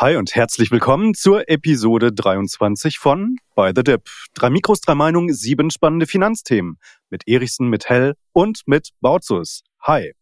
Hi 0.00 0.16
und 0.16 0.34
herzlich 0.34 0.70
willkommen 0.70 1.12
zur 1.12 1.50
Episode 1.50 2.10
23 2.10 2.98
von 2.98 3.36
By 3.54 3.72
the 3.76 3.82
Dip. 3.82 4.08
Drei 4.32 4.48
Mikros, 4.48 4.80
drei 4.80 4.94
Meinungen, 4.94 5.34
sieben 5.34 5.70
spannende 5.70 6.06
Finanzthemen. 6.06 6.78
Mit 7.10 7.28
Erichsen, 7.28 7.68
mit 7.68 7.90
Hell 7.90 8.14
und 8.32 8.62
mit 8.64 8.92
Bautzus. 9.02 9.62
Hi. 9.82 10.14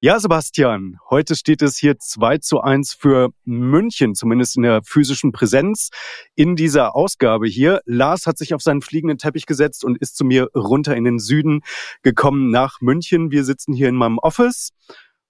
Ja, 0.00 0.20
Sebastian, 0.20 0.98
heute 1.10 1.34
steht 1.34 1.60
es 1.60 1.76
hier 1.76 1.98
2 1.98 2.38
zu 2.38 2.60
1 2.60 2.94
für 2.94 3.30
München, 3.44 4.14
zumindest 4.14 4.56
in 4.56 4.62
der 4.62 4.80
physischen 4.84 5.32
Präsenz 5.32 5.90
in 6.36 6.54
dieser 6.54 6.94
Ausgabe 6.94 7.48
hier. 7.48 7.80
Lars 7.84 8.24
hat 8.28 8.38
sich 8.38 8.54
auf 8.54 8.62
seinen 8.62 8.80
fliegenden 8.80 9.18
Teppich 9.18 9.44
gesetzt 9.44 9.84
und 9.84 9.98
ist 9.98 10.16
zu 10.16 10.24
mir 10.24 10.50
runter 10.54 10.94
in 10.94 11.02
den 11.02 11.18
Süden 11.18 11.62
gekommen 12.02 12.52
nach 12.52 12.80
München. 12.80 13.32
Wir 13.32 13.42
sitzen 13.42 13.72
hier 13.72 13.88
in 13.88 13.96
meinem 13.96 14.18
Office. 14.18 14.70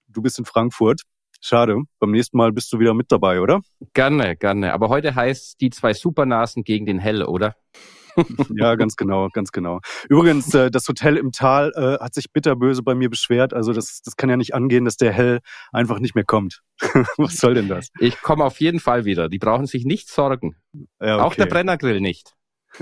Du 0.07 0.21
bist 0.21 0.37
in 0.37 0.45
Frankfurt. 0.45 1.01
Schade. 1.41 1.77
Beim 1.97 2.11
nächsten 2.11 2.37
Mal 2.37 2.51
bist 2.51 2.71
du 2.71 2.77
wieder 2.77 2.93
mit 2.93 3.11
dabei, 3.11 3.41
oder? 3.41 3.61
Gerne, 3.95 4.35
gerne. 4.35 4.71
Aber 4.73 4.89
heute 4.89 5.15
heißt 5.15 5.59
die 5.61 5.71
zwei 5.71 5.95
Supernasen 5.95 6.63
gegen 6.63 6.85
den 6.85 6.99
Hell, 6.99 7.23
oder? 7.23 7.55
Ja, 8.55 8.75
ganz 8.75 8.95
genau, 8.95 9.29
ganz 9.29 9.51
genau. 9.51 9.79
Übrigens, 10.09 10.53
äh, 10.53 10.71
das 10.71 10.87
Hotel 10.87 11.17
im 11.17 11.31
Tal 11.31 11.71
äh, 11.75 12.03
hat 12.03 12.13
sich 12.13 12.31
bitterböse 12.31 12.83
bei 12.83 12.95
mir 12.95 13.09
beschwert. 13.09 13.53
Also 13.53 13.73
das, 13.73 14.01
das 14.03 14.15
kann 14.15 14.29
ja 14.29 14.37
nicht 14.37 14.53
angehen, 14.53 14.85
dass 14.85 14.97
der 14.97 15.11
Hell 15.11 15.39
einfach 15.71 15.99
nicht 15.99 16.15
mehr 16.15 16.25
kommt. 16.25 16.61
Was 17.17 17.37
soll 17.37 17.53
denn 17.53 17.67
das? 17.67 17.89
Ich 17.99 18.21
komme 18.21 18.43
auf 18.43 18.59
jeden 18.59 18.79
Fall 18.79 19.05
wieder. 19.05 19.29
Die 19.29 19.39
brauchen 19.39 19.65
sich 19.65 19.85
nicht 19.85 20.09
sorgen. 20.09 20.55
Ja, 21.01 21.15
okay. 21.15 21.23
Auch 21.23 21.35
der 21.35 21.45
Brennergrill 21.45 22.01
nicht. 22.01 22.33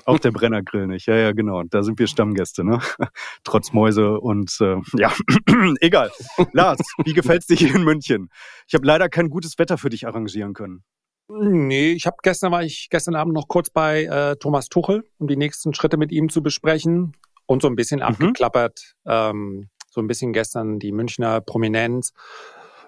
Auch 0.05 0.19
der 0.19 0.31
Brennergrill 0.31 0.87
nicht. 0.87 1.07
Ja, 1.07 1.15
ja, 1.15 1.31
genau. 1.31 1.63
Da 1.63 1.81
sind 1.81 1.97
wir 1.97 2.07
Stammgäste, 2.07 2.63
ne? 2.63 2.79
Trotz 3.43 3.73
Mäuse 3.73 4.19
und 4.19 4.55
äh, 4.61 4.75
ja, 4.97 5.13
egal. 5.79 6.11
Lars, 6.51 6.79
wie 7.03 7.13
gefällt's 7.13 7.47
dir 7.47 7.55
hier 7.55 7.73
in 7.73 7.83
München? 7.83 8.29
Ich 8.67 8.73
habe 8.73 8.85
leider 8.85 9.09
kein 9.09 9.29
gutes 9.29 9.57
Wetter 9.57 9.77
für 9.77 9.89
dich 9.89 10.05
arrangieren 10.05 10.53
können. 10.53 10.83
Nee, 11.29 11.91
ich 11.91 12.05
habe 12.05 12.17
gestern 12.23 12.51
war 12.51 12.63
ich 12.63 12.89
gestern 12.89 13.15
Abend 13.15 13.33
noch 13.33 13.47
kurz 13.47 13.69
bei 13.69 14.05
äh, 14.05 14.37
Thomas 14.37 14.69
Tuchel, 14.69 15.03
um 15.17 15.27
die 15.27 15.35
nächsten 15.35 15.73
Schritte 15.73 15.97
mit 15.97 16.11
ihm 16.11 16.29
zu 16.29 16.41
besprechen 16.41 17.17
und 17.45 17.61
so 17.61 17.67
ein 17.67 17.75
bisschen 17.75 17.99
mhm. 17.99 18.05
abgeklappert, 18.05 18.95
ähm, 19.05 19.69
so 19.89 19.99
ein 19.99 20.07
bisschen 20.07 20.31
gestern 20.31 20.79
die 20.79 20.91
Münchner 20.91 21.41
Prominenz. 21.41 22.13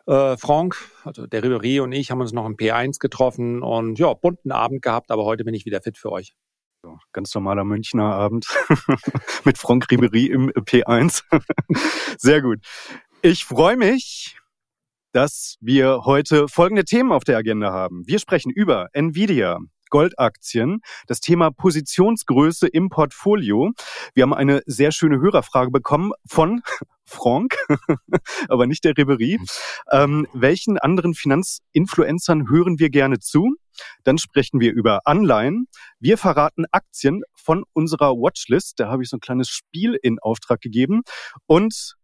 Äh, 0.07 0.37
Frank, 0.37 0.77
also 1.03 1.27
der 1.27 1.43
Ribery 1.43 1.81
und 1.81 1.91
ich 1.91 2.11
haben 2.11 2.21
uns 2.21 2.31
noch 2.31 2.45
im 2.45 2.55
P1 2.55 2.99
getroffen 2.99 3.61
und 3.61 3.99
ja, 3.99 4.13
bunten 4.13 4.51
Abend 4.51 4.81
gehabt, 4.81 5.11
aber 5.11 5.25
heute 5.25 5.43
bin 5.43 5.53
ich 5.53 5.65
wieder 5.65 5.81
fit 5.81 5.97
für 5.97 6.11
euch. 6.11 6.33
So, 6.81 6.97
ganz 7.11 7.35
normaler 7.35 7.65
Münchner 7.65 8.05
Abend 8.05 8.47
mit 9.43 9.57
Frank 9.57 9.91
Ribery 9.91 10.27
im 10.27 10.49
P1. 10.51 11.23
Sehr 12.17 12.41
gut. 12.41 12.59
Ich 13.21 13.43
freue 13.43 13.75
mich, 13.75 14.37
dass 15.11 15.55
wir 15.59 16.01
heute 16.05 16.47
folgende 16.47 16.85
Themen 16.85 17.11
auf 17.11 17.23
der 17.23 17.37
Agenda 17.37 17.71
haben. 17.71 18.03
Wir 18.05 18.19
sprechen 18.19 18.51
über 18.51 18.87
Nvidia, 18.93 19.59
Goldaktien, 19.89 20.81
das 21.07 21.19
Thema 21.19 21.51
Positionsgröße 21.51 22.67
im 22.67 22.89
Portfolio. 22.89 23.71
Wir 24.13 24.23
haben 24.23 24.33
eine 24.33 24.61
sehr 24.65 24.91
schöne 24.91 25.19
Hörerfrage 25.19 25.71
bekommen 25.71 26.11
von 26.27 26.61
Frank, 27.05 27.55
aber 28.49 28.67
nicht 28.67 28.83
der 28.83 28.95
Ribery. 28.95 29.39
Ähm, 29.91 30.27
welchen 30.33 30.77
anderen 30.77 31.15
Finanzinfluencern 31.15 32.49
hören 32.49 32.77
wir 32.77 32.91
gerne 32.91 33.17
zu? 33.19 33.55
Dann 34.03 34.19
sprechen 34.19 34.59
wir 34.59 34.73
über 34.73 35.01
Anleihen. 35.05 35.65
Wir 35.99 36.17
verraten 36.17 36.65
Aktien 36.71 37.23
von 37.35 37.63
unserer 37.73 38.11
Watchlist. 38.11 38.79
Da 38.79 38.89
habe 38.89 39.01
ich 39.01 39.09
so 39.09 39.17
ein 39.17 39.21
kleines 39.21 39.49
Spiel 39.49 39.97
in 39.99 40.19
Auftrag 40.19 40.61
gegeben. 40.61 41.01
Und 41.47 41.95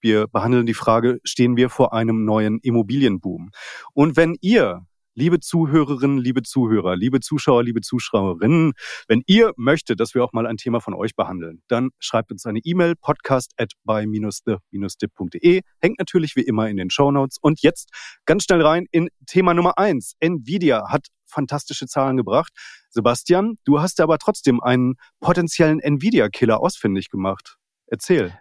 wir 0.00 0.26
behandeln 0.28 0.66
die 0.66 0.74
Frage, 0.74 1.20
stehen 1.24 1.56
wir 1.56 1.70
vor 1.70 1.92
einem 1.92 2.24
neuen 2.24 2.58
Immobilienboom? 2.60 3.50
Und 3.92 4.16
wenn 4.16 4.36
ihr 4.40 4.86
Liebe 5.16 5.40
Zuhörerinnen, 5.40 6.18
liebe 6.18 6.42
Zuhörer, 6.42 6.94
liebe 6.94 7.18
Zuschauer, 7.18 7.64
liebe 7.64 7.80
Zuschauerinnen, 7.80 8.74
wenn 9.08 9.22
ihr 9.26 9.52
möchtet, 9.56 9.98
dass 9.98 10.14
wir 10.14 10.22
auch 10.22 10.32
mal 10.32 10.46
ein 10.46 10.56
Thema 10.56 10.80
von 10.80 10.94
euch 10.94 11.16
behandeln, 11.16 11.62
dann 11.66 11.90
schreibt 11.98 12.30
uns 12.30 12.46
eine 12.46 12.60
E-Mail 12.62 12.94
podcast 12.94 13.52
at 13.58 13.72
by-the-dip.de. 13.84 15.62
Hängt 15.80 15.98
natürlich 15.98 16.36
wie 16.36 16.42
immer 16.42 16.68
in 16.68 16.76
den 16.76 16.90
Show 16.90 17.10
Notes. 17.10 17.38
Und 17.40 17.60
jetzt 17.60 17.90
ganz 18.24 18.44
schnell 18.44 18.62
rein 18.62 18.86
in 18.92 19.08
Thema 19.26 19.52
Nummer 19.52 19.78
eins. 19.78 20.14
Nvidia 20.20 20.88
hat 20.88 21.08
fantastische 21.26 21.86
Zahlen 21.88 22.16
gebracht. 22.16 22.52
Sebastian, 22.88 23.56
du 23.64 23.80
hast 23.80 24.00
aber 24.00 24.16
trotzdem 24.18 24.62
einen 24.62 24.94
potenziellen 25.18 25.80
Nvidia-Killer 25.80 26.60
ausfindig 26.60 27.10
gemacht. 27.10 27.56
Erzähl. 27.88 28.32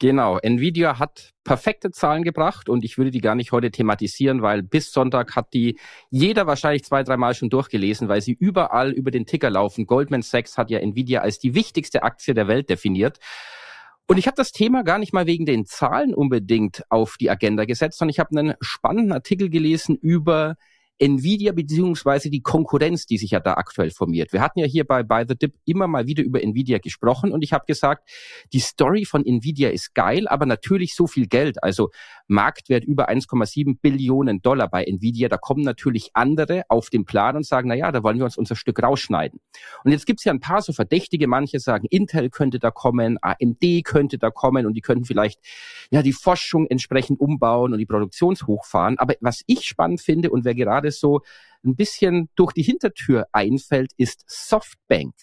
Genau, 0.00 0.38
Nvidia 0.38 1.00
hat 1.00 1.34
perfekte 1.42 1.90
Zahlen 1.90 2.22
gebracht 2.22 2.68
und 2.68 2.84
ich 2.84 2.98
würde 2.98 3.10
die 3.10 3.20
gar 3.20 3.34
nicht 3.34 3.50
heute 3.50 3.72
thematisieren, 3.72 4.42
weil 4.42 4.62
bis 4.62 4.92
Sonntag 4.92 5.34
hat 5.34 5.52
die 5.52 5.76
jeder 6.08 6.46
wahrscheinlich 6.46 6.84
zwei, 6.84 7.02
dreimal 7.02 7.34
schon 7.34 7.50
durchgelesen, 7.50 8.08
weil 8.08 8.20
sie 8.20 8.32
überall 8.32 8.92
über 8.92 9.10
den 9.10 9.26
Ticker 9.26 9.50
laufen. 9.50 9.86
Goldman 9.86 10.22
Sachs 10.22 10.56
hat 10.56 10.70
ja 10.70 10.78
Nvidia 10.78 11.22
als 11.22 11.40
die 11.40 11.54
wichtigste 11.54 12.04
Aktie 12.04 12.32
der 12.32 12.46
Welt 12.46 12.70
definiert. 12.70 13.18
Und 14.06 14.18
ich 14.18 14.28
habe 14.28 14.36
das 14.36 14.52
Thema 14.52 14.84
gar 14.84 14.98
nicht 14.98 15.12
mal 15.12 15.26
wegen 15.26 15.46
den 15.46 15.66
Zahlen 15.66 16.14
unbedingt 16.14 16.84
auf 16.90 17.16
die 17.18 17.28
Agenda 17.28 17.64
gesetzt, 17.64 17.98
sondern 17.98 18.10
ich 18.10 18.20
habe 18.20 18.38
einen 18.38 18.54
spannenden 18.60 19.12
Artikel 19.12 19.50
gelesen 19.50 19.96
über 19.96 20.56
Nvidia 20.98 21.52
beziehungsweise 21.52 22.30
die 22.30 22.42
Konkurrenz, 22.42 23.06
die 23.06 23.18
sich 23.18 23.30
ja 23.30 23.40
da 23.40 23.54
aktuell 23.54 23.90
formiert. 23.90 24.32
Wir 24.32 24.40
hatten 24.40 24.58
ja 24.58 24.66
hier 24.66 24.84
bei 24.84 25.02
By 25.02 25.24
the 25.28 25.36
Dip 25.36 25.54
immer 25.64 25.86
mal 25.86 26.06
wieder 26.06 26.22
über 26.22 26.42
Nvidia 26.42 26.78
gesprochen 26.78 27.32
und 27.32 27.42
ich 27.42 27.52
habe 27.52 27.64
gesagt, 27.66 28.08
die 28.52 28.60
Story 28.60 29.04
von 29.04 29.24
Nvidia 29.24 29.70
ist 29.70 29.94
geil, 29.94 30.28
aber 30.28 30.46
natürlich 30.46 30.94
so 30.94 31.06
viel 31.06 31.26
Geld, 31.26 31.62
also 31.62 31.90
Marktwert 32.26 32.84
über 32.84 33.08
1,7 33.08 33.78
Billionen 33.80 34.42
Dollar 34.42 34.68
bei 34.68 34.84
Nvidia, 34.84 35.28
da 35.28 35.36
kommen 35.36 35.62
natürlich 35.62 36.10
andere 36.14 36.62
auf 36.68 36.90
den 36.90 37.04
Plan 37.04 37.36
und 37.36 37.46
sagen, 37.46 37.68
na 37.68 37.74
ja, 37.74 37.92
da 37.92 38.02
wollen 38.02 38.18
wir 38.18 38.24
uns 38.24 38.36
unser 38.36 38.56
Stück 38.56 38.82
rausschneiden. 38.82 39.40
Und 39.84 39.92
jetzt 39.92 40.06
gibt's 40.06 40.24
ja 40.24 40.32
ein 40.32 40.40
paar 40.40 40.62
so 40.62 40.72
Verdächtige, 40.72 41.26
manche 41.26 41.60
sagen, 41.60 41.86
Intel 41.90 42.30
könnte 42.30 42.58
da 42.58 42.70
kommen, 42.70 43.18
AMD 43.22 43.84
könnte 43.84 44.18
da 44.18 44.30
kommen 44.30 44.66
und 44.66 44.74
die 44.74 44.80
könnten 44.80 45.04
vielleicht 45.04 45.40
ja 45.90 46.02
die 46.02 46.12
Forschung 46.12 46.66
entsprechend 46.66 47.20
umbauen 47.20 47.72
und 47.72 47.78
die 47.78 47.86
Produktionshochfahren. 47.86 48.98
Aber 48.98 49.14
was 49.20 49.42
ich 49.46 49.64
spannend 49.64 50.00
finde 50.00 50.30
und 50.30 50.44
wer 50.44 50.54
gerade 50.54 50.87
gerade 50.88 50.92
so 50.92 51.20
ein 51.64 51.76
bisschen 51.76 52.28
durch 52.34 52.52
die 52.52 52.62
Hintertür 52.62 53.26
einfällt, 53.32 53.92
ist 53.96 54.24
Softbank. 54.26 55.14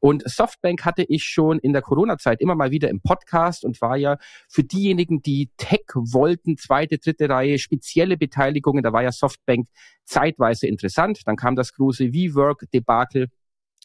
Und 0.00 0.28
Softbank 0.28 0.84
hatte 0.84 1.02
ich 1.02 1.24
schon 1.24 1.58
in 1.60 1.72
der 1.72 1.80
Corona-Zeit 1.80 2.42
immer 2.42 2.54
mal 2.54 2.70
wieder 2.70 2.90
im 2.90 3.00
Podcast 3.00 3.64
und 3.64 3.80
war 3.80 3.96
ja 3.96 4.18
für 4.46 4.62
diejenigen, 4.62 5.22
die 5.22 5.50
Tech 5.56 5.86
wollten, 5.94 6.58
zweite, 6.58 6.98
dritte 6.98 7.30
Reihe, 7.30 7.58
spezielle 7.58 8.18
Beteiligungen, 8.18 8.82
da 8.82 8.92
war 8.92 9.02
ja 9.02 9.12
Softbank 9.12 9.66
zeitweise 10.04 10.66
interessant. 10.66 11.20
Dann 11.24 11.36
kam 11.36 11.56
das 11.56 11.72
große 11.72 12.12
WeWork-Debakel 12.12 13.28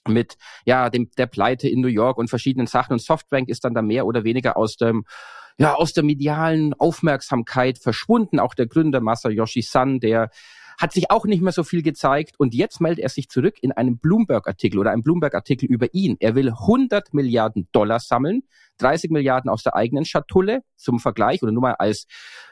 mit 0.06 0.36
ja 0.66 0.90
dem 0.90 1.10
der 1.18 1.28
Pleite 1.28 1.70
in 1.70 1.80
New 1.80 1.88
York 1.88 2.18
und 2.18 2.30
verschiedenen 2.30 2.68
Sachen 2.68 2.92
und 2.92 3.02
Softbank 3.02 3.48
ist 3.48 3.64
dann 3.64 3.74
da 3.74 3.82
mehr 3.82 4.06
oder 4.06 4.26
weniger 4.26 4.58
aus 4.58 4.76
dem 4.76 5.06
ja 5.58 5.76
aus 5.76 5.94
der 5.94 6.04
medialen 6.04 6.74
Aufmerksamkeit 6.74 7.78
verschwunden. 7.78 8.40
Auch 8.40 8.54
der 8.54 8.68
Gründer 8.68 9.00
Masayoshi 9.00 9.62
Son, 9.62 10.02
der 10.02 10.30
hat 10.80 10.94
sich 10.94 11.12
auch 11.12 11.26
nicht 11.26 11.42
mehr 11.42 11.52
so 11.52 11.64
viel 11.64 11.82
gezeigt 11.82 12.40
und 12.40 12.54
jetzt 12.54 12.82
meldet 12.82 13.04
er 13.04 13.10
sich 13.10 13.30
zurück 13.30 13.56
in 13.62 13.72
einem 13.72 13.98
Bloomberg-Artikel 13.98 14.80
oder 14.80 14.92
einem 14.92 15.04
Bloomberg-Artikel 15.04 15.66
über 15.66 15.94
ihn. 15.94 16.18
Er 16.20 16.36
will 16.36 16.50
100 16.50 17.14
Milliarden 17.14 17.68
Dollar 17.72 18.00
sammeln, 18.00 18.44
30 18.80 19.12
Milliarden 19.12 19.50
aus 19.50 19.64
der 19.64 19.76
eigenen 19.76 20.06
Schatulle 20.06 20.64
zum 20.76 21.00
Vergleich 21.00 21.44
oder 21.44 21.52
nur 21.52 21.62
mal 21.62 21.76
als, 21.76 22.08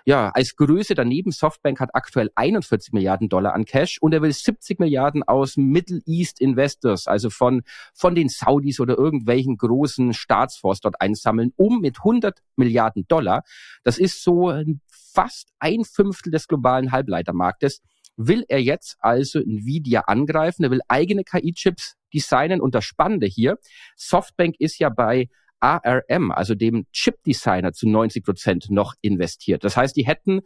ja, 0.05 0.29
als 0.29 0.55
Größe 0.55 0.93
daneben. 0.95 1.31
Softbank 1.31 1.79
hat 1.79 1.89
aktuell 1.93 2.29
41 2.35 2.93
Milliarden 2.93 3.27
Dollar 3.27 3.53
an 3.53 3.65
Cash 3.65 3.97
und 4.01 4.13
er 4.13 4.21
will 4.21 4.31
70 4.31 4.79
Milliarden 4.79 5.23
aus 5.23 5.57
Middle 5.57 6.01
East 6.05 6.39
Investors, 6.39 7.07
also 7.07 7.29
von, 7.29 7.63
von 7.93 8.15
den 8.15 8.29
Saudis 8.29 8.79
oder 8.79 8.97
irgendwelchen 8.97 9.57
großen 9.57 10.13
Staatsfonds 10.13 10.81
dort 10.81 11.01
einsammeln, 11.01 11.53
um 11.57 11.81
mit 11.81 11.97
100 11.99 12.39
Milliarden 12.55 13.07
Dollar, 13.07 13.43
das 13.83 13.97
ist 13.97 14.23
so 14.23 14.53
fast 15.13 15.49
ein 15.59 15.83
Fünftel 15.83 16.31
des 16.31 16.47
globalen 16.47 16.91
Halbleitermarktes, 16.91 17.81
will 18.27 18.45
er 18.47 18.61
jetzt 18.61 18.97
also 18.99 19.39
Nvidia 19.39 20.01
angreifen. 20.01 20.63
Er 20.63 20.71
will 20.71 20.81
eigene 20.87 21.23
KI-Chips 21.23 21.95
designen. 22.13 22.61
Und 22.61 22.75
das 22.75 22.85
Spannende 22.85 23.27
hier, 23.27 23.57
Softbank 23.95 24.55
ist 24.59 24.79
ja 24.79 24.89
bei 24.89 25.27
ARM, 25.59 26.31
also 26.31 26.55
dem 26.55 26.85
Chip-Designer, 26.91 27.73
zu 27.73 27.87
90 27.87 28.23
Prozent 28.23 28.69
noch 28.69 28.95
investiert. 29.01 29.63
Das 29.63 29.77
heißt, 29.77 29.95
die 29.95 30.05
hätten 30.05 30.41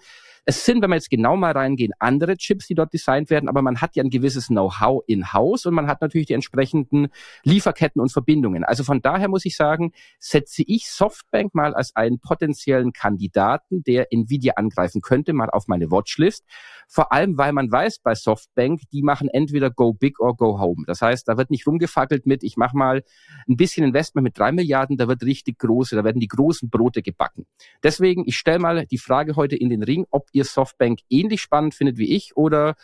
Es 0.47 0.63
sind, 0.63 0.83
wenn 0.83 0.92
wir 0.92 0.95
jetzt 0.95 1.09
genau 1.09 1.36
mal 1.36 1.53
reingehen, 1.53 1.94
andere 1.97 2.38
Chips, 2.38 2.68
die 2.68 2.75
dort 2.75 2.94
designt 2.94 3.31
werden, 3.31 3.50
aber 3.50 3.63
man 3.63 3.81
hat 3.81 3.95
ja 3.95 4.03
ein 4.03 4.12
gewisses 4.12 4.47
Know-how 4.47 5.03
in-house 5.07 5.65
und 5.65 5.74
man 5.74 5.88
hat 5.88 6.01
natürlich 6.01 6.27
die 6.27 6.33
entsprechenden 6.33 7.07
Lieferketten 7.44 8.00
und 8.00 8.12
Verbindungen. 8.12 8.63
Also 8.63 8.83
von 8.83 9.01
daher 9.01 9.27
muss 9.27 9.44
ich 9.45 9.56
sagen, 9.56 9.92
setze 10.19 10.62
ich 10.68 10.88
Softbank 10.88 11.56
mal 11.56 11.74
als 11.74 11.95
einen 11.95 12.19
potenziellen 12.19 12.94
Kandidaten, 12.94 13.83
der 13.83 14.13
Nvidia 14.13 14.53
angreifen 14.56 15.01
könnte, 15.01 15.33
mal 15.33 15.50
auf 15.50 15.68
meine 15.68 15.89
Watchlist. 15.89 16.45
Vor 16.88 17.12
allem, 17.12 17.39
weil 17.39 17.51
man 17.51 17.71
weiß 17.71 18.00
bei 18.03 18.13
Softbank, 18.13 18.81
die 18.94 19.01
machen 19.01 19.30
entweder 19.30 19.71
Go 19.71 19.94
Big 19.94 20.19
or 20.19 20.36
Go 20.36 20.59
Home. 20.59 20.83
Das 20.86 21.01
heißt, 21.01 21.27
da 21.27 21.38
wird 21.38 21.50
nicht 21.50 21.65
rumgefackelt 21.65 22.27
mit, 22.27 22.44
ich 22.44 22.56
mache 22.56 22.77
mal 22.77 23.03
ein 23.50 23.57
bisschen 23.57 23.83
Investment 23.83 24.24
mit 24.24 24.38
drei 24.38 24.51
Milliarden, 24.51 24.95
da 24.98 25.07
wird 25.07 25.24
richtig 25.24 25.57
große, 25.57 25.95
da 25.95 26.03
werden 26.03 26.19
die 26.19 26.27
großen 26.27 26.69
Brote 26.69 27.01
gebacken. 27.01 27.48
Deswegen, 27.81 28.27
ich 28.27 28.36
stelle 28.36 28.59
mal 28.59 28.86
die 28.86 29.00
Frage 29.00 29.36
heute 29.36 29.56
in 29.56 29.71
den 29.71 29.81
Ring, 29.81 30.06
ob 30.12 30.27
ihr 30.36 30.46
Softbank 30.46 31.00
ähnlich 31.10 31.42
spannend 31.42 31.74
findet 31.74 31.98
wie 31.98 32.16
ich 32.16 32.36
oder 32.36 32.76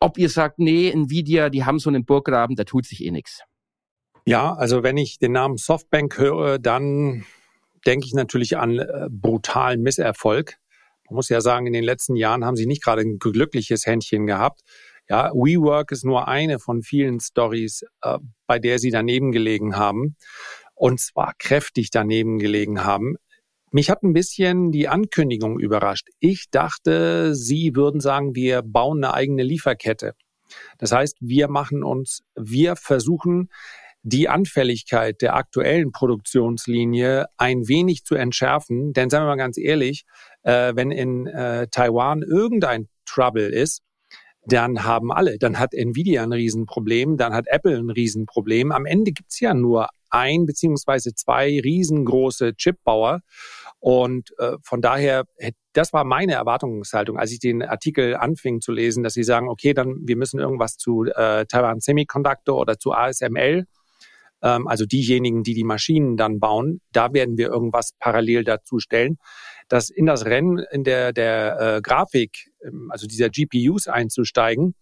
ob 0.00 0.16
ihr 0.16 0.30
sagt, 0.30 0.58
nee, 0.58 0.90
Nvidia, 0.90 1.50
die 1.50 1.64
haben 1.64 1.78
so 1.78 1.90
einen 1.90 2.06
Burggraben, 2.06 2.56
da 2.56 2.64
tut 2.64 2.86
sich 2.86 3.04
eh 3.04 3.10
nichts. 3.10 3.42
Ja, 4.24 4.54
also 4.54 4.82
wenn 4.82 4.96
ich 4.96 5.18
den 5.18 5.32
Namen 5.32 5.56
Softbank 5.56 6.16
höre, 6.18 6.58
dann 6.58 7.24
denke 7.86 8.06
ich 8.06 8.14
natürlich 8.14 8.56
an 8.56 8.78
äh, 8.78 9.08
brutalen 9.10 9.82
Misserfolg. 9.82 10.56
Man 11.08 11.16
muss 11.16 11.28
ja 11.28 11.40
sagen, 11.40 11.66
in 11.66 11.72
den 11.72 11.84
letzten 11.84 12.16
Jahren 12.16 12.44
haben 12.44 12.56
sie 12.56 12.66
nicht 12.66 12.82
gerade 12.82 13.02
ein 13.02 13.18
glückliches 13.18 13.86
Händchen 13.86 14.26
gehabt. 14.26 14.60
Ja, 15.08 15.32
WeWork 15.32 15.90
ist 15.90 16.04
nur 16.04 16.28
eine 16.28 16.58
von 16.58 16.82
vielen 16.82 17.20
Stories, 17.20 17.84
äh, 18.02 18.18
bei 18.46 18.58
der 18.58 18.78
sie 18.78 18.90
daneben 18.90 19.32
gelegen 19.32 19.76
haben. 19.76 20.16
Und 20.74 21.00
zwar 21.00 21.34
kräftig 21.38 21.90
daneben 21.90 22.38
gelegen 22.38 22.84
haben. 22.84 23.16
Mich 23.72 23.88
hat 23.88 24.02
ein 24.02 24.12
bisschen 24.12 24.72
die 24.72 24.88
Ankündigung 24.88 25.60
überrascht. 25.60 26.08
Ich 26.18 26.50
dachte, 26.50 27.34
Sie 27.34 27.76
würden 27.76 28.00
sagen, 28.00 28.34
wir 28.34 28.62
bauen 28.62 29.04
eine 29.04 29.14
eigene 29.14 29.44
Lieferkette. 29.44 30.14
Das 30.78 30.90
heißt, 30.90 31.18
wir 31.20 31.48
machen 31.48 31.84
uns, 31.84 32.22
wir 32.34 32.74
versuchen, 32.74 33.48
die 34.02 34.28
Anfälligkeit 34.28 35.20
der 35.20 35.36
aktuellen 35.36 35.92
Produktionslinie 35.92 37.26
ein 37.36 37.68
wenig 37.68 38.04
zu 38.04 38.14
entschärfen. 38.14 38.92
Denn 38.92 39.10
sagen 39.10 39.24
wir 39.24 39.28
mal 39.28 39.36
ganz 39.36 39.58
ehrlich, 39.58 40.04
äh, 40.42 40.72
wenn 40.74 40.90
in 40.90 41.26
äh, 41.26 41.68
Taiwan 41.70 42.22
irgendein 42.22 42.88
Trouble 43.04 43.48
ist, 43.48 43.82
dann 44.46 44.84
haben 44.84 45.12
alle, 45.12 45.38
dann 45.38 45.58
hat 45.58 45.74
Nvidia 45.74 46.22
ein 46.22 46.32
Riesenproblem, 46.32 47.18
dann 47.18 47.34
hat 47.34 47.46
Apple 47.48 47.76
ein 47.76 47.90
Riesenproblem. 47.90 48.72
Am 48.72 48.86
Ende 48.86 49.12
gibt's 49.12 49.38
ja 49.38 49.52
nur 49.54 49.88
ein 50.08 50.46
beziehungsweise 50.46 51.14
zwei 51.14 51.60
riesengroße 51.60 52.54
Chipbauer. 52.54 53.20
Und 53.80 54.34
äh, 54.38 54.56
von 54.62 54.82
daher, 54.82 55.24
das 55.72 55.94
war 55.94 56.04
meine 56.04 56.34
Erwartungshaltung, 56.34 57.18
als 57.18 57.32
ich 57.32 57.38
den 57.38 57.62
Artikel 57.62 58.14
anfing 58.14 58.60
zu 58.60 58.72
lesen, 58.72 59.02
dass 59.02 59.14
sie 59.14 59.24
sagen, 59.24 59.48
okay, 59.48 59.72
dann 59.72 59.96
wir 60.02 60.16
müssen 60.16 60.38
irgendwas 60.38 60.76
zu 60.76 61.04
äh, 61.04 61.46
Taiwan 61.46 61.80
Semiconductor 61.80 62.58
oder 62.58 62.78
zu 62.78 62.92
ASML, 62.92 63.64
ähm, 64.42 64.68
also 64.68 64.84
diejenigen, 64.84 65.42
die 65.42 65.54
die 65.54 65.64
Maschinen 65.64 66.18
dann 66.18 66.40
bauen, 66.40 66.82
da 66.92 67.14
werden 67.14 67.38
wir 67.38 67.48
irgendwas 67.48 67.92
parallel 67.98 68.44
dazu 68.44 68.80
stellen, 68.80 69.16
dass 69.68 69.88
in 69.88 70.04
das 70.04 70.26
Rennen 70.26 70.58
in 70.70 70.84
der 70.84 71.14
der 71.14 71.76
äh, 71.76 71.80
Grafik, 71.80 72.50
ähm, 72.62 72.90
also 72.90 73.06
dieser 73.06 73.30
GPUs 73.30 73.88
einzusteigen, 73.88 74.74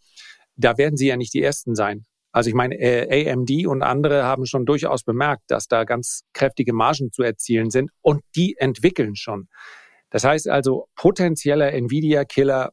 da 0.56 0.76
werden 0.76 0.96
sie 0.96 1.06
ja 1.06 1.16
nicht 1.16 1.34
die 1.34 1.42
ersten 1.42 1.76
sein. 1.76 2.04
Also 2.32 2.48
ich 2.48 2.54
meine, 2.54 2.78
äh, 2.78 3.30
AMD 3.30 3.66
und 3.66 3.82
andere 3.82 4.24
haben 4.24 4.46
schon 4.46 4.66
durchaus 4.66 5.02
bemerkt, 5.02 5.44
dass 5.48 5.66
da 5.66 5.84
ganz 5.84 6.22
kräftige 6.34 6.72
Margen 6.72 7.10
zu 7.10 7.22
erzielen 7.22 7.70
sind 7.70 7.90
und 8.02 8.22
die 8.36 8.56
entwickeln 8.58 9.16
schon. 9.16 9.48
Das 10.10 10.24
heißt 10.24 10.48
also, 10.48 10.88
potenzieller 10.94 11.72
Nvidia-Killer 11.72 12.72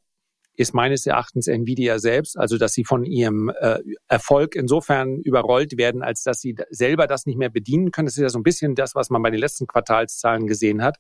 ist 0.58 0.74
meines 0.74 1.06
Erachtens 1.06 1.48
Nvidia 1.48 2.00
selbst, 2.00 2.38
also 2.38 2.58
dass 2.58 2.74
sie 2.74 2.86
von 2.86 3.04
ihrem 3.04 3.50
äh, 3.50 3.80
Erfolg 4.08 4.56
insofern 4.56 5.20
überrollt 5.20 5.78
werden, 5.78 6.02
als 6.02 6.24
dass 6.24 6.40
sie 6.40 6.56
selber 6.70 7.08
das 7.08 7.26
nicht 7.26 7.38
mehr 7.38 7.50
bedienen 7.50 7.92
können. 7.92 8.06
Das 8.06 8.16
ist 8.16 8.22
ja 8.22 8.30
so 8.30 8.40
ein 8.40 8.44
bisschen 8.44 8.76
das, 8.76 8.96
was 8.96 9.10
man 9.10 9.22
bei 9.22 9.32
den 9.32 9.40
letzten 9.40 9.68
Quartalszahlen 9.68 10.48
gesehen 10.48 10.82
hat. 10.82 10.98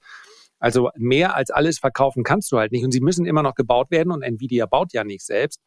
Also 0.60 0.90
mehr 0.96 1.36
als 1.36 1.52
alles 1.52 1.80
verkaufen 1.80 2.24
kannst 2.24 2.52
du 2.52 2.58
halt 2.58 2.72
nicht 2.72 2.84
und 2.84 2.92
sie 2.92 3.02
müssen 3.02 3.26
immer 3.26 3.44
noch 3.44 3.56
gebaut 3.56 3.92
werden 3.92 4.12
und 4.12 4.24
Nvidia 4.24 4.66
baut 4.66 4.94
ja 4.94 5.04
nicht 5.04 5.26
selbst. 5.26 5.62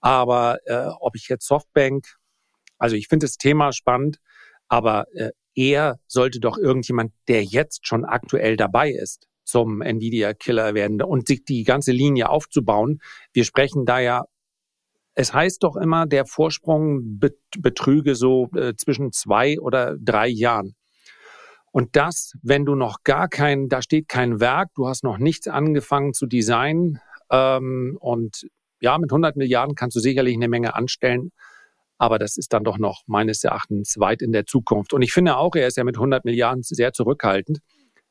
Aber 0.00 0.58
äh, 0.66 0.88
ob 1.00 1.16
ich 1.16 1.28
jetzt 1.28 1.46
Softbank, 1.46 2.17
also 2.78 2.96
ich 2.96 3.08
finde 3.08 3.24
das 3.24 3.36
Thema 3.36 3.72
spannend, 3.72 4.18
aber 4.68 5.06
äh, 5.14 5.30
eher 5.54 5.98
sollte 6.06 6.40
doch 6.40 6.56
irgendjemand, 6.56 7.12
der 7.26 7.44
jetzt 7.44 7.86
schon 7.86 8.04
aktuell 8.04 8.56
dabei 8.56 8.90
ist, 8.90 9.26
zum 9.44 9.80
Nvidia-Killer 9.80 10.74
werden 10.74 11.02
und 11.02 11.26
sich 11.26 11.44
die 11.44 11.64
ganze 11.64 11.92
Linie 11.92 12.28
aufzubauen. 12.28 13.00
Wir 13.32 13.44
sprechen 13.44 13.86
da 13.86 13.98
ja, 13.98 14.24
es 15.14 15.32
heißt 15.32 15.64
doch 15.64 15.76
immer, 15.76 16.06
der 16.06 16.26
Vorsprung 16.26 17.18
betrüge 17.58 18.14
so 18.14 18.50
äh, 18.54 18.74
zwischen 18.76 19.10
zwei 19.10 19.58
oder 19.58 19.96
drei 19.98 20.28
Jahren. 20.28 20.76
Und 21.72 21.96
das, 21.96 22.32
wenn 22.42 22.64
du 22.64 22.74
noch 22.74 23.02
gar 23.04 23.28
kein, 23.28 23.68
da 23.68 23.82
steht 23.82 24.08
kein 24.08 24.40
Werk, 24.40 24.70
du 24.74 24.86
hast 24.86 25.02
noch 25.02 25.18
nichts 25.18 25.48
angefangen 25.48 26.14
zu 26.14 26.26
designen 26.26 27.00
ähm, 27.30 27.96
und 28.00 28.46
ja, 28.80 28.96
mit 28.98 29.10
100 29.10 29.36
Milliarden 29.36 29.74
kannst 29.74 29.96
du 29.96 30.00
sicherlich 30.00 30.36
eine 30.36 30.48
Menge 30.48 30.74
anstellen, 30.74 31.32
aber 31.98 32.18
das 32.18 32.36
ist 32.36 32.52
dann 32.52 32.64
doch 32.64 32.78
noch 32.78 33.02
meines 33.06 33.44
Erachtens 33.44 33.98
weit 33.98 34.22
in 34.22 34.32
der 34.32 34.46
Zukunft. 34.46 34.92
Und 34.92 35.02
ich 35.02 35.12
finde 35.12 35.36
auch, 35.36 35.54
er 35.54 35.66
ist 35.66 35.76
ja 35.76 35.84
mit 35.84 35.96
100 35.96 36.24
Milliarden 36.24 36.62
sehr 36.62 36.92
zurückhaltend. 36.92 37.58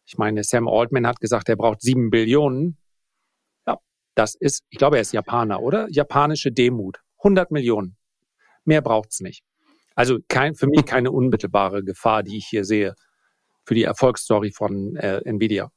Ich 0.06 0.18
meine, 0.18 0.44
Sam 0.44 0.68
Altman 0.68 1.08
hat 1.08 1.20
gesagt, 1.20 1.50
er 1.50 1.56
braucht 1.56 1.82
sieben 1.82 2.10
Billionen. 2.10 2.78
Ja, 3.66 3.78
das 4.16 4.36
ist, 4.36 4.64
ich 4.70 4.78
glaube, 4.78 4.98
er 4.98 5.02
ist 5.02 5.14
Japaner, 5.14 5.62
oder? 5.62 5.88
Japanische 5.90 6.52
Demut. 6.52 7.00
100 7.20 7.52
Millionen. 7.52 7.98
Mehr 8.66 8.82
braucht's 8.82 9.22
nicht. 9.22 9.44
Also 9.96 10.20
kein, 10.28 10.54
für 10.54 10.68
mich 10.68 10.86
keine 10.86 11.12
unmittelbare 11.12 11.84
Gefahr, 11.84 12.24
die 12.24 12.38
ich 12.38 12.46
hier 12.46 12.66
sehe 12.66 12.94
für 13.66 13.74
die 13.74 13.84
Erfolgsstory 13.84 14.52
von 14.52 14.96
äh, 14.96 15.22
Nvidia. 15.26 15.72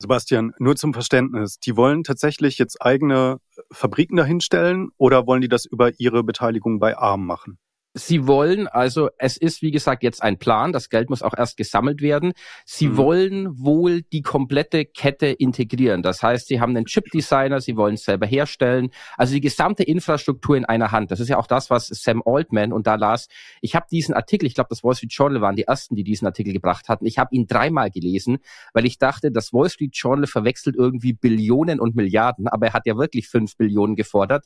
Sebastian, 0.00 0.52
nur 0.58 0.76
zum 0.76 0.94
Verständnis. 0.94 1.60
Die 1.60 1.76
wollen 1.76 2.04
tatsächlich 2.04 2.56
jetzt 2.56 2.80
eigene 2.80 3.38
Fabriken 3.70 4.16
dahinstellen 4.16 4.88
oder 4.96 5.26
wollen 5.26 5.42
die 5.42 5.48
das 5.48 5.66
über 5.66 6.00
ihre 6.00 6.24
Beteiligung 6.24 6.80
bei 6.80 6.96
ARM 6.96 7.26
machen? 7.26 7.58
Sie 7.92 8.28
wollen, 8.28 8.68
also 8.68 9.10
es 9.18 9.36
ist 9.36 9.62
wie 9.62 9.72
gesagt 9.72 10.04
jetzt 10.04 10.22
ein 10.22 10.38
Plan, 10.38 10.72
das 10.72 10.90
Geld 10.90 11.10
muss 11.10 11.22
auch 11.22 11.34
erst 11.36 11.56
gesammelt 11.56 12.00
werden. 12.00 12.34
Sie 12.64 12.86
mhm. 12.86 12.96
wollen 12.96 13.58
wohl 13.58 14.02
die 14.02 14.22
komplette 14.22 14.84
Kette 14.84 15.26
integrieren. 15.26 16.02
Das 16.02 16.22
heißt, 16.22 16.46
sie 16.46 16.60
haben 16.60 16.76
einen 16.76 16.86
Chip-Designer, 16.86 17.60
sie 17.60 17.76
wollen 17.76 17.94
es 17.94 18.04
selber 18.04 18.26
herstellen. 18.26 18.90
Also 19.16 19.34
die 19.34 19.40
gesamte 19.40 19.82
Infrastruktur 19.82 20.56
in 20.56 20.64
einer 20.64 20.92
Hand. 20.92 21.10
Das 21.10 21.18
ist 21.18 21.28
ja 21.28 21.36
auch 21.36 21.48
das, 21.48 21.68
was 21.68 21.88
Sam 21.88 22.22
Altman 22.24 22.72
und 22.72 22.86
da 22.86 22.94
las. 22.94 23.26
Ich 23.60 23.74
habe 23.74 23.86
diesen 23.90 24.14
Artikel, 24.14 24.46
ich 24.46 24.54
glaube, 24.54 24.68
das 24.70 24.84
Wall 24.84 24.94
Street 24.94 25.12
Journal 25.12 25.40
waren 25.40 25.56
die 25.56 25.64
ersten, 25.64 25.96
die 25.96 26.04
diesen 26.04 26.26
Artikel 26.26 26.52
gebracht 26.52 26.88
hatten. 26.88 27.06
Ich 27.06 27.18
habe 27.18 27.34
ihn 27.34 27.48
dreimal 27.48 27.90
gelesen, 27.90 28.38
weil 28.72 28.86
ich 28.86 28.98
dachte, 28.98 29.32
das 29.32 29.52
Wall 29.52 29.68
Street 29.68 29.96
Journal 29.96 30.28
verwechselt 30.28 30.76
irgendwie 30.76 31.12
Billionen 31.12 31.80
und 31.80 31.96
Milliarden, 31.96 32.46
aber 32.46 32.68
er 32.68 32.72
hat 32.72 32.86
ja 32.86 32.96
wirklich 32.96 33.28
fünf 33.28 33.56
Billionen 33.56 33.96
gefordert. 33.96 34.44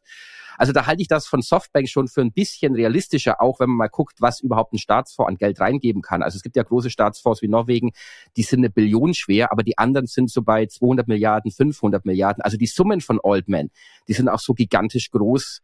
Also 0.58 0.72
da 0.72 0.86
halte 0.86 1.02
ich 1.02 1.08
das 1.08 1.26
von 1.26 1.42
Softbank 1.42 1.88
schon 1.88 2.08
für 2.08 2.20
ein 2.20 2.32
bisschen 2.32 2.74
realistischer, 2.74 3.40
auch 3.40 3.60
wenn 3.60 3.68
man 3.68 3.76
mal 3.76 3.88
guckt, 3.88 4.20
was 4.20 4.40
überhaupt 4.40 4.72
ein 4.72 4.78
Staatsfonds 4.78 5.28
an 5.28 5.36
Geld 5.36 5.60
reingeben 5.60 6.02
kann. 6.02 6.22
Also 6.22 6.36
es 6.36 6.42
gibt 6.42 6.56
ja 6.56 6.62
große 6.62 6.90
Staatsfonds 6.90 7.42
wie 7.42 7.48
Norwegen, 7.48 7.92
die 8.36 8.42
sind 8.42 8.60
eine 8.60 8.70
Billion 8.70 9.14
schwer, 9.14 9.52
aber 9.52 9.62
die 9.62 9.78
anderen 9.78 10.06
sind 10.06 10.30
so 10.30 10.42
bei 10.42 10.66
200 10.66 11.08
Milliarden, 11.08 11.50
500 11.50 12.04
Milliarden. 12.04 12.42
Also 12.42 12.56
die 12.56 12.66
Summen 12.66 13.00
von 13.00 13.18
Oldman, 13.22 13.70
die 14.08 14.12
sind 14.12 14.28
auch 14.28 14.40
so 14.40 14.54
gigantisch 14.54 15.10
groß. 15.10 15.62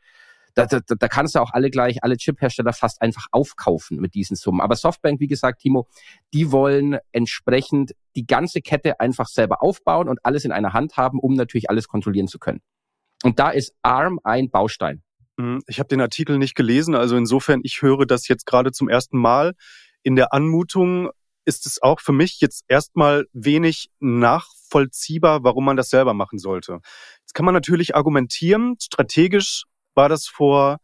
Da, 0.54 0.66
da, 0.66 0.80
da 0.80 1.08
kannst 1.08 1.36
du 1.36 1.40
auch 1.40 1.52
alle 1.52 1.70
gleich, 1.70 2.02
alle 2.02 2.16
Chip-Hersteller 2.16 2.72
fast 2.72 3.00
einfach 3.02 3.26
aufkaufen 3.30 3.98
mit 4.00 4.14
diesen 4.14 4.36
Summen. 4.36 4.60
Aber 4.60 4.74
Softbank, 4.74 5.20
wie 5.20 5.28
gesagt, 5.28 5.60
Timo, 5.62 5.86
die 6.34 6.50
wollen 6.50 6.98
entsprechend 7.12 7.94
die 8.16 8.26
ganze 8.26 8.60
Kette 8.60 8.98
einfach 8.98 9.28
selber 9.28 9.62
aufbauen 9.62 10.08
und 10.08 10.18
alles 10.24 10.44
in 10.44 10.52
einer 10.52 10.72
Hand 10.72 10.96
haben, 10.96 11.20
um 11.20 11.34
natürlich 11.34 11.70
alles 11.70 11.86
kontrollieren 11.86 12.26
zu 12.26 12.38
können. 12.38 12.60
Und 13.22 13.38
da 13.38 13.50
ist 13.50 13.74
ARM 13.82 14.20
ein 14.24 14.50
Baustein. 14.50 15.02
Mhm, 15.36 15.62
ich 15.66 15.78
habe 15.78 15.88
den 15.88 16.00
Artikel 16.00 16.38
nicht 16.38 16.54
gelesen, 16.54 16.94
also 16.94 17.16
insofern, 17.16 17.60
ich 17.62 17.82
höre 17.82 18.06
das 18.06 18.28
jetzt 18.28 18.46
gerade 18.46 18.72
zum 18.72 18.88
ersten 18.88 19.18
Mal. 19.18 19.54
In 20.02 20.16
der 20.16 20.32
Anmutung 20.32 21.10
ist 21.44 21.66
es 21.66 21.82
auch 21.82 22.00
für 22.00 22.12
mich 22.12 22.40
jetzt 22.40 22.64
erstmal 22.68 23.26
wenig 23.32 23.90
nachvollziehbar, 23.98 25.42
warum 25.42 25.64
man 25.64 25.76
das 25.76 25.90
selber 25.90 26.14
machen 26.14 26.38
sollte. 26.38 26.80
Jetzt 27.20 27.34
kann 27.34 27.44
man 27.44 27.54
natürlich 27.54 27.94
argumentieren, 27.94 28.76
strategisch 28.80 29.64
war 29.94 30.08
das 30.08 30.26
vor 30.26 30.78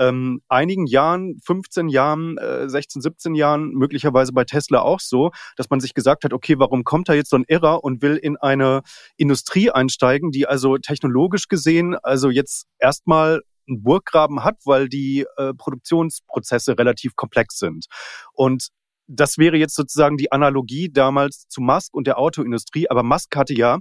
ähm, 0.00 0.40
einigen 0.48 0.86
Jahren, 0.86 1.38
15 1.44 1.88
Jahren, 1.88 2.38
äh, 2.38 2.68
16, 2.68 3.02
17 3.02 3.34
Jahren, 3.34 3.70
möglicherweise 3.72 4.32
bei 4.32 4.44
Tesla 4.44 4.80
auch 4.80 4.98
so, 4.98 5.30
dass 5.56 5.68
man 5.68 5.78
sich 5.78 5.92
gesagt 5.92 6.24
hat, 6.24 6.32
okay, 6.32 6.58
warum 6.58 6.84
kommt 6.84 7.10
da 7.10 7.12
jetzt 7.12 7.30
so 7.30 7.36
ein 7.36 7.44
Irrer 7.46 7.84
und 7.84 8.00
will 8.00 8.16
in 8.16 8.38
eine 8.38 8.80
Industrie 9.18 9.70
einsteigen, 9.70 10.30
die 10.30 10.46
also 10.46 10.78
technologisch 10.78 11.48
gesehen 11.48 11.94
also 12.02 12.30
jetzt 12.30 12.66
erstmal 12.78 13.42
einen 13.68 13.82
Burggraben 13.82 14.42
hat, 14.42 14.56
weil 14.64 14.88
die 14.88 15.26
äh, 15.36 15.52
Produktionsprozesse 15.52 16.78
relativ 16.78 17.14
komplex 17.14 17.58
sind. 17.58 17.86
Und 18.32 18.68
das 19.06 19.38
wäre 19.38 19.56
jetzt 19.56 19.74
sozusagen 19.74 20.16
die 20.16 20.32
Analogie 20.32 20.88
damals 20.90 21.46
zu 21.48 21.60
Musk 21.60 21.92
und 21.94 22.06
der 22.06 22.18
Autoindustrie. 22.18 22.88
Aber 22.88 23.02
Musk 23.02 23.36
hatte 23.36 23.54
ja 23.54 23.78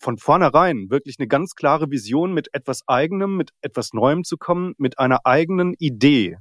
von 0.00 0.16
vornherein 0.16 0.90
wirklich 0.90 1.16
eine 1.18 1.28
ganz 1.28 1.54
klare 1.54 1.90
Vision 1.90 2.32
mit 2.32 2.48
etwas 2.52 2.88
Eigenem, 2.88 3.36
mit 3.36 3.50
etwas 3.60 3.92
Neuem 3.92 4.24
zu 4.24 4.38
kommen, 4.38 4.74
mit 4.78 4.98
einer 4.98 5.26
eigenen 5.26 5.74
Idee. 5.78 6.38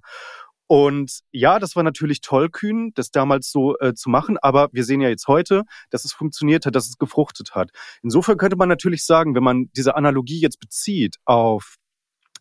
Und 0.68 1.22
ja, 1.32 1.58
das 1.58 1.76
war 1.76 1.82
natürlich 1.82 2.22
tollkühn, 2.22 2.92
das 2.94 3.10
damals 3.10 3.52
so 3.52 3.76
äh, 3.80 3.96
zu 3.96 4.10
machen, 4.10 4.38
aber 4.38 4.70
wir 4.72 4.84
sehen 4.84 5.02
ja 5.02 5.10
jetzt 5.10 5.28
heute, 5.28 5.64
dass 5.90 6.06
es 6.06 6.14
funktioniert 6.14 6.68
hat, 6.68 6.76
dass 6.76 6.88
es 6.88 6.98
gefruchtet 6.98 7.56
hat. 7.56 7.72
Insofern 8.04 8.38
könnte 8.38 8.56
man 8.56 8.70
natürlich 8.70 9.04
sagen, 9.04 9.34
wenn 9.34 9.44
man 9.44 9.72
diese 9.76 9.96
Analogie 9.96 10.40
jetzt 10.40 10.60
bezieht 10.60 11.16
auf 11.26 11.78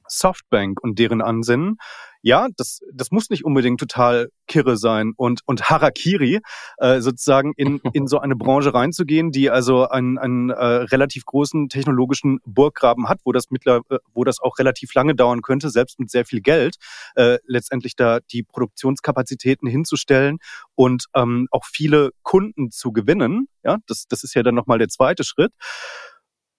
Softbank 0.09 0.83
und 0.83 0.99
deren 0.99 1.23
Ansinnen, 1.23 1.79
ja, 2.23 2.49
das, 2.57 2.81
das 2.93 3.11
muss 3.11 3.31
nicht 3.31 3.45
unbedingt 3.45 3.79
total 3.79 4.31
kirre 4.47 4.77
sein 4.77 5.13
und, 5.17 5.41
und 5.47 5.71
Harakiri, 5.71 6.41
äh, 6.79 7.01
sozusagen 7.01 7.53
in, 7.57 7.81
in 7.93 8.07
so 8.07 8.19
eine 8.19 8.37
Branche 8.37 8.75
reinzugehen, 8.75 9.31
die 9.31 9.51
also 9.51 9.89
einen, 9.89 10.19
einen 10.19 10.51
äh, 10.51 10.55
relativ 10.55 11.25
großen 11.25 11.69
technologischen 11.69 12.41
Burggraben 12.45 13.09
hat, 13.09 13.21
wo 13.25 13.33
das 13.33 13.51
mittler, 13.51 13.83
äh, 13.91 13.99
wo 14.13 14.25
das 14.25 14.41
auch 14.41 14.59
relativ 14.59 14.95
lange 14.95 15.15
dauern 15.15 15.43
könnte, 15.43 15.71
selbst 15.71 16.01
mit 16.01 16.11
sehr 16.11 16.25
viel 16.25 16.41
Geld, 16.41 16.77
äh, 17.15 17.39
letztendlich 17.47 17.95
da 17.95 18.19
die 18.33 18.43
Produktionskapazitäten 18.43 19.69
hinzustellen 19.69 20.39
und 20.75 21.07
ähm, 21.15 21.47
auch 21.51 21.65
viele 21.65 22.11
Kunden 22.23 22.71
zu 22.71 22.93
gewinnen. 22.93 23.49
Ja, 23.63 23.79
das, 23.87 24.07
das 24.09 24.25
ist 24.25 24.35
ja 24.35 24.43
dann 24.43 24.55
nochmal 24.55 24.79
der 24.79 24.89
zweite 24.89 25.25
Schritt. 25.25 25.53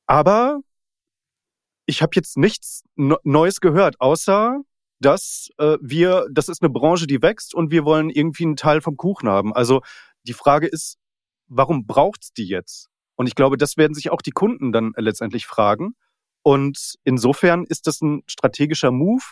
Aber 0.07 0.61
ich 1.89 2.03
habe 2.03 2.11
jetzt 2.13 2.37
nichts 2.37 2.83
Neues 2.95 3.61
gehört, 3.61 3.99
außer 3.99 4.61
dass 4.99 5.49
äh, 5.57 5.77
wir, 5.81 6.27
das 6.31 6.47
ist 6.49 6.61
eine 6.61 6.69
Branche, 6.69 7.07
die 7.07 7.21
wächst 7.21 7.55
und 7.55 7.71
wir 7.71 7.83
wollen 7.83 8.09
irgendwie 8.11 8.43
einen 8.43 8.57
Teil 8.57 8.81
vom 8.81 8.95
Kuchen 8.95 9.27
haben. 9.27 9.53
Also 9.53 9.81
die 10.23 10.33
Frage 10.33 10.67
ist, 10.67 10.97
warum 11.47 11.87
braucht's 11.87 12.31
die 12.31 12.47
jetzt? 12.47 12.89
Und 13.15 13.25
ich 13.27 13.33
glaube, 13.33 13.57
das 13.57 13.75
werden 13.75 13.95
sich 13.95 14.11
auch 14.11 14.21
die 14.21 14.31
Kunden 14.31 14.71
dann 14.71 14.93
letztendlich 14.97 15.47
fragen. 15.47 15.95
Und 16.43 16.95
insofern 17.05 17.65
ist 17.65 17.87
das 17.87 18.01
ein 18.01 18.21
strategischer 18.27 18.91
Move, 18.91 19.23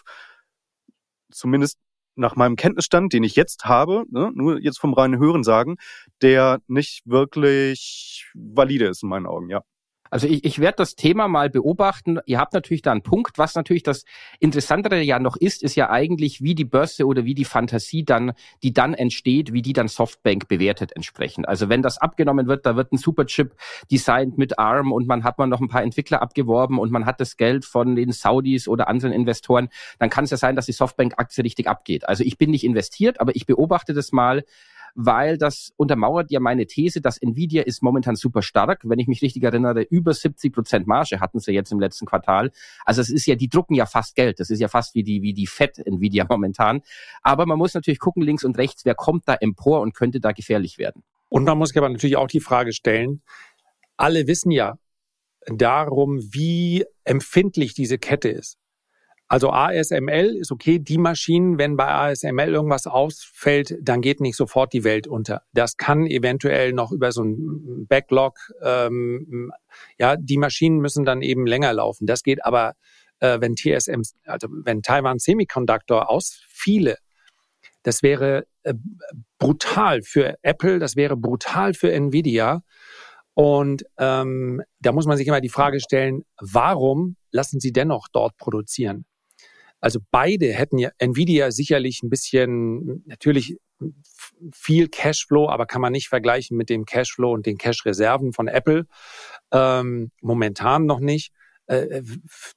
zumindest 1.32 1.78
nach 2.16 2.36
meinem 2.36 2.56
Kenntnisstand, 2.56 3.14
den 3.14 3.24
ich 3.24 3.36
jetzt 3.36 3.66
habe, 3.66 4.06
ne, 4.10 4.32
nur 4.34 4.60
jetzt 4.60 4.80
vom 4.80 4.94
reinen 4.96 5.20
Hören 5.20 5.44
sagen, 5.44 5.76
der 6.24 6.60
nicht 6.68 7.04
wirklich 7.06 8.32
valide 8.34 8.88
ist 8.88 9.04
in 9.04 9.10
meinen 9.10 9.28
Augen, 9.28 9.50
ja. 9.50 9.62
Also 10.10 10.28
ich, 10.28 10.44
ich 10.44 10.60
werde 10.60 10.78
das 10.78 10.96
Thema 10.96 11.28
mal 11.28 11.50
beobachten. 11.50 12.20
Ihr 12.26 12.40
habt 12.40 12.54
natürlich 12.54 12.82
da 12.82 12.92
einen 12.92 13.04
Punkt. 13.04 13.38
Was 13.38 13.56
natürlich 13.56 13.84
das 13.84 14.06
Interessantere 14.40 15.02
ja 15.02 15.20
noch 15.20 15.36
ist, 15.36 15.64
ist 15.64 15.76
ja 15.76 15.90
eigentlich, 15.90 16.42
wie 16.42 16.56
die 16.56 16.66
Börse 16.66 17.06
oder 17.06 17.26
wie 17.26 17.36
die 17.36 17.46
Fantasie 17.46 18.04
dann, 18.04 18.34
die 18.64 18.74
dann 18.74 18.94
entsteht, 18.94 19.54
wie 19.54 19.62
die 19.62 19.74
dann 19.74 19.88
Softbank 19.88 20.48
bewertet 20.48 20.92
entsprechend. 20.96 21.48
Also 21.48 21.70
wenn 21.70 21.82
das 21.82 21.98
abgenommen 21.98 22.48
wird, 22.48 22.66
da 22.66 22.76
wird 22.76 22.92
ein 22.92 22.98
Superchip 22.98 23.56
designt 23.92 24.38
mit 24.38 24.60
ARM 24.60 24.92
und 24.92 25.08
man 25.08 25.24
hat 25.24 25.38
man 25.38 25.50
noch 25.50 25.62
ein 25.62 25.70
paar 25.70 25.84
Entwickler 25.84 26.22
abgeworben 26.22 26.80
und 26.80 26.92
man 26.92 27.06
hat 27.06 27.20
das 27.20 27.38
Geld 27.38 27.66
von 27.66 27.96
den 27.96 28.12
Saudis 28.12 28.68
oder 28.68 28.88
anderen 28.88 29.14
Investoren, 29.14 29.70
dann 30.00 30.10
kann 30.10 30.24
es 30.24 30.32
ja 30.32 30.38
sein, 30.38 30.56
dass 30.56 30.66
die 30.66 30.72
Softbank-Aktie 30.72 31.44
richtig 31.44 31.68
abgeht. 31.68 32.08
Also 32.08 32.24
ich 32.24 32.38
bin 32.38 32.52
nicht 32.52 32.64
investiert, 32.64 33.20
aber 33.20 33.36
ich 33.36 33.46
beobachte 33.46 33.94
das 33.94 34.12
mal 34.12 34.44
weil 34.96 35.38
das 35.38 35.72
untermauert 35.78 36.32
ja 36.32 36.40
meine 36.40 36.66
These, 36.66 37.02
dass 37.02 37.18
Nvidia 37.18 37.64
ist 37.64 37.82
momentan 37.84 38.16
super 38.16 38.42
stark. 38.42 38.82
Wenn 38.84 39.00
ich 39.00 39.08
mich 39.08 39.22
richtig 39.22 39.44
erinnere, 39.44 39.82
über 39.82 40.14
70 40.14 40.54
Prozent 40.54 40.88
Marge 40.88 41.20
hatten 41.20 41.40
sie 41.40 41.52
jetzt 41.52 41.72
im 41.72 41.80
letzten 41.80 42.06
Quartal. 42.06 42.52
Also 42.86 43.02
es 43.02 43.10
ist 43.10 43.26
ja, 43.26 43.36
die 43.36 43.50
drucken 43.50 43.76
ja 43.76 43.86
fast 43.86 44.16
Geld. 44.16 44.40
Das 44.40 44.50
ist 44.50 44.60
ja 44.60 44.68
fast 44.68 44.96
wie 44.96 45.04
die, 45.04 45.22
wie 45.22 45.34
die 45.34 45.48
Fett 45.48 45.78
Nvidia 45.78 46.26
momentan. 46.30 46.82
Aber 47.22 47.46
man 47.46 47.58
muss 47.58 47.74
natürlich 47.74 48.00
gucken 48.00 48.24
links 48.24 48.44
und 48.44 48.58
rechts, 48.58 48.86
wer 48.86 48.96
kommt 48.96 49.28
da 49.28 49.36
empor 49.36 49.82
und 49.82 49.94
könnte 49.94 50.20
da 50.20 50.32
gefährlich 50.32 50.78
werden. 50.78 51.04
Und 51.30 51.44
man 51.44 51.58
muss 51.58 51.76
aber 51.76 51.90
natürlich 51.90 52.18
auch 52.18 52.28
die 52.28 52.40
Frage 52.40 52.72
stellen, 52.72 53.22
alle 53.98 54.28
wissen 54.28 54.52
ja 54.52 54.78
darum, 55.48 56.20
wie 56.34 56.86
empfindlich 57.04 57.74
diese 57.74 57.98
Kette 57.98 58.30
ist. 58.30 58.58
Also 59.30 59.52
ASML 59.52 60.38
ist 60.38 60.52
okay, 60.52 60.80
die 60.80 60.98
Maschinen, 60.98 61.58
wenn 61.58 61.76
bei 61.76 61.88
ASML 61.88 62.54
irgendwas 62.54 62.88
ausfällt, 62.88 63.76
dann 63.82 64.02
geht 64.02 64.22
nicht 64.22 64.38
sofort 64.38 64.72
die 64.72 64.86
Welt 64.86 65.06
unter. 65.06 65.44
Das 65.54 65.76
kann 65.76 66.06
eventuell 66.06 66.72
noch 66.72 66.94
über 66.94 67.12
so 67.12 67.24
ein 67.24 67.88
Backlog, 67.88 68.38
ähm, 68.64 69.52
ja, 69.98 70.16
die 70.16 70.38
Maschinen 70.38 70.80
müssen 70.80 71.04
dann 71.04 71.22
eben 71.22 71.46
länger 71.46 71.74
laufen. 71.74 72.08
Das 72.08 72.24
geht 72.24 72.46
aber, 72.46 72.76
äh, 73.20 73.42
wenn 73.42 73.56
TSM, 73.56 74.02
also 74.26 74.48
wenn 74.64 74.82
Taiwan 74.82 75.20
Semiconductor 75.20 76.10
ausfiele, 76.10 76.98
das 77.84 78.04
wäre 78.04 78.46
äh, 78.64 78.74
brutal 79.40 80.04
für 80.04 80.36
Apple, 80.42 80.80
das 80.80 80.96
wäre 80.96 81.18
brutal 81.18 81.74
für 81.74 81.92
Nvidia. 81.92 82.62
Und 83.34 83.84
ähm, 83.98 84.64
da 84.80 84.94
muss 84.94 85.06
man 85.06 85.18
sich 85.18 85.28
immer 85.28 85.42
die 85.42 85.50
Frage 85.50 85.82
stellen, 85.82 86.24
warum 86.40 87.18
lassen 87.32 87.60
sie 87.60 87.72
dennoch 87.72 88.08
dort 88.12 88.36
produzieren? 88.38 89.06
Also 89.80 90.00
beide 90.12 90.54
hätten 90.54 90.78
ja 90.78 90.90
Nvidia 90.98 91.52
sicherlich 91.52 92.02
ein 92.04 92.10
bisschen, 92.10 93.04
natürlich 93.06 93.58
viel 94.52 94.88
Cashflow, 94.90 95.50
aber 95.50 95.66
kann 95.66 95.82
man 95.82 95.92
nicht 95.92 96.10
vergleichen 96.10 96.58
mit 96.58 96.70
dem 96.70 96.86
Cashflow 96.86 97.32
und 97.32 97.46
den 97.46 97.58
Cash-Reserven 97.58 98.34
von 98.34 98.48
Apple. 98.48 98.86
Ähm, 99.52 100.12
momentan 100.22 100.86
noch 100.86 101.00
nicht. 101.00 101.32
Äh, 101.68 102.02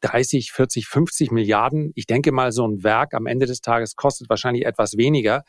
30, 0.02 0.52
40, 0.52 0.86
50 0.86 1.30
Milliarden. 1.32 1.92
Ich 1.94 2.06
denke 2.06 2.32
mal, 2.32 2.52
so 2.52 2.66
ein 2.66 2.84
Werk 2.84 3.12
am 3.14 3.26
Ende 3.26 3.46
des 3.46 3.60
Tages 3.60 3.96
kostet 3.96 4.30
wahrscheinlich 4.30 4.64
etwas 4.64 4.96
weniger. 4.96 5.42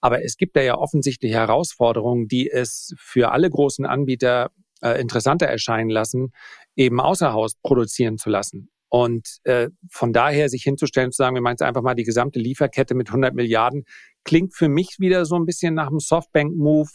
Aber 0.00 0.24
es 0.24 0.36
gibt 0.36 0.56
da 0.56 0.62
ja 0.62 0.78
offensichtlich 0.78 1.32
Herausforderungen, 1.32 2.28
die 2.28 2.48
es 2.48 2.94
für 2.96 3.32
alle 3.32 3.50
großen 3.50 3.84
Anbieter 3.84 4.50
äh, 4.80 5.00
interessanter 5.00 5.46
erscheinen 5.46 5.90
lassen, 5.90 6.32
eben 6.76 7.00
außer 7.00 7.32
Haus 7.32 7.56
produzieren 7.62 8.16
zu 8.16 8.30
lassen. 8.30 8.70
Und 8.90 9.38
äh, 9.44 9.68
von 9.88 10.12
daher 10.12 10.48
sich 10.48 10.64
hinzustellen, 10.64 11.12
zu 11.12 11.18
sagen, 11.18 11.36
wir 11.36 11.42
meinen 11.42 11.54
jetzt 11.54 11.62
einfach 11.62 11.82
mal 11.82 11.94
die 11.94 12.02
gesamte 12.02 12.40
Lieferkette 12.40 12.94
mit 12.94 13.08
100 13.08 13.34
Milliarden, 13.34 13.84
klingt 14.24 14.54
für 14.54 14.68
mich 14.68 14.96
wieder 14.98 15.24
so 15.24 15.36
ein 15.36 15.46
bisschen 15.46 15.74
nach 15.74 15.86
einem 15.86 16.00
Softbank-Move. 16.00 16.90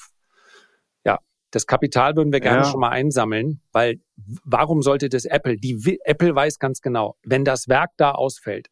Ja, 1.05 1.19
das 1.51 1.65
Kapital 1.65 2.17
würden 2.17 2.33
wir 2.33 2.41
gerne 2.41 2.59
ja. 2.59 2.65
schon 2.65 2.81
mal 2.81 2.89
einsammeln, 2.89 3.61
weil 3.71 4.01
warum 4.43 4.81
sollte 4.81 5.07
das 5.07 5.23
Apple? 5.23 5.55
Die 5.55 5.99
Apple 6.03 6.35
weiß 6.35 6.59
ganz 6.59 6.81
genau, 6.81 7.15
wenn 7.23 7.45
das 7.45 7.69
Werk 7.69 7.91
da 7.95 8.11
ausfällt, 8.11 8.67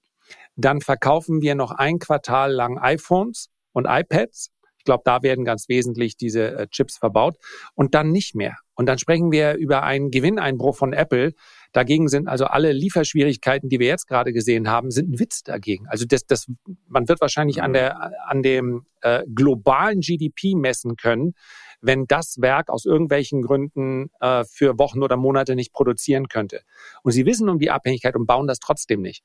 dann 0.58 0.82
verkaufen 0.82 1.42
wir 1.42 1.56
noch 1.56 1.72
ein 1.72 2.00
Quartal 2.00 2.52
lang 2.52 2.78
iPhones 2.78 3.50
und 3.72 3.86
iPads. 3.88 4.52
Ich 4.78 4.84
glaube, 4.84 5.04
da 5.06 5.24
werden 5.24 5.46
ganz 5.46 5.70
wesentlich 5.70 6.18
diese 6.18 6.58
äh, 6.58 6.68
Chips 6.68 6.98
verbaut 6.98 7.38
und 7.74 7.96
dann 7.96 8.12
nicht 8.12 8.36
mehr. 8.36 8.58
Und 8.76 8.88
dann 8.88 8.98
sprechen 8.98 9.32
wir 9.32 9.56
über 9.56 9.84
einen 9.84 10.12
Gewinneinbruch 10.12 10.76
von 10.76 10.92
Apple, 10.92 11.32
Dagegen 11.74 12.08
sind 12.08 12.28
also 12.28 12.46
alle 12.46 12.72
Lieferschwierigkeiten, 12.72 13.68
die 13.68 13.80
wir 13.80 13.88
jetzt 13.88 14.08
gerade 14.08 14.32
gesehen 14.32 14.70
haben, 14.70 14.92
sind 14.92 15.10
ein 15.12 15.20
Witz 15.20 15.42
dagegen. 15.42 15.88
Also 15.88 16.06
das, 16.06 16.26
das, 16.26 16.46
man 16.88 17.10
wird 17.10 17.20
wahrscheinlich 17.20 17.64
an 17.64 17.72
mhm. 17.72 17.74
der, 17.74 18.30
an 18.30 18.44
dem 18.44 18.86
äh, 19.02 19.24
globalen 19.34 20.00
GDP 20.00 20.54
messen 20.56 20.96
können, 20.96 21.34
wenn 21.82 22.06
das 22.06 22.38
Werk 22.40 22.70
aus 22.70 22.86
irgendwelchen 22.86 23.42
Gründen 23.42 24.12
äh, 24.22 24.46
für 24.46 24.78
Wochen 24.78 25.02
oder 25.02 25.18
Monate 25.18 25.56
nicht 25.56 25.74
produzieren 25.74 26.28
könnte. 26.28 26.62
Und 27.02 27.12
sie 27.12 27.26
wissen 27.26 27.50
um 27.50 27.58
die 27.58 27.72
Abhängigkeit 27.72 28.16
und 28.16 28.28
bauen 28.28 28.48
das 28.48 28.60
trotzdem 28.60 29.02
nicht. 29.02 29.24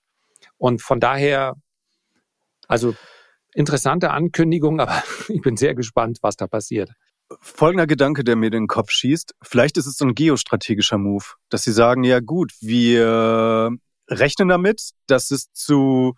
Und 0.56 0.80
von 0.80 1.00
daher, 1.00 1.54
also 2.66 2.94
interessante 3.52 4.10
Ankündigung, 4.10 4.80
aber 4.80 5.02
ich 5.28 5.42
bin 5.42 5.58
sehr 5.58 5.74
gespannt, 5.74 6.18
was 6.22 6.36
da 6.36 6.46
passiert 6.46 6.90
folgender 7.40 7.86
Gedanke, 7.86 8.24
der 8.24 8.36
mir 8.36 8.50
den 8.50 8.66
Kopf 8.66 8.90
schießt. 8.90 9.34
Vielleicht 9.42 9.76
ist 9.76 9.86
es 9.86 9.96
so 9.96 10.04
ein 10.04 10.14
geostrategischer 10.14 10.98
Move, 10.98 11.24
dass 11.50 11.64
sie 11.64 11.72
sagen, 11.72 12.04
ja 12.04 12.20
gut, 12.20 12.52
wir 12.60 13.70
rechnen 14.08 14.48
damit, 14.48 14.90
dass 15.06 15.30
es 15.30 15.52
zu 15.52 16.14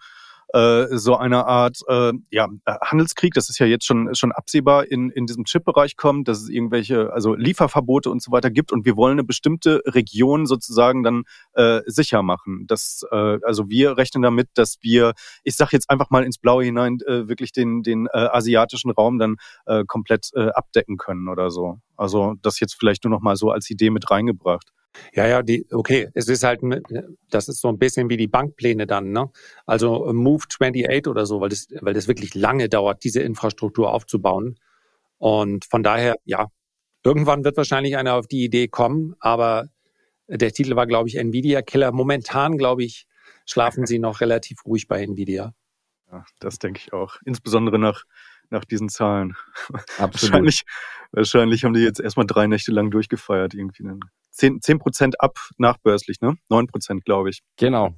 äh, 0.52 0.86
so 0.90 1.16
eine 1.16 1.46
Art 1.46 1.78
äh, 1.88 2.12
ja, 2.30 2.48
Handelskrieg, 2.66 3.34
das 3.34 3.48
ist 3.50 3.58
ja 3.58 3.66
jetzt 3.66 3.84
schon, 3.84 4.14
schon 4.14 4.32
absehbar, 4.32 4.90
in, 4.90 5.10
in 5.10 5.26
diesem 5.26 5.44
Chip-Bereich 5.44 5.96
kommt, 5.96 6.28
dass 6.28 6.40
es 6.42 6.48
irgendwelche, 6.48 7.12
also 7.12 7.34
Lieferverbote 7.34 8.10
und 8.10 8.22
so 8.22 8.32
weiter 8.32 8.50
gibt 8.50 8.72
und 8.72 8.84
wir 8.84 8.96
wollen 8.96 9.12
eine 9.12 9.24
bestimmte 9.24 9.82
Region 9.86 10.46
sozusagen 10.46 11.02
dann 11.02 11.24
äh, 11.54 11.80
sicher 11.86 12.22
machen. 12.22 12.64
Das, 12.66 13.04
äh, 13.10 13.38
also 13.42 13.68
wir 13.68 13.96
rechnen 13.96 14.22
damit, 14.22 14.48
dass 14.54 14.78
wir, 14.80 15.12
ich 15.44 15.56
sage 15.56 15.70
jetzt 15.72 15.90
einfach 15.90 16.10
mal 16.10 16.24
ins 16.24 16.38
Blaue 16.38 16.64
hinein, 16.64 16.98
äh, 17.06 17.28
wirklich 17.28 17.52
den, 17.52 17.82
den 17.82 18.06
äh, 18.06 18.18
asiatischen 18.18 18.90
Raum 18.90 19.18
dann 19.18 19.36
äh, 19.66 19.84
komplett 19.86 20.30
äh, 20.34 20.48
abdecken 20.48 20.96
können 20.96 21.28
oder 21.28 21.50
so. 21.50 21.78
Also 21.96 22.34
das 22.42 22.60
jetzt 22.60 22.74
vielleicht 22.78 23.04
nur 23.04 23.10
noch 23.10 23.20
mal 23.20 23.36
so 23.36 23.50
als 23.50 23.70
Idee 23.70 23.90
mit 23.90 24.10
reingebracht. 24.10 24.70
Ja, 25.14 25.26
ja, 25.26 25.42
die, 25.42 25.66
okay, 25.70 26.08
es 26.14 26.28
ist 26.28 26.42
halt, 26.42 26.60
das 27.30 27.48
ist 27.48 27.60
so 27.60 27.68
ein 27.68 27.78
bisschen 27.78 28.10
wie 28.10 28.16
die 28.16 28.26
Bankpläne 28.26 28.86
dann, 28.86 29.12
ne? 29.12 29.30
Also 29.66 30.12
Move 30.12 30.44
28 30.48 31.06
oder 31.06 31.26
so, 31.26 31.40
weil 31.40 31.48
das, 31.48 31.68
weil 31.80 31.94
das 31.94 32.08
wirklich 32.08 32.34
lange 32.34 32.68
dauert, 32.68 33.04
diese 33.04 33.20
Infrastruktur 33.20 33.92
aufzubauen. 33.92 34.58
Und 35.18 35.64
von 35.64 35.82
daher, 35.82 36.16
ja, 36.24 36.48
irgendwann 37.04 37.44
wird 37.44 37.56
wahrscheinlich 37.56 37.96
einer 37.96 38.14
auf 38.14 38.26
die 38.26 38.44
Idee 38.44 38.68
kommen, 38.68 39.14
aber 39.20 39.68
der 40.26 40.52
Titel 40.52 40.76
war, 40.76 40.86
glaube 40.86 41.08
ich, 41.08 41.16
Nvidia 41.16 41.62
Killer. 41.62 41.92
Momentan, 41.92 42.56
glaube 42.56 42.84
ich, 42.84 43.06
schlafen 43.46 43.86
sie 43.86 43.98
noch 43.98 44.20
relativ 44.20 44.64
ruhig 44.64 44.86
bei 44.86 45.02
Nvidia. 45.02 45.54
Ja, 46.10 46.24
das 46.38 46.58
denke 46.58 46.80
ich 46.84 46.92
auch. 46.92 47.16
Insbesondere 47.24 47.78
nach 47.78 48.04
nach 48.50 48.64
diesen 48.64 48.88
Zahlen. 48.88 49.36
Absolut. 49.98 50.32
Wahrscheinlich, 50.32 50.62
wahrscheinlich 51.12 51.64
haben 51.64 51.72
die 51.72 51.80
jetzt 51.80 52.00
erstmal 52.00 52.26
drei 52.26 52.46
Nächte 52.46 52.72
lang 52.72 52.90
durchgefeiert 52.90 53.54
irgendwie. 53.54 53.88
Zehn, 54.30 54.60
zehn 54.60 54.78
Prozent 54.78 55.20
ab 55.20 55.38
nachbörslich, 55.58 56.20
ne? 56.20 56.36
Neun 56.48 56.66
Prozent, 56.66 57.04
glaube 57.04 57.30
ich. 57.30 57.40
Genau. 57.56 57.94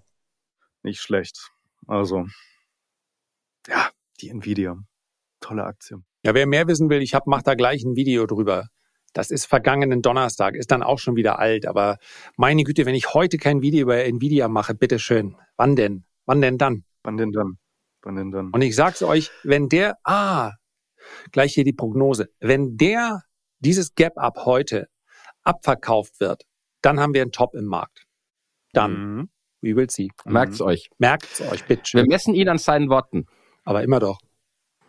Nicht 0.82 1.00
schlecht. 1.00 1.50
Also, 1.87 2.26
ja, 3.68 3.90
die 4.21 4.30
Nvidia. 4.30 4.78
Tolle 5.40 5.64
Aktie. 5.64 6.02
Ja, 6.25 6.35
wer 6.35 6.47
mehr 6.47 6.68
wissen 6.68 6.88
will, 6.88 7.02
ich 7.02 7.14
hab, 7.14 7.26
mach 7.26 7.42
da 7.42 7.54
gleich 7.54 7.82
ein 7.82 7.97
Video 7.97 8.26
drüber. 8.26 8.68
Das 9.12 9.30
ist 9.30 9.44
vergangenen 9.44 10.00
Donnerstag, 10.00 10.54
ist 10.54 10.71
dann 10.71 10.82
auch 10.82 10.99
schon 10.99 11.16
wieder 11.16 11.38
alt. 11.38 11.66
Aber 11.66 11.99
meine 12.37 12.64
Güte, 12.64 12.87
wenn 12.87 12.94
ich 12.94 13.12
heute 13.12 13.37
kein 13.38 13.61
Video 13.61 13.82
über 13.82 14.04
Nvidia 14.04 14.49
mache, 14.49 14.75
bitteschön. 14.75 15.37
Wann 15.56 15.76
denn? 15.76 16.04
Wann 16.25 16.40
denn 16.40 16.59
dann? 16.59 16.85
Wann 17.02 17.16
denn 17.16 17.32
dann? 17.32 17.59
Wann 18.02 18.16
denn 18.16 18.30
dann? 18.30 18.50
Und 18.50 18.62
ich 18.62 18.75
sag's 18.75 19.02
euch, 19.02 19.30
wenn 19.42 19.68
der, 19.68 19.97
ah, 20.04 20.52
gleich 21.30 21.54
hier 21.54 21.64
die 21.64 21.73
Prognose, 21.73 22.28
wenn 22.40 22.76
der, 22.76 23.23
dieses 23.61 23.94
Gap-Up 23.94 24.44
heute 24.44 24.88
abverkauft 25.44 26.21
wird, 26.21 26.44
dann 26.82 27.00
haben 27.00 27.14
wir 27.14 27.23
einen 27.23 27.32
Top 27.32 27.54
im 27.54 27.66
Markt. 27.66 28.06
Dann. 28.73 28.92
Mhm. 28.92 29.28
We 29.61 29.76
will 29.76 29.88
see. 29.88 30.09
Merkt's 30.25 30.59
mhm. 30.59 30.66
euch. 30.66 30.90
Merkt's 30.99 31.40
euch, 31.40 31.64
bitte. 31.64 31.82
Wir 31.94 32.06
messen 32.06 32.35
ihn 32.35 32.49
an 32.49 32.59
seinen 32.59 32.88
Worten. 32.88 33.26
Aber 33.64 33.85
immer 33.85 34.00
doch. 34.00 34.18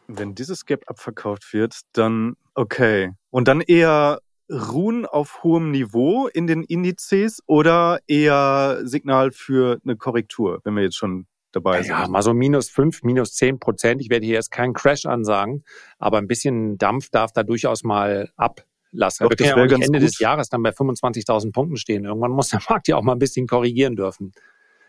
Wenn 0.07 0.33
dieses 0.33 0.65
Gap 0.65 0.83
abverkauft 0.87 1.53
wird, 1.53 1.81
dann 1.93 2.35
okay. 2.55 3.11
Und 3.29 3.47
dann 3.47 3.61
eher 3.61 4.19
ruhen 4.51 5.05
auf 5.05 5.43
hohem 5.43 5.71
Niveau 5.71 6.27
in 6.27 6.47
den 6.47 6.63
Indizes 6.63 7.41
oder 7.45 7.99
eher 8.07 8.81
Signal 8.83 9.31
für 9.31 9.79
eine 9.83 9.95
Korrektur, 9.95 10.59
wenn 10.63 10.73
wir 10.75 10.83
jetzt 10.83 10.97
schon 10.97 11.27
dabei 11.55 11.81
sind? 11.81 11.91
Ja, 11.91 12.07
mal 12.07 12.21
so 12.21 12.33
minus 12.33 12.69
fünf, 12.69 13.03
minus 13.03 13.33
zehn 13.33 13.59
Prozent. 13.59 14.01
Ich 14.01 14.09
werde 14.09 14.25
hier 14.25 14.35
jetzt 14.35 14.51
keinen 14.51 14.73
Crash 14.73 15.05
ansagen, 15.05 15.63
aber 15.99 16.17
ein 16.17 16.27
bisschen 16.27 16.77
Dampf 16.77 17.09
darf 17.09 17.31
da 17.31 17.43
durchaus 17.43 17.83
mal 17.83 18.29
ablassen. 18.35 19.27
Doch, 19.27 19.31
wir 19.31 19.37
können 19.37 19.69
ja 19.69 19.75
Ende 19.75 19.99
gut. 19.99 20.01
des 20.01 20.19
Jahres 20.19 20.49
dann 20.49 20.63
bei 20.63 20.71
25.000 20.71 21.51
Punkten 21.51 21.77
stehen. 21.77 22.05
Irgendwann 22.05 22.31
muss 22.31 22.49
der 22.49 22.61
Markt 22.69 22.87
ja 22.87 22.97
auch 22.97 23.03
mal 23.03 23.13
ein 23.13 23.19
bisschen 23.19 23.47
korrigieren 23.47 23.95
dürfen. 23.95 24.33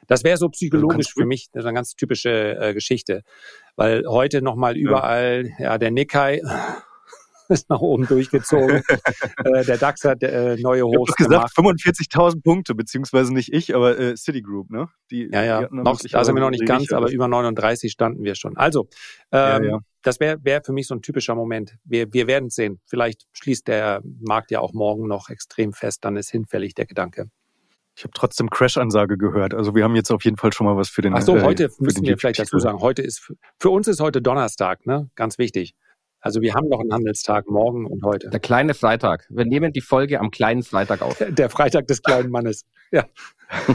Das 0.06 0.22
wäre 0.22 0.36
so 0.36 0.48
psychologisch 0.50 1.12
für 1.14 1.24
mich 1.24 1.48
das 1.50 1.62
ist 1.62 1.66
eine 1.66 1.74
ganz 1.74 1.94
typische 1.94 2.58
äh, 2.58 2.74
Geschichte, 2.74 3.22
weil 3.74 4.04
heute 4.06 4.42
nochmal 4.42 4.76
überall 4.76 5.50
ja. 5.58 5.64
ja 5.64 5.78
der 5.78 5.90
Nikkei 5.90 6.42
ist 7.48 7.70
nach 7.70 7.80
oben 7.80 8.06
durchgezogen. 8.06 8.82
äh, 9.44 9.64
der 9.64 9.76
DAX 9.76 10.04
hat 10.04 10.22
äh, 10.22 10.56
neue 10.56 10.84
Hochs 10.84 11.10
ich 11.10 11.16
gesagt. 11.16 11.52
45.000 11.56 12.42
Punkte, 12.42 12.74
beziehungsweise 12.74 13.32
nicht 13.32 13.52
ich, 13.52 13.74
aber 13.74 13.98
äh, 13.98 14.16
Citigroup, 14.16 14.70
ne? 14.70 14.88
Die, 15.10 15.28
ja, 15.30 15.44
ja. 15.44 15.68
Noch, 15.70 16.00
da 16.00 16.24
sind 16.24 16.34
wir 16.34 16.40
noch 16.40 16.50
nicht 16.50 16.66
ganz, 16.66 16.92
aber 16.92 17.10
über 17.10 17.28
39 17.28 17.92
standen 17.92 18.24
wir 18.24 18.34
schon. 18.34 18.56
Also, 18.56 18.88
ähm, 19.32 19.64
ja, 19.64 19.70
ja. 19.70 19.78
das 20.02 20.20
wäre 20.20 20.38
wär 20.42 20.62
für 20.64 20.72
mich 20.72 20.86
so 20.86 20.94
ein 20.94 21.02
typischer 21.02 21.34
Moment. 21.34 21.76
Wir, 21.84 22.12
wir 22.12 22.26
werden 22.26 22.50
sehen. 22.50 22.80
Vielleicht 22.86 23.26
schließt 23.32 23.68
der 23.68 24.02
Markt 24.20 24.50
ja 24.50 24.60
auch 24.60 24.72
morgen 24.72 25.06
noch 25.06 25.28
extrem 25.28 25.72
fest, 25.72 26.04
dann 26.04 26.16
ist 26.16 26.30
hinfällig 26.30 26.74
der 26.74 26.86
Gedanke. 26.86 27.28
Ich 27.96 28.02
habe 28.02 28.12
trotzdem 28.12 28.50
Crash-Ansage 28.50 29.16
gehört. 29.16 29.54
Also 29.54 29.74
wir 29.74 29.84
haben 29.84 29.94
jetzt 29.94 30.10
auf 30.10 30.24
jeden 30.24 30.36
Fall 30.36 30.52
schon 30.52 30.66
mal 30.66 30.76
was 30.76 30.88
für 30.88 31.02
den. 31.02 31.14
Ach 31.14 31.22
so, 31.22 31.40
heute 31.42 31.64
äh, 31.64 31.70
müssen 31.78 32.04
wir 32.04 32.18
vielleicht 32.18 32.40
dazu 32.40 32.58
sagen. 32.58 32.80
Heute 32.80 33.02
ist 33.02 33.32
für 33.60 33.70
uns 33.70 33.86
ist 33.86 34.00
heute 34.00 34.20
Donnerstag, 34.20 34.84
ne? 34.84 35.10
Ganz 35.14 35.38
wichtig. 35.38 35.76
Also 36.24 36.40
wir 36.40 36.54
haben 36.54 36.68
noch 36.68 36.80
einen 36.80 36.90
Handelstag 36.90 37.50
morgen 37.50 37.84
und 37.84 38.02
heute. 38.02 38.30
Der 38.30 38.40
kleine 38.40 38.72
Freitag. 38.72 39.26
Wir 39.28 39.44
nehmen 39.44 39.74
die 39.74 39.82
Folge 39.82 40.20
am 40.20 40.30
kleinen 40.30 40.62
Freitag 40.62 41.02
auf. 41.02 41.18
Der 41.28 41.50
Freitag 41.50 41.86
des 41.86 42.02
kleinen 42.02 42.30
Mannes. 42.30 42.64
Ja. 42.90 43.04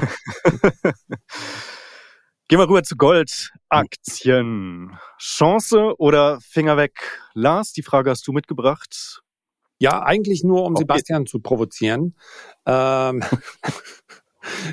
Gehen 2.47 2.57
wir 2.57 2.67
rüber 2.67 2.81
zu 2.81 2.95
Goldaktien. 2.95 4.97
Chance 5.19 5.93
oder 5.99 6.39
Finger 6.41 6.75
weg? 6.75 7.29
Lars, 7.35 7.71
die 7.71 7.83
Frage 7.83 8.09
hast 8.09 8.27
du 8.27 8.31
mitgebracht. 8.31 9.21
Ja, 9.77 10.01
eigentlich 10.01 10.43
nur, 10.43 10.63
um 10.63 10.73
okay. 10.73 10.81
Sebastian 10.81 11.27
zu 11.27 11.41
provozieren. 11.41 12.15
Ähm, 12.65 13.23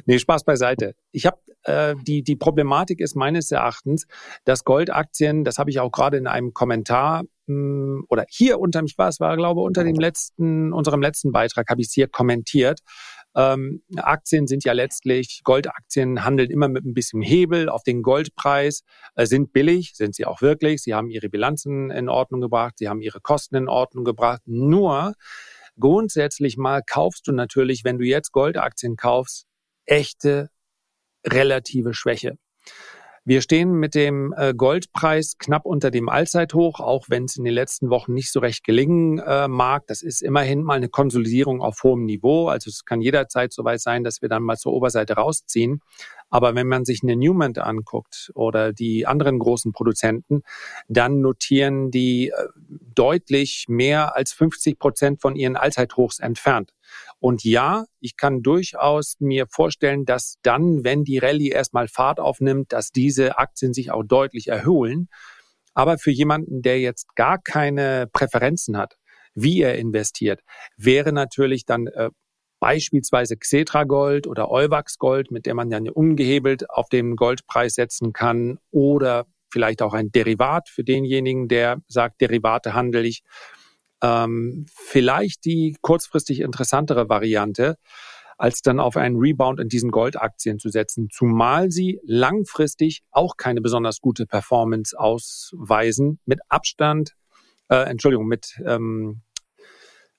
nee, 0.06 0.18
Spaß 0.18 0.44
beiseite. 0.44 0.94
Ich 1.12 1.26
habe 1.26 1.38
äh, 1.64 1.94
die 2.02 2.22
die 2.22 2.36
Problematik 2.36 3.00
ist 3.00 3.16
meines 3.16 3.50
Erachtens, 3.50 4.06
dass 4.44 4.64
Goldaktien, 4.64 5.44
das 5.44 5.58
habe 5.58 5.70
ich 5.70 5.80
auch 5.80 5.90
gerade 5.90 6.16
in 6.16 6.26
einem 6.26 6.54
Kommentar 6.54 7.24
mh, 7.46 8.02
oder 8.08 8.24
hier 8.28 8.58
unter 8.60 8.82
mich 8.82 8.96
war 8.98 9.08
es 9.08 9.20
war 9.20 9.36
glaube 9.36 9.60
unter 9.60 9.84
dem 9.84 9.96
letzten 9.96 10.72
unserem 10.72 11.02
letzten 11.02 11.32
Beitrag 11.32 11.68
habe 11.68 11.80
ich 11.80 11.88
es 11.88 11.94
hier 11.94 12.08
kommentiert. 12.08 12.80
Ähm, 13.36 13.82
Aktien 13.96 14.46
sind 14.46 14.64
ja 14.64 14.72
letztlich, 14.72 15.42
Goldaktien 15.44 16.24
handeln 16.24 16.50
immer 16.50 16.68
mit 16.68 16.86
ein 16.86 16.94
bisschen 16.94 17.20
Hebel 17.20 17.68
auf 17.68 17.82
den 17.82 18.00
Goldpreis, 18.02 18.82
äh, 19.14 19.26
sind 19.26 19.52
billig, 19.52 19.92
sind 19.94 20.14
sie 20.14 20.24
auch 20.24 20.40
wirklich. 20.40 20.82
Sie 20.82 20.94
haben 20.94 21.10
ihre 21.10 21.28
Bilanzen 21.28 21.90
in 21.90 22.08
Ordnung 22.08 22.40
gebracht, 22.40 22.78
sie 22.78 22.88
haben 22.88 23.02
ihre 23.02 23.20
Kosten 23.20 23.56
in 23.56 23.68
Ordnung 23.68 24.04
gebracht. 24.04 24.40
Nur 24.46 25.12
grundsätzlich 25.78 26.56
mal 26.56 26.82
kaufst 26.82 27.28
du 27.28 27.32
natürlich, 27.32 27.84
wenn 27.84 27.98
du 27.98 28.06
jetzt 28.06 28.32
Goldaktien 28.32 28.96
kaufst, 28.96 29.46
echte 29.86 30.50
relative 31.26 31.94
Schwäche. 31.94 32.38
Wir 33.28 33.42
stehen 33.42 33.72
mit 33.72 33.96
dem 33.96 34.32
äh, 34.36 34.54
Goldpreis 34.54 35.36
knapp 35.36 35.66
unter 35.66 35.90
dem 35.90 36.08
Allzeithoch, 36.08 36.78
auch 36.78 37.06
wenn 37.08 37.24
es 37.24 37.36
in 37.36 37.42
den 37.42 37.54
letzten 37.54 37.90
Wochen 37.90 38.14
nicht 38.14 38.30
so 38.30 38.38
recht 38.38 38.62
gelingen 38.62 39.18
äh, 39.18 39.48
mag. 39.48 39.82
Das 39.88 40.02
ist 40.02 40.22
immerhin 40.22 40.62
mal 40.62 40.74
eine 40.76 40.88
Konsolidierung 40.88 41.60
auf 41.60 41.82
hohem 41.82 42.04
Niveau. 42.04 42.46
Also 42.46 42.70
es 42.70 42.84
kann 42.84 43.00
jederzeit 43.00 43.52
soweit 43.52 43.80
sein, 43.80 44.04
dass 44.04 44.22
wir 44.22 44.28
dann 44.28 44.44
mal 44.44 44.56
zur 44.56 44.74
Oberseite 44.74 45.14
rausziehen. 45.14 45.80
Aber 46.30 46.54
wenn 46.54 46.68
man 46.68 46.84
sich 46.84 47.02
eine 47.02 47.16
Newman 47.16 47.56
anguckt 47.56 48.30
oder 48.34 48.72
die 48.72 49.08
anderen 49.08 49.40
großen 49.40 49.72
Produzenten, 49.72 50.42
dann 50.86 51.20
notieren 51.20 51.90
die 51.90 52.28
äh, 52.28 52.32
deutlich 52.94 53.64
mehr 53.66 54.14
als 54.14 54.32
50 54.34 54.78
Prozent 54.78 55.20
von 55.20 55.34
ihren 55.34 55.56
Allzeithochs 55.56 56.20
entfernt. 56.20 56.75
Und 57.18 57.44
ja, 57.44 57.84
ich 58.00 58.16
kann 58.16 58.42
durchaus 58.42 59.16
mir 59.18 59.46
vorstellen, 59.48 60.04
dass 60.04 60.36
dann, 60.42 60.84
wenn 60.84 61.04
die 61.04 61.18
Rallye 61.18 61.50
erstmal 61.50 61.88
Fahrt 61.88 62.20
aufnimmt, 62.20 62.72
dass 62.72 62.90
diese 62.90 63.38
Aktien 63.38 63.72
sich 63.72 63.90
auch 63.90 64.04
deutlich 64.04 64.48
erholen. 64.48 65.08
Aber 65.74 65.98
für 65.98 66.10
jemanden, 66.10 66.62
der 66.62 66.80
jetzt 66.80 67.14
gar 67.16 67.38
keine 67.38 68.06
Präferenzen 68.12 68.76
hat, 68.76 68.96
wie 69.34 69.60
er 69.60 69.76
investiert, 69.76 70.40
wäre 70.76 71.12
natürlich 71.12 71.66
dann 71.66 71.86
äh, 71.88 72.10
beispielsweise 72.60 73.36
Xetra 73.36 73.84
Gold 73.84 74.26
oder 74.26 74.50
Euwax 74.50 74.98
Gold, 74.98 75.30
mit 75.30 75.46
der 75.46 75.54
man 75.54 75.70
dann 75.70 75.88
ungehebelt 75.88 76.70
auf 76.70 76.88
den 76.88 77.16
Goldpreis 77.16 77.74
setzen 77.74 78.12
kann 78.12 78.58
oder 78.70 79.26
vielleicht 79.50 79.82
auch 79.82 79.94
ein 79.94 80.10
Derivat 80.10 80.68
für 80.68 80.84
denjenigen, 80.84 81.48
der 81.48 81.80
sagt, 81.88 82.20
Derivate 82.20 82.74
handel 82.74 83.04
ich 83.04 83.22
ähm, 84.02 84.66
vielleicht 84.72 85.44
die 85.44 85.76
kurzfristig 85.80 86.40
interessantere 86.40 87.08
Variante, 87.08 87.76
als 88.38 88.60
dann 88.60 88.80
auf 88.80 88.96
einen 88.96 89.16
Rebound 89.16 89.60
in 89.60 89.68
diesen 89.68 89.90
Goldaktien 89.90 90.58
zu 90.58 90.68
setzen, 90.68 91.08
zumal 91.10 91.70
sie 91.70 92.00
langfristig 92.04 93.02
auch 93.10 93.36
keine 93.36 93.60
besonders 93.60 94.00
gute 94.00 94.26
Performance 94.26 94.98
ausweisen, 94.98 96.20
mit 96.26 96.40
Abstand, 96.48 97.12
äh, 97.68 97.88
Entschuldigung, 97.88 98.26
mit 98.26 98.60
ähm, 98.66 99.22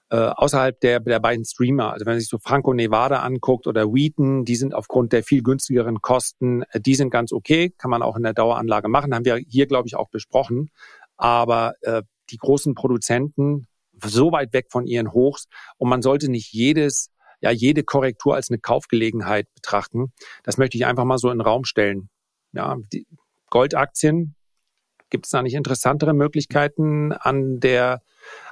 äh, 0.09 0.15
außerhalb 0.15 0.79
der, 0.79 1.01
der 1.01 1.19
beiden 1.19 1.45
Streamer. 1.45 1.91
Also 1.93 2.05
wenn 2.05 2.13
man 2.13 2.19
sich 2.19 2.29
so 2.29 2.37
Franco 2.37 2.73
Nevada 2.73 3.19
anguckt 3.19 3.67
oder 3.67 3.93
Wheaton, 3.93 4.45
die 4.45 4.55
sind 4.55 4.73
aufgrund 4.73 5.11
der 5.11 5.23
viel 5.23 5.43
günstigeren 5.43 6.01
Kosten, 6.01 6.63
äh, 6.71 6.79
die 6.79 6.95
sind 6.95 7.09
ganz 7.09 7.31
okay, 7.31 7.73
kann 7.77 7.91
man 7.91 8.01
auch 8.01 8.15
in 8.15 8.23
der 8.23 8.33
Daueranlage 8.33 8.87
machen, 8.87 9.13
haben 9.13 9.25
wir 9.25 9.35
hier, 9.35 9.67
glaube 9.67 9.87
ich, 9.87 9.95
auch 9.95 10.09
besprochen. 10.09 10.71
Aber 11.17 11.73
äh, 11.81 12.03
die 12.29 12.37
großen 12.37 12.75
Produzenten 12.75 13.67
so 14.03 14.31
weit 14.31 14.53
weg 14.53 14.67
von 14.69 14.85
ihren 14.85 15.11
Hochs 15.11 15.47
und 15.77 15.89
man 15.89 16.01
sollte 16.01 16.29
nicht 16.29 16.53
jedes, 16.53 17.11
ja, 17.41 17.51
jede 17.51 17.83
Korrektur 17.83 18.35
als 18.35 18.49
eine 18.49 18.59
Kaufgelegenheit 18.59 19.47
betrachten. 19.55 20.13
Das 20.43 20.57
möchte 20.57 20.77
ich 20.77 20.85
einfach 20.85 21.05
mal 21.05 21.17
so 21.17 21.29
in 21.29 21.39
den 21.39 21.45
Raum 21.45 21.65
stellen. 21.65 22.09
Ja, 22.53 22.77
Goldaktien, 23.49 24.35
gibt 25.09 25.25
es 25.25 25.31
da 25.31 25.41
nicht 25.41 25.53
interessantere 25.53 26.13
Möglichkeiten 26.13 27.11
an 27.13 27.59
der, 27.59 28.01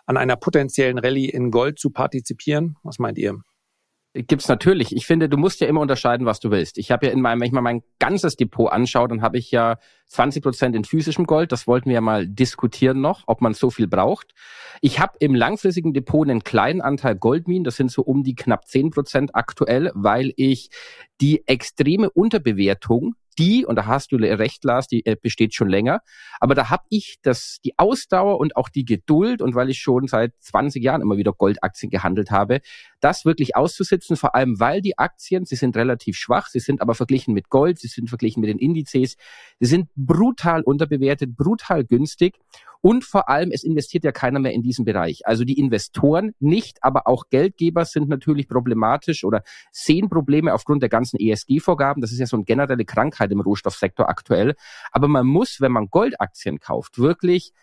an 0.06 0.18
einer 0.18 0.36
potenziellen 0.36 0.98
Rallye 0.98 1.30
in 1.30 1.52
Gold 1.52 1.80
zu 1.80 1.90
partizipieren? 1.90 2.78
Was 2.84 3.00
meint 3.00 3.18
ihr? 3.18 3.42
Gibt's 4.16 4.48
natürlich. 4.48 4.96
Ich 4.96 5.06
finde, 5.06 5.28
du 5.28 5.38
musst 5.38 5.60
ja 5.60 5.68
immer 5.68 5.82
unterscheiden, 5.82 6.26
was 6.26 6.40
du 6.40 6.50
willst. 6.50 6.78
Ich 6.78 6.92
habe 6.92 7.08
ja 7.08 7.12
in 7.12 7.22
meinem, 7.22 7.42
wenn 7.42 7.48
ich 7.48 7.54
mal 7.54 7.62
mein 7.62 7.84
ganzes 8.00 8.36
Depot 8.36 8.72
anschaue, 8.72 9.08
dann 9.08 9.22
habe 9.22 9.38
ich 9.38 9.52
ja 9.52 9.78
20 10.08 10.42
Prozent 10.42 10.76
in 10.76 10.86
physischem 10.86 11.26
Gold. 11.26 11.52
Das 11.52 11.68
wollten 11.68 11.90
wir 11.90 11.96
ja 11.96 12.02
mal 12.02 12.28
diskutieren 12.28 13.02
noch, 13.02 13.24
ob 13.28 13.42
man 13.42 13.54
so 13.54 13.70
viel 13.70 13.88
braucht. 13.88 14.34
Ich 14.82 15.00
habe 15.00 15.14
im 15.20 15.36
langfristigen 15.36 15.94
Depot 15.94 16.28
einen 16.28 16.44
kleinen 16.44 16.82
Anteil 16.82 17.16
Goldminen. 17.16 17.64
Das 17.64 17.76
sind 17.76 17.92
so 17.92 18.02
um 18.02 18.24
die 18.24 18.36
knapp 18.36 18.68
10 18.68 18.92
Prozent 18.92 19.36
aktuell, 19.36 19.92
weil 19.94 20.34
ich 20.38 20.70
die 21.22 21.48
extreme 21.48 22.10
Unterbewertung 22.10 23.16
die, 23.38 23.66
und 23.66 23.76
da 23.76 23.86
hast 23.86 24.12
du 24.12 24.18
recht, 24.18 24.64
Lars, 24.64 24.88
die 24.88 25.06
äh, 25.06 25.16
besteht 25.22 25.54
schon 25.54 25.70
länger. 25.70 26.02
Aber 26.40 26.56
da 26.56 26.70
habe 26.70 26.84
ich 26.90 27.18
das, 27.22 27.60
die 27.64 27.78
Ausdauer 27.78 28.40
und 28.40 28.56
auch 28.56 28.70
die 28.70 28.86
Geduld, 28.86 29.42
und 29.42 29.56
weil 29.56 29.70
ich 29.70 29.80
schon 29.80 30.08
seit 30.08 30.34
20 30.40 30.84
Jahren 30.84 31.02
immer 31.02 31.18
wieder 31.18 31.34
Goldaktien 31.34 31.90
gehandelt 31.90 32.32
habe, 32.32 32.62
das 33.00 33.26
wirklich 33.26 33.56
auszusitzen, 33.56 34.16
vor 34.16 34.36
allem 34.36 34.60
weil 34.60 34.82
die 34.82 34.98
Aktien, 34.98 35.46
sie 35.46 35.56
sind 35.56 35.76
relativ 35.78 36.18
schwach, 36.18 36.48
sie 36.48 36.60
sind 36.60 36.82
aber 36.82 36.96
verglichen 36.96 37.34
mit 37.34 37.50
Gold, 37.50 37.80
sie 37.80 37.88
sind 37.88 38.10
verglichen 38.10 38.42
mit 38.42 38.50
den 38.50 38.60
Indizes, 38.60 39.16
sie 39.60 39.68
sind 39.68 39.90
brutal 39.96 40.62
unterbewertet, 40.62 41.36
brutal 41.36 41.84
günstig. 41.84 42.36
Und 42.86 43.04
vor 43.04 43.30
allem, 43.30 43.50
es 43.52 43.64
investiert 43.64 44.04
ja 44.04 44.12
keiner 44.12 44.40
mehr 44.40 44.54
in 44.54 44.62
diesen 44.62 44.86
Bereich. 44.86 45.26
Also 45.26 45.44
die 45.44 45.58
Investoren 45.58 46.36
nicht, 46.40 46.84
aber 46.84 47.08
auch 47.08 47.30
Geldgeber 47.32 47.84
sind 47.84 48.10
natürlich 48.10 48.48
problematisch 48.48 49.24
oder 49.24 49.42
sehen 49.72 50.08
Probleme 50.08 50.54
aufgrund 50.54 50.84
der 50.84 50.90
ganzen 50.90 51.20
ESG-Vorgaben. 51.20 52.00
Das 52.00 52.12
ist 52.12 52.20
ja 52.20 52.28
so 52.28 52.38
eine 52.38 52.44
generelle 52.44 52.86
Krankheit 52.86 53.25
im 53.32 53.42
Rohstoffsektor 53.42 54.10
aktuell. 54.10 54.56
Aber 54.92 55.08
man 55.08 55.26
muss, 55.26 55.62
wenn 55.62 55.72
man 55.72 55.90
Goldaktien 55.90 56.60
kauft, 56.60 56.98
wirklich 56.98 57.54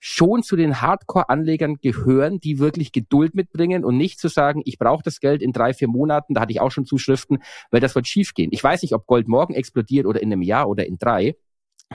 schon 0.00 0.42
zu 0.42 0.56
den 0.56 0.80
Hardcore-Anlegern 0.80 1.76
gehören, 1.76 2.38
die 2.40 2.58
wirklich 2.58 2.92
Geduld 2.92 3.34
mitbringen 3.34 3.84
und 3.84 3.96
nicht 3.96 4.20
zu 4.20 4.28
sagen, 4.28 4.62
ich 4.64 4.78
brauche 4.78 5.02
das 5.02 5.20
Geld 5.20 5.42
in 5.42 5.52
drei, 5.52 5.74
vier 5.74 5.88
Monaten, 5.88 6.34
da 6.34 6.42
hatte 6.42 6.52
ich 6.52 6.60
auch 6.60 6.70
schon 6.70 6.86
Zuschriften, 6.86 7.42
weil 7.70 7.80
das 7.80 7.94
wird 7.94 8.06
schiefgehen. 8.06 8.50
Ich 8.52 8.62
weiß 8.62 8.82
nicht, 8.82 8.94
ob 8.94 9.06
Gold 9.06 9.28
morgen 9.28 9.54
explodiert 9.54 10.06
oder 10.06 10.22
in 10.22 10.32
einem 10.32 10.42
Jahr 10.42 10.68
oder 10.68 10.86
in 10.86 10.98
drei. 10.98 11.36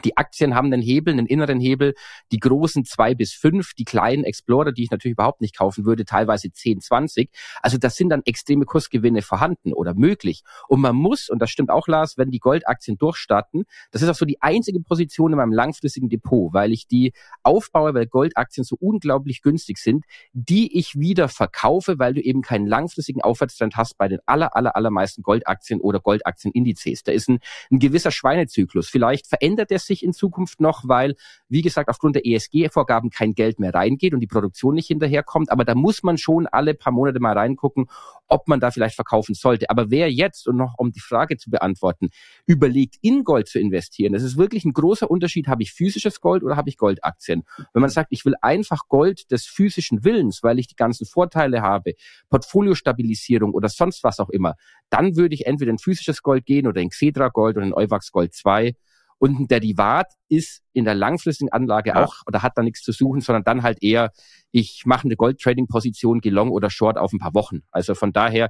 Die 0.04 0.18
Aktien 0.18 0.56
haben 0.56 0.74
einen 0.74 0.82
Hebel, 0.82 1.14
einen 1.14 1.28
inneren 1.28 1.60
Hebel, 1.60 1.94
die 2.32 2.40
großen 2.40 2.84
zwei 2.84 3.14
bis 3.14 3.34
fünf, 3.34 3.76
die 3.76 3.86
kleinen 3.86 4.24
Explorer, 4.24 4.72
die 4.72 4.84
ich 4.84 4.92
natürlich 4.92 5.14
überhaupt 5.14 5.40
nicht 5.40 5.56
kaufen 5.56 5.86
würde, 5.86 6.04
teilweise 6.04 6.52
10, 6.52 6.82
20. 6.82 7.30
Also 7.62 7.78
das 7.78 7.96
sind 7.96 8.10
dann 8.10 8.24
extreme 8.26 8.66
Kursgewinne 8.66 9.22
vorhanden 9.22 9.72
oder 9.72 9.94
möglich. 9.94 10.42
Und 10.68 10.82
man 10.82 10.96
muss, 10.96 11.30
und 11.30 11.40
das 11.40 11.52
stimmt 11.52 11.70
auch, 11.70 11.88
Lars, 11.88 12.18
wenn 12.18 12.32
die 12.32 12.40
Goldaktien 12.40 12.98
durchstarten, 12.98 13.66
das 13.92 14.02
ist 14.02 14.10
auch 14.10 14.16
so 14.16 14.26
die 14.26 14.42
einzige 14.42 14.80
Position 14.80 15.32
in 15.32 15.38
meinem 15.38 15.54
langfristigen 15.54 16.10
Depot, 16.10 16.52
weil 16.54 16.74
ich 16.74 16.88
die 16.88 17.14
aufbaue, 17.44 17.94
weil 17.94 18.08
Goldaktien 18.08 18.64
so 18.64 18.76
unglaublich 18.80 19.44
günstig 19.44 19.78
sind, 19.78 20.06
die 20.34 20.76
ich 20.76 20.98
wieder 21.00 21.30
verkaufe, 21.30 22.00
weil 22.00 22.16
du 22.16 22.22
eben 22.22 22.42
keinen 22.42 22.66
langfristigen 22.66 23.22
Aufwärtstrend 23.22 23.76
hast 23.76 24.00
bei 24.00 24.08
den 24.08 24.20
aller, 24.26 24.56
aller, 24.56 24.76
allermeisten 24.76 25.22
Goldaktien 25.22 25.80
oder 25.82 26.00
Goldaktienindices. 26.00 27.04
Da 27.04 27.12
ist 27.12 27.30
ein, 27.30 27.40
ein 27.72 27.78
gewisser 27.78 28.10
Schweinezyklus. 28.10 28.90
Vielleicht 28.90 29.28
verändert 29.28 29.70
der 29.70 29.83
es 29.84 29.88
sich 29.88 30.04
in 30.04 30.13
Zukunft 30.13 30.60
noch, 30.62 30.84
weil, 30.88 31.15
wie 31.50 31.62
gesagt, 31.62 31.89
aufgrund 31.89 32.15
der 32.15 32.26
ESG-Vorgaben 32.26 33.10
kein 33.10 33.34
Geld 33.34 33.60
mehr 33.60 33.74
reingeht 33.74 34.13
und 34.13 34.19
die 34.19 34.28
Produktion 34.28 34.76
nicht 34.76 34.88
hinterherkommt. 34.88 35.52
Aber 35.52 35.65
da 35.65 35.76
muss 35.76 36.04
man 36.04 36.17
schon 36.17 36.48
alle 36.48 36.74
paar 36.74 36.93
Monate 36.93 37.19
mal 37.19 37.38
reingucken, 37.38 37.86
ob 38.28 38.48
man 38.48 38.60
da 38.60 38.72
vielleicht 38.72 38.96
verkaufen 38.96 39.36
sollte. 39.36 39.69
Aber 39.69 39.91
wer 39.91 40.12
jetzt, 40.12 40.48
und 40.48 40.58
noch 40.58 40.76
um 40.78 40.91
die 40.91 41.00
Frage 41.00 41.38
zu 41.38 41.52
beantworten, 41.52 42.10
überlegt, 42.46 42.96
in 43.02 43.24
Gold 43.24 43.48
zu 43.48 43.60
investieren, 43.60 44.13
das 44.13 44.24
ist 44.24 44.38
wirklich 44.38 44.65
ein 44.65 44.74
großer 44.74 45.10
Unterschied, 45.10 45.48
habe 45.48 45.63
ich 45.63 45.74
physisches 45.74 46.19
Gold 46.22 46.43
oder 46.43 46.56
habe 46.56 46.69
ich 46.69 46.78
Goldaktien? 46.78 47.43
Wenn 47.74 47.82
man 47.82 47.89
sagt, 47.89 48.08
ich 48.12 48.26
will 48.26 48.36
einfach 48.41 48.88
Gold 48.88 49.32
des 49.32 49.46
physischen 49.46 50.04
Willens, 50.04 50.41
weil 50.43 50.60
ich 50.60 50.67
die 50.67 50.76
ganzen 50.76 51.06
Vorteile 51.06 51.62
habe, 51.62 51.93
Portfoliostabilisierung 52.30 53.54
oder 53.54 53.69
sonst 53.69 54.04
was 54.04 54.19
auch 54.19 54.30
immer, 54.30 54.56
dann 54.89 55.15
würde 55.15 55.36
ich 55.36 55.46
entweder 55.46 55.72
in 55.72 55.78
physisches 55.78 56.22
Gold 56.22 56.46
gehen 56.46 56.67
oder 56.67 56.82
in 56.82 56.89
Xedra 56.89 57.30
Gold 57.30 57.58
oder 57.58 57.65
in 57.65 57.74
Euwax 57.74 58.12
Gold 58.12 58.34
2 58.34 58.76
und 59.24 59.40
ein 59.40 59.48
Derivat 59.48 60.08
ist 60.28 60.64
in 60.74 60.84
der 60.84 60.96
langfristigen 60.96 61.50
Anlage 61.50 61.92
ja. 61.92 62.04
auch 62.04 62.16
oder 62.28 62.42
hat 62.42 62.58
da 62.58 62.62
nichts 62.62 62.82
zu 62.82 62.92
suchen, 62.92 63.22
sondern 63.22 63.46
dann 63.46 63.64
halt 63.64 63.82
eher, 63.82 64.12
ich 64.52 64.84
mache 64.86 65.06
eine 65.06 65.16
Gold-Trading-Position, 65.16 66.20
gehe 66.20 66.34
long 66.34 66.52
oder 66.52 66.70
short 66.70 66.98
auf 66.98 67.14
ein 67.14 67.20
paar 67.20 67.34
Wochen. 67.34 67.62
Also 67.72 67.96
von 67.96 68.12
daher, 68.12 68.50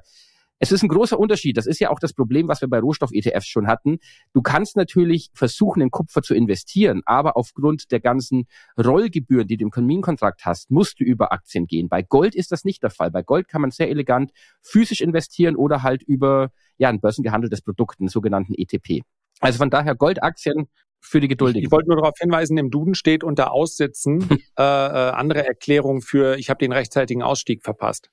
es 0.58 0.72
ist 0.72 0.82
ein 0.82 0.88
großer 0.88 1.16
Unterschied. 1.16 1.56
Das 1.56 1.66
ist 1.66 1.78
ja 1.78 1.90
auch 1.90 2.00
das 2.00 2.12
Problem, 2.12 2.48
was 2.48 2.60
wir 2.60 2.66
bei 2.66 2.80
Rohstoff-ETFs 2.80 3.46
schon 3.46 3.68
hatten. 3.68 3.98
Du 4.32 4.42
kannst 4.42 4.76
natürlich 4.76 5.30
versuchen, 5.32 5.80
in 5.80 5.92
Kupfer 5.92 6.22
zu 6.22 6.34
investieren, 6.34 7.02
aber 7.06 7.36
aufgrund 7.36 7.92
der 7.92 8.00
ganzen 8.00 8.48
Rollgebühren, 8.76 9.46
die 9.46 9.56
du 9.56 9.66
im 9.66 9.70
Terminkontrakt 9.70 10.44
hast, 10.44 10.72
musst 10.72 10.98
du 10.98 11.04
über 11.04 11.30
Aktien 11.30 11.68
gehen. 11.68 11.88
Bei 11.88 12.02
Gold 12.02 12.34
ist 12.34 12.50
das 12.50 12.64
nicht 12.64 12.82
der 12.82 12.90
Fall. 12.90 13.12
Bei 13.12 13.22
Gold 13.22 13.46
kann 13.46 13.60
man 13.60 13.70
sehr 13.70 13.90
elegant 13.90 14.32
physisch 14.60 15.02
investieren 15.02 15.54
oder 15.54 15.84
halt 15.84 16.02
über 16.02 16.50
ja, 16.78 16.88
ein 16.88 17.00
börsengehandeltes 17.00 17.62
Produkt, 17.62 18.00
einen 18.00 18.08
sogenannten 18.08 18.54
ETP. 18.54 19.04
Also 19.40 19.58
von 19.58 19.70
daher 19.70 19.94
Goldaktien 19.94 20.68
für 21.00 21.20
die 21.20 21.28
Geduldigen. 21.28 21.66
Ich, 21.66 21.70
wollte 21.70 21.88
nur 21.88 21.98
darauf 21.98 22.14
hinweisen, 22.18 22.56
im 22.56 22.70
Duden 22.70 22.94
steht 22.94 23.22
unter 23.22 23.52
Aussitzen 23.52 24.28
äh, 24.58 24.62
äh, 24.62 24.62
andere 24.62 25.46
Erklärung 25.46 26.00
für, 26.00 26.36
ich 26.38 26.50
habe 26.50 26.58
den 26.58 26.72
rechtzeitigen 26.72 27.22
Ausstieg 27.22 27.62
verpasst. 27.62 28.10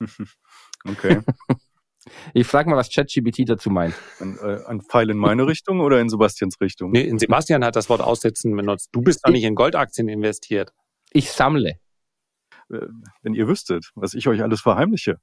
Okay. 0.88 1.20
Ich 2.32 2.46
frage 2.46 2.70
mal, 2.70 2.76
was 2.76 2.90
ChatGPT 2.90 3.46
dazu 3.46 3.68
meint. 3.68 3.94
Ein, 4.20 4.38
äh, 4.38 4.64
ein 4.66 4.80
Pfeil 4.80 5.10
in 5.10 5.18
meine 5.18 5.46
Richtung 5.46 5.80
oder 5.80 6.00
in 6.00 6.08
Sebastians 6.08 6.58
Richtung? 6.60 6.92
Nee, 6.92 7.02
in 7.02 7.18
Sebastian 7.18 7.62
hat 7.62 7.76
das 7.76 7.90
Wort 7.90 8.00
Aussitzen 8.00 8.56
benutzt. 8.56 8.88
Du 8.92 9.02
bist 9.02 9.20
doch 9.22 9.30
nicht 9.30 9.44
in 9.44 9.54
Goldaktien 9.54 10.08
investiert. 10.08 10.72
Ich 11.12 11.30
sammle. 11.30 11.74
Äh, 12.70 12.86
wenn 13.22 13.34
ihr 13.34 13.48
wüsstet, 13.48 13.90
was 13.94 14.14
ich 14.14 14.28
euch 14.28 14.42
alles 14.42 14.60
verheimliche. 14.60 15.18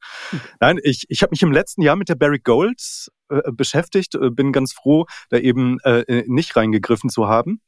Nein, 0.59 0.79
ich, 0.83 1.05
ich 1.09 1.21
habe 1.21 1.31
mich 1.31 1.41
im 1.41 1.51
letzten 1.51 1.81
Jahr 1.81 1.95
mit 1.95 2.09
der 2.09 2.15
Barrick 2.15 2.43
Gold 2.43 3.09
äh, 3.29 3.51
beschäftigt, 3.51 4.15
äh, 4.15 4.29
bin 4.29 4.51
ganz 4.51 4.73
froh, 4.73 5.05
da 5.29 5.37
eben 5.37 5.79
äh, 5.81 6.23
nicht 6.27 6.55
reingegriffen 6.55 7.09
zu 7.09 7.27
haben. 7.27 7.61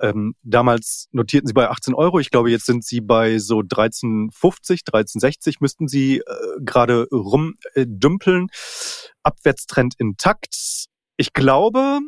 Ähm, 0.00 0.34
damals 0.42 1.08
notierten 1.12 1.46
sie 1.46 1.52
bei 1.54 1.68
18 1.68 1.94
Euro. 1.94 2.18
Ich 2.18 2.30
glaube, 2.30 2.50
jetzt 2.50 2.66
sind 2.66 2.84
sie 2.84 3.00
bei 3.00 3.38
so 3.38 3.60
13,50, 3.60 4.84
13,60 4.86 5.56
müssten 5.60 5.88
sie 5.88 6.18
äh, 6.18 6.22
gerade 6.60 7.06
rumdümpeln. 7.10 8.48
Abwärtstrend 9.22 9.94
intakt. 9.98 10.88
Ich 11.16 11.32
glaube, 11.32 12.00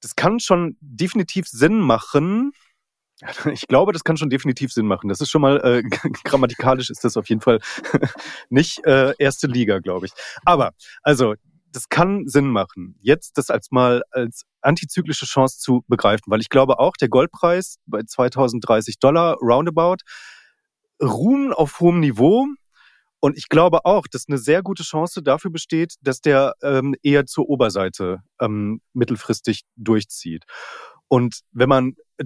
das 0.00 0.16
kann 0.16 0.40
schon 0.40 0.76
definitiv 0.80 1.46
Sinn 1.46 1.78
machen, 1.78 2.52
ich 3.52 3.66
glaube, 3.66 3.92
das 3.92 4.04
kann 4.04 4.16
schon 4.16 4.30
definitiv 4.30 4.72
Sinn 4.72 4.86
machen. 4.86 5.08
Das 5.08 5.20
ist 5.20 5.30
schon 5.30 5.42
mal 5.42 5.58
äh, 5.64 5.82
grammatikalisch 6.24 6.90
ist 6.90 7.04
das 7.04 7.16
auf 7.16 7.28
jeden 7.28 7.40
Fall 7.40 7.60
nicht 8.50 8.84
äh, 8.84 9.14
erste 9.18 9.46
Liga, 9.46 9.78
glaube 9.78 10.06
ich. 10.06 10.12
Aber 10.44 10.72
also 11.02 11.34
das 11.72 11.88
kann 11.90 12.26
Sinn 12.26 12.48
machen, 12.48 12.96
jetzt 13.02 13.36
das 13.36 13.50
als 13.50 13.70
mal 13.70 14.02
als 14.10 14.44
antizyklische 14.62 15.26
Chance 15.26 15.58
zu 15.58 15.84
begreifen, 15.88 16.24
weil 16.28 16.40
ich 16.40 16.48
glaube 16.48 16.78
auch, 16.78 16.92
der 16.98 17.10
Goldpreis 17.10 17.76
bei 17.84 18.02
2030 18.02 18.98
Dollar 18.98 19.36
roundabout 19.42 19.98
ruhen 21.02 21.52
auf 21.52 21.80
hohem 21.80 22.00
Niveau. 22.00 22.46
Und 23.20 23.36
ich 23.36 23.48
glaube 23.48 23.84
auch, 23.84 24.06
dass 24.06 24.26
eine 24.28 24.38
sehr 24.38 24.62
gute 24.62 24.84
Chance 24.84 25.22
dafür 25.22 25.50
besteht, 25.50 25.96
dass 26.00 26.20
der 26.20 26.54
ähm, 26.62 26.94
eher 27.02 27.26
zur 27.26 27.48
Oberseite 27.48 28.20
ähm, 28.40 28.80
mittelfristig 28.92 29.62
durchzieht. 29.76 30.44
Und 31.08 31.40
wenn 31.52 31.68
man 31.68 31.96
äh, 32.18 32.24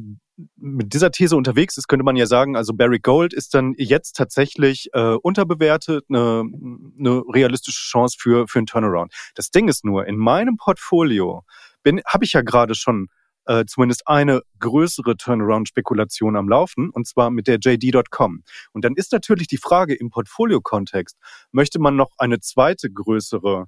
mit 0.56 0.92
dieser 0.92 1.10
These 1.10 1.36
unterwegs 1.36 1.76
ist, 1.76 1.88
könnte 1.88 2.04
man 2.04 2.16
ja 2.16 2.26
sagen, 2.26 2.56
also 2.56 2.72
Barry 2.72 2.98
Gold 2.98 3.32
ist 3.32 3.54
dann 3.54 3.74
jetzt 3.76 4.16
tatsächlich 4.16 4.88
äh, 4.92 5.14
unterbewertet, 5.14 6.04
eine, 6.08 6.44
eine 6.98 7.22
realistische 7.32 7.82
Chance 7.82 8.16
für, 8.20 8.46
für 8.48 8.58
einen 8.58 8.66
Turnaround. 8.66 9.12
Das 9.34 9.50
Ding 9.50 9.68
ist 9.68 9.84
nur, 9.84 10.06
in 10.06 10.16
meinem 10.16 10.56
Portfolio 10.56 11.42
habe 12.06 12.24
ich 12.24 12.32
ja 12.32 12.42
gerade 12.42 12.74
schon 12.74 13.08
äh, 13.46 13.64
zumindest 13.66 14.06
eine 14.06 14.42
größere 14.58 15.16
Turnaround-Spekulation 15.16 16.36
am 16.36 16.48
Laufen, 16.48 16.90
und 16.90 17.06
zwar 17.06 17.30
mit 17.30 17.46
der 17.46 17.58
JD.com. 17.58 18.42
Und 18.72 18.84
dann 18.84 18.94
ist 18.94 19.12
natürlich 19.12 19.48
die 19.48 19.56
Frage 19.56 19.94
im 19.94 20.10
Portfolio-Kontext, 20.10 21.16
möchte 21.50 21.80
man 21.80 21.96
noch 21.96 22.10
eine 22.18 22.40
zweite 22.40 22.90
größere 22.90 23.66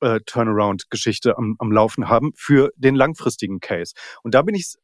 äh, 0.00 0.20
Turnaround-Geschichte 0.24 1.36
am, 1.36 1.56
am 1.58 1.72
Laufen 1.72 2.08
haben 2.08 2.32
für 2.34 2.70
den 2.76 2.94
langfristigen 2.94 3.60
Case. 3.60 3.94
Und 4.22 4.34
da 4.34 4.42
bin 4.42 4.54
ich, 4.54 4.74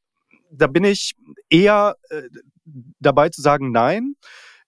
da 0.57 0.66
bin 0.66 0.85
ich 0.85 1.14
eher 1.51 1.97
äh, 2.11 2.23
dabei 3.01 3.29
zu 3.29 3.42
sagen, 3.42 3.73
nein. 3.73 4.14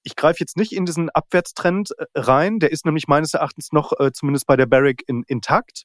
Ich 0.03 0.17
greife 0.17 0.39
jetzt 0.41 0.57
nicht 0.57 0.73
in 0.73 0.87
diesen 0.87 1.11
Abwärtstrend 1.11 1.91
äh, 1.99 2.05
rein. 2.15 2.59
Der 2.61 2.73
ist 2.73 2.87
nämlich 2.87 3.09
meines 3.09 3.35
Erachtens 3.35 3.73
noch 3.73 3.93
äh, 3.99 4.13
zumindest 4.13 4.47
bei 4.47 4.57
der 4.57 4.67
Barrick 4.67 5.05
in, 5.07 5.25
intakt 5.27 5.85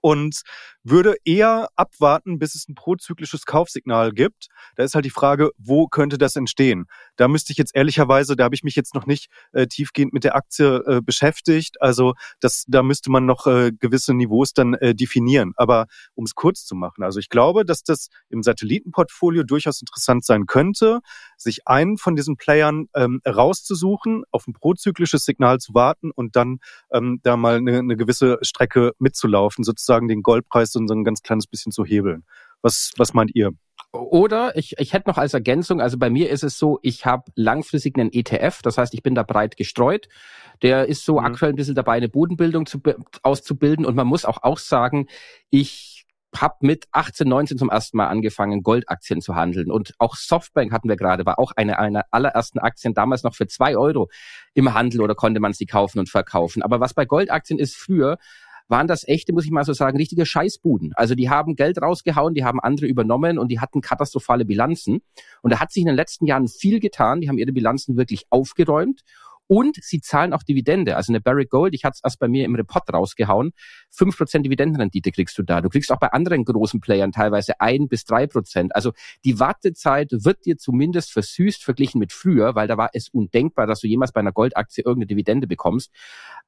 und 0.00 0.42
würde 0.90 1.16
eher 1.24 1.68
abwarten, 1.76 2.38
bis 2.38 2.54
es 2.54 2.68
ein 2.68 2.74
prozyklisches 2.74 3.44
Kaufsignal 3.44 4.12
gibt. 4.12 4.48
Da 4.76 4.84
ist 4.84 4.94
halt 4.94 5.04
die 5.04 5.10
Frage, 5.10 5.50
wo 5.58 5.86
könnte 5.86 6.18
das 6.18 6.36
entstehen? 6.36 6.86
Da 7.16 7.28
müsste 7.28 7.52
ich 7.52 7.58
jetzt 7.58 7.74
ehrlicherweise, 7.74 8.36
da 8.36 8.44
habe 8.44 8.54
ich 8.54 8.62
mich 8.62 8.76
jetzt 8.76 8.94
noch 8.94 9.06
nicht 9.06 9.30
äh, 9.52 9.66
tiefgehend 9.66 10.12
mit 10.12 10.24
der 10.24 10.36
Aktie 10.36 10.82
äh, 10.86 11.00
beschäftigt. 11.02 11.80
Also 11.80 12.14
das, 12.40 12.64
da 12.68 12.82
müsste 12.82 13.10
man 13.10 13.26
noch 13.26 13.46
äh, 13.46 13.72
gewisse 13.72 14.14
Niveaus 14.14 14.52
dann 14.52 14.74
äh, 14.74 14.94
definieren. 14.94 15.52
Aber 15.56 15.86
um 16.14 16.24
es 16.24 16.34
kurz 16.34 16.64
zu 16.64 16.74
machen, 16.74 17.02
also 17.02 17.18
ich 17.18 17.28
glaube, 17.28 17.64
dass 17.64 17.82
das 17.82 18.08
im 18.28 18.42
Satellitenportfolio 18.42 19.42
durchaus 19.42 19.80
interessant 19.80 20.24
sein 20.24 20.46
könnte, 20.46 21.00
sich 21.36 21.66
einen 21.66 21.98
von 21.98 22.16
diesen 22.16 22.36
Playern 22.36 22.86
ähm, 22.94 23.20
rauszusuchen, 23.26 24.24
auf 24.30 24.46
ein 24.46 24.52
prozyklisches 24.52 25.24
Signal 25.24 25.58
zu 25.58 25.74
warten 25.74 26.10
und 26.10 26.36
dann 26.36 26.58
ähm, 26.92 27.20
da 27.22 27.36
mal 27.36 27.56
eine, 27.56 27.78
eine 27.78 27.96
gewisse 27.96 28.38
Strecke 28.42 28.92
mitzulaufen, 28.98 29.64
sozusagen 29.64 29.87
den 29.88 30.22
Goldpreis 30.22 30.72
so 30.72 30.80
ein 30.80 31.04
ganz 31.04 31.22
kleines 31.22 31.46
bisschen 31.46 31.72
zu 31.72 31.84
hebeln. 31.84 32.24
Was, 32.62 32.92
was 32.96 33.14
meint 33.14 33.34
ihr? 33.34 33.52
Oder 33.92 34.54
ich, 34.56 34.74
ich 34.78 34.92
hätte 34.92 35.08
noch 35.08 35.16
als 35.16 35.32
Ergänzung, 35.32 35.80
also 35.80 35.96
bei 35.96 36.10
mir 36.10 36.28
ist 36.28 36.42
es 36.44 36.58
so, 36.58 36.78
ich 36.82 37.06
habe 37.06 37.32
langfristig 37.36 37.96
einen 37.96 38.12
ETF, 38.12 38.60
das 38.62 38.76
heißt, 38.76 38.92
ich 38.92 39.02
bin 39.02 39.14
da 39.14 39.22
breit 39.22 39.56
gestreut. 39.56 40.08
Der 40.62 40.86
ist 40.86 41.04
so 41.04 41.18
mhm. 41.18 41.26
aktuell 41.26 41.52
ein 41.52 41.56
bisschen 41.56 41.74
dabei, 41.74 41.96
eine 41.96 42.08
Bodenbildung 42.08 42.66
zu, 42.66 42.80
auszubilden. 43.22 43.86
Und 43.86 43.96
man 43.96 44.06
muss 44.06 44.26
auch, 44.26 44.42
auch 44.42 44.58
sagen, 44.58 45.06
ich 45.50 46.06
habe 46.36 46.56
mit 46.60 46.86
18, 46.92 47.26
19 47.26 47.56
zum 47.56 47.70
ersten 47.70 47.96
Mal 47.96 48.08
angefangen, 48.08 48.62
Goldaktien 48.62 49.22
zu 49.22 49.34
handeln. 49.34 49.70
Und 49.70 49.94
auch 49.98 50.16
Softbank 50.16 50.72
hatten 50.72 50.88
wir 50.88 50.96
gerade, 50.96 51.24
war 51.24 51.38
auch 51.38 51.52
eine 51.56 51.78
einer 51.78 52.04
allerersten 52.10 52.58
Aktien, 52.58 52.92
damals 52.92 53.22
noch 53.22 53.34
für 53.34 53.46
zwei 53.46 53.76
Euro 53.76 54.10
im 54.52 54.74
Handel 54.74 55.00
oder 55.00 55.14
konnte 55.14 55.40
man 55.40 55.54
sie 55.54 55.64
kaufen 55.64 55.98
und 55.98 56.10
verkaufen. 56.10 56.62
Aber 56.62 56.80
was 56.80 56.92
bei 56.92 57.06
Goldaktien 57.06 57.58
ist 57.58 57.76
früher, 57.76 58.18
waren 58.68 58.86
das 58.86 59.06
echte, 59.08 59.32
muss 59.32 59.44
ich 59.44 59.50
mal 59.50 59.64
so 59.64 59.72
sagen, 59.72 59.96
richtige 59.96 60.26
Scheißbuden. 60.26 60.92
Also 60.94 61.14
die 61.14 61.30
haben 61.30 61.56
Geld 61.56 61.80
rausgehauen, 61.80 62.34
die 62.34 62.44
haben 62.44 62.60
andere 62.60 62.86
übernommen 62.86 63.38
und 63.38 63.48
die 63.48 63.60
hatten 63.60 63.80
katastrophale 63.80 64.44
Bilanzen. 64.44 65.00
Und 65.42 65.52
da 65.52 65.60
hat 65.60 65.72
sich 65.72 65.80
in 65.80 65.86
den 65.86 65.96
letzten 65.96 66.26
Jahren 66.26 66.48
viel 66.48 66.80
getan. 66.80 67.20
Die 67.20 67.28
haben 67.28 67.38
ihre 67.38 67.52
Bilanzen 67.52 67.96
wirklich 67.96 68.26
aufgeräumt 68.30 69.02
und 69.48 69.76
sie 69.82 70.00
zahlen 70.00 70.32
auch 70.32 70.42
Dividende. 70.44 70.96
Also 70.96 71.10
eine 71.10 71.20
Barrick 71.20 71.50
Gold, 71.50 71.74
ich 71.74 71.84
hatte 71.84 71.94
es 71.96 72.04
erst 72.04 72.20
bei 72.20 72.28
mir 72.28 72.44
im 72.44 72.54
Report 72.54 72.92
rausgehauen, 72.92 73.52
fünf 73.90 74.16
Prozent 74.16 74.46
Dividendenrendite 74.46 75.10
kriegst 75.10 75.36
du 75.38 75.42
da. 75.42 75.60
Du 75.60 75.70
kriegst 75.70 75.90
auch 75.90 75.98
bei 75.98 76.12
anderen 76.12 76.44
großen 76.44 76.80
Playern 76.80 77.10
teilweise 77.10 77.60
ein 77.60 77.88
bis 77.88 78.04
drei 78.04 78.26
Prozent. 78.26 78.76
Also 78.76 78.92
die 79.24 79.40
Wartezeit 79.40 80.10
wird 80.12 80.44
dir 80.44 80.58
zumindest 80.58 81.12
versüßt 81.12 81.64
verglichen 81.64 81.98
mit 81.98 82.12
früher, 82.12 82.54
weil 82.54 82.68
da 82.68 82.76
war 82.76 82.90
es 82.92 83.08
undenkbar, 83.08 83.66
dass 83.66 83.80
du 83.80 83.88
jemals 83.88 84.12
bei 84.12 84.20
einer 84.20 84.32
Goldaktie 84.32 84.84
irgendeine 84.84 85.06
Dividende 85.06 85.46
bekommst. 85.46 85.90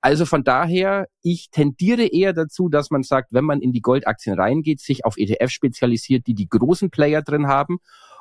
Also 0.03 0.27
von 0.27 0.45
daher, 0.45 1.09
ich 1.23 1.51
tendiere 1.51 2.07
eher 2.07 2.33
dazu, 2.33 2.69
dass 2.69 2.91
man 2.91 3.03
sagt, 3.03 3.33
wenn 3.33 3.45
man 3.45 3.61
in 3.61 3.73
die 3.73 3.81
Goldaktien 3.81 4.39
reingeht, 4.39 4.81
sich 4.81 5.05
auf 5.05 5.17
ETF 5.17 5.51
spezialisiert, 5.51 6.27
die 6.27 6.35
die 6.35 6.49
großen 6.49 6.91
Player 6.91 7.23
drin 7.23 7.47
haben 7.47 7.79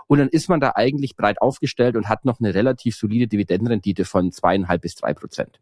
und 0.09 0.17
dann 0.17 0.27
ist 0.27 0.49
man 0.49 0.59
da 0.59 0.73
eigentlich 0.73 1.15
breit 1.15 1.39
aufgestellt 1.39 1.95
und 1.95 2.09
hat 2.09 2.25
noch 2.25 2.39
eine 2.39 2.55
relativ 2.55 2.95
solide 2.95 3.27
Dividendenrendite 3.27 4.05
von 4.05 4.31
zweieinhalb 4.31 4.81
bis 4.81 4.95
drei 4.95 5.13
Prozent. 5.13 5.59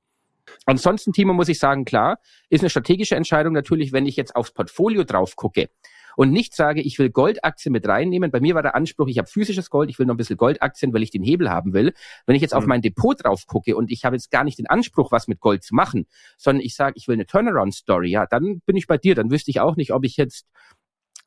Ansonsten, 0.65 1.11
Timo, 1.11 1.33
muss 1.33 1.49
ich 1.49 1.59
sagen, 1.59 1.83
klar, 1.83 2.19
ist 2.49 2.61
eine 2.61 2.69
strategische 2.69 3.15
Entscheidung 3.15 3.51
natürlich, 3.51 3.91
wenn 3.91 4.05
ich 4.05 4.15
jetzt 4.15 4.37
aufs 4.37 4.51
Portfolio 4.51 5.03
drauf 5.03 5.35
gucke 5.35 5.69
und 6.15 6.31
nicht 6.31 6.55
sage, 6.55 6.81
ich 6.81 6.97
will 6.97 7.09
Goldaktien 7.09 7.73
mit 7.73 7.85
reinnehmen. 7.85 8.31
Bei 8.31 8.39
mir 8.39 8.55
war 8.55 8.61
der 8.61 8.73
Anspruch, 8.73 9.09
ich 9.09 9.17
habe 9.17 9.27
physisches 9.27 9.69
Gold, 9.69 9.89
ich 9.89 9.99
will 9.99 10.05
noch 10.05 10.13
ein 10.13 10.17
bisschen 10.17 10.37
Goldaktien, 10.37 10.93
weil 10.93 11.03
ich 11.03 11.11
den 11.11 11.23
Hebel 11.23 11.49
haben 11.49 11.73
will. 11.73 11.93
Wenn 12.25 12.37
ich 12.37 12.41
jetzt 12.41 12.53
mhm. 12.53 12.59
auf 12.59 12.65
mein 12.67 12.81
Depot 12.81 13.21
drauf 13.21 13.47
gucke 13.47 13.75
und 13.75 13.91
ich 13.91 14.05
habe 14.05 14.15
jetzt 14.15 14.31
gar 14.31 14.45
nicht 14.45 14.59
den 14.59 14.67
Anspruch, 14.67 15.11
was 15.11 15.27
mit 15.27 15.41
Gold 15.41 15.61
zu 15.61 15.75
machen, 15.75 16.07
sondern 16.37 16.61
ich 16.65 16.73
sage, 16.73 16.93
ich 16.95 17.09
will 17.09 17.15
eine 17.15 17.25
Turnaround-Story, 17.25 18.09
ja, 18.09 18.25
dann 18.25 18.61
bin 18.61 18.77
ich 18.77 18.87
bei 18.87 18.97
dir. 18.97 19.13
Dann 19.13 19.29
wüsste 19.29 19.51
ich 19.51 19.59
auch 19.59 19.75
nicht, 19.75 19.91
ob 19.91 20.05
ich 20.05 20.15
jetzt, 20.15 20.47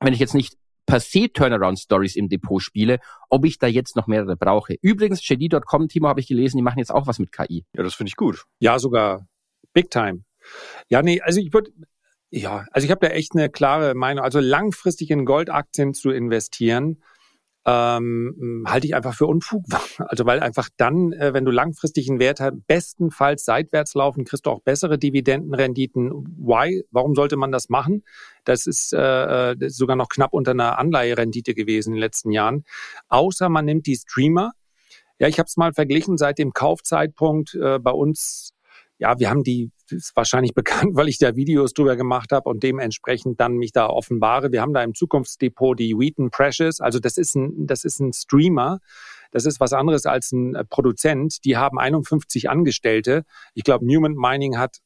wenn 0.01 0.15
ich 0.15 0.21
jetzt 0.21 0.35
nicht 0.35 0.57
per 0.87 1.01
se 1.01 1.29
Turnaround-Stories 1.33 2.17
im 2.17 2.29
Depot 2.29 2.63
spiele, 2.63 2.99
ob 3.29 3.45
ich 3.45 3.59
da 3.59 3.67
jetzt 3.67 3.97
noch 3.97 4.07
mehrere 4.07 4.37
brauche. 4.37 4.77
Übrigens, 4.83 5.27
JD.com, 5.27 5.89
Timo, 5.89 6.09
habe 6.09 6.21
ich 6.21 6.27
gelesen, 6.27 6.57
die 6.57 6.63
machen 6.63 6.79
jetzt 6.79 6.93
auch 6.93 7.07
was 7.07 7.19
mit 7.19 7.33
KI. 7.33 7.65
Ja, 7.75 7.83
das 7.83 7.95
finde 7.95 8.09
ich 8.09 8.17
gut. 8.17 8.45
Ja, 8.59 8.79
sogar 8.79 9.27
big 9.73 9.91
time. 9.91 10.25
Ja, 10.89 11.03
nee, 11.03 11.21
also 11.21 11.41
ich 11.41 11.53
würde, 11.53 11.71
ja, 12.31 12.67
also 12.73 12.85
ich 12.85 12.91
habe 12.91 13.07
da 13.07 13.13
echt 13.13 13.33
eine 13.35 13.51
klare 13.51 13.95
Meinung. 13.95 14.25
Also 14.25 14.41
langfristig 14.41 15.11
in 15.11 15.25
Goldaktien 15.25 15.95
zu 15.95 16.11
investieren, 16.11 17.03
ähm, 17.67 18.65
halte 18.67 18.87
ich 18.87 18.95
einfach 18.95 19.15
für 19.15 19.27
Unfug. 19.27 19.65
Also 19.99 20.25
weil 20.27 20.41
einfach 20.41 20.69
dann, 20.77 21.13
äh, 21.13 21.35
wenn 21.35 21.45
du 21.45 21.51
langfristig 21.51 22.09
einen 22.09 22.19
Wert 22.19 22.41
hast, 22.41 22.67
bestenfalls 22.67 23.45
seitwärts 23.45 23.95
laufen, 23.95 24.25
kriegst 24.25 24.47
du 24.47 24.51
auch 24.51 24.61
bessere 24.61 24.99
Dividendenrenditen. 24.99 26.11
Why? 26.39 26.85
Warum 26.91 27.15
sollte 27.15 27.37
man 27.37 27.53
das 27.53 27.69
machen? 27.69 28.03
Das 28.45 28.67
ist, 28.67 28.93
äh, 28.93 29.55
ist 29.59 29.77
sogar 29.77 29.97
noch 29.97 30.09
knapp 30.09 30.33
unter 30.33 30.53
einer 30.53 30.79
Anleiherendite 30.79 31.55
gewesen 31.55 31.91
in 31.91 31.95
den 31.97 32.01
letzten 32.01 32.33
Jahren. 32.33 32.65
Außer 33.09 33.49
man 33.49 33.67
nimmt 33.67 33.87
die 33.87 33.97
Streamer. 33.97 34.53
Ja, 35.19 35.29
ich 35.29 35.39
habe 35.39 35.47
es 35.47 35.57
mal 35.57 35.73
verglichen 35.73 36.17
seit 36.17 36.39
dem 36.39 36.53
Kaufzeitpunkt 36.53 37.55
äh, 37.55 37.79
bei 37.79 37.93
uns 37.93 38.55
ja, 39.01 39.19
wir 39.19 39.31
haben 39.31 39.43
die, 39.43 39.71
ist 39.93 40.17
wahrscheinlich 40.17 40.55
bekannt, 40.55 40.95
weil 40.95 41.09
ich 41.09 41.19
da 41.19 41.37
Videos 41.37 41.73
drüber 41.73 41.97
gemacht 41.97 42.33
habe 42.33 42.49
und 42.49 42.63
dementsprechend 42.63 43.41
dann 43.41 43.55
mich 43.55 43.73
da 43.73 43.89
offenbare. 43.89 44.53
Wir 44.53 44.63
haben 44.63 44.75
da 44.75 44.83
im 44.83 44.95
Zukunftsdepot 44.95 45.79
die 45.79 45.95
Wheaton 45.97 46.31
Precious, 46.31 46.81
also 46.81 46.99
das 46.99 47.17
ist 47.17 47.35
ein, 47.35 47.67
das 47.67 47.85
ist 47.85 48.01
ein 48.01 48.13
Streamer. 48.13 48.81
Das 49.33 49.47
ist 49.47 49.61
was 49.61 49.73
anderes 49.73 50.07
als 50.07 50.33
ein 50.33 50.55
äh, 50.55 50.65
Produzent. 50.65 51.45
Die 51.45 51.57
haben 51.57 51.79
51 51.79 52.51
Angestellte. 52.51 53.25
Ich 53.55 53.65
glaube, 53.65 53.87
Newman 53.87 54.15
Mining 54.15 54.59
hat, 54.59 54.79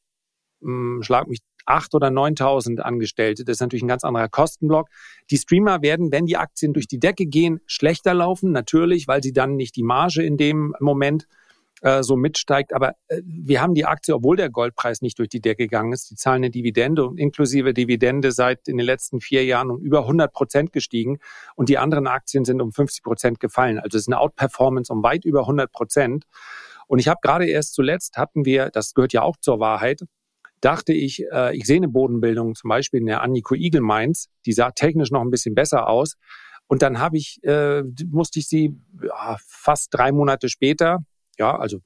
mh, 0.61 0.69
hm, 0.97 1.03
schlag 1.03 1.27
mich, 1.27 1.39
acht 1.65 1.95
oder 1.95 2.07
9.000 2.07 2.79
Angestellte. 2.79 3.43
Das 3.43 3.55
ist 3.55 3.61
natürlich 3.61 3.83
ein 3.83 3.87
ganz 3.87 4.03
anderer 4.03 4.29
Kostenblock. 4.29 4.87
Die 5.31 5.37
Streamer 5.37 5.81
werden, 5.81 6.11
wenn 6.11 6.25
die 6.25 6.37
Aktien 6.37 6.73
durch 6.73 6.87
die 6.87 6.99
Decke 6.99 7.25
gehen, 7.25 7.59
schlechter 7.65 8.13
laufen. 8.13 8.51
Natürlich, 8.51 9.07
weil 9.07 9.23
sie 9.23 9.33
dann 9.33 9.55
nicht 9.55 9.75
die 9.75 9.83
Marge 9.83 10.23
in 10.23 10.37
dem 10.37 10.75
Moment 10.79 11.27
äh, 11.85 12.01
so 12.01 12.15
mitsteigt. 12.15 12.73
Aber 12.73 12.95
äh, 13.09 13.21
wir 13.23 13.61
haben 13.61 13.75
die 13.75 13.85
Aktie, 13.85 14.15
obwohl 14.15 14.37
der 14.37 14.49
Goldpreis 14.49 15.03
nicht 15.03 15.19
durch 15.19 15.29
die 15.29 15.39
Decke 15.39 15.65
gegangen 15.65 15.93
ist, 15.93 16.09
die 16.09 16.15
zahlen 16.15 16.37
eine 16.37 16.49
Dividende 16.49 17.05
und 17.05 17.19
inklusive 17.19 17.75
Dividende 17.75 18.31
seit 18.31 18.67
in 18.67 18.77
den 18.77 18.85
letzten 18.87 19.21
vier 19.21 19.45
Jahren 19.45 19.69
um 19.69 19.79
über 19.79 19.99
100 19.99 20.33
Prozent 20.33 20.73
gestiegen 20.73 21.19
und 21.55 21.69
die 21.69 21.77
anderen 21.77 22.07
Aktien 22.07 22.43
sind 22.43 22.59
um 22.59 22.71
50 22.71 23.03
Prozent 23.03 23.39
gefallen. 23.39 23.77
Also 23.77 23.97
es 23.97 24.05
ist 24.05 24.07
eine 24.07 24.19
Outperformance 24.19 24.91
um 24.91 25.03
weit 25.03 25.25
über 25.25 25.41
100 25.41 25.71
Prozent. 25.71 26.25
Und 26.87 26.97
ich 26.97 27.07
habe 27.07 27.19
gerade 27.21 27.45
erst 27.45 27.75
zuletzt 27.75 28.17
hatten 28.17 28.45
wir, 28.45 28.71
das 28.71 28.95
gehört 28.95 29.13
ja 29.13 29.21
auch 29.21 29.37
zur 29.37 29.59
Wahrheit, 29.59 30.01
dachte 30.61 30.91
ich, 30.91 31.23
äh, 31.31 31.55
ich 31.55 31.65
sehe 31.65 31.77
eine 31.77 31.87
Bodenbildung, 31.87 32.55
zum 32.55 32.69
Beispiel 32.69 33.01
in 33.01 33.05
der 33.05 33.21
Annico 33.21 33.53
Eagle 33.53 33.81
Mines, 33.81 34.29
die 34.47 34.53
sah 34.53 34.71
technisch 34.71 35.11
noch 35.11 35.21
ein 35.21 35.29
bisschen 35.29 35.53
besser 35.53 35.87
aus. 35.87 36.15
Und 36.65 36.81
dann 36.81 36.97
habe 36.97 37.17
ich, 37.17 37.43
äh, 37.43 37.83
musste 38.09 38.39
ich 38.39 38.47
sie 38.47 38.75
ja, 39.03 39.37
fast 39.45 39.93
drei 39.93 40.11
Monate 40.11 40.49
später, 40.49 41.05
ja, 41.37 41.57
also 41.57 41.79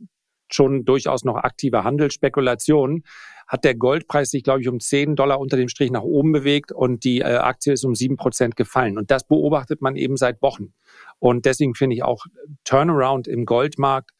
schon 0.51 0.85
durchaus 0.85 1.23
noch 1.23 1.35
aktive 1.35 1.83
Handelsspekulation, 1.83 3.03
hat 3.47 3.63
der 3.63 3.75
Goldpreis 3.75 4.31
sich, 4.31 4.43
glaube 4.43 4.61
ich, 4.61 4.67
um 4.67 4.79
10 4.79 5.15
Dollar 5.15 5.39
unter 5.39 5.57
dem 5.57 5.69
Strich 5.69 5.91
nach 5.91 6.03
oben 6.03 6.31
bewegt 6.31 6.71
und 6.71 7.03
die 7.03 7.19
äh, 7.19 7.37
Aktie 7.37 7.73
ist 7.73 7.83
um 7.83 7.95
7 7.95 8.15
Prozent 8.15 8.55
gefallen. 8.55 8.97
Und 8.97 9.11
das 9.11 9.23
beobachtet 9.23 9.81
man 9.81 9.95
eben 9.95 10.17
seit 10.17 10.41
Wochen. 10.41 10.73
Und 11.17 11.45
deswegen 11.45 11.75
finde 11.75 11.95
ich 11.95 12.03
auch 12.03 12.25
Turnaround 12.63 13.27
im 13.27 13.45
Goldmarkt, 13.45 14.11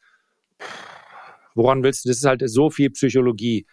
woran 1.54 1.82
willst 1.82 2.04
du, 2.04 2.08
das 2.08 2.18
ist 2.18 2.26
halt 2.26 2.42
so 2.44 2.70
viel 2.70 2.90
Psychologie. 2.90 3.66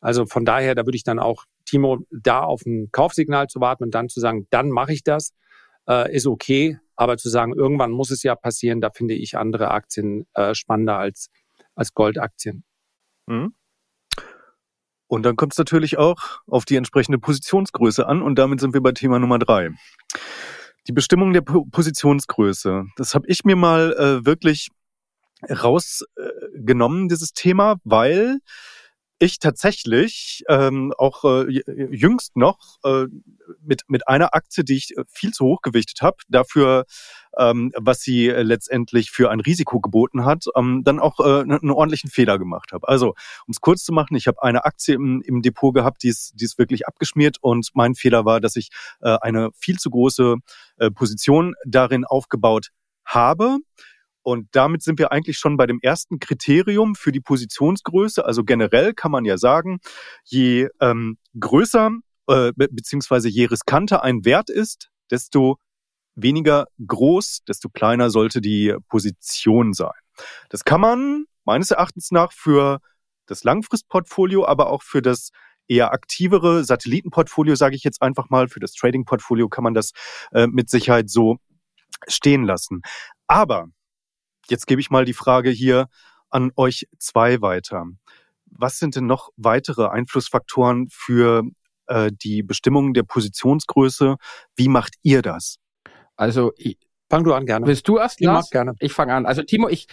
Also 0.00 0.26
von 0.26 0.44
daher, 0.44 0.74
da 0.74 0.84
würde 0.86 0.96
ich 0.96 1.04
dann 1.04 1.18
auch, 1.18 1.44
Timo, 1.64 1.98
da 2.10 2.42
auf 2.42 2.64
ein 2.64 2.90
Kaufsignal 2.92 3.48
zu 3.48 3.60
warten 3.60 3.84
und 3.84 3.94
dann 3.94 4.08
zu 4.08 4.20
sagen, 4.20 4.46
dann 4.50 4.70
mache 4.70 4.92
ich 4.92 5.02
das, 5.02 5.34
äh, 5.88 6.14
ist 6.14 6.26
okay. 6.26 6.78
Aber 6.96 7.16
zu 7.18 7.28
sagen, 7.28 7.54
irgendwann 7.54 7.90
muss 7.90 8.10
es 8.10 8.22
ja 8.22 8.34
passieren, 8.34 8.80
da 8.80 8.90
finde 8.90 9.14
ich 9.14 9.36
andere 9.36 9.70
Aktien 9.70 10.26
äh, 10.34 10.54
spannender 10.54 10.98
als, 10.98 11.30
als 11.74 11.94
Goldaktien. 11.94 12.64
Mhm. 13.26 13.54
Und 15.08 15.22
dann 15.22 15.36
kommt 15.36 15.52
es 15.52 15.58
natürlich 15.58 15.98
auch 15.98 16.40
auf 16.46 16.64
die 16.64 16.76
entsprechende 16.76 17.18
Positionsgröße 17.18 18.06
an 18.06 18.22
und 18.22 18.38
damit 18.38 18.60
sind 18.60 18.74
wir 18.74 18.80
bei 18.80 18.92
Thema 18.92 19.18
Nummer 19.18 19.38
drei. 19.38 19.70
Die 20.88 20.92
Bestimmung 20.92 21.32
der 21.32 21.42
po 21.42 21.64
Positionsgröße. 21.64 22.86
Das 22.96 23.14
habe 23.14 23.26
ich 23.28 23.44
mir 23.44 23.56
mal 23.56 23.92
äh, 23.92 24.26
wirklich 24.26 24.70
rausgenommen, 25.48 27.04
äh, 27.04 27.08
dieses 27.08 27.32
Thema, 27.32 27.76
weil 27.84 28.38
ich 29.18 29.38
tatsächlich 29.38 30.44
ähm, 30.48 30.92
auch 30.98 31.24
äh, 31.24 31.62
jüngst 31.90 32.36
noch 32.36 32.78
äh, 32.84 33.06
mit, 33.62 33.82
mit 33.88 34.08
einer 34.08 34.34
Aktie, 34.34 34.62
die 34.62 34.76
ich 34.76 34.96
äh, 34.96 35.04
viel 35.08 35.32
zu 35.32 35.46
hoch 35.46 35.62
gewichtet 35.62 36.02
habe, 36.02 36.18
dafür, 36.28 36.84
ähm, 37.38 37.72
was 37.76 38.00
sie 38.00 38.28
letztendlich 38.28 39.10
für 39.10 39.30
ein 39.30 39.40
Risiko 39.40 39.80
geboten 39.80 40.24
hat, 40.24 40.44
ähm, 40.54 40.82
dann 40.84 41.00
auch 41.00 41.20
äh, 41.20 41.40
einen 41.40 41.70
ordentlichen 41.70 42.10
Fehler 42.10 42.38
gemacht 42.38 42.72
habe. 42.72 42.88
Also, 42.88 43.08
um 43.46 43.52
es 43.52 43.60
kurz 43.60 43.84
zu 43.84 43.92
machen, 43.92 44.16
ich 44.16 44.26
habe 44.26 44.42
eine 44.42 44.64
Aktie 44.64 44.94
im, 44.94 45.22
im 45.22 45.40
Depot 45.40 45.74
gehabt, 45.74 46.02
die 46.02 46.08
ist, 46.08 46.34
die 46.38 46.44
ist 46.44 46.58
wirklich 46.58 46.86
abgeschmiert 46.86 47.38
und 47.40 47.70
mein 47.72 47.94
Fehler 47.94 48.26
war, 48.26 48.40
dass 48.40 48.56
ich 48.56 48.68
äh, 49.00 49.16
eine 49.22 49.50
viel 49.54 49.78
zu 49.78 49.88
große 49.88 50.36
äh, 50.76 50.90
Position 50.90 51.54
darin 51.64 52.04
aufgebaut 52.04 52.68
habe 53.04 53.58
und 54.26 54.48
damit 54.50 54.82
sind 54.82 54.98
wir 54.98 55.12
eigentlich 55.12 55.38
schon 55.38 55.56
bei 55.56 55.66
dem 55.66 55.78
ersten 55.80 56.18
Kriterium 56.18 56.96
für 56.96 57.12
die 57.12 57.20
Positionsgröße. 57.20 58.24
Also 58.24 58.42
generell 58.42 58.92
kann 58.92 59.12
man 59.12 59.24
ja 59.24 59.38
sagen, 59.38 59.78
je 60.24 60.66
ähm, 60.80 61.18
größer 61.38 61.92
äh, 62.26 62.52
be 62.56 62.66
beziehungsweise 62.68 63.28
je 63.28 63.44
riskanter 63.44 64.02
ein 64.02 64.24
Wert 64.24 64.50
ist, 64.50 64.90
desto 65.12 65.58
weniger 66.16 66.66
groß, 66.84 67.44
desto 67.46 67.68
kleiner 67.68 68.10
sollte 68.10 68.40
die 68.40 68.74
Position 68.88 69.72
sein. 69.72 69.94
Das 70.48 70.64
kann 70.64 70.80
man 70.80 71.26
meines 71.44 71.70
Erachtens 71.70 72.10
nach 72.10 72.32
für 72.32 72.80
das 73.26 73.44
Langfristportfolio, 73.44 74.44
aber 74.44 74.70
auch 74.70 74.82
für 74.82 75.02
das 75.02 75.30
eher 75.68 75.92
aktivere 75.92 76.64
Satellitenportfolio, 76.64 77.54
sage 77.54 77.76
ich 77.76 77.84
jetzt 77.84 78.02
einfach 78.02 78.28
mal, 78.28 78.48
für 78.48 78.58
das 78.58 78.72
Trading-Portfolio 78.72 79.48
kann 79.48 79.62
man 79.62 79.74
das 79.74 79.92
äh, 80.32 80.48
mit 80.48 80.68
Sicherheit 80.68 81.10
so 81.10 81.36
stehen 82.08 82.42
lassen. 82.42 82.82
Aber 83.28 83.68
Jetzt 84.48 84.66
gebe 84.66 84.80
ich 84.80 84.90
mal 84.90 85.04
die 85.04 85.12
Frage 85.12 85.50
hier 85.50 85.88
an 86.30 86.52
euch 86.56 86.88
zwei 86.98 87.40
weiter. 87.40 87.84
Was 88.46 88.78
sind 88.78 88.96
denn 88.96 89.06
noch 89.06 89.30
weitere 89.36 89.88
Einflussfaktoren 89.88 90.88
für 90.90 91.42
äh, 91.86 92.10
die 92.12 92.42
Bestimmung 92.42 92.94
der 92.94 93.02
Positionsgröße? 93.02 94.16
Wie 94.56 94.68
macht 94.68 94.94
ihr 95.02 95.22
das? 95.22 95.56
Also 96.16 96.52
ich, 96.56 96.78
fang 97.10 97.24
du 97.24 97.34
an 97.34 97.46
gerne. 97.46 97.66
Willst 97.66 97.86
du 97.88 97.98
erst? 97.98 98.20
Ich 98.20 98.26
mag 98.26 98.44
gerne. 98.50 98.74
Ich 98.78 98.92
fange 98.92 99.14
an. 99.14 99.26
Also 99.26 99.42
Timo, 99.42 99.68
ich 99.68 99.86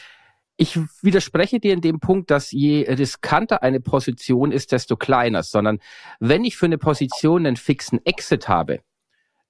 ich 0.56 0.80
widerspreche 1.02 1.60
dir 1.60 1.74
in 1.74 1.82
dem 1.82 2.00
Punkt, 2.00 2.30
dass 2.30 2.52
je 2.52 2.88
riskanter 2.88 3.64
eine 3.64 3.80
Position 3.80 4.52
ist, 4.52 4.72
desto 4.72 4.96
kleiner, 4.98 5.42
sondern 5.42 5.80
wenn 6.20 6.46
ich 6.46 6.58
für 6.58 6.68
eine 6.68 6.78
Position 6.78 7.48
einen 7.48 7.58
fixen 7.58 8.06
Exit 8.06 8.48
habe, 8.48 8.82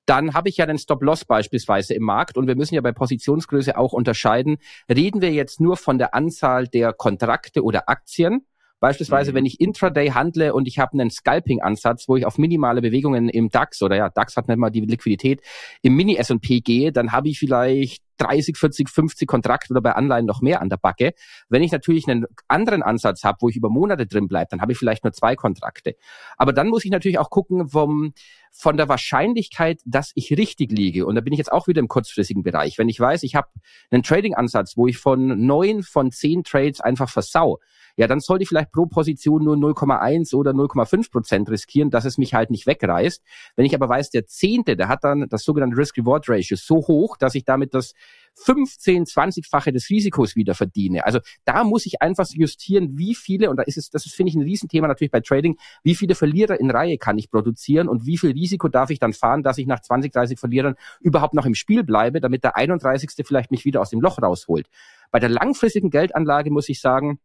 dann 0.05 0.33
habe 0.33 0.49
ich 0.49 0.57
ja 0.57 0.65
den 0.65 0.77
Stop-Loss 0.77 1.25
beispielsweise 1.25 1.93
im 1.93 2.03
Markt 2.03 2.37
und 2.37 2.47
wir 2.47 2.55
müssen 2.55 2.75
ja 2.75 2.81
bei 2.81 2.91
Positionsgröße 2.91 3.77
auch 3.77 3.93
unterscheiden, 3.93 4.57
reden 4.89 5.21
wir 5.21 5.31
jetzt 5.31 5.61
nur 5.61 5.77
von 5.77 5.97
der 5.97 6.13
Anzahl 6.13 6.67
der 6.67 6.93
Kontrakte 6.93 7.63
oder 7.63 7.89
Aktien 7.89 8.45
Beispielsweise, 8.83 9.31
mhm. 9.31 9.35
wenn 9.35 9.45
ich 9.45 9.61
Intraday 9.61 10.09
handle 10.09 10.53
und 10.53 10.67
ich 10.67 10.77
habe 10.77 10.91
einen 10.91 11.09
Scalping-Ansatz, 11.09 12.09
wo 12.09 12.17
ich 12.17 12.25
auf 12.25 12.37
minimale 12.37 12.81
Bewegungen 12.81 13.29
im 13.29 13.47
DAX 13.47 13.81
oder 13.81 13.95
ja, 13.95 14.09
DAX 14.09 14.35
hat 14.35 14.49
nicht 14.49 14.57
mal 14.57 14.71
die 14.71 14.81
Liquidität, 14.81 15.39
im 15.83 15.95
Mini-S&P 15.95 16.59
gehe, 16.59 16.91
dann 16.91 17.13
habe 17.13 17.29
ich 17.29 17.39
vielleicht 17.39 18.03
30, 18.23 18.57
40, 18.57 18.89
50 18.89 19.27
Kontrakte 19.27 19.71
oder 19.71 19.81
bei 19.81 19.93
Anleihen 19.93 20.25
noch 20.25 20.41
mehr 20.41 20.61
an 20.61 20.69
der 20.69 20.77
Backe. 20.77 21.13
Wenn 21.49 21.63
ich 21.63 21.71
natürlich 21.71 22.07
einen 22.07 22.25
anderen 22.47 22.83
Ansatz 22.83 23.23
habe, 23.23 23.37
wo 23.41 23.49
ich 23.49 23.55
über 23.55 23.69
Monate 23.69 24.05
drin 24.05 24.27
bleibe, 24.27 24.47
dann 24.51 24.61
habe 24.61 24.71
ich 24.71 24.77
vielleicht 24.77 25.03
nur 25.03 25.13
zwei 25.13 25.35
Kontrakte. 25.35 25.95
Aber 26.37 26.53
dann 26.53 26.69
muss 26.69 26.85
ich 26.85 26.91
natürlich 26.91 27.19
auch 27.19 27.29
gucken 27.29 27.69
vom, 27.69 28.13
von 28.51 28.77
der 28.77 28.87
Wahrscheinlichkeit, 28.87 29.81
dass 29.85 30.11
ich 30.15 30.31
richtig 30.37 30.71
liege. 30.71 31.05
Und 31.05 31.15
da 31.15 31.21
bin 31.21 31.33
ich 31.33 31.39
jetzt 31.39 31.51
auch 31.51 31.67
wieder 31.67 31.79
im 31.79 31.87
kurzfristigen 31.87 32.43
Bereich. 32.43 32.77
Wenn 32.77 32.89
ich 32.89 32.99
weiß, 32.99 33.23
ich 33.23 33.35
habe 33.35 33.47
einen 33.91 34.03
Trading-Ansatz, 34.03 34.77
wo 34.77 34.87
ich 34.87 34.97
von 34.97 35.45
neun 35.45 35.83
von 35.83 36.11
zehn 36.11 36.43
Trades 36.43 36.79
einfach 36.79 37.09
versau, 37.09 37.59
ja, 37.95 38.07
dann 38.07 38.19
sollte 38.19 38.43
ich 38.43 38.49
vielleicht 38.49 38.71
pro 38.71 38.87
Position 38.87 39.43
nur 39.43 39.55
0,1 39.55 40.33
oder 40.35 40.51
0,5 40.51 41.11
Prozent 41.11 41.49
riskieren, 41.49 41.91
dass 41.91 42.05
es 42.05 42.17
mich 42.17 42.33
halt 42.33 42.49
nicht 42.49 42.65
wegreißt. 42.65 43.21
Wenn 43.55 43.65
ich 43.65 43.75
aber 43.75 43.87
weiß, 43.87 44.09
der 44.09 44.25
Zehnte, 44.25 44.75
der 44.75 44.87
hat 44.87 45.03
dann 45.03 45.27
das 45.29 45.43
sogenannte 45.43 45.77
Risk-Reward-Ratio 45.77 46.57
so 46.57 46.77
hoch, 46.77 47.17
dass 47.17 47.35
ich 47.35 47.45
damit 47.45 47.73
das 47.73 47.93
15, 48.35 49.05
20-fache 49.05 49.71
des 49.71 49.89
Risikos 49.89 50.35
wieder 50.35 50.55
verdiene. 50.55 51.05
Also 51.05 51.19
da 51.45 51.63
muss 51.63 51.85
ich 51.85 52.01
einfach 52.01 52.27
justieren, 52.31 52.97
wie 52.97 53.15
viele, 53.15 53.49
und 53.49 53.57
da 53.57 53.63
ist 53.63 53.77
es, 53.77 53.89
das 53.89 54.05
ist, 54.05 54.15
finde 54.15 54.31
ich, 54.31 54.35
ein 54.35 54.41
Riesenthema 54.41 54.87
natürlich 54.87 55.11
bei 55.11 55.19
Trading, 55.19 55.57
wie 55.83 55.95
viele 55.95 56.15
Verlierer 56.15 56.59
in 56.59 56.71
Reihe 56.71 56.97
kann 56.97 57.17
ich 57.17 57.29
produzieren 57.29 57.87
und 57.87 58.05
wie 58.05 58.17
viel 58.17 58.31
Risiko 58.31 58.67
darf 58.67 58.89
ich 58.89 58.99
dann 58.99 59.13
fahren, 59.13 59.43
dass 59.43 59.57
ich 59.57 59.67
nach 59.67 59.81
20, 59.81 60.11
30 60.11 60.39
Verlierern 60.39 60.75
überhaupt 60.99 61.33
noch 61.33 61.45
im 61.45 61.55
Spiel 61.55 61.83
bleibe, 61.83 62.21
damit 62.21 62.43
der 62.43 62.55
31. 62.55 63.11
vielleicht 63.25 63.51
mich 63.51 63.65
wieder 63.65 63.81
aus 63.81 63.89
dem 63.89 64.01
Loch 64.01 64.21
rausholt. 64.21 64.67
Bei 65.11 65.19
der 65.19 65.29
langfristigen 65.29 65.89
Geldanlage 65.89 66.49
muss 66.51 66.69
ich 66.69 66.81
sagen, 66.81 67.19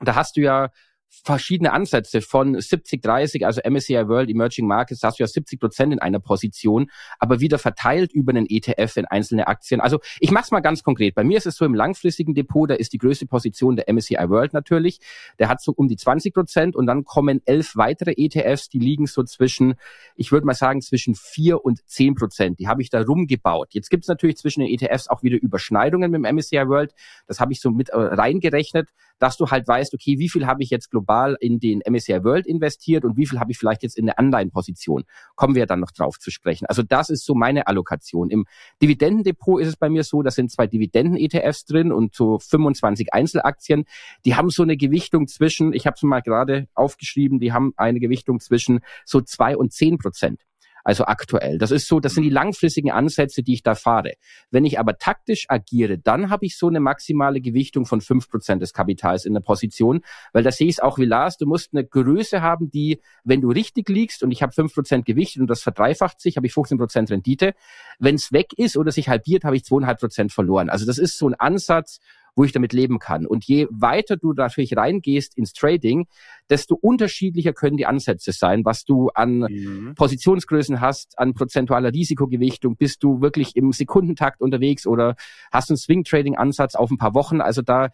da 0.00 0.14
hast 0.14 0.36
du 0.36 0.40
ja 0.40 0.70
verschiedene 1.10 1.72
Ansätze 1.72 2.20
von 2.20 2.60
70, 2.60 3.02
30, 3.02 3.46
also 3.46 3.60
MSCI 3.68 4.08
World 4.08 4.30
Emerging 4.30 4.66
Markets, 4.66 5.02
hast 5.02 5.18
du 5.18 5.22
ja 5.22 5.26
70 5.26 5.60
Prozent 5.60 5.92
in 5.92 5.98
einer 5.98 6.20
Position, 6.20 6.90
aber 7.18 7.40
wieder 7.40 7.58
verteilt 7.58 8.12
über 8.12 8.30
einen 8.30 8.46
ETF 8.48 8.96
in 8.96 9.04
einzelne 9.06 9.46
Aktien. 9.46 9.80
Also 9.80 10.00
ich 10.20 10.30
mache 10.30 10.44
es 10.44 10.50
mal 10.50 10.60
ganz 10.60 10.82
konkret. 10.82 11.14
Bei 11.14 11.24
mir 11.24 11.38
ist 11.38 11.46
es 11.46 11.56
so 11.56 11.64
im 11.64 11.74
langfristigen 11.74 12.34
Depot, 12.34 12.68
da 12.68 12.74
ist 12.74 12.92
die 12.92 12.98
größte 12.98 13.26
Position 13.26 13.76
der 13.76 13.92
MSCI 13.92 14.28
World 14.28 14.52
natürlich. 14.52 15.00
Der 15.38 15.48
hat 15.48 15.60
so 15.62 15.72
um 15.72 15.88
die 15.88 15.96
20 15.96 16.34
Prozent 16.34 16.76
und 16.76 16.86
dann 16.86 17.04
kommen 17.04 17.40
elf 17.44 17.76
weitere 17.76 18.12
ETFs, 18.16 18.68
die 18.68 18.78
liegen 18.78 19.06
so 19.06 19.22
zwischen, 19.22 19.74
ich 20.14 20.32
würde 20.32 20.46
mal 20.46 20.54
sagen, 20.54 20.82
zwischen 20.82 21.14
vier 21.14 21.64
und 21.64 21.86
zehn 21.88 22.14
Prozent. 22.14 22.58
Die 22.58 22.68
habe 22.68 22.82
ich 22.82 22.90
da 22.90 23.02
rumgebaut. 23.02 23.68
Jetzt 23.72 23.90
gibt 23.90 24.04
es 24.04 24.08
natürlich 24.08 24.36
zwischen 24.36 24.60
den 24.60 24.70
ETFs 24.70 25.08
auch 25.08 25.22
wieder 25.22 25.40
Überschneidungen 25.40 26.10
mit 26.10 26.24
dem 26.24 26.36
MSCI 26.36 26.68
World. 26.68 26.94
Das 27.26 27.40
habe 27.40 27.52
ich 27.52 27.60
so 27.60 27.70
mit 27.70 27.90
äh, 27.90 27.96
reingerechnet, 27.96 28.88
dass 29.18 29.36
du 29.36 29.48
halt 29.48 29.66
weißt, 29.66 29.94
okay, 29.94 30.18
wie 30.18 30.28
viel 30.28 30.46
habe 30.46 30.62
ich 30.62 30.70
jetzt 30.70 30.90
global 30.90 31.36
in 31.40 31.58
den 31.58 31.80
MSCI 31.88 32.24
World 32.24 32.46
investiert 32.46 33.04
und 33.04 33.16
wie 33.16 33.26
viel 33.26 33.40
habe 33.40 33.50
ich 33.50 33.58
vielleicht 33.58 33.82
jetzt 33.82 33.96
in 33.96 34.06
der 34.06 34.18
Anleihenposition. 34.18 35.04
Kommen 35.34 35.54
wir 35.54 35.66
dann 35.66 35.80
noch 35.80 35.90
drauf 35.90 36.18
zu 36.18 36.30
sprechen. 36.30 36.66
Also 36.66 36.82
das 36.82 37.10
ist 37.10 37.24
so 37.24 37.34
meine 37.34 37.66
Allokation. 37.66 38.30
Im 38.30 38.46
Dividendendepot 38.82 39.60
ist 39.60 39.68
es 39.68 39.76
bei 39.76 39.88
mir 39.88 40.04
so, 40.04 40.22
da 40.22 40.30
sind 40.30 40.50
zwei 40.50 40.66
Dividenden-ETFs 40.66 41.64
drin 41.64 41.92
und 41.92 42.14
so 42.14 42.38
25 42.38 43.12
Einzelaktien. 43.12 43.84
Die 44.24 44.34
haben 44.34 44.50
so 44.50 44.62
eine 44.62 44.76
Gewichtung 44.76 45.26
zwischen, 45.26 45.72
ich 45.72 45.86
habe 45.86 45.94
es 45.96 46.02
mal 46.02 46.20
gerade 46.20 46.68
aufgeschrieben, 46.74 47.40
die 47.40 47.52
haben 47.52 47.72
eine 47.76 48.00
Gewichtung 48.00 48.40
zwischen 48.40 48.80
so 49.04 49.20
zwei 49.20 49.56
und 49.56 49.72
zehn 49.72 49.98
Prozent 49.98 50.42
also 50.88 51.04
aktuell. 51.04 51.58
Das 51.58 51.70
ist 51.70 51.86
so, 51.86 52.00
das 52.00 52.14
sind 52.14 52.22
die 52.22 52.30
langfristigen 52.30 52.90
Ansätze, 52.90 53.42
die 53.42 53.52
ich 53.52 53.62
da 53.62 53.74
fahre. 53.74 54.14
Wenn 54.50 54.64
ich 54.64 54.78
aber 54.78 54.96
taktisch 54.96 55.44
agiere, 55.50 55.98
dann 55.98 56.30
habe 56.30 56.46
ich 56.46 56.56
so 56.56 56.66
eine 56.66 56.80
maximale 56.80 57.42
Gewichtung 57.42 57.84
von 57.84 58.00
fünf 58.00 58.30
Prozent 58.30 58.62
des 58.62 58.72
Kapitals 58.72 59.26
in 59.26 59.34
der 59.34 59.42
Position, 59.42 60.00
weil 60.32 60.44
da 60.44 60.50
sehe 60.50 60.66
ich 60.66 60.76
es 60.76 60.80
auch 60.80 60.96
wie 60.96 61.04
Lars, 61.04 61.36
du 61.36 61.44
musst 61.44 61.74
eine 61.74 61.84
Größe 61.84 62.40
haben, 62.40 62.70
die, 62.70 63.02
wenn 63.22 63.42
du 63.42 63.50
richtig 63.50 63.90
liegst 63.90 64.22
und 64.22 64.30
ich 64.30 64.42
habe 64.42 64.52
fünf 64.52 64.72
Prozent 64.72 65.04
Gewicht 65.04 65.36
und 65.36 65.46
das 65.46 65.60
verdreifacht 65.60 66.22
sich, 66.22 66.38
habe 66.38 66.46
ich 66.46 66.54
15 66.54 66.78
Prozent 66.78 67.10
Rendite. 67.10 67.52
Wenn 67.98 68.14
es 68.14 68.32
weg 68.32 68.54
ist 68.56 68.78
oder 68.78 68.90
sich 68.90 69.10
halbiert, 69.10 69.44
habe 69.44 69.56
ich 69.56 69.64
zweieinhalb 69.64 70.00
Prozent 70.00 70.32
verloren. 70.32 70.70
Also 70.70 70.86
das 70.86 70.96
ist 70.96 71.18
so 71.18 71.28
ein 71.28 71.34
Ansatz, 71.34 71.98
wo 72.38 72.44
ich 72.44 72.52
damit 72.52 72.72
leben 72.72 73.00
kann. 73.00 73.26
Und 73.26 73.44
je 73.44 73.66
weiter 73.68 74.16
du 74.16 74.32
natürlich 74.32 74.76
reingehst 74.76 75.36
ins 75.36 75.52
Trading, 75.52 76.06
desto 76.48 76.76
unterschiedlicher 76.76 77.52
können 77.52 77.76
die 77.76 77.84
Ansätze 77.84 78.30
sein, 78.30 78.64
was 78.64 78.84
du 78.84 79.08
an 79.08 79.40
mhm. 79.40 79.94
Positionsgrößen 79.96 80.80
hast, 80.80 81.18
an 81.18 81.34
prozentualer 81.34 81.92
Risikogewichtung. 81.92 82.76
Bist 82.76 83.02
du 83.02 83.20
wirklich 83.20 83.56
im 83.56 83.72
Sekundentakt 83.72 84.40
unterwegs 84.40 84.86
oder 84.86 85.16
hast 85.50 85.68
du 85.68 85.72
einen 85.72 85.78
Swing-Trading-Ansatz 85.78 86.76
auf 86.76 86.92
ein 86.92 86.96
paar 86.96 87.14
Wochen? 87.14 87.40
Also 87.40 87.60
da, 87.60 87.88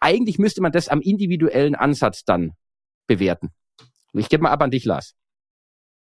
eigentlich 0.00 0.38
müsste 0.38 0.60
man 0.60 0.70
das 0.70 0.88
am 0.88 1.00
individuellen 1.00 1.74
Ansatz 1.74 2.24
dann 2.24 2.52
bewerten. 3.06 3.48
Ich 4.12 4.28
gebe 4.28 4.42
mal 4.42 4.50
ab 4.50 4.62
an 4.62 4.70
dich, 4.70 4.84
Lars. 4.84 5.14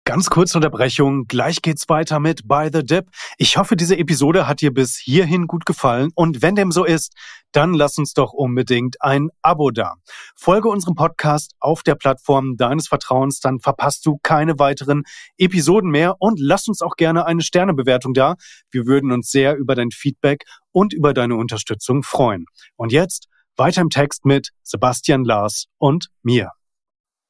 Ganz 0.07 0.29
kurze 0.29 0.59
Unterbrechung, 0.59 1.25
gleich 1.25 1.63
geht's 1.63 1.89
weiter 1.89 2.19
mit 2.19 2.47
By 2.47 2.69
the 2.71 2.83
Dip. 2.83 3.07
Ich 3.39 3.57
hoffe, 3.57 3.75
diese 3.75 3.97
Episode 3.97 4.47
hat 4.47 4.61
dir 4.61 4.71
bis 4.71 4.97
hierhin 4.97 5.47
gut 5.47 5.65
gefallen 5.65 6.11
und 6.13 6.43
wenn 6.43 6.53
dem 6.53 6.71
so 6.71 6.85
ist, 6.85 7.11
dann 7.51 7.73
lass 7.73 7.97
uns 7.97 8.13
doch 8.13 8.31
unbedingt 8.31 9.01
ein 9.01 9.29
Abo 9.41 9.71
da. 9.71 9.95
Folge 10.35 10.69
unserem 10.69 10.93
Podcast 10.93 11.53
auf 11.59 11.81
der 11.81 11.95
Plattform 11.95 12.55
deines 12.55 12.87
Vertrauens, 12.87 13.39
dann 13.39 13.59
verpasst 13.59 14.05
du 14.05 14.19
keine 14.21 14.59
weiteren 14.59 15.05
Episoden 15.39 15.89
mehr 15.89 16.17
und 16.19 16.39
lass 16.39 16.67
uns 16.67 16.83
auch 16.83 16.97
gerne 16.97 17.25
eine 17.25 17.41
Sternebewertung 17.41 18.13
da. 18.13 18.35
Wir 18.69 18.85
würden 18.85 19.11
uns 19.11 19.31
sehr 19.31 19.57
über 19.57 19.73
dein 19.73 19.89
Feedback 19.89 20.43
und 20.71 20.93
über 20.93 21.15
deine 21.15 21.35
Unterstützung 21.35 22.03
freuen. 22.03 22.45
Und 22.75 22.91
jetzt 22.91 23.25
weiter 23.55 23.81
im 23.81 23.89
Text 23.89 24.23
mit 24.23 24.49
Sebastian 24.61 25.23
Lars 25.23 25.65
und 25.79 26.09
mir. 26.21 26.51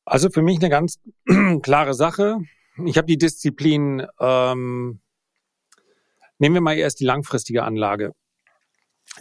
Also 0.03 0.29
für 0.29 0.41
mich 0.41 0.59
eine 0.59 0.69
ganz 0.69 0.97
klare 1.61 1.93
Sache. 1.93 2.41
Ich 2.83 2.97
habe 2.97 3.07
die 3.07 3.17
Disziplin, 3.17 4.05
ähm, 4.19 4.99
nehmen 6.39 6.55
wir 6.55 6.61
mal 6.61 6.77
erst 6.77 6.99
die 6.99 7.05
langfristige 7.05 7.63
Anlage. 7.63 8.13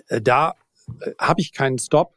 Äh, 0.09 0.21
da 0.21 0.55
äh, 1.01 1.13
habe 1.19 1.41
ich 1.41 1.53
keinen 1.53 1.79
Stop 1.79 2.15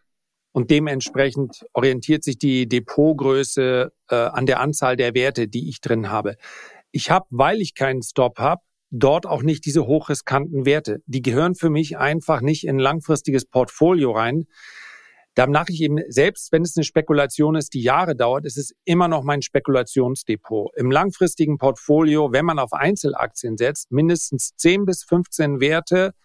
und 0.51 0.71
dementsprechend 0.71 1.65
orientiert 1.73 2.23
sich 2.23 2.39
die 2.39 2.67
Depotgröße 2.67 3.91
äh, 4.09 4.15
an 4.15 4.47
der 4.47 4.59
Anzahl 4.59 4.95
der 4.95 5.13
Werte, 5.13 5.47
die 5.47 5.69
ich 5.69 5.81
drin 5.81 6.09
habe. 6.09 6.37
Ich 6.91 7.11
habe, 7.11 7.27
weil 7.29 7.61
ich 7.61 7.75
keinen 7.75 8.01
Stop 8.01 8.39
habe, 8.39 8.61
dort 8.89 9.27
auch 9.27 9.43
nicht 9.43 9.65
diese 9.65 9.85
hochriskanten 9.85 10.65
Werte. 10.65 11.01
Die 11.05 11.21
gehören 11.21 11.53
für 11.53 11.69
mich 11.69 11.97
einfach 11.97 12.41
nicht 12.41 12.65
in 12.65 12.79
langfristiges 12.79 13.45
Portfolio 13.45 14.11
rein. 14.11 14.47
Da 15.37 15.45
mache 15.45 15.71
ich 15.71 15.83
eben, 15.83 15.99
selbst 16.09 16.51
wenn 16.51 16.63
es 16.63 16.75
eine 16.75 16.83
Spekulation 16.83 17.53
ist, 17.53 17.75
die 17.75 17.83
Jahre 17.83 18.15
dauert, 18.15 18.43
ist 18.45 18.57
es 18.57 18.73
immer 18.85 19.07
noch 19.07 19.23
mein 19.23 19.43
Spekulationsdepot. 19.43 20.75
Im 20.75 20.89
langfristigen 20.89 21.59
Portfolio, 21.59 22.31
wenn 22.31 22.43
man 22.43 22.57
auf 22.57 22.73
Einzelaktien 22.73 23.55
setzt, 23.55 23.91
mindestens 23.91 24.55
10 24.55 24.85
bis 24.85 25.03
15 25.03 25.59
Werte, 25.59 26.15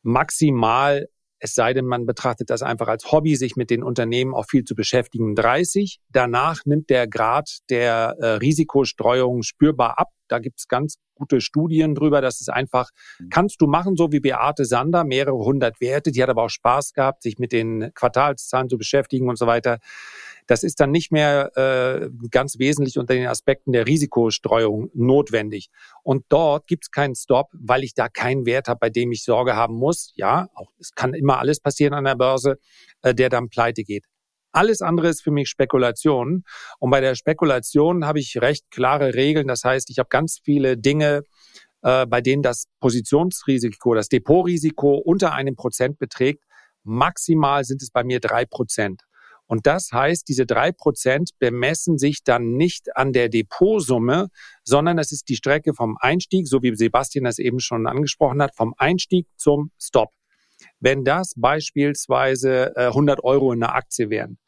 maximal 0.00 1.10
es 1.44 1.56
sei 1.56 1.74
denn, 1.74 1.86
man 1.86 2.06
betrachtet 2.06 2.50
das 2.50 2.62
einfach 2.62 2.86
als 2.86 3.10
Hobby, 3.10 3.34
sich 3.34 3.56
mit 3.56 3.68
den 3.68 3.82
Unternehmen 3.82 4.32
auch 4.32 4.46
viel 4.48 4.62
zu 4.62 4.76
beschäftigen, 4.76 5.34
30. 5.34 5.98
Danach 6.08 6.60
nimmt 6.66 6.88
der 6.88 7.08
Grad 7.08 7.58
der 7.68 8.14
äh, 8.20 8.26
Risikostreuung 8.34 9.42
spürbar 9.42 9.98
ab. 9.98 10.10
Da 10.28 10.38
gibt's 10.38 10.68
ganz 10.68 10.98
gute 11.16 11.40
Studien 11.40 11.96
drüber. 11.96 12.20
Das 12.20 12.40
ist 12.40 12.48
einfach, 12.48 12.90
mhm. 13.18 13.28
kannst 13.30 13.60
du 13.60 13.66
machen, 13.66 13.96
so 13.96 14.12
wie 14.12 14.20
Beate 14.20 14.64
Sander, 14.64 15.02
mehrere 15.02 15.34
hundert 15.34 15.80
Werte. 15.80 16.12
Die 16.12 16.22
hat 16.22 16.30
aber 16.30 16.44
auch 16.44 16.48
Spaß 16.48 16.92
gehabt, 16.92 17.24
sich 17.24 17.40
mit 17.40 17.50
den 17.50 17.90
Quartalszahlen 17.92 18.68
zu 18.68 18.78
beschäftigen 18.78 19.28
und 19.28 19.36
so 19.36 19.48
weiter. 19.48 19.78
Das 20.46 20.62
ist 20.62 20.80
dann 20.80 20.90
nicht 20.90 21.12
mehr 21.12 21.56
äh, 21.56 22.10
ganz 22.30 22.58
wesentlich 22.58 22.98
unter 22.98 23.14
den 23.14 23.26
Aspekten 23.26 23.72
der 23.72 23.86
Risikostreuung 23.86 24.90
notwendig. 24.94 25.70
Und 26.02 26.24
dort 26.28 26.66
gibt 26.66 26.84
es 26.84 26.90
keinen 26.90 27.14
Stop, 27.14 27.48
weil 27.52 27.84
ich 27.84 27.94
da 27.94 28.08
keinen 28.08 28.44
Wert 28.46 28.68
habe, 28.68 28.80
bei 28.80 28.90
dem 28.90 29.12
ich 29.12 29.24
Sorge 29.24 29.56
haben 29.56 29.74
muss. 29.74 30.12
Ja, 30.16 30.48
auch 30.54 30.70
es 30.78 30.92
kann 30.94 31.14
immer 31.14 31.38
alles 31.38 31.60
passieren 31.60 31.94
an 31.94 32.04
der 32.04 32.16
Börse, 32.16 32.58
äh, 33.02 33.14
der 33.14 33.28
dann 33.28 33.48
pleite 33.48 33.84
geht. 33.84 34.06
Alles 34.52 34.82
andere 34.82 35.08
ist 35.08 35.22
für 35.22 35.30
mich 35.30 35.48
Spekulation. 35.48 36.44
Und 36.78 36.90
bei 36.90 37.00
der 37.00 37.14
Spekulation 37.14 38.04
habe 38.04 38.20
ich 38.20 38.40
recht 38.40 38.70
klare 38.70 39.14
Regeln. 39.14 39.48
Das 39.48 39.64
heißt, 39.64 39.88
ich 39.88 39.98
habe 39.98 40.08
ganz 40.10 40.40
viele 40.44 40.76
Dinge, 40.76 41.22
äh, 41.82 42.06
bei 42.06 42.20
denen 42.20 42.42
das 42.42 42.66
Positionsrisiko, 42.80 43.94
das 43.94 44.08
Depotrisiko 44.08 44.96
unter 44.96 45.32
einem 45.32 45.56
Prozent 45.56 45.98
beträgt. 45.98 46.44
Maximal 46.84 47.64
sind 47.64 47.82
es 47.82 47.90
bei 47.90 48.04
mir 48.04 48.20
drei 48.20 48.44
Prozent. 48.44 49.02
Und 49.52 49.66
das 49.66 49.92
heißt, 49.92 50.28
diese 50.28 50.46
drei 50.46 50.72
Prozent 50.72 51.32
bemessen 51.38 51.98
sich 51.98 52.24
dann 52.24 52.54
nicht 52.56 52.96
an 52.96 53.12
der 53.12 53.28
Depotsumme, 53.28 54.28
sondern 54.64 54.96
es 54.96 55.12
ist 55.12 55.28
die 55.28 55.36
Strecke 55.36 55.74
vom 55.74 55.98
Einstieg, 56.00 56.48
so 56.48 56.62
wie 56.62 56.74
Sebastian 56.74 57.26
das 57.26 57.38
eben 57.38 57.60
schon 57.60 57.86
angesprochen 57.86 58.40
hat, 58.40 58.56
vom 58.56 58.72
Einstieg 58.78 59.26
zum 59.36 59.70
Stop. 59.78 60.08
Wenn 60.80 61.04
das 61.04 61.34
beispielsweise 61.36 62.74
100 62.78 63.18
äh, 63.18 63.22
Euro 63.24 63.52
in 63.52 63.62
einer 63.62 63.74
Aktie 63.74 64.08
wären, 64.08 64.38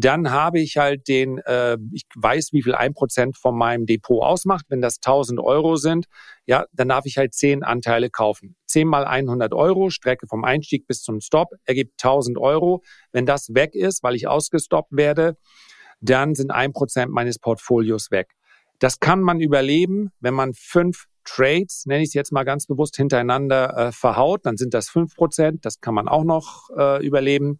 Dann 0.00 0.30
habe 0.30 0.60
ich 0.60 0.76
halt 0.76 1.08
den, 1.08 1.38
äh, 1.38 1.76
ich 1.92 2.04
weiß, 2.14 2.52
wie 2.52 2.62
viel 2.62 2.76
ein 2.76 2.94
Prozent 2.94 3.36
von 3.36 3.58
meinem 3.58 3.84
Depot 3.84 4.22
ausmacht. 4.22 4.66
Wenn 4.68 4.80
das 4.80 4.98
1000 4.98 5.40
Euro 5.40 5.74
sind, 5.74 6.06
ja, 6.46 6.66
dann 6.72 6.88
darf 6.88 7.04
ich 7.04 7.18
halt 7.18 7.34
zehn 7.34 7.64
Anteile 7.64 8.08
kaufen. 8.08 8.54
Zehn 8.68 8.86
mal 8.86 9.04
100 9.04 9.52
Euro, 9.54 9.90
Strecke 9.90 10.28
vom 10.28 10.44
Einstieg 10.44 10.86
bis 10.86 11.02
zum 11.02 11.20
Stop, 11.20 11.48
ergibt 11.64 11.94
1000 12.00 12.38
Euro. 12.38 12.82
Wenn 13.10 13.26
das 13.26 13.52
weg 13.54 13.74
ist, 13.74 14.04
weil 14.04 14.14
ich 14.14 14.28
ausgestoppt 14.28 14.92
werde, 14.92 15.36
dann 16.00 16.36
sind 16.36 16.52
ein 16.52 16.72
Prozent 16.72 17.10
meines 17.10 17.40
Portfolios 17.40 18.12
weg. 18.12 18.28
Das 18.78 19.00
kann 19.00 19.20
man 19.20 19.40
überleben, 19.40 20.12
wenn 20.20 20.34
man 20.34 20.54
fünf 20.54 21.06
Trades, 21.24 21.86
nenne 21.86 22.02
ich 22.02 22.10
es 22.10 22.14
jetzt 22.14 22.30
mal 22.30 22.44
ganz 22.44 22.66
bewusst, 22.66 22.96
hintereinander 22.96 23.76
äh, 23.76 23.92
verhaut, 23.92 24.46
dann 24.46 24.56
sind 24.56 24.74
das 24.74 24.88
fünf 24.88 25.16
Prozent. 25.16 25.64
Das 25.64 25.80
kann 25.80 25.94
man 25.94 26.06
auch 26.06 26.24
noch 26.24 26.70
äh, 26.76 27.04
überleben. 27.04 27.58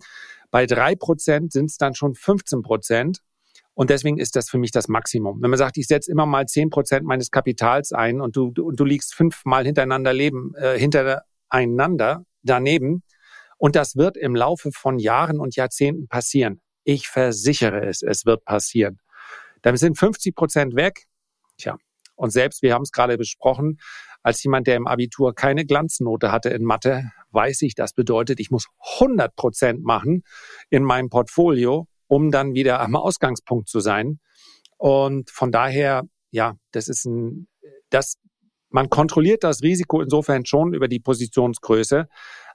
Bei 0.51 0.66
drei 0.66 0.94
Prozent 0.94 1.53
sind 1.53 1.66
es 1.66 1.76
dann 1.76 1.94
schon 1.94 2.14
15 2.14 2.62
Prozent. 2.62 3.20
Und 3.74 3.90
deswegen 3.90 4.18
ist 4.18 4.34
das 4.34 4.51
für 4.51 4.59
mich 4.59 4.72
das 4.72 4.88
Maximum. 4.88 5.40
Wenn 5.40 5.51
man 5.51 5.59
sagt, 5.59 5.76
ich 5.76 5.86
setze 5.86 6.11
immer 6.11 6.26
mal 6.26 6.46
zehn 6.46 6.68
Prozent 6.68 7.07
meines 7.07 7.30
Kapitals 7.30 7.92
ein 7.92 8.20
und 8.20 8.34
du, 8.34 8.53
und 8.61 8.80
du 8.80 8.84
liegst 8.84 9.14
fünfmal 9.14 9.64
hintereinander 9.64 10.12
leben, 10.12 10.53
äh, 10.57 10.76
hintereinander 10.76 12.24
daneben. 12.42 13.05
Und 13.57 13.76
das 13.76 13.94
wird 13.94 14.16
im 14.16 14.34
Laufe 14.34 14.70
von 14.72 14.99
Jahren 14.99 15.38
und 15.38 15.55
Jahrzehnten 15.55 16.09
passieren. 16.09 16.61
Ich 16.82 17.09
versichere 17.09 17.86
es, 17.86 18.03
es 18.03 18.26
wird 18.26 18.44
passieren. 18.44 18.99
Dann 19.62 19.76
sind 19.76 19.96
50 19.96 20.34
Prozent 20.34 20.74
weg. 20.74 21.05
Tja, 21.57 21.76
und 22.16 22.30
selbst, 22.30 22.62
wir 22.62 22.74
haben 22.74 22.82
es 22.82 22.90
gerade 22.90 23.16
besprochen, 23.16 23.78
als 24.29 24.43
jemand, 24.45 24.66
der 24.66 24.76
im 24.76 24.87
Abitur 24.87 25.35
keine 25.35 25.64
Glanznote 25.64 26.31
hatte 26.31 26.51
in 26.51 26.62
Mathe, 26.62 27.11
weiß 27.31 27.62
ich, 27.62 27.74
das 27.74 27.95
bedeutet, 27.95 28.41
ich 28.41 28.51
muss 28.51 28.66
100 28.99 29.35
Prozent 29.35 29.83
machen 29.83 30.22
in 30.68 30.83
meinem 30.83 31.09
Portfolio, 31.09 31.89
um 32.09 32.31
dann 32.31 32.53
wieder 32.53 32.81
am 32.81 32.95
Ausgangspunkt 32.95 33.70
zu 33.70 33.81
sein. 33.81 34.20
Und 34.76 35.31
von 35.31 35.51
daher, 35.51 36.03
ja, 36.31 36.57
das 36.72 36.89
ist 36.89 37.07
ein, 37.07 37.49
das, 37.89 38.18
man 38.68 38.91
kontrolliert 38.91 39.45
das 39.45 39.62
Risiko 39.62 40.03
insofern 40.03 40.45
schon 40.45 40.74
über 40.74 40.89
die 40.89 41.01
Positionsgröße. 41.01 42.07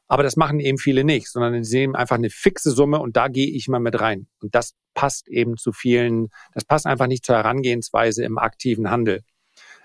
Aber 0.07 0.21
das 0.21 0.35
machen 0.35 0.59
eben 0.59 0.77
viele 0.77 1.03
nicht, 1.03 1.27
sondern 1.27 1.63
sie 1.63 1.79
nehmen 1.79 1.95
einfach 1.95 2.17
eine 2.17 2.29
fixe 2.29 2.69
Summe 2.69 2.99
und 2.99 3.17
da 3.17 3.29
gehe 3.29 3.49
ich 3.49 3.67
mal 3.67 3.79
mit 3.79 3.99
rein. 3.99 4.27
Und 4.41 4.53
das 4.53 4.75
passt 4.93 5.27
eben 5.27 5.57
zu 5.57 5.71
vielen, 5.71 6.27
das 6.53 6.65
passt 6.65 6.85
einfach 6.85 7.07
nicht 7.07 7.25
zur 7.25 7.37
Herangehensweise 7.37 8.23
im 8.23 8.37
aktiven 8.37 8.91
Handel. 8.91 9.21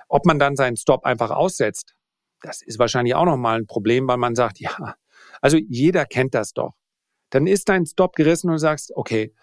Ob 0.08 0.26
man 0.26 0.38
dann 0.38 0.56
seinen 0.56 0.76
Stop 0.76 1.04
einfach 1.04 1.30
aussetzt, 1.30 1.94
das 2.42 2.62
ist 2.62 2.78
wahrscheinlich 2.78 3.14
auch 3.14 3.24
nochmal 3.24 3.58
ein 3.58 3.66
Problem, 3.66 4.08
weil 4.08 4.16
man 4.16 4.34
sagt, 4.34 4.60
ja, 4.60 4.94
also 5.40 5.56
jeder 5.56 6.06
kennt 6.06 6.34
das 6.34 6.52
doch. 6.52 6.72
Dann 7.30 7.46
ist 7.46 7.68
dein 7.68 7.84
Stop 7.86 8.14
gerissen 8.14 8.48
und 8.48 8.54
du 8.54 8.58
sagst, 8.58 8.92
okay, 8.94 9.34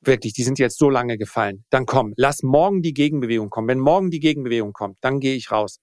wirklich, 0.00 0.32
die 0.32 0.44
sind 0.44 0.58
jetzt 0.58 0.78
so 0.78 0.90
lange 0.90 1.18
gefallen. 1.18 1.64
Dann 1.70 1.86
komm, 1.86 2.12
lass 2.16 2.42
morgen 2.42 2.82
die 2.82 2.94
Gegenbewegung 2.94 3.50
kommen. 3.50 3.68
Wenn 3.68 3.80
morgen 3.80 4.10
die 4.10 4.20
Gegenbewegung 4.20 4.72
kommt, 4.72 4.98
dann 5.00 5.20
gehe 5.20 5.34
ich 5.34 5.50
raus. 5.50 5.80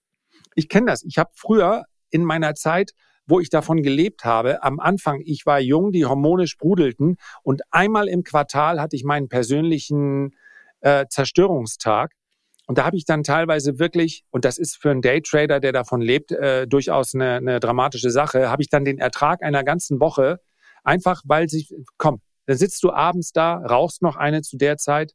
Ich 0.55 0.69
kenne 0.69 0.87
das. 0.87 1.03
Ich 1.03 1.17
habe 1.17 1.31
früher 1.35 1.83
in 2.09 2.23
meiner 2.23 2.55
Zeit, 2.55 2.91
wo 3.25 3.39
ich 3.39 3.49
davon 3.49 3.81
gelebt 3.83 4.25
habe, 4.25 4.63
am 4.63 4.79
Anfang, 4.79 5.21
ich 5.23 5.45
war 5.45 5.59
jung, 5.59 5.91
die 5.91 6.05
Hormone 6.05 6.47
sprudelten 6.47 7.17
und 7.41 7.61
einmal 7.71 8.07
im 8.07 8.23
Quartal 8.23 8.81
hatte 8.81 8.95
ich 8.95 9.03
meinen 9.03 9.29
persönlichen 9.29 10.35
äh, 10.81 11.05
Zerstörungstag 11.09 12.11
und 12.67 12.77
da 12.77 12.85
habe 12.85 12.95
ich 12.95 13.05
dann 13.05 13.23
teilweise 13.23 13.79
wirklich, 13.79 14.23
und 14.31 14.45
das 14.45 14.57
ist 14.57 14.77
für 14.77 14.91
einen 14.91 15.01
Daytrader, 15.01 15.59
der 15.59 15.73
davon 15.73 16.01
lebt, 16.01 16.31
äh, 16.31 16.67
durchaus 16.67 17.13
eine, 17.13 17.35
eine 17.35 17.59
dramatische 17.59 18.09
Sache, 18.09 18.49
habe 18.49 18.61
ich 18.61 18.69
dann 18.69 18.85
den 18.85 18.99
Ertrag 18.99 19.43
einer 19.43 19.63
ganzen 19.63 19.99
Woche, 19.99 20.39
einfach 20.83 21.21
weil 21.25 21.49
sich, 21.49 21.73
komm, 21.97 22.21
dann 22.45 22.57
sitzt 22.57 22.83
du 22.83 22.91
abends 22.91 23.31
da, 23.31 23.55
rauchst 23.55 24.01
noch 24.01 24.15
eine 24.15 24.41
zu 24.41 24.57
der 24.57 24.77
Zeit 24.77 25.13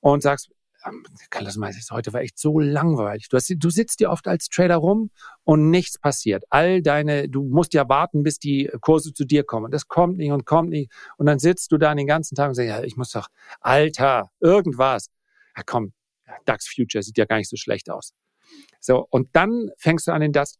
und 0.00 0.22
sagst, 0.22 0.50
ähm, 0.86 1.04
Carlos 1.30 1.56
Meisters, 1.56 1.90
heute 1.90 2.12
war 2.12 2.20
echt 2.20 2.38
so 2.38 2.58
langweilig. 2.60 3.28
Du, 3.28 3.36
hast, 3.36 3.52
du 3.56 3.70
sitzt 3.70 4.00
dir 4.00 4.10
oft 4.10 4.28
als 4.28 4.48
Trader 4.48 4.76
rum 4.76 5.10
und 5.44 5.70
nichts 5.70 5.98
passiert. 5.98 6.44
All 6.50 6.82
deine, 6.82 7.28
du 7.28 7.44
musst 7.44 7.74
ja 7.74 7.88
warten, 7.88 8.22
bis 8.22 8.38
die 8.38 8.70
Kurse 8.80 9.12
zu 9.12 9.24
dir 9.24 9.44
kommen. 9.44 9.70
Das 9.72 9.88
kommt 9.88 10.18
nicht 10.18 10.30
und 10.30 10.46
kommt 10.46 10.70
nicht. 10.70 10.92
Und 11.16 11.26
dann 11.26 11.38
sitzt 11.38 11.72
du 11.72 11.78
da 11.78 11.94
den 11.94 12.06
ganzen 12.06 12.36
Tag 12.36 12.48
und 12.48 12.54
sagst, 12.54 12.68
ja, 12.68 12.82
ich 12.82 12.96
muss 12.96 13.10
doch, 13.10 13.28
Alter, 13.60 14.30
irgendwas. 14.40 15.08
Ja, 15.56 15.62
komm, 15.66 15.92
DAX 16.44 16.68
Future 16.68 17.02
sieht 17.02 17.18
ja 17.18 17.24
gar 17.24 17.36
nicht 17.36 17.50
so 17.50 17.56
schlecht 17.56 17.90
aus. 17.90 18.12
So, 18.80 19.06
und 19.10 19.28
dann 19.32 19.70
fängst 19.76 20.06
du 20.06 20.12
an, 20.12 20.20
den 20.20 20.32
DAX 20.32 20.58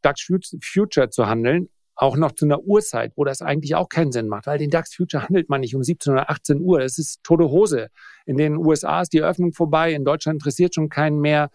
Future 0.63 1.11
zu 1.11 1.27
handeln, 1.27 1.69
auch 1.95 2.17
noch 2.17 2.33
zu 2.33 2.45
einer 2.45 2.61
Uhrzeit, 2.61 3.13
wo 3.17 3.25
das 3.25 3.43
eigentlich 3.43 3.75
auch 3.75 3.89
keinen 3.89 4.13
Sinn 4.13 4.29
macht, 4.29 4.47
weil 4.47 4.59
den 4.59 4.71
DAX 4.71 4.95
Future 4.95 5.25
handelt 5.25 5.49
man 5.49 5.61
nicht 5.61 5.75
um 5.75 5.83
17 5.83 6.13
oder 6.13 6.31
18 6.31 6.61
Uhr. 6.61 6.81
Das 6.81 6.99
ist 6.99 7.23
tote 7.25 7.51
Hose. 7.51 7.89
In 8.25 8.37
den 8.37 8.57
USA 8.57 9.03
ist 9.03 9.13
die 9.13 9.19
Eröffnung 9.19 9.53
vorbei, 9.53 9.93
in 9.93 10.05
Deutschland 10.05 10.37
interessiert 10.37 10.75
schon 10.75 10.89
keinen 10.89 11.21
mehr. 11.21 11.51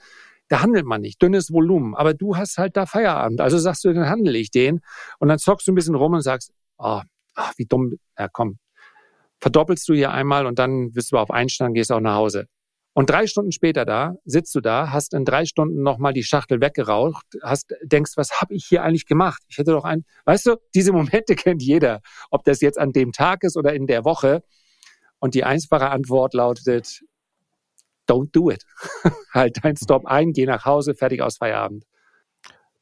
Da 0.50 0.62
handelt 0.62 0.86
man 0.86 1.02
nicht, 1.02 1.22
dünnes 1.22 1.52
Volumen. 1.52 1.96
Aber 1.96 2.14
du 2.14 2.36
hast 2.36 2.58
halt 2.58 2.76
da 2.76 2.86
Feierabend. 2.86 3.40
Also 3.40 3.58
sagst 3.58 3.86
du, 3.86 3.94
dann 3.94 4.10
handle 4.10 4.38
ich 4.38 4.52
den. 4.52 4.82
Und 5.20 5.30
dann 5.30 5.40
zockst 5.40 5.68
du 5.68 5.72
ein 5.72 5.76
bisschen 5.76 5.96
rum 5.96 6.14
und 6.14 6.22
sagst, 6.22 6.52
oh, 6.78 7.02
ach, 7.36 7.54
wie 7.58 7.66
dumm, 7.66 7.94
ja 8.20 8.28
komm, 8.28 8.58
verdoppelst 9.40 9.88
du 9.90 9.94
hier 9.94 10.12
einmal 10.12 10.46
und 10.46 10.60
dann 10.60 10.94
wirst 10.96 11.12
du 11.12 11.18
auf 11.18 11.32
Einstand, 11.32 11.76
gehst 11.76 11.92
auch 11.92 12.00
nach 12.00 12.16
Hause. 12.16 12.48
Und 12.94 13.10
drei 13.10 13.26
Stunden 13.26 13.52
später 13.52 13.86
da, 13.86 14.16
sitzt 14.24 14.54
du 14.54 14.62
da, 14.62 14.92
hast 14.92 15.16
in 15.16 15.26
drei 15.26 15.46
Stunden 15.46 15.82
nochmal 15.82 16.14
die 16.14 16.24
Schachtel 16.24 16.62
weggeraucht, 16.62 17.26
hast, 17.42 17.74
denkst, 17.82 18.12
was 18.16 18.40
habe 18.40 18.54
ich 18.54 18.66
hier 18.66 18.84
eigentlich 18.84 19.08
gemacht? 19.08 19.42
Ich 19.48 19.58
hätte 19.58 19.72
doch 19.72 19.84
ein, 19.84 20.06
weißt 20.26 20.46
du, 20.46 20.56
diese 20.76 20.94
Momente 20.94 21.36
kennt 21.36 21.64
jeder, 21.64 22.02
ob 22.30 22.44
das 22.44 22.62
jetzt 22.62 22.78
an 22.78 22.92
dem 22.92 23.12
Tag 23.12 23.44
ist 23.44 23.58
oder 23.58 23.74
in 23.74 23.88
der 23.88 24.06
Woche. 24.06 24.44
Und 25.18 25.34
die 25.34 25.44
einfache 25.44 25.90
Antwort 25.90 26.36
lautet, 26.36 27.02
don't 28.08 28.30
do 28.32 28.52
it. 28.52 28.64
halt 29.34 29.58
dein 29.64 29.76
Stop 29.76 30.06
ein, 30.06 30.32
geh 30.32 30.46
nach 30.46 30.66
Hause, 30.66 30.94
fertig 30.94 31.22
aus 31.22 31.38
Feierabend. 31.38 31.86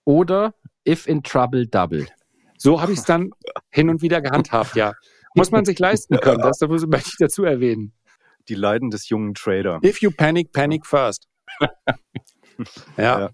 Oder 0.04 0.56
if 0.86 1.08
in 1.08 1.24
trouble, 1.24 1.68
double. 1.68 2.08
So 2.58 2.82
habe 2.82 2.92
ich 2.92 3.00
es 3.00 3.06
dann 3.06 3.30
hin 3.70 3.90
und 3.90 4.02
wieder 4.02 4.22
gehandhabt, 4.22 4.76
ja. 4.76 4.94
Muss 5.36 5.52
man 5.52 5.64
sich 5.64 5.80
leisten 5.80 6.20
können, 6.20 6.42
das 6.42 6.60
möchte 6.88 7.10
ich 7.12 7.18
dazu 7.18 7.46
erwähnen 7.46 7.94
die 8.52 8.56
Leiden 8.56 8.90
des 8.90 9.10
jungen 9.10 9.34
Trader. 9.34 9.80
If 9.84 10.02
you 10.02 10.12
panic, 10.12 10.52
panic 10.52 10.86
first. 10.86 11.28
ja. 12.98 13.20
ja. 13.20 13.30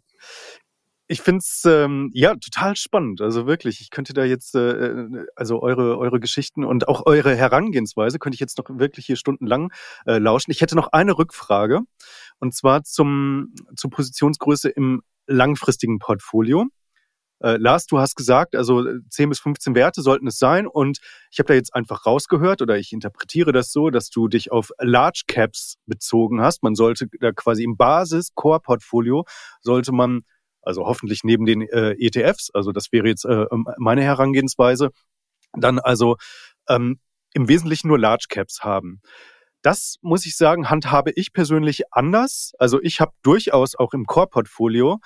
Ich 1.09 1.21
finde 1.21 1.39
es 1.39 1.63
ähm, 1.65 2.11
ja 2.13 2.35
total 2.35 2.75
spannend. 2.75 3.21
Also 3.21 3.47
wirklich, 3.47 3.79
ich 3.79 3.89
könnte 3.89 4.13
da 4.13 4.25
jetzt 4.25 4.55
äh, 4.55 4.59
äh, 4.59 5.25
also 5.35 5.61
eure 5.61 5.97
eure 5.97 6.19
Geschichten 6.19 6.65
und 6.65 6.87
auch 6.87 7.05
eure 7.05 7.33
Herangehensweise 7.35 8.19
könnte 8.19 8.35
ich 8.35 8.41
jetzt 8.41 8.57
noch 8.57 8.65
wirklich 8.69 9.05
hier 9.05 9.15
stundenlang 9.15 9.71
äh, 10.05 10.17
lauschen. 10.17 10.51
Ich 10.51 10.61
hätte 10.61 10.75
noch 10.75 10.89
eine 10.91 11.17
Rückfrage 11.17 11.81
und 12.39 12.53
zwar 12.53 12.83
zum 12.83 13.53
zur 13.75 13.89
Positionsgröße 13.89 14.69
im 14.69 15.01
langfristigen 15.27 15.99
Portfolio. 15.99 16.65
Äh, 17.39 17.57
Lars, 17.57 17.85
du 17.85 17.99
hast 17.99 18.15
gesagt, 18.15 18.55
also 18.55 18.83
10 19.09 19.29
bis 19.29 19.39
15 19.39 19.75
Werte 19.75 20.01
sollten 20.01 20.27
es 20.27 20.39
sein. 20.39 20.67
Und 20.67 20.99
ich 21.31 21.39
habe 21.39 21.47
da 21.47 21.53
jetzt 21.53 21.75
einfach 21.75 22.05
rausgehört 22.05 22.61
oder 22.61 22.77
ich 22.77 22.93
interpretiere 22.93 23.51
das 23.51 23.71
so, 23.71 23.89
dass 23.89 24.09
du 24.09 24.27
dich 24.27 24.51
auf 24.51 24.71
Large 24.79 25.23
Caps 25.27 25.75
bezogen 25.85 26.41
hast. 26.41 26.63
Man 26.63 26.75
sollte 26.75 27.07
da 27.19 27.31
quasi 27.31 27.63
im 27.63 27.77
Basis-Core-Portfolio 27.77 29.25
sollte 29.61 29.91
man, 29.91 30.21
also 30.61 30.85
hoffentlich 30.85 31.23
neben 31.23 31.45
den 31.45 31.61
äh, 31.61 31.91
ETFs, 31.99 32.49
also 32.53 32.71
das 32.71 32.91
wäre 32.91 33.07
jetzt 33.07 33.25
äh, 33.25 33.45
meine 33.77 34.03
Herangehensweise, 34.03 34.89
dann 35.53 35.79
also 35.79 36.17
ähm, 36.67 36.99
im 37.33 37.47
Wesentlichen 37.47 37.87
nur 37.87 37.99
Large 37.99 38.25
Caps 38.29 38.63
haben. 38.63 39.01
Das 39.61 39.97
muss 40.01 40.25
ich 40.25 40.37
sagen, 40.37 40.69
handhabe 40.69 41.11
ich 41.15 41.33
persönlich 41.33 41.83
anders. 41.91 42.53
Also 42.57 42.81
ich 42.81 43.01
habe 43.01 43.11
durchaus 43.21 43.75
auch 43.75 43.93
im 43.93 44.05
Core-Portfolio 44.05 44.99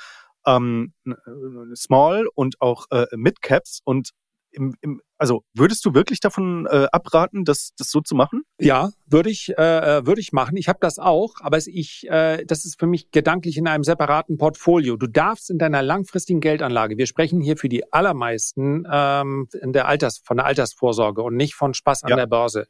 ähm, 0.46 0.94
äh, 1.06 1.76
Small 1.76 2.28
und 2.36 2.62
auch 2.62 2.86
äh, 2.92 3.06
Mid 3.16 3.42
Caps 3.42 3.82
und 3.84 4.12
im, 4.52 4.76
im, 4.82 5.02
also 5.18 5.44
würdest 5.54 5.86
du 5.86 5.94
wirklich 5.94 6.20
davon 6.20 6.68
äh, 6.70 6.88
abraten, 6.92 7.46
das, 7.46 7.74
das 7.78 7.92
so 7.92 8.02
zu 8.02 8.16
machen? 8.16 8.44
Ja, 8.60 8.92
würde 9.06 9.30
ich, 9.30 9.54
äh, 9.58 9.98
äh 10.00 10.06
würde 10.06 10.20
ich 10.20 10.32
machen. 10.32 10.58
Ich 10.58 10.68
habe 10.68 10.80
das 10.82 11.00
auch, 11.00 11.36
aber 11.42 11.60
ich, 11.60 12.08
äh, 12.10 12.44
das 12.46 12.66
ist 12.66 12.80
für 12.80 12.88
mich 12.88 13.12
gedanklich 13.12 13.58
in 13.58 13.68
einem 13.68 13.84
separaten 13.84 14.38
Portfolio. 14.38 14.98
Du 14.98 15.08
darfst 15.08 15.50
in 15.50 15.58
deiner 15.58 15.82
langfristigen 15.82 16.40
Geldanlage, 16.40 16.98
wir 16.98 17.08
sprechen 17.08 17.40
hier 17.40 17.58
für 17.58 17.70
die 17.70 17.92
allermeisten 17.94 18.84
ähm, 18.92 19.48
in 19.62 19.74
der 19.74 19.88
Alters, 19.88 20.22
von 20.24 20.38
der 20.38 20.46
Altersvorsorge 20.46 21.22
und 21.22 21.36
nicht 21.36 21.54
von 21.54 21.74
Spaß 21.74 22.04
an 22.04 22.12
ja. 22.12 22.16
der 22.16 22.28
Börse. 22.28 22.68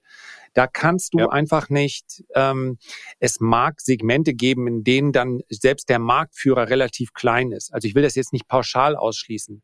Da 0.54 0.68
kannst 0.68 1.14
du 1.14 1.20
ja. 1.20 1.30
einfach 1.30 1.70
nicht, 1.70 2.24
ähm, 2.36 2.78
es 3.20 3.40
mag 3.40 3.80
Segmente 3.80 4.34
geben, 4.34 4.68
in 4.68 4.84
denen 4.84 5.14
dann 5.14 5.40
selbst 5.50 5.90
der 5.90 6.00
Marktführer 6.00 6.70
relativ 6.70 7.14
klein 7.14 7.52
ist. 7.52 7.74
Also 7.74 7.88
ich 7.88 7.96
will 7.96 8.04
das 8.04 8.16
jetzt 8.16 8.34
nicht 8.34 8.48
pauschal 8.48 8.96
ausschließen. 8.96 9.64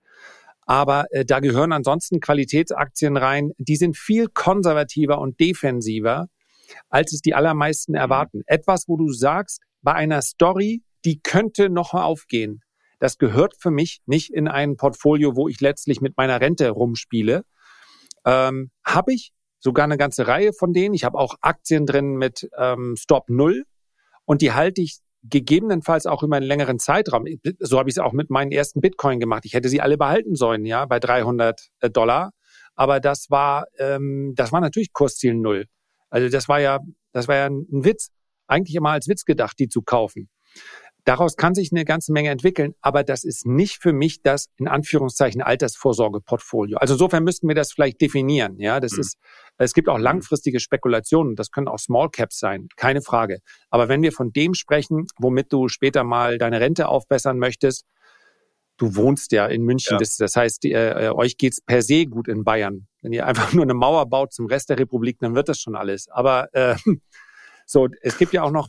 Aber 0.67 1.05
äh, 1.11 1.25
da 1.25 1.39
gehören 1.39 1.71
ansonsten 1.71 2.19
Qualitätsaktien 2.19 3.17
rein, 3.17 3.51
die 3.57 3.77
sind 3.77 3.97
viel 3.97 4.27
konservativer 4.27 5.19
und 5.19 5.39
defensiver, 5.39 6.27
als 6.89 7.13
es 7.13 7.21
die 7.21 7.33
allermeisten 7.33 7.93
mhm. 7.93 7.99
erwarten. 7.99 8.41
Etwas, 8.45 8.87
wo 8.87 8.97
du 8.97 9.11
sagst, 9.11 9.61
bei 9.81 9.93
einer 9.93 10.21
Story, 10.21 10.83
die 11.05 11.21
könnte 11.21 11.69
noch 11.69 11.93
aufgehen. 11.93 12.61
Das 12.99 13.17
gehört 13.17 13.55
für 13.57 13.71
mich 13.71 14.01
nicht 14.05 14.33
in 14.33 14.47
ein 14.47 14.75
Portfolio, 14.75 15.35
wo 15.35 15.47
ich 15.47 15.61
letztlich 15.61 16.01
mit 16.01 16.17
meiner 16.17 16.41
Rente 16.41 16.69
rumspiele. 16.69 17.43
Ähm, 18.25 18.71
Habe 18.83 19.13
ich 19.13 19.31
sogar 19.59 19.85
eine 19.85 19.97
ganze 19.97 20.27
Reihe 20.27 20.51
von 20.51 20.73
denen. 20.73 20.95
Ich 20.95 21.05
habe 21.05 21.17
auch 21.17 21.35
Aktien 21.41 21.85
drin 21.85 22.15
mit 22.15 22.49
ähm, 22.57 22.95
Stop 22.97 23.29
Null 23.29 23.63
und 24.25 24.41
die 24.41 24.51
halte 24.51 24.81
ich 24.81 24.97
gegebenenfalls 25.23 26.05
auch 26.05 26.23
über 26.23 26.37
einen 26.37 26.45
längeren 26.45 26.79
Zeitraum. 26.79 27.25
So 27.59 27.79
habe 27.79 27.89
ich 27.89 27.95
es 27.95 27.99
auch 27.99 28.13
mit 28.13 28.29
meinen 28.29 28.51
ersten 28.51 28.81
Bitcoin 28.81 29.19
gemacht. 29.19 29.45
Ich 29.45 29.53
hätte 29.53 29.69
sie 29.69 29.81
alle 29.81 29.97
behalten 29.97 30.35
sollen, 30.35 30.65
ja, 30.65 30.85
bei 30.85 30.99
300 30.99 31.69
äh, 31.79 31.89
Dollar. 31.89 32.31
Aber 32.75 32.99
das 32.99 33.29
war, 33.29 33.65
ähm, 33.79 34.33
das 34.35 34.51
war 34.51 34.61
natürlich 34.61 34.93
Kursziel 34.93 35.33
Null. 35.33 35.65
Also 36.09 36.29
das 36.29 36.47
war 36.47 36.59
ja, 36.59 36.79
das 37.11 37.27
war 37.27 37.35
ja 37.35 37.47
ein 37.47 37.65
Witz. 37.69 38.09
Eigentlich 38.47 38.75
immer 38.75 38.91
als 38.91 39.07
Witz 39.07 39.25
gedacht, 39.25 39.57
die 39.59 39.67
zu 39.67 39.81
kaufen. 39.81 40.29
Daraus 41.07 41.37
kann 41.37 41.55
sich 41.55 41.71
eine 41.71 41.85
ganze 41.85 42.11
Menge 42.11 42.31
entwickeln, 42.31 42.75
aber 42.81 43.01
das 43.01 43.23
ist 43.23 43.45
nicht 43.45 43.81
für 43.81 43.93
mich 43.93 44.23
das 44.23 44.47
in 44.57 44.67
Anführungszeichen 44.67 45.41
Altersvorsorgeportfolio. 45.41 46.79
Also 46.79 46.95
insofern 46.95 47.23
müssten 47.23 47.47
wir 47.47 47.55
das 47.55 47.71
vielleicht 47.71 48.01
definieren. 48.01 48.59
Ja, 48.59 48.81
das 48.81 48.91
mhm. 48.91 48.99
ist, 48.99 49.17
es 49.57 49.73
gibt 49.73 49.87
auch 49.87 49.99
langfristige 49.99 50.59
Spekulationen. 50.59 51.37
Das 51.37 51.49
können 51.49 51.69
auch 51.69 51.79
Small 51.79 52.09
Caps 52.09 52.39
sein, 52.39 52.67
keine 52.75 53.01
Frage. 53.01 53.39
Aber 53.69 53.87
wenn 53.87 54.01
wir 54.01 54.11
von 54.11 54.33
dem 54.33 54.53
sprechen, 54.53 55.05
womit 55.17 55.53
du 55.53 55.69
später 55.69 56.03
mal 56.03 56.37
deine 56.37 56.59
Rente 56.59 56.89
aufbessern 56.89 57.39
möchtest, 57.39 57.85
du 58.75 58.97
wohnst 58.97 59.31
ja 59.31 59.45
in 59.45 59.63
München. 59.63 59.93
Ja. 59.93 59.99
Das, 59.99 60.17
das, 60.17 60.35
heißt, 60.35 60.63
die, 60.63 60.73
äh, 60.73 61.09
euch 61.15 61.37
geht's 61.37 61.61
per 61.61 61.83
se 61.83 62.05
gut 62.05 62.27
in 62.27 62.43
Bayern. 62.43 62.85
Wenn 63.01 63.13
ihr 63.13 63.25
einfach 63.25 63.53
nur 63.53 63.63
eine 63.63 63.75
Mauer 63.75 64.09
baut 64.09 64.33
zum 64.33 64.47
Rest 64.47 64.69
der 64.71 64.77
Republik, 64.77 65.19
dann 65.19 65.35
wird 65.35 65.47
das 65.47 65.61
schon 65.61 65.77
alles. 65.77 66.09
Aber 66.09 66.53
äh, 66.53 66.75
so, 67.65 67.87
es 68.01 68.17
gibt 68.17 68.33
ja 68.33 68.43
auch 68.43 68.51
noch 68.51 68.67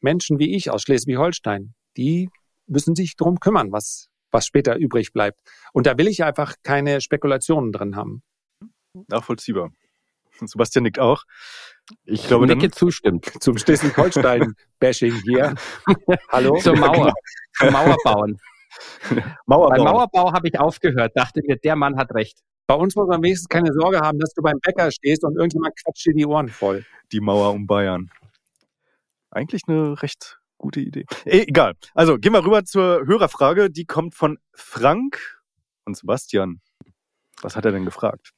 Menschen 0.00 0.38
wie 0.38 0.54
ich 0.54 0.70
aus 0.70 0.82
Schleswig-Holstein, 0.82 1.74
die 1.96 2.30
müssen 2.66 2.94
sich 2.94 3.16
drum 3.16 3.40
kümmern, 3.40 3.72
was, 3.72 4.08
was 4.30 4.46
später 4.46 4.76
übrig 4.76 5.12
bleibt. 5.12 5.40
Und 5.72 5.86
da 5.86 5.98
will 5.98 6.08
ich 6.08 6.24
einfach 6.24 6.54
keine 6.62 7.00
Spekulationen 7.00 7.72
drin 7.72 7.96
haben. 7.96 8.22
Nachvollziehbar. 9.08 9.70
Sebastian 10.40 10.84
nickt 10.84 10.98
auch. 10.98 11.24
Ich 12.04 12.26
glaube, 12.26 12.46
Nicke 12.46 12.68
dann, 12.68 12.72
zustimmt. 12.72 13.26
Zum 13.40 13.58
Schleswig-Holstein-Bashing 13.58 15.22
hier. 15.24 15.54
Hallo? 16.28 16.56
Zur 16.58 16.76
Mauer. 16.76 17.12
Zum 17.58 17.72
Mauerbauen. 17.72 18.40
Mauerbau. 19.46 19.68
Beim 19.68 19.84
Mauerbau 19.84 20.32
habe 20.32 20.48
ich 20.48 20.58
aufgehört, 20.58 21.12
dachte 21.14 21.40
mir, 21.44 21.56
der 21.56 21.76
Mann 21.76 21.96
hat 21.96 22.14
recht. 22.14 22.38
Bei 22.66 22.74
uns 22.74 22.94
muss 22.94 23.08
man 23.08 23.22
wenigstens 23.22 23.48
keine 23.48 23.72
Sorge 23.72 23.98
haben, 23.98 24.18
dass 24.20 24.32
du 24.32 24.42
beim 24.42 24.58
Bäcker 24.62 24.90
stehst 24.92 25.24
und 25.24 25.36
irgendjemand 25.36 25.74
quatscht 25.82 26.06
dir 26.06 26.14
die 26.14 26.24
Ohren 26.24 26.48
voll. 26.48 26.86
Die 27.10 27.20
Mauer 27.20 27.52
um 27.52 27.66
Bayern. 27.66 28.10
Eigentlich 29.32 29.62
eine 29.66 30.00
recht 30.02 30.39
gute 30.60 30.80
Idee. 30.80 31.06
E 31.24 31.42
egal. 31.48 31.74
Also 31.94 32.18
gehen 32.18 32.32
wir 32.32 32.44
rüber 32.44 32.64
zur 32.64 33.06
Hörerfrage. 33.06 33.70
Die 33.70 33.86
kommt 33.86 34.14
von 34.14 34.38
Frank 34.52 35.40
und 35.84 35.96
Sebastian. 35.96 36.60
Was 37.42 37.56
hat 37.56 37.64
er 37.64 37.72
denn 37.72 37.84
gefragt? 37.84 38.32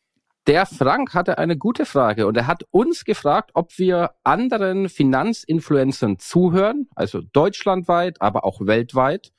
Der 0.47 0.67
Frank 0.67 1.15
hatte 1.15 1.39
eine 1.39 1.57
gute 1.57 1.87
Frage 1.87 2.27
und 2.27 2.37
er 2.37 2.49
hat 2.49 2.65
uns 2.71 3.05
gefragt, 3.05 3.51
ob 3.55 3.79
wir 3.79 4.13
anderen 4.25 4.89
Finanzinfluencern 4.89 6.19
zuhören, 6.19 6.89
also 6.97 7.21
deutschlandweit, 7.21 8.21
aber 8.21 8.45
auch 8.45 8.61
weltweit. 8.61 9.33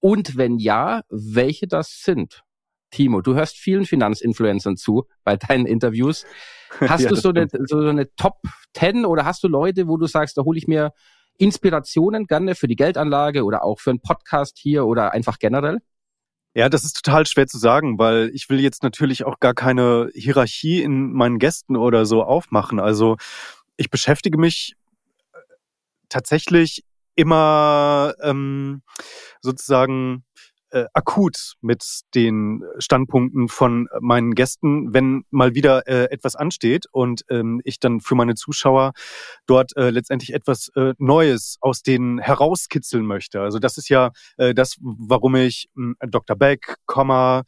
Und 0.00 0.36
wenn 0.36 0.58
ja, 0.58 1.02
welche 1.10 1.68
das 1.68 2.02
sind. 2.02 2.42
Timo, 2.90 3.20
du 3.20 3.34
hörst 3.34 3.56
vielen 3.56 3.86
Finanzinfluencern 3.86 4.76
zu 4.76 5.06
bei 5.22 5.36
deinen 5.36 5.64
Interviews. 5.64 6.26
Hast 6.80 7.02
ja, 7.02 7.10
du 7.10 7.14
so 7.14 7.28
eine, 7.28 7.46
so 7.66 7.78
eine 7.78 8.12
Top 8.16 8.38
10 8.74 9.04
oder 9.04 9.26
hast 9.26 9.44
du 9.44 9.48
Leute, 9.48 9.88
wo 9.88 9.98
du 9.98 10.06
sagst, 10.06 10.38
da 10.38 10.42
hole 10.42 10.56
ich 10.56 10.66
mir 10.66 10.92
Inspirationen 11.38 12.26
gerne 12.26 12.54
für 12.54 12.68
die 12.68 12.76
Geldanlage 12.76 13.44
oder 13.44 13.64
auch 13.64 13.80
für 13.80 13.90
einen 13.90 14.00
Podcast 14.00 14.58
hier 14.58 14.86
oder 14.86 15.12
einfach 15.12 15.38
generell? 15.38 15.80
Ja, 16.54 16.68
das 16.68 16.84
ist 16.84 17.02
total 17.02 17.26
schwer 17.26 17.46
zu 17.46 17.58
sagen, 17.58 17.98
weil 17.98 18.30
ich 18.34 18.50
will 18.50 18.60
jetzt 18.60 18.82
natürlich 18.82 19.24
auch 19.24 19.40
gar 19.40 19.54
keine 19.54 20.10
Hierarchie 20.14 20.82
in 20.82 21.12
meinen 21.12 21.38
Gästen 21.38 21.76
oder 21.76 22.04
so 22.04 22.22
aufmachen. 22.22 22.78
Also 22.78 23.16
ich 23.76 23.88
beschäftige 23.88 24.36
mich 24.36 24.74
äh, 25.32 25.38
tatsächlich 26.10 26.84
immer 27.14 28.14
ähm, 28.20 28.82
sozusagen 29.40 30.24
äh, 30.72 30.86
akut 30.92 31.54
mit 31.60 31.82
den 32.14 32.62
Standpunkten 32.78 33.48
von 33.48 33.88
meinen 34.00 34.34
Gästen, 34.34 34.92
wenn 34.92 35.24
mal 35.30 35.54
wieder 35.54 35.86
äh, 35.86 36.10
etwas 36.10 36.36
ansteht 36.36 36.86
und 36.90 37.24
ähm, 37.30 37.60
ich 37.64 37.78
dann 37.78 38.00
für 38.00 38.14
meine 38.14 38.34
Zuschauer 38.34 38.92
dort 39.46 39.76
äh, 39.76 39.90
letztendlich 39.90 40.34
etwas 40.34 40.70
äh, 40.74 40.94
Neues 40.98 41.58
aus 41.60 41.82
denen 41.82 42.18
herauskitzeln 42.18 43.06
möchte. 43.06 43.40
Also 43.40 43.58
das 43.58 43.78
ist 43.78 43.88
ja 43.88 44.10
äh, 44.36 44.54
das, 44.54 44.76
warum 44.80 45.36
ich 45.36 45.68
äh, 45.76 46.08
Dr. 46.08 46.36
Beck, 46.36 46.76
Komma, 46.86 47.42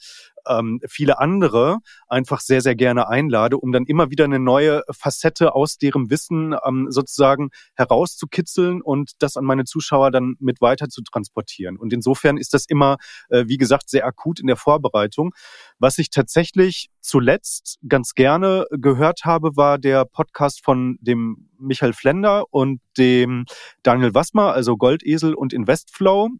ähm, 0.48 0.80
viele 0.88 1.18
andere 1.18 1.78
einfach 2.08 2.40
sehr, 2.40 2.60
sehr 2.60 2.74
gerne 2.74 3.08
einlade, 3.08 3.58
um 3.58 3.72
dann 3.72 3.84
immer 3.84 4.10
wieder 4.10 4.24
eine 4.24 4.38
neue 4.38 4.82
Facette 4.90 5.54
aus 5.54 5.78
deren 5.78 6.10
Wissen 6.10 6.54
ähm, 6.66 6.86
sozusagen 6.90 7.50
herauszukitzeln 7.74 8.82
und 8.82 9.12
das 9.18 9.36
an 9.36 9.44
meine 9.44 9.64
Zuschauer 9.64 10.10
dann 10.10 10.34
mit 10.38 10.60
weiter 10.60 10.88
zu 10.88 11.02
transportieren. 11.02 11.76
Und 11.76 11.92
insofern 11.92 12.36
ist 12.36 12.54
das 12.54 12.66
immer, 12.66 12.96
äh, 13.28 13.44
wie 13.46 13.58
gesagt, 13.58 13.90
sehr 13.90 14.06
akut 14.06 14.40
in 14.40 14.46
der 14.46 14.56
Vorbereitung. 14.56 15.34
Was 15.78 15.98
ich 15.98 16.10
tatsächlich 16.10 16.90
zuletzt 17.00 17.78
ganz 17.88 18.14
gerne 18.14 18.66
gehört 18.70 19.24
habe, 19.24 19.56
war 19.56 19.78
der 19.78 20.04
Podcast 20.04 20.64
von 20.64 20.98
dem 21.00 21.50
Michael 21.58 21.92
Flender 21.92 22.44
und 22.50 22.80
dem 22.98 23.44
Daniel 23.82 24.14
Wassmer, 24.14 24.52
also 24.52 24.76
Goldesel 24.76 25.34
und 25.34 25.52
Investflow. 25.52 26.30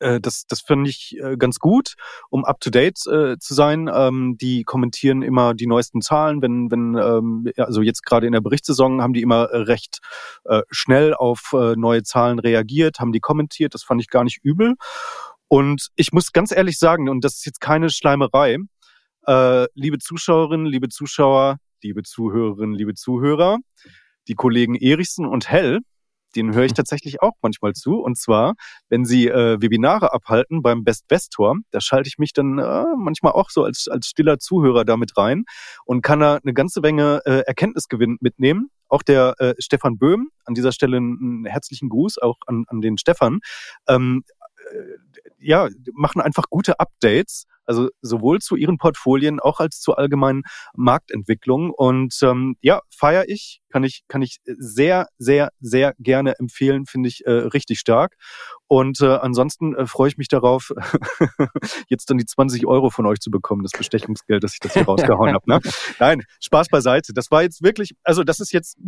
Äh, 0.00 0.20
das, 0.20 0.46
das 0.46 0.60
finde 0.60 0.90
ich 0.90 1.16
äh, 1.22 1.36
ganz 1.36 1.58
gut, 1.58 1.94
um 2.28 2.44
up 2.44 2.60
to 2.60 2.70
date 2.70 2.98
äh, 3.06 3.38
zu 3.38 3.54
sein. 3.54 3.88
Ähm, 3.92 4.36
die 4.40 4.64
kommentieren 4.64 5.22
immer 5.22 5.54
die 5.54 5.66
neuesten 5.66 6.02
Zahlen, 6.02 6.42
wenn, 6.42 6.70
wenn 6.70 6.96
ähm, 6.96 7.52
also 7.56 7.82
jetzt 7.82 8.04
gerade 8.04 8.26
in 8.26 8.32
der 8.32 8.40
Berichtssaison 8.40 9.02
haben 9.02 9.12
die 9.12 9.22
immer 9.22 9.44
äh, 9.44 9.58
recht 9.58 10.00
äh, 10.44 10.62
schnell 10.70 11.14
auf 11.14 11.52
äh, 11.52 11.76
neue 11.76 12.02
Zahlen 12.02 12.38
reagiert, 12.38 12.98
haben 12.98 13.12
die 13.12 13.20
kommentiert. 13.20 13.74
Das 13.74 13.82
fand 13.82 14.00
ich 14.00 14.08
gar 14.08 14.24
nicht 14.24 14.40
übel. 14.42 14.74
Und 15.48 15.88
ich 15.96 16.12
muss 16.12 16.32
ganz 16.32 16.52
ehrlich 16.52 16.78
sagen, 16.78 17.08
und 17.08 17.24
das 17.24 17.34
ist 17.34 17.46
jetzt 17.46 17.60
keine 17.60 17.90
Schleimerei, 17.90 18.58
äh, 19.26 19.66
liebe 19.74 19.98
Zuschauerinnen, 19.98 20.66
liebe 20.66 20.88
Zuschauer, 20.88 21.58
liebe 21.82 22.02
Zuhörerinnen, 22.02 22.74
liebe 22.74 22.94
Zuhörer, 22.94 23.58
die 24.28 24.34
Kollegen 24.34 24.76
Erichsen 24.76 25.26
und 25.26 25.50
Hell, 25.50 25.80
den 26.36 26.54
höre 26.54 26.64
ich 26.64 26.74
tatsächlich 26.74 27.22
auch 27.22 27.32
manchmal 27.42 27.72
zu. 27.72 28.00
Und 28.00 28.18
zwar, 28.18 28.54
wenn 28.88 29.04
sie 29.04 29.28
äh, 29.28 29.60
Webinare 29.60 30.12
abhalten 30.12 30.62
beim 30.62 30.84
Best 30.84 31.06
Vestor, 31.08 31.56
da 31.70 31.80
schalte 31.80 32.08
ich 32.08 32.18
mich 32.18 32.32
dann 32.32 32.58
äh, 32.58 32.84
manchmal 32.96 33.32
auch 33.32 33.50
so 33.50 33.64
als, 33.64 33.88
als 33.88 34.06
stiller 34.06 34.38
Zuhörer 34.38 34.84
damit 34.84 35.16
rein 35.16 35.44
und 35.84 36.02
kann 36.02 36.20
da 36.20 36.38
eine 36.42 36.54
ganze 36.54 36.80
Menge 36.80 37.22
äh, 37.24 37.40
Erkenntnisgewinn 37.46 38.18
mitnehmen. 38.20 38.70
Auch 38.88 39.02
der 39.02 39.34
äh, 39.38 39.54
Stefan 39.58 39.98
Böhm, 39.98 40.30
an 40.44 40.54
dieser 40.54 40.72
Stelle 40.72 40.96
einen 40.96 41.44
herzlichen 41.44 41.88
Gruß 41.88 42.18
auch 42.18 42.36
an, 42.46 42.64
an 42.68 42.80
den 42.80 42.98
Stefan. 42.98 43.40
Ähm, 43.88 44.24
äh, 44.72 44.98
ja, 45.38 45.68
machen 45.94 46.20
einfach 46.20 46.44
gute 46.50 46.78
Updates 46.80 47.46
also 47.70 47.88
sowohl 48.02 48.40
zu 48.40 48.56
ihren 48.56 48.78
Portfolien 48.78 49.38
auch 49.38 49.60
als 49.60 49.80
zur 49.80 49.96
allgemeinen 49.96 50.42
Marktentwicklung. 50.74 51.70
Und 51.70 52.18
ähm, 52.22 52.56
ja, 52.60 52.80
feiere 52.90 53.28
ich, 53.28 53.60
kann 53.70 53.84
ich, 53.84 54.02
kann 54.08 54.22
ich 54.22 54.38
sehr, 54.44 55.06
sehr, 55.18 55.50
sehr 55.60 55.94
gerne 56.00 56.36
empfehlen, 56.40 56.86
finde 56.86 57.08
ich 57.08 57.24
äh, 57.26 57.30
richtig 57.30 57.78
stark. 57.78 58.16
Und 58.66 59.00
äh, 59.00 59.06
ansonsten 59.06 59.76
äh, 59.76 59.86
freue 59.86 60.08
ich 60.08 60.16
mich 60.16 60.26
darauf, 60.26 60.72
jetzt 61.88 62.10
dann 62.10 62.18
die 62.18 62.26
20 62.26 62.66
Euro 62.66 62.90
von 62.90 63.06
euch 63.06 63.20
zu 63.20 63.30
bekommen, 63.30 63.62
das 63.62 63.72
Bestechungsgeld, 63.72 64.42
das 64.42 64.54
ich 64.54 64.60
das 64.60 64.74
hier 64.74 64.84
rausgehauen 64.84 65.32
habe. 65.32 65.48
Ne? 65.48 65.60
Nein, 66.00 66.24
Spaß 66.40 66.68
beiseite. 66.68 67.12
Das 67.12 67.30
war 67.30 67.42
jetzt 67.42 67.62
wirklich, 67.62 67.92
also 68.02 68.24
das 68.24 68.40
ist 68.40 68.52
jetzt, 68.52 68.78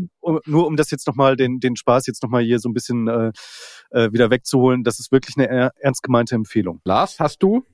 nur 0.45 0.66
um 0.66 0.76
das 0.76 0.91
jetzt 0.91 1.07
nochmal, 1.07 1.37
den, 1.37 1.61
den 1.61 1.76
Spaß 1.76 2.07
jetzt 2.09 2.22
nochmal 2.24 2.43
hier 2.43 2.59
so 2.59 2.68
ein 2.68 2.74
bisschen 2.74 3.07
äh, 3.07 3.30
äh, 3.91 4.12
wieder 4.12 4.30
wegzuholen, 4.30 4.83
das 4.83 4.99
ist 4.99 5.12
wirklich 5.12 5.37
eine 5.37 5.72
ernst 5.80 6.03
gemeinte 6.03 6.35
Empfehlung. 6.35 6.80
Lars, 6.85 7.20
hast 7.20 7.43
du 7.45 7.64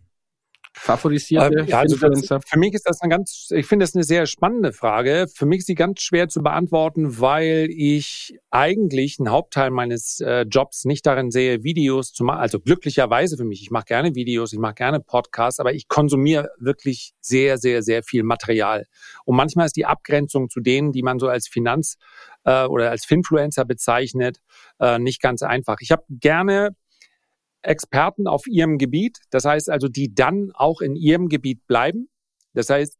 favorisierte 0.79 1.61
ähm, 1.61 1.67
ja, 1.67 1.81
also 1.81 1.97
für, 1.97 2.41
für, 2.41 2.59
mich 2.59 2.75
ist 2.75 2.87
das 2.87 3.01
eine 3.01 3.11
ganz, 3.11 3.49
ich 3.51 3.67
finde 3.67 3.85
das 3.85 3.95
eine 3.95 4.05
sehr 4.05 4.27
spannende 4.27 4.73
Frage. 4.73 5.27
Für 5.33 5.47
mich 5.47 5.61
ist 5.61 5.67
sie 5.67 5.75
ganz 5.75 6.01
schwer 6.01 6.29
zu 6.29 6.43
beantworten, 6.43 7.21
weil 7.21 7.69
ich 7.71 8.39
eigentlich 8.51 9.19
einen 9.19 9.31
Hauptteil 9.31 9.71
meines 9.71 10.21
äh, 10.21 10.43
Jobs 10.43 10.85
nicht 10.85 11.07
darin 11.07 11.31
sehe, 11.31 11.63
Videos 11.63 12.13
zu 12.13 12.25
machen. 12.25 12.41
Also 12.41 12.61
glücklicherweise 12.61 13.37
für 13.37 13.45
mich. 13.45 13.63
Ich 13.63 13.71
mache 13.71 13.87
gerne 13.87 14.15
Videos, 14.15 14.53
ich 14.53 14.59
mache 14.59 14.75
gerne 14.75 15.01
Podcasts, 15.01 15.61
aber 15.61 15.75
ich 15.75 15.89
konsumiere 15.89 16.51
wirklich 16.59 17.13
sehr, 17.21 17.59
sehr, 17.59 17.83
sehr 17.83 18.03
viel 18.03 18.23
Material. 18.23 18.87
Und 19.25 19.37
manchmal 19.37 19.67
ist 19.67 19.77
die 19.77 19.87
Abgrenzung 19.87 20.49
zu 20.49 20.61
denen, 20.61 20.93
die 20.93 21.03
man 21.03 21.19
so 21.19 21.29
als 21.29 21.49
Finanz- 21.49 21.97
äh, 22.45 22.65
oder 22.65 22.91
als 22.91 23.05
Finfluencer 23.05 23.65
bezeichnet, 23.65 24.39
äh, 24.81 24.99
nicht 24.99 25.21
ganz 25.21 25.43
einfach. 25.43 25.77
Ich 25.81 25.91
habe 25.91 26.05
gerne 26.09 26.71
Experten 27.69 28.27
auf 28.27 28.47
ihrem 28.47 28.79
Gebiet. 28.79 29.19
Das 29.31 29.45
heißt 29.45 29.71
also, 29.71 29.89
die 29.89 30.15
dann 30.15 30.51
auch 30.55 30.81
in 30.81 30.97
ihrem 30.97 31.29
Gebiet 31.29 31.67
bleiben. 31.67 32.09
Das 32.55 32.71
heißt, 32.71 32.99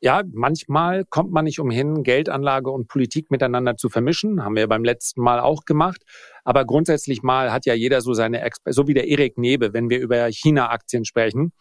ja, 0.00 0.22
manchmal 0.30 1.04
kommt 1.04 1.32
man 1.32 1.44
nicht 1.44 1.58
umhin, 1.58 2.02
Geldanlage 2.02 2.70
und 2.70 2.88
Politik 2.88 3.30
miteinander 3.30 3.76
zu 3.76 3.88
vermischen. 3.88 4.42
Haben 4.42 4.56
wir 4.56 4.66
beim 4.66 4.84
letzten 4.84 5.22
Mal 5.22 5.40
auch 5.40 5.64
gemacht. 5.64 6.02
Aber 6.44 6.64
grundsätzlich 6.64 7.22
mal 7.22 7.52
hat 7.52 7.66
ja 7.66 7.74
jeder 7.74 8.00
so 8.00 8.12
seine, 8.14 8.40
Exper 8.42 8.72
so 8.72 8.88
wie 8.88 8.94
der 8.94 9.08
Erik 9.08 9.38
Nebe, 9.38 9.72
wenn 9.72 9.88
wir 9.90 10.00
über 10.00 10.26
China-Aktien 10.26 11.04
sprechen, 11.04 11.52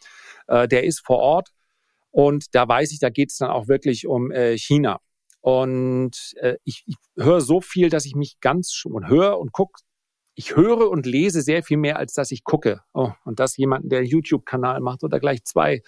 äh, 0.47 0.67
der 0.67 0.83
ist 0.83 1.05
vor 1.05 1.19
Ort. 1.19 1.49
Und 2.11 2.55
da 2.55 2.67
weiß 2.67 2.91
ich, 2.91 2.99
da 2.99 3.09
geht 3.09 3.31
es 3.31 3.37
dann 3.37 3.49
auch 3.49 3.67
wirklich 3.67 4.07
um 4.07 4.31
äh, 4.31 4.57
China. 4.57 4.99
Und 5.41 6.33
äh, 6.37 6.55
ich, 6.63 6.83
ich 6.87 6.95
höre 7.17 7.41
so 7.41 7.61
viel, 7.61 7.89
dass 7.89 8.05
ich 8.05 8.15
mich 8.15 8.39
ganz 8.41 8.81
und 8.85 9.07
höre 9.07 9.37
und 9.39 9.51
gucke 9.51 9.79
ich 10.35 10.55
höre 10.55 10.89
und 10.89 11.05
lese 11.05 11.41
sehr 11.41 11.63
viel 11.63 11.77
mehr, 11.77 11.97
als 11.97 12.13
dass 12.13 12.29
ich 12.31 12.43
gucke. 12.43 12.81
Oh, 12.93 13.11
und 13.23 13.39
das 13.39 13.55
jemanden, 13.55 13.87
der 13.87 14.03
YouTube-Kanal 14.03 14.81
macht 14.81 15.03
oder 15.03 15.19
gleich 15.19 15.45
zwei. 15.45 15.81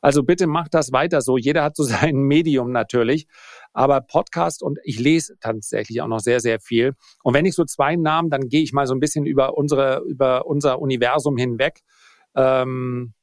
Also 0.00 0.24
bitte 0.24 0.48
macht 0.48 0.74
das 0.74 0.92
weiter 0.92 1.20
so. 1.20 1.38
Jeder 1.38 1.62
hat 1.62 1.76
so 1.76 1.84
sein 1.84 2.16
Medium 2.16 2.72
natürlich. 2.72 3.28
Aber 3.72 4.00
Podcast 4.00 4.62
und 4.62 4.78
ich 4.82 4.98
lese 4.98 5.36
tatsächlich 5.40 6.02
auch 6.02 6.08
noch 6.08 6.20
sehr, 6.20 6.40
sehr 6.40 6.58
viel. 6.60 6.94
Und 7.22 7.34
wenn 7.34 7.46
ich 7.46 7.54
so 7.54 7.64
zwei 7.64 7.94
Namen, 7.94 8.28
dann 8.28 8.48
gehe 8.48 8.62
ich 8.62 8.72
mal 8.72 8.86
so 8.86 8.94
ein 8.94 9.00
bisschen 9.00 9.24
über 9.24 9.56
unsere, 9.56 10.02
über 10.06 10.46
unser 10.46 10.80
Universum 10.80 11.36
hinweg. 11.36 11.80
Ähm, 12.34 13.14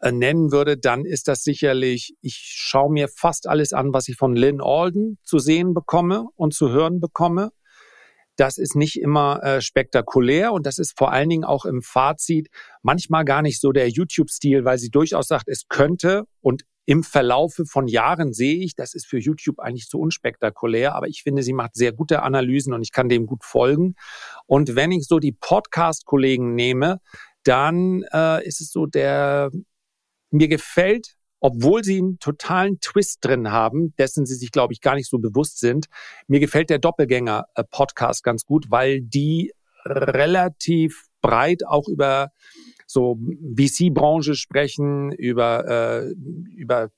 äh, 0.00 0.12
nennen 0.12 0.50
würde, 0.50 0.78
dann 0.78 1.04
ist 1.04 1.28
das 1.28 1.42
sicherlich, 1.42 2.16
ich 2.22 2.36
schaue 2.36 2.90
mir 2.90 3.08
fast 3.08 3.46
alles 3.46 3.72
an, 3.72 3.92
was 3.92 4.08
ich 4.08 4.16
von 4.16 4.34
Lynn 4.34 4.60
Alden 4.62 5.18
zu 5.22 5.38
sehen 5.38 5.74
bekomme 5.74 6.26
und 6.36 6.54
zu 6.54 6.70
hören 6.70 7.00
bekomme. 7.00 7.52
Das 8.36 8.58
ist 8.58 8.74
nicht 8.74 9.00
immer 9.00 9.42
äh, 9.42 9.60
spektakulär 9.60 10.52
und 10.52 10.66
das 10.66 10.78
ist 10.78 10.98
vor 10.98 11.12
allen 11.12 11.28
Dingen 11.28 11.44
auch 11.44 11.64
im 11.64 11.82
Fazit 11.82 12.48
manchmal 12.82 13.24
gar 13.24 13.42
nicht 13.42 13.60
so 13.60 13.72
der 13.72 13.88
YouTube-Stil, 13.88 14.64
weil 14.64 14.78
sie 14.78 14.90
durchaus 14.90 15.28
sagt, 15.28 15.48
es 15.48 15.68
könnte 15.68 16.24
und 16.40 16.64
im 16.86 17.02
Verlaufe 17.02 17.64
von 17.64 17.88
Jahren 17.88 18.32
sehe 18.32 18.62
ich, 18.62 18.74
das 18.74 18.94
ist 18.94 19.06
für 19.06 19.18
YouTube 19.18 19.58
eigentlich 19.58 19.88
zu 19.88 19.98
unspektakulär, 19.98 20.94
aber 20.94 21.08
ich 21.08 21.22
finde, 21.22 21.42
sie 21.42 21.54
macht 21.54 21.74
sehr 21.74 21.92
gute 21.92 22.22
Analysen 22.22 22.74
und 22.74 22.82
ich 22.82 22.92
kann 22.92 23.08
dem 23.08 23.26
gut 23.26 23.42
folgen. 23.42 23.94
Und 24.46 24.76
wenn 24.76 24.92
ich 24.92 25.06
so 25.06 25.18
die 25.18 25.32
Podcast-Kollegen 25.32 26.54
nehme, 26.54 27.00
dann 27.42 28.04
äh, 28.12 28.46
ist 28.46 28.60
es 28.60 28.70
so 28.70 28.86
der, 28.86 29.50
mir 30.30 30.48
gefällt 30.48 31.16
obwohl 31.44 31.84
sie 31.84 31.98
einen 31.98 32.18
totalen 32.20 32.80
Twist 32.80 33.18
drin 33.20 33.52
haben, 33.52 33.94
dessen 33.98 34.24
sie 34.24 34.34
sich, 34.34 34.50
glaube 34.50 34.72
ich, 34.72 34.80
gar 34.80 34.94
nicht 34.94 35.10
so 35.10 35.18
bewusst 35.18 35.60
sind. 35.60 35.88
Mir 36.26 36.40
gefällt 36.40 36.70
der 36.70 36.78
Doppelgänger-Podcast 36.78 38.24
ganz 38.24 38.46
gut, 38.46 38.70
weil 38.70 39.02
die 39.02 39.52
relativ 39.84 41.04
breit 41.20 41.66
auch 41.66 41.86
über 41.86 42.30
so 42.86 43.18
VC-Branche 43.58 44.36
sprechen, 44.36 45.12
über, 45.12 45.68
äh, 45.68 46.14
über 46.56 46.88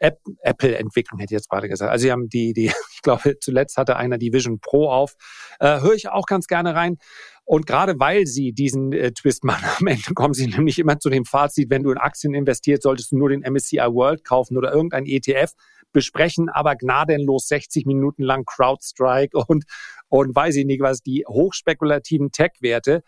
Apple-Entwicklung 0.00 1.20
hätte 1.20 1.34
ich 1.34 1.38
jetzt 1.38 1.50
gerade 1.50 1.68
gesagt. 1.68 1.92
Also 1.92 2.02
sie 2.02 2.10
haben 2.10 2.28
die, 2.28 2.52
die, 2.52 2.66
ich 2.94 3.02
glaube, 3.02 3.38
zuletzt 3.40 3.76
hatte 3.76 3.96
einer 3.96 4.18
die 4.18 4.32
Vision 4.32 4.58
Pro 4.60 4.90
auf. 4.90 5.14
Äh, 5.60 5.80
Höre 5.80 5.94
ich 5.94 6.08
auch 6.08 6.26
ganz 6.26 6.46
gerne 6.46 6.74
rein. 6.74 6.96
Und 7.44 7.66
gerade 7.66 7.98
weil 7.98 8.26
sie 8.26 8.52
diesen 8.52 8.92
äh, 8.92 9.12
Twist 9.12 9.44
machen, 9.44 9.68
am 9.78 9.86
Ende 9.86 10.14
kommen 10.14 10.34
sie 10.34 10.46
nämlich 10.56 10.78
immer 10.78 10.98
zu 10.98 11.10
dem 11.10 11.24
Fazit, 11.24 11.70
wenn 11.70 11.82
du 11.82 11.90
in 11.90 11.98
Aktien 11.98 12.34
investiert, 12.34 12.82
solltest 12.82 13.12
du 13.12 13.18
nur 13.18 13.28
den 13.28 13.40
MSCI 13.40 13.78
World 13.78 14.24
kaufen 14.24 14.56
oder 14.56 14.72
irgendein 14.72 15.04
ETF, 15.06 15.52
besprechen 15.92 16.48
aber 16.48 16.76
gnadenlos 16.76 17.48
60 17.48 17.86
Minuten 17.86 18.22
lang 18.22 18.44
CrowdStrike 18.44 19.36
und, 19.48 19.64
und 20.08 20.34
weiß 20.34 20.56
ich 20.56 20.64
nicht 20.64 20.80
was, 20.80 21.02
die 21.02 21.24
hochspekulativen 21.26 22.30
Tech-Werte. 22.30 23.02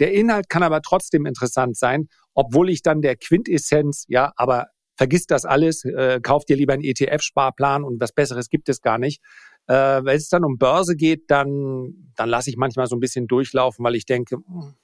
Der 0.00 0.12
Inhalt 0.12 0.48
kann 0.48 0.62
aber 0.62 0.82
trotzdem 0.82 1.26
interessant 1.26 1.76
sein, 1.76 2.08
obwohl 2.34 2.70
ich 2.70 2.82
dann 2.82 3.02
der 3.02 3.16
Quintessenz, 3.16 4.04
ja, 4.08 4.32
aber 4.36 4.66
vergiss 4.98 5.26
das 5.26 5.44
alles, 5.44 5.84
äh, 5.84 6.20
kauf 6.20 6.44
dir 6.44 6.56
lieber 6.56 6.74
einen 6.74 6.82
ETF-Sparplan 6.82 7.84
und 7.84 8.00
was 8.00 8.12
Besseres 8.12 8.50
gibt 8.50 8.68
es 8.68 8.82
gar 8.82 8.98
nicht. 8.98 9.22
Äh, 9.68 10.04
wenn 10.04 10.16
es 10.16 10.28
dann 10.28 10.44
um 10.44 10.58
Börse 10.58 10.96
geht, 10.96 11.30
dann, 11.30 12.12
dann 12.16 12.28
lasse 12.28 12.50
ich 12.50 12.56
manchmal 12.56 12.88
so 12.88 12.96
ein 12.96 13.00
bisschen 13.00 13.28
durchlaufen, 13.28 13.84
weil 13.84 13.94
ich 13.94 14.06
denke, 14.06 14.36
hm, 14.36 14.74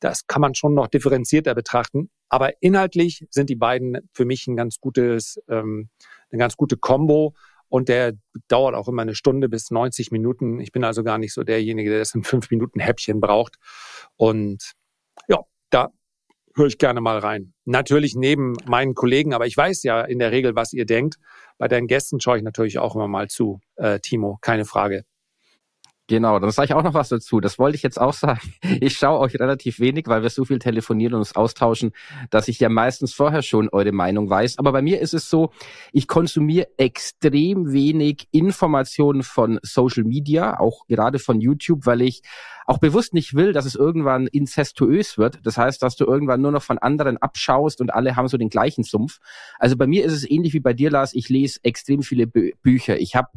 das 0.00 0.26
kann 0.26 0.42
man 0.42 0.54
schon 0.54 0.74
noch 0.74 0.88
differenzierter 0.88 1.54
betrachten. 1.54 2.10
Aber 2.28 2.60
inhaltlich 2.60 3.24
sind 3.30 3.48
die 3.48 3.56
beiden 3.56 3.98
für 4.12 4.24
mich 4.24 4.46
ein 4.46 4.56
ganz 4.56 4.80
gutes, 4.80 5.40
ähm, 5.48 5.88
eine 6.30 6.38
ganz 6.38 6.56
gute 6.56 6.76
Combo. 6.76 7.34
Und 7.68 7.88
der 7.88 8.12
dauert 8.48 8.74
auch 8.74 8.88
immer 8.88 9.02
eine 9.02 9.14
Stunde 9.14 9.48
bis 9.48 9.70
90 9.70 10.10
Minuten. 10.10 10.60
Ich 10.60 10.72
bin 10.72 10.84
also 10.84 11.02
gar 11.02 11.18
nicht 11.18 11.32
so 11.32 11.44
derjenige, 11.44 11.90
der 11.90 12.00
das 12.00 12.14
in 12.14 12.24
fünf 12.24 12.50
Minuten 12.50 12.80
Häppchen 12.80 13.20
braucht. 13.20 13.56
Und 14.16 14.72
ja, 15.28 15.40
da 15.70 15.90
höre 16.56 16.66
ich 16.66 16.78
gerne 16.78 17.00
mal 17.00 17.18
rein. 17.18 17.52
Natürlich 17.64 18.14
neben 18.14 18.54
meinen 18.66 18.94
Kollegen, 18.94 19.34
aber 19.34 19.46
ich 19.46 19.56
weiß 19.56 19.82
ja 19.82 20.00
in 20.02 20.18
der 20.18 20.32
Regel, 20.32 20.56
was 20.56 20.72
ihr 20.72 20.86
denkt. 20.86 21.16
Bei 21.58 21.68
deinen 21.68 21.86
Gästen 21.86 22.20
schaue 22.20 22.38
ich 22.38 22.42
natürlich 22.42 22.78
auch 22.78 22.94
immer 22.94 23.08
mal 23.08 23.28
zu, 23.28 23.60
äh, 23.76 24.00
Timo, 24.00 24.38
keine 24.40 24.64
Frage. 24.64 25.04
Genau, 26.08 26.38
dann 26.38 26.52
sage 26.52 26.66
ich 26.66 26.74
auch 26.74 26.84
noch 26.84 26.94
was 26.94 27.08
dazu. 27.08 27.40
Das 27.40 27.58
wollte 27.58 27.76
ich 27.76 27.82
jetzt 27.82 28.00
auch 28.00 28.12
sagen. 28.12 28.40
Ich 28.80 28.98
schaue 28.98 29.20
euch 29.20 29.38
relativ 29.40 29.80
wenig, 29.80 30.06
weil 30.06 30.22
wir 30.22 30.30
so 30.30 30.44
viel 30.44 30.58
telefonieren 30.58 31.14
und 31.14 31.20
uns 31.20 31.34
austauschen, 31.34 31.92
dass 32.30 32.46
ich 32.46 32.60
ja 32.60 32.68
meistens 32.68 33.14
vorher 33.14 33.42
schon 33.42 33.68
eure 33.70 33.90
Meinung 33.92 34.28
weiß. 34.28 34.58
Aber 34.58 34.70
bei 34.72 34.82
mir 34.82 35.00
ist 35.00 35.14
es 35.14 35.28
so, 35.30 35.50
ich 35.92 36.06
konsumiere 36.06 36.68
extrem 36.76 37.72
wenig 37.72 38.28
Informationen 38.32 39.22
von 39.22 39.58
Social 39.62 40.04
Media, 40.04 40.60
auch 40.60 40.86
gerade 40.86 41.18
von 41.18 41.40
YouTube, 41.40 41.86
weil 41.86 42.02
ich 42.02 42.22
auch 42.66 42.78
bewusst 42.78 43.14
nicht 43.14 43.34
will, 43.34 43.52
dass 43.52 43.64
es 43.64 43.74
irgendwann 43.74 44.26
inzestuös 44.26 45.18
wird. 45.18 45.40
Das 45.44 45.56
heißt, 45.56 45.82
dass 45.82 45.96
du 45.96 46.04
irgendwann 46.04 46.42
nur 46.42 46.52
noch 46.52 46.62
von 46.62 46.78
anderen 46.78 47.16
abschaust 47.16 47.80
und 47.80 47.92
alle 47.92 48.16
haben 48.16 48.28
so 48.28 48.36
den 48.36 48.50
gleichen 48.50 48.84
Sumpf. 48.84 49.18
Also 49.58 49.76
bei 49.76 49.86
mir 49.86 50.04
ist 50.04 50.12
es 50.12 50.28
ähnlich 50.28 50.52
wie 50.52 50.60
bei 50.60 50.72
dir, 50.72 50.90
Lars. 50.90 51.14
Ich 51.14 51.28
lese 51.28 51.60
extrem 51.62 52.02
viele 52.02 52.26
Bü 52.26 52.52
Bücher. 52.62 52.98
Ich 52.98 53.16
habe 53.16 53.28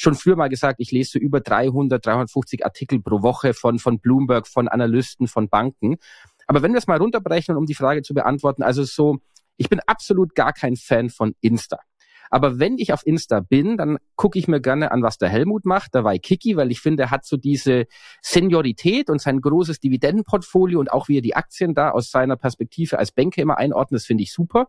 schon 0.00 0.14
früher 0.14 0.36
mal 0.36 0.48
gesagt, 0.48 0.80
ich 0.80 0.92
lese 0.92 1.18
über 1.18 1.40
300, 1.40 2.04
350 2.04 2.64
Artikel 2.64 3.00
pro 3.00 3.22
Woche 3.22 3.52
von, 3.52 3.78
von 3.78 4.00
Bloomberg, 4.00 4.46
von 4.46 4.66
Analysten, 4.66 5.28
von 5.28 5.50
Banken. 5.50 5.96
Aber 6.46 6.62
wenn 6.62 6.72
wir 6.72 6.78
es 6.78 6.86
mal 6.86 6.96
runterbrechen, 6.96 7.54
um 7.54 7.66
die 7.66 7.74
Frage 7.74 8.00
zu 8.00 8.14
beantworten, 8.14 8.62
also 8.62 8.82
so, 8.82 9.18
ich 9.58 9.68
bin 9.68 9.78
absolut 9.86 10.34
gar 10.34 10.54
kein 10.54 10.76
Fan 10.76 11.10
von 11.10 11.34
Insta. 11.42 11.78
Aber 12.30 12.58
wenn 12.58 12.78
ich 12.78 12.92
auf 12.94 13.06
Insta 13.06 13.40
bin, 13.40 13.76
dann 13.76 13.98
gucke 14.16 14.38
ich 14.38 14.48
mir 14.48 14.60
gerne 14.60 14.92
an, 14.92 15.02
was 15.02 15.18
der 15.18 15.28
Helmut 15.28 15.66
macht, 15.66 15.94
der 15.94 16.04
Kiki, 16.18 16.56
weil 16.56 16.70
ich 16.70 16.80
finde, 16.80 17.02
er 17.02 17.10
hat 17.10 17.26
so 17.26 17.36
diese 17.36 17.86
Seniorität 18.22 19.10
und 19.10 19.20
sein 19.20 19.40
großes 19.40 19.80
Dividendenportfolio 19.80 20.80
und 20.80 20.92
auch 20.92 21.08
wie 21.08 21.18
er 21.18 21.22
die 21.22 21.36
Aktien 21.36 21.74
da 21.74 21.90
aus 21.90 22.10
seiner 22.10 22.36
Perspektive 22.36 22.98
als 22.98 23.12
Banker 23.12 23.42
immer 23.42 23.58
einordnet, 23.58 23.98
das 24.00 24.06
finde 24.06 24.22
ich 24.22 24.32
super. 24.32 24.68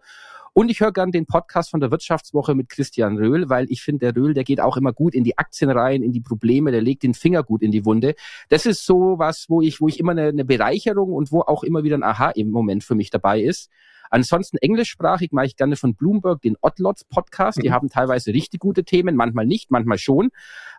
Und 0.54 0.70
ich 0.70 0.82
höre 0.82 0.92
gern 0.92 1.12
den 1.12 1.26
Podcast 1.26 1.70
von 1.70 1.80
der 1.80 1.92
Wirtschaftswoche 1.92 2.56
mit 2.56 2.68
Christian 2.68 3.18
Röhl, 3.18 3.50
weil 3.50 3.68
ich 3.70 3.82
finde, 3.82 4.12
der 4.12 4.22
Röhl, 4.22 4.34
der 4.34 4.44
geht 4.44 4.60
auch 4.60 4.76
immer 4.76 4.92
gut 4.92 5.16
in 5.16 5.24
die 5.24 5.38
Aktien 5.38 5.70
rein, 5.70 6.04
in 6.04 6.12
die 6.12 6.20
Probleme, 6.20 6.72
der 6.72 6.82
legt 6.82 7.04
den 7.04 7.14
Finger 7.14 7.42
gut 7.42 7.62
in 7.62 7.72
die 7.72 7.86
Wunde. 7.86 8.16
Das 8.50 8.66
ist 8.66 8.86
so 8.86 9.18
was, 9.18 9.46
wo 9.48 9.62
ich, 9.62 9.80
wo 9.80 9.88
ich 9.88 9.98
immer 9.98 10.12
eine, 10.12 10.28
eine 10.28 10.44
Bereicherung 10.44 11.14
und 11.14 11.32
wo 11.32 11.40
auch 11.40 11.64
immer 11.64 11.84
wieder 11.84 11.96
ein 11.96 12.04
Aha 12.04 12.32
im 12.32 12.52
Moment 12.52 12.84
für 12.84 12.96
mich 12.96 13.10
dabei 13.10 13.42
ist. 13.42 13.70
Ansonsten 14.12 14.58
englischsprachig 14.58 15.32
mache 15.32 15.46
ich 15.48 15.56
gerne 15.56 15.78
von 15.78 15.96
Bloomberg 15.96 16.42
den 16.42 16.58
Oddlots 16.62 17.06
Podcast. 17.06 17.58
Mhm. 17.58 17.62
Die 17.62 17.72
haben 17.72 17.90
teilweise 17.90 18.34
richtig 18.34 18.60
gute 18.60 18.84
Themen, 18.84 19.16
manchmal 19.16 19.46
nicht, 19.46 19.72
manchmal 19.72 19.98
schon. 19.98 20.30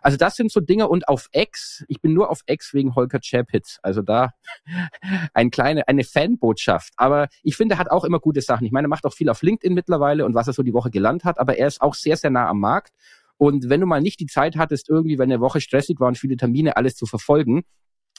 Also 0.01 0.17
das 0.17 0.35
sind 0.35 0.51
so 0.51 0.61
Dinge 0.61 0.87
und 0.87 1.07
auf 1.07 1.29
X, 1.31 1.83
ich 1.87 1.99
bin 1.99 2.13
nur 2.13 2.29
auf 2.29 2.41
X 2.45 2.73
wegen 2.73 2.95
Holger 2.95 3.19
Chapitz. 3.19 3.79
Also 3.81 4.03
da 4.03 4.33
ein 5.33 5.49
kleine, 5.49 5.87
eine 5.87 6.03
Fanbotschaft. 6.03 6.93
Aber 6.95 7.27
ich 7.41 7.57
finde, 7.57 7.75
er 7.75 7.79
hat 7.79 7.89
auch 7.89 8.03
immer 8.03 8.19
gute 8.19 8.41
Sachen. 8.41 8.65
Ich 8.65 8.71
meine, 8.71 8.85
er 8.85 8.89
macht 8.89 9.05
auch 9.05 9.13
viel 9.13 9.29
auf 9.29 9.41
LinkedIn 9.41 9.73
mittlerweile 9.73 10.25
und 10.25 10.35
was 10.35 10.47
er 10.47 10.53
so 10.53 10.61
die 10.61 10.73
Woche 10.73 10.91
gelernt 10.91 11.23
hat, 11.23 11.39
aber 11.39 11.57
er 11.57 11.67
ist 11.67 11.81
auch 11.81 11.95
sehr, 11.95 12.17
sehr 12.17 12.29
nah 12.29 12.47
am 12.47 12.59
Markt. 12.59 12.93
Und 13.37 13.67
wenn 13.67 13.81
du 13.81 13.87
mal 13.87 13.99
nicht 13.99 14.19
die 14.19 14.27
Zeit 14.27 14.57
hattest, 14.57 14.89
irgendwie, 14.89 15.17
wenn 15.17 15.31
eine 15.31 15.41
Woche 15.41 15.59
stressig 15.59 15.99
war 15.99 16.07
und 16.07 16.17
viele 16.17 16.37
Termine, 16.37 16.77
alles 16.77 16.95
zu 16.95 17.07
verfolgen, 17.07 17.63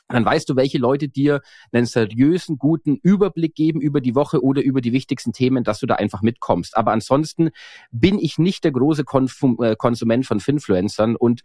dann 0.08 0.24
weißt 0.24 0.48
du, 0.48 0.56
welche 0.56 0.78
Leute 0.78 1.08
dir 1.08 1.40
einen 1.72 1.86
seriösen, 1.86 2.58
guten 2.58 2.96
Überblick 3.02 3.54
geben 3.54 3.80
über 3.80 4.00
die 4.00 4.14
Woche 4.14 4.42
oder 4.42 4.62
über 4.62 4.80
die 4.80 4.92
wichtigsten 4.92 5.32
Themen, 5.32 5.64
dass 5.64 5.80
du 5.80 5.86
da 5.86 5.94
einfach 5.94 6.20
mitkommst. 6.20 6.76
Aber 6.76 6.92
ansonsten 6.92 7.50
bin 7.90 8.18
ich 8.18 8.38
nicht 8.38 8.64
der 8.64 8.72
große 8.72 9.04
Konfum 9.04 9.58
äh, 9.62 9.76
Konsument 9.76 10.26
von 10.26 10.40
Finfluencern 10.40 11.16
und 11.16 11.42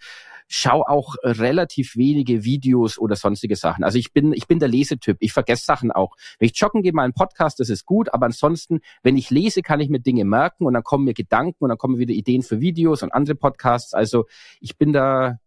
schau 0.49 0.83
auch 0.83 1.15
relativ 1.23 1.95
wenige 1.95 2.43
Videos 2.43 2.97
oder 2.97 3.15
sonstige 3.15 3.55
Sachen. 3.55 3.83
Also 3.83 3.97
ich 3.97 4.11
bin, 4.11 4.33
ich 4.33 4.47
bin 4.47 4.59
der 4.59 4.67
Lesetyp. 4.67 5.17
Ich 5.19 5.31
vergesse 5.31 5.63
Sachen 5.63 5.91
auch. 5.91 6.15
Wenn 6.39 6.47
ich 6.47 6.59
joggen 6.59 6.81
gehe, 6.81 6.91
mal 6.91 7.03
einen 7.03 7.13
Podcast, 7.13 7.59
das 7.59 7.69
ist 7.69 7.85
gut. 7.85 8.13
Aber 8.13 8.25
ansonsten, 8.25 8.79
wenn 9.03 9.15
ich 9.15 9.29
lese, 9.29 9.61
kann 9.61 9.79
ich 9.79 9.89
mir 9.89 9.99
Dinge 9.99 10.25
merken 10.25 10.65
und 10.65 10.73
dann 10.73 10.83
kommen 10.83 11.05
mir 11.05 11.13
Gedanken 11.13 11.63
und 11.63 11.69
dann 11.69 11.77
kommen 11.77 11.99
wieder 11.99 12.13
Ideen 12.13 12.41
für 12.41 12.59
Videos 12.59 13.03
und 13.03 13.13
andere 13.13 13.35
Podcasts. 13.35 13.93
Also 13.93 14.25
ich 14.59 14.77
bin 14.77 14.91
da 14.91 15.39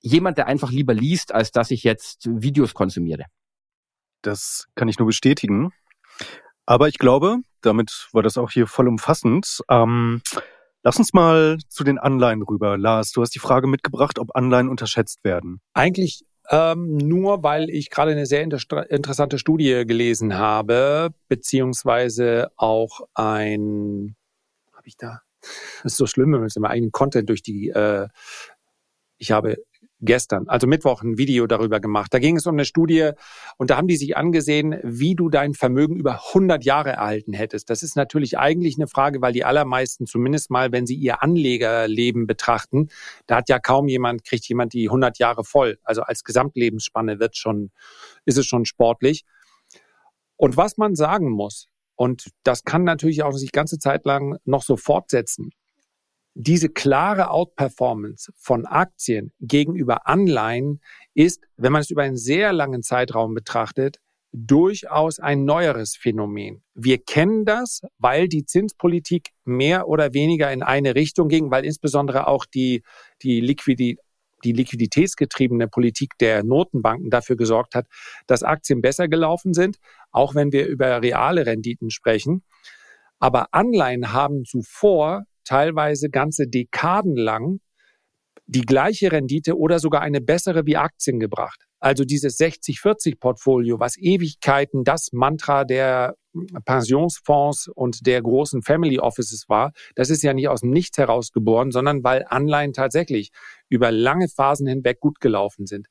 jemand, 0.00 0.38
der 0.38 0.46
einfach 0.46 0.70
lieber 0.70 0.94
liest, 0.94 1.32
als 1.34 1.50
dass 1.50 1.70
ich 1.70 1.84
jetzt 1.84 2.26
Videos 2.28 2.74
konsumiere. 2.74 3.24
Das 4.22 4.66
kann 4.74 4.88
ich 4.88 4.98
nur 4.98 5.06
bestätigen. 5.06 5.70
Aber 6.66 6.88
ich 6.88 6.98
glaube, 6.98 7.38
damit 7.62 8.08
war 8.12 8.22
das 8.22 8.36
auch 8.36 8.50
hier 8.50 8.66
vollumfassend. 8.66 9.60
Ähm, 9.70 10.22
lass 10.82 10.98
uns 10.98 11.12
mal 11.12 11.58
zu 11.68 11.84
den 11.84 11.98
Anleihen 11.98 12.42
rüber. 12.42 12.76
Lars, 12.76 13.12
du 13.12 13.22
hast 13.22 13.34
die 13.34 13.38
Frage 13.38 13.66
mitgebracht, 13.66 14.18
ob 14.18 14.36
Anleihen 14.36 14.68
unterschätzt 14.68 15.24
werden. 15.24 15.60
Eigentlich 15.72 16.24
ähm, 16.50 16.96
nur, 16.96 17.42
weil 17.42 17.70
ich 17.70 17.90
gerade 17.90 18.12
eine 18.12 18.26
sehr 18.26 18.42
inter 18.42 18.90
interessante 18.90 19.38
Studie 19.38 19.84
gelesen 19.86 20.36
habe, 20.36 21.10
beziehungsweise 21.28 22.50
auch 22.56 23.00
ein, 23.14 24.16
habe 24.72 24.86
ich 24.86 24.96
da, 24.96 25.20
das 25.82 25.92
ist 25.92 25.96
so 25.96 26.06
schlimm, 26.06 26.32
wenn 26.32 26.40
man 26.40 26.48
seinen 26.48 26.64
eigenen 26.64 26.92
Content 26.92 27.28
durch 27.28 27.42
die, 27.42 27.68
äh, 27.68 28.08
ich 29.18 29.30
habe 29.30 29.56
gestern, 30.00 30.48
also 30.48 30.66
Mittwoch, 30.66 31.02
ein 31.02 31.18
Video 31.18 31.46
darüber 31.46 31.80
gemacht. 31.80 32.12
Da 32.14 32.18
ging 32.18 32.36
es 32.36 32.46
um 32.46 32.54
eine 32.54 32.64
Studie 32.64 33.10
und 33.56 33.70
da 33.70 33.76
haben 33.76 33.88
die 33.88 33.96
sich 33.96 34.16
angesehen, 34.16 34.78
wie 34.82 35.14
du 35.14 35.28
dein 35.28 35.54
Vermögen 35.54 35.96
über 35.96 36.26
100 36.28 36.64
Jahre 36.64 36.90
erhalten 36.90 37.32
hättest. 37.32 37.70
Das 37.70 37.82
ist 37.82 37.96
natürlich 37.96 38.38
eigentlich 38.38 38.76
eine 38.76 38.86
Frage, 38.86 39.20
weil 39.20 39.32
die 39.32 39.44
allermeisten, 39.44 40.06
zumindest 40.06 40.50
mal, 40.50 40.72
wenn 40.72 40.86
sie 40.86 40.94
ihr 40.94 41.22
Anlegerleben 41.22 42.26
betrachten, 42.26 42.88
da 43.26 43.36
hat 43.36 43.48
ja 43.48 43.58
kaum 43.58 43.88
jemand, 43.88 44.24
kriegt 44.24 44.48
jemand 44.48 44.72
die 44.72 44.88
100 44.88 45.18
Jahre 45.18 45.44
voll. 45.44 45.78
Also 45.82 46.02
als 46.02 46.24
Gesamtlebensspanne 46.24 47.18
wird 47.18 47.36
schon, 47.36 47.70
ist 48.24 48.38
es 48.38 48.46
schon 48.46 48.64
sportlich. 48.64 49.24
Und 50.36 50.56
was 50.56 50.76
man 50.76 50.94
sagen 50.94 51.30
muss, 51.30 51.68
und 51.96 52.30
das 52.44 52.62
kann 52.62 52.84
natürlich 52.84 53.24
auch 53.24 53.32
sich 53.32 53.50
ganze 53.50 53.78
Zeit 53.78 54.04
lang 54.04 54.38
noch 54.44 54.62
so 54.62 54.76
fortsetzen, 54.76 55.50
diese 56.40 56.68
klare 56.68 57.30
Outperformance 57.30 58.32
von 58.36 58.64
Aktien 58.64 59.32
gegenüber 59.40 60.06
Anleihen 60.06 60.80
ist, 61.12 61.42
wenn 61.56 61.72
man 61.72 61.80
es 61.80 61.90
über 61.90 62.02
einen 62.02 62.16
sehr 62.16 62.52
langen 62.52 62.84
Zeitraum 62.84 63.34
betrachtet, 63.34 63.96
durchaus 64.30 65.18
ein 65.18 65.44
neueres 65.44 65.96
Phänomen. 65.96 66.62
Wir 66.74 66.98
kennen 66.98 67.44
das, 67.44 67.80
weil 67.98 68.28
die 68.28 68.44
Zinspolitik 68.44 69.30
mehr 69.44 69.88
oder 69.88 70.14
weniger 70.14 70.52
in 70.52 70.62
eine 70.62 70.94
Richtung 70.94 71.28
ging, 71.28 71.50
weil 71.50 71.64
insbesondere 71.64 72.28
auch 72.28 72.46
die, 72.46 72.84
die, 73.22 73.40
Liquidität, 73.40 73.98
die 74.44 74.52
liquiditätsgetriebene 74.52 75.66
Politik 75.66 76.12
der 76.20 76.44
Notenbanken 76.44 77.10
dafür 77.10 77.34
gesorgt 77.34 77.74
hat, 77.74 77.86
dass 78.28 78.44
Aktien 78.44 78.80
besser 78.80 79.08
gelaufen 79.08 79.54
sind, 79.54 79.78
auch 80.12 80.36
wenn 80.36 80.52
wir 80.52 80.68
über 80.68 81.02
reale 81.02 81.44
Renditen 81.44 81.90
sprechen. 81.90 82.44
Aber 83.18 83.48
Anleihen 83.50 84.12
haben 84.12 84.44
zuvor 84.44 85.24
teilweise 85.48 86.10
ganze 86.10 86.46
Dekaden 86.46 87.16
lang 87.16 87.60
die 88.46 88.62
gleiche 88.62 89.12
Rendite 89.12 89.58
oder 89.58 89.78
sogar 89.78 90.00
eine 90.00 90.20
bessere 90.20 90.66
wie 90.66 90.76
Aktien 90.76 91.20
gebracht. 91.20 91.66
Also 91.80 92.04
dieses 92.04 92.38
60-40-Portfolio, 92.38 93.78
was 93.78 93.96
Ewigkeiten 93.96 94.84
das 94.84 95.10
Mantra 95.12 95.64
der 95.64 96.16
Pensionsfonds 96.64 97.68
und 97.68 98.06
der 98.06 98.22
großen 98.22 98.62
Family 98.62 98.98
Offices 98.98 99.44
war, 99.48 99.72
das 99.94 100.10
ist 100.10 100.22
ja 100.22 100.32
nicht 100.32 100.48
aus 100.48 100.62
dem 100.62 100.70
Nichts 100.70 100.98
herausgeboren, 100.98 101.70
sondern 101.70 102.02
weil 102.02 102.24
Anleihen 102.28 102.72
tatsächlich 102.72 103.30
über 103.68 103.92
lange 103.92 104.28
Phasen 104.28 104.66
hinweg 104.66 104.98
gut 104.98 105.20
gelaufen 105.20 105.66
sind. 105.66 105.86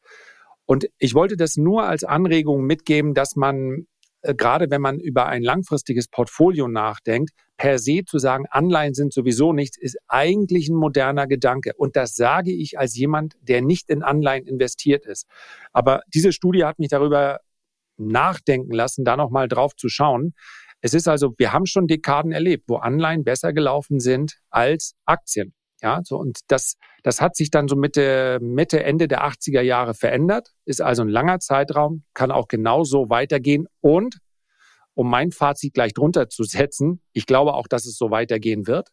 Und 0.65 0.87
ich 0.97 1.13
wollte 1.13 1.37
das 1.37 1.55
nur 1.55 1.83
als 1.83 2.03
Anregung 2.03 2.63
mitgeben, 2.63 3.13
dass 3.13 3.35
man 3.35 3.87
gerade 4.21 4.69
wenn 4.69 4.81
man 4.81 4.99
über 4.99 5.27
ein 5.27 5.43
langfristiges 5.43 6.07
Portfolio 6.07 6.67
nachdenkt, 6.67 7.31
per 7.57 7.79
se 7.79 8.03
zu 8.05 8.19
sagen, 8.19 8.45
Anleihen 8.49 8.93
sind 8.93 9.13
sowieso 9.13 9.51
nichts, 9.51 9.77
ist 9.77 9.97
eigentlich 10.07 10.69
ein 10.69 10.75
moderner 10.75 11.27
Gedanke. 11.27 11.73
Und 11.75 11.95
das 11.95 12.15
sage 12.15 12.51
ich 12.51 12.77
als 12.77 12.95
jemand, 12.95 13.35
der 13.41 13.61
nicht 13.61 13.89
in 13.89 14.03
Anleihen 14.03 14.45
investiert 14.45 15.05
ist. 15.05 15.27
Aber 15.73 16.01
diese 16.13 16.31
Studie 16.31 16.65
hat 16.65 16.77
mich 16.79 16.89
darüber 16.89 17.39
nachdenken 17.97 18.73
lassen, 18.73 19.05
da 19.05 19.17
nochmal 19.17 19.47
drauf 19.47 19.75
zu 19.75 19.89
schauen. 19.89 20.33
Es 20.81 20.93
ist 20.93 21.07
also, 21.07 21.33
wir 21.37 21.51
haben 21.51 21.65
schon 21.65 21.87
Dekaden 21.87 22.31
erlebt, 22.31 22.65
wo 22.67 22.75
Anleihen 22.75 23.23
besser 23.23 23.53
gelaufen 23.53 23.99
sind 23.99 24.37
als 24.51 24.93
Aktien. 25.05 25.53
Ja, 25.81 26.01
so 26.03 26.17
und 26.17 26.39
das, 26.47 26.75
das 27.03 27.21
hat 27.21 27.35
sich 27.35 27.51
dann 27.51 27.67
so 27.67 27.75
Mitte, 27.75 28.39
Mitte, 28.41 28.83
Ende 28.83 29.07
der 29.07 29.23
80er 29.23 29.61
Jahre 29.61 29.93
verändert, 29.93 30.53
ist 30.65 30.81
also 30.81 31.03
ein 31.03 31.09
langer 31.09 31.39
Zeitraum, 31.39 32.03
kann 32.13 32.31
auch 32.31 32.47
genauso 32.47 33.09
weitergehen. 33.09 33.67
Und 33.79 34.17
um 34.95 35.09
mein 35.09 35.31
Fazit 35.31 35.75
gleich 35.75 35.93
drunter 35.93 36.29
zu 36.29 36.43
setzen, 36.43 37.01
ich 37.13 37.27
glaube 37.27 37.53
auch, 37.53 37.67
dass 37.67 37.85
es 37.85 37.97
so 37.97 38.09
weitergehen 38.09 38.65
wird, 38.65 38.89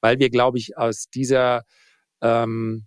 weil 0.00 0.18
wir, 0.18 0.28
glaube 0.28 0.58
ich, 0.58 0.76
aus 0.76 1.06
dieser 1.08 1.62
ähm, 2.20 2.86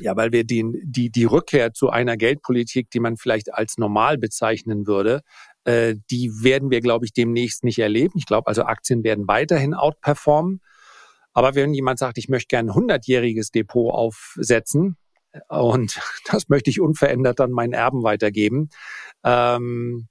ja, 0.00 0.14
weil 0.16 0.32
wir 0.32 0.44
den, 0.44 0.74
die, 0.84 1.10
die 1.10 1.24
Rückkehr 1.24 1.72
zu 1.72 1.88
einer 1.88 2.16
Geldpolitik, 2.16 2.90
die 2.90 3.00
man 3.00 3.16
vielleicht 3.16 3.54
als 3.54 3.78
normal 3.78 4.18
bezeichnen 4.18 4.86
würde, 4.86 5.22
äh, 5.64 5.94
die 6.10 6.30
werden 6.42 6.70
wir, 6.70 6.80
glaube 6.80 7.06
ich, 7.06 7.12
demnächst 7.12 7.64
nicht 7.64 7.78
erleben. 7.78 8.12
Ich 8.16 8.26
glaube 8.26 8.46
also, 8.46 8.64
Aktien 8.64 9.04
werden 9.04 9.26
weiterhin 9.26 9.74
outperformen. 9.74 10.60
Aber 11.36 11.54
wenn 11.54 11.74
jemand 11.74 11.98
sagt, 11.98 12.16
ich 12.16 12.30
möchte 12.30 12.48
gerne 12.48 12.72
ein 12.72 12.88
100-jähriges 12.88 13.52
Depot 13.52 13.92
aufsetzen 13.92 14.96
und 15.48 16.00
das 16.32 16.48
möchte 16.48 16.70
ich 16.70 16.80
unverändert 16.80 17.40
dann 17.40 17.50
meinen 17.50 17.74
Erben 17.74 18.02
weitergeben, 18.02 18.70
ähm, 19.22 20.08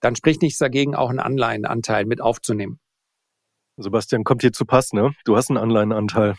dann 0.00 0.16
spricht 0.16 0.42
nichts 0.42 0.58
dagegen, 0.58 0.96
auch 0.96 1.10
einen 1.10 1.20
Anleihenanteil 1.20 2.06
mit 2.06 2.20
aufzunehmen. 2.20 2.80
Sebastian, 3.76 4.24
kommt 4.24 4.40
hier 4.42 4.52
zu 4.52 4.64
Pass, 4.64 4.92
ne? 4.92 5.14
Du 5.24 5.36
hast 5.36 5.48
einen 5.48 5.58
Anleihenanteil. 5.58 6.34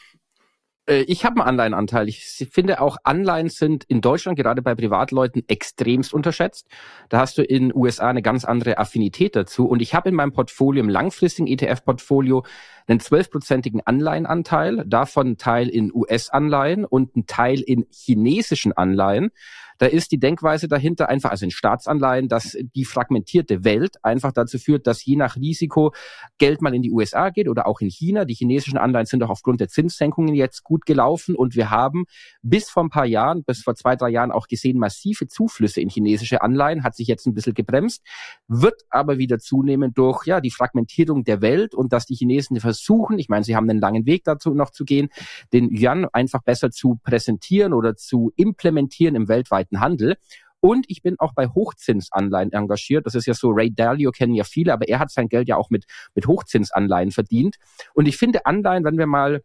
Äh, 0.88 1.02
ich 1.02 1.26
habe 1.26 1.42
einen 1.42 1.50
Anleihenanteil. 1.50 2.08
Ich 2.08 2.48
finde 2.52 2.82
auch 2.82 2.98
Anleihen 3.04 3.50
sind 3.50 3.84
in 3.86 4.02
Deutschland 4.02 4.38
gerade 4.38 4.62
bei 4.62 4.76
Privatleuten 4.76 5.44
extremst 5.48 6.14
unterschätzt. 6.14 6.68
Da 7.10 7.20
hast 7.20 7.38
du 7.38 7.44
in 7.44 7.74
USA 7.76 8.10
eine 8.10 8.22
ganz 8.22 8.46
andere 8.46 8.78
Affinität 8.78 9.36
dazu. 9.36 9.66
Und 9.68 9.82
ich 9.82 9.94
habe 9.94 10.10
in 10.10 10.16
meinem 10.16 10.34
Portfolio, 10.34 10.84
im 10.84 10.90
langfristigen 10.90 11.48
ETF-Portfolio, 11.48 12.46
einen 12.88 13.00
zwölfprozentigen 13.00 13.82
Anleihenanteil, 13.86 14.84
davon 14.86 15.32
ein 15.32 15.38
Teil 15.38 15.70
in 15.70 15.92
US-Anleihen 15.94 16.86
und 16.86 17.16
ein 17.16 17.26
Teil 17.26 17.62
in 17.62 17.86
chinesischen 17.92 18.74
Anleihen. 18.74 19.32
Da 19.78 19.86
ist 19.88 20.12
die 20.12 20.20
Denkweise 20.20 20.68
dahinter 20.68 21.10
einfach, 21.10 21.32
also 21.32 21.46
in 21.46 21.52
Staatsanleihen, 21.52 22.28
dass 22.28 22.58
die 22.76 22.86
fragmentierte 22.86 23.64
Welt 23.64 23.98
einfach 24.04 24.32
dazu 24.32 24.58
führt, 24.58 24.88
dass 24.88 25.04
je 25.04 25.16
nach 25.16 25.36
Risiko 25.36 25.94
Geld 26.38 26.62
mal 26.62 26.74
in 26.74 26.82
die 26.82 26.92
USA 26.92 27.30
geht 27.30 27.50
oder 27.50 27.68
auch 27.68 27.82
in 27.82 27.90
China. 27.90 28.26
Die 28.26 28.34
chinesischen 28.34 28.78
Anleihen 28.78 29.06
sind 29.06 29.20
doch 29.20 29.30
aufgrund 29.30 29.60
der 29.60 29.68
Zinssenkungen 29.68 30.36
jetzt 30.36 30.64
gut 30.64 30.86
gelaufen 30.86 31.36
und 31.36 31.56
wir 31.56 31.70
haben 31.70 32.06
bis 32.42 32.70
vor 32.70 32.84
ein 32.84 32.90
paar 32.90 33.06
Jahren, 33.06 33.44
bis 33.44 33.64
vor 33.64 33.76
zwei, 33.76 33.96
drei 33.96 34.10
Jahren 34.10 34.32
auch 34.32 34.48
gesehen, 34.48 34.78
massive 34.78 35.28
Zuflüsse 35.28 35.82
in 35.82 35.90
chinesische 35.90 36.42
Anleihen, 36.42 36.84
hat 36.84 36.96
sich 36.96 37.08
jetzt 37.08 37.26
ein 37.26 37.34
bisschen 37.34 37.54
gebremst, 37.54 38.04
wird 38.48 38.82
aber 38.90 39.18
wieder 39.18 39.40
zunehmen 39.40 39.94
durch 39.94 40.26
ja 40.26 40.42
die 40.42 40.52
Fragmentierung 40.52 41.24
der 41.24 41.42
Welt 41.42 41.76
und 41.76 41.92
dass 41.92 42.06
die 42.06 42.16
Chinesen 42.16 42.60
versuchen, 42.60 43.20
ich 43.20 43.30
meine, 43.30 43.44
sie 43.44 43.56
haben 43.56 43.70
einen 43.70 43.80
langen 43.80 44.06
Weg 44.06 44.24
dazu 44.24 44.54
noch 44.54 44.72
zu 44.72 44.86
gehen, 44.86 45.10
den 45.54 45.70
Yuan 45.76 46.06
einfach 46.14 46.44
besser 46.44 46.72
zu 46.72 47.00
präsentieren 47.04 47.74
oder 47.74 47.96
zu 47.96 48.32
implementieren 48.36 49.16
im 49.16 49.28
weltweiten 49.28 49.65
weltweiten 49.66 49.80
Handel. 49.80 50.16
Und 50.62 50.86
ich 50.90 51.04
bin 51.04 51.16
auch 51.20 51.34
bei 51.36 51.48
Hochzinsanleihen 51.48 52.52
engagiert. 52.52 53.06
Das 53.06 53.14
ist 53.14 53.28
ja 53.28 53.36
so, 53.36 53.52
Ray 53.52 53.72
Dalio 53.74 54.12
kennen 54.12 54.34
ja 54.34 54.44
viele, 54.44 54.74
aber 54.74 54.88
er 54.88 54.98
hat 54.98 55.12
sein 55.12 55.28
Geld 55.28 55.48
ja 55.48 55.58
auch 55.58 55.70
mit, 55.70 55.86
mit 56.16 56.26
Hochzinsanleihen 56.26 57.12
verdient. 57.12 57.58
Und 57.94 58.08
ich 58.08 58.18
finde 58.18 58.46
Anleihen, 58.46 58.84
wenn 58.84 58.98
wir 58.98 59.06
mal 59.06 59.42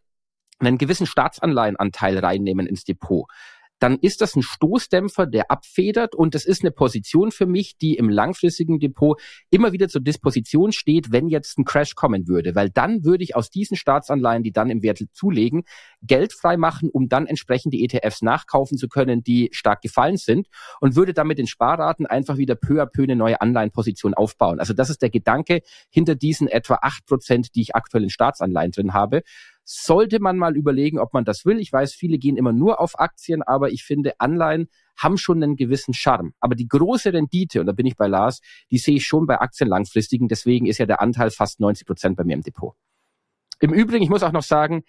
einen 0.61 0.79
gewissen 0.79 1.07
Staatsanleihenanteil 1.07 2.19
reinnehmen 2.19 2.67
ins 2.67 2.85
Depot, 2.85 3.27
dann 3.81 3.99
ist 3.99 4.21
das 4.21 4.37
ein 4.37 4.43
Stoßdämpfer, 4.43 5.27
der 5.27 5.51
abfedert 5.51 6.15
und 6.15 6.35
das 6.35 6.45
ist 6.45 6.63
eine 6.63 6.71
Position 6.71 7.33
für 7.33 7.47
mich, 7.47 7.77
die 7.79 7.95
im 7.97 8.09
langfristigen 8.09 8.79
Depot 8.79 9.21
immer 9.51 9.73
wieder 9.73 9.89
zur 9.89 10.03
Disposition 10.03 10.71
steht, 10.71 11.11
wenn 11.13 11.29
jetzt 11.29 11.59
ein 11.59 11.65
Crash 11.65 11.95
kommen 11.95 12.29
würde, 12.29 12.55
weil 12.55 12.71
dann 12.71 13.05
würde 13.05 13.25
ich 13.25 13.35
aus 13.35 13.51
diesen 13.51 13.77
Staatsanleihen, 13.77 14.43
die 14.43 14.53
dann 14.53 14.71
im 14.71 14.83
Wert 14.83 15.01
zulegen, 15.13 15.65
Geld 16.03 16.33
frei 16.33 16.57
machen, 16.57 16.91
um 16.91 17.09
dann 17.09 17.27
entsprechend 17.27 17.73
die 17.73 17.85
ETFs 17.85 18.23
nachkaufen 18.23 18.77
zu 18.77 18.89
können, 18.89 19.23
die 19.23 19.49
stark 19.53 19.81
gefallen 19.81 20.19
sind 20.19 20.49
und 20.81 20.95
würde 20.95 21.15
damit 21.15 21.39
den 21.39 21.47
Sparraten 21.47 22.07
einfach 22.07 22.37
wieder 22.37 22.55
peu 22.55 22.83
à 22.83 22.87
peu 22.87 23.03
eine 23.03 23.17
neue 23.17 23.41
Anleihenposition 23.41 24.15
aufbauen. 24.15 24.61
Also 24.61 24.75
das 24.75 24.91
ist 24.91 25.01
der 25.03 25.11
Gedanke 25.11 25.63
hinter 25.89 26.15
diesen 26.15 26.49
etwa 26.49 26.79
acht 26.83 27.07
Prozent, 27.07 27.55
die 27.55 27.63
ich 27.63 27.75
aktuell 27.75 28.05
in 28.05 28.11
Staatsanleihen 28.11 28.73
drin 28.73 28.93
habe 28.93 29.23
sollte 29.65 30.21
man 30.21 30.37
mal 30.37 30.57
überlegen, 30.57 30.99
ob 30.99 31.13
man 31.13 31.25
das 31.25 31.45
will. 31.45 31.61
Ich 31.61 31.73
weiß, 31.73 31.95
viele 31.95 32.19
gehen 32.19 32.37
immer 32.37 32.53
nur 32.53 32.81
auf 32.81 32.99
Aktien, 32.99 33.43
aber 33.43 33.71
ich 33.71 33.85
finde, 33.85 34.15
Anleihen 34.19 34.69
haben 34.99 35.17
schon 35.17 35.43
einen 35.43 35.57
gewissen 35.57 35.95
Charme. 35.95 36.33
Aber 36.41 36.55
die 36.55 36.69
große 36.69 37.13
Rendite, 37.13 37.61
und 37.61 37.67
da 37.67 37.73
bin 37.73 37.87
ich 37.87 37.97
bei 37.97 38.07
Lars, 38.07 38.41
die 38.71 38.79
sehe 38.79 38.97
ich 38.97 39.07
schon 39.07 39.27
bei 39.27 39.41
Aktien 39.41 39.69
langfristigen. 39.69 40.29
Deswegen 40.29 40.67
ist 40.67 40.79
ja 40.79 40.87
der 40.87 41.01
Anteil 41.01 41.31
fast 41.31 41.61
90 41.61 41.87
Prozent 41.87 42.17
bei 42.17 42.25
mir 42.25 42.35
im 42.35 42.43
Depot. 42.43 42.75
Im 43.61 43.73
Übrigen, 43.73 44.03
ich 44.03 44.11
muss 44.11 44.23
auch 44.23 44.33
noch 44.33 44.43
sagen, 44.43 44.83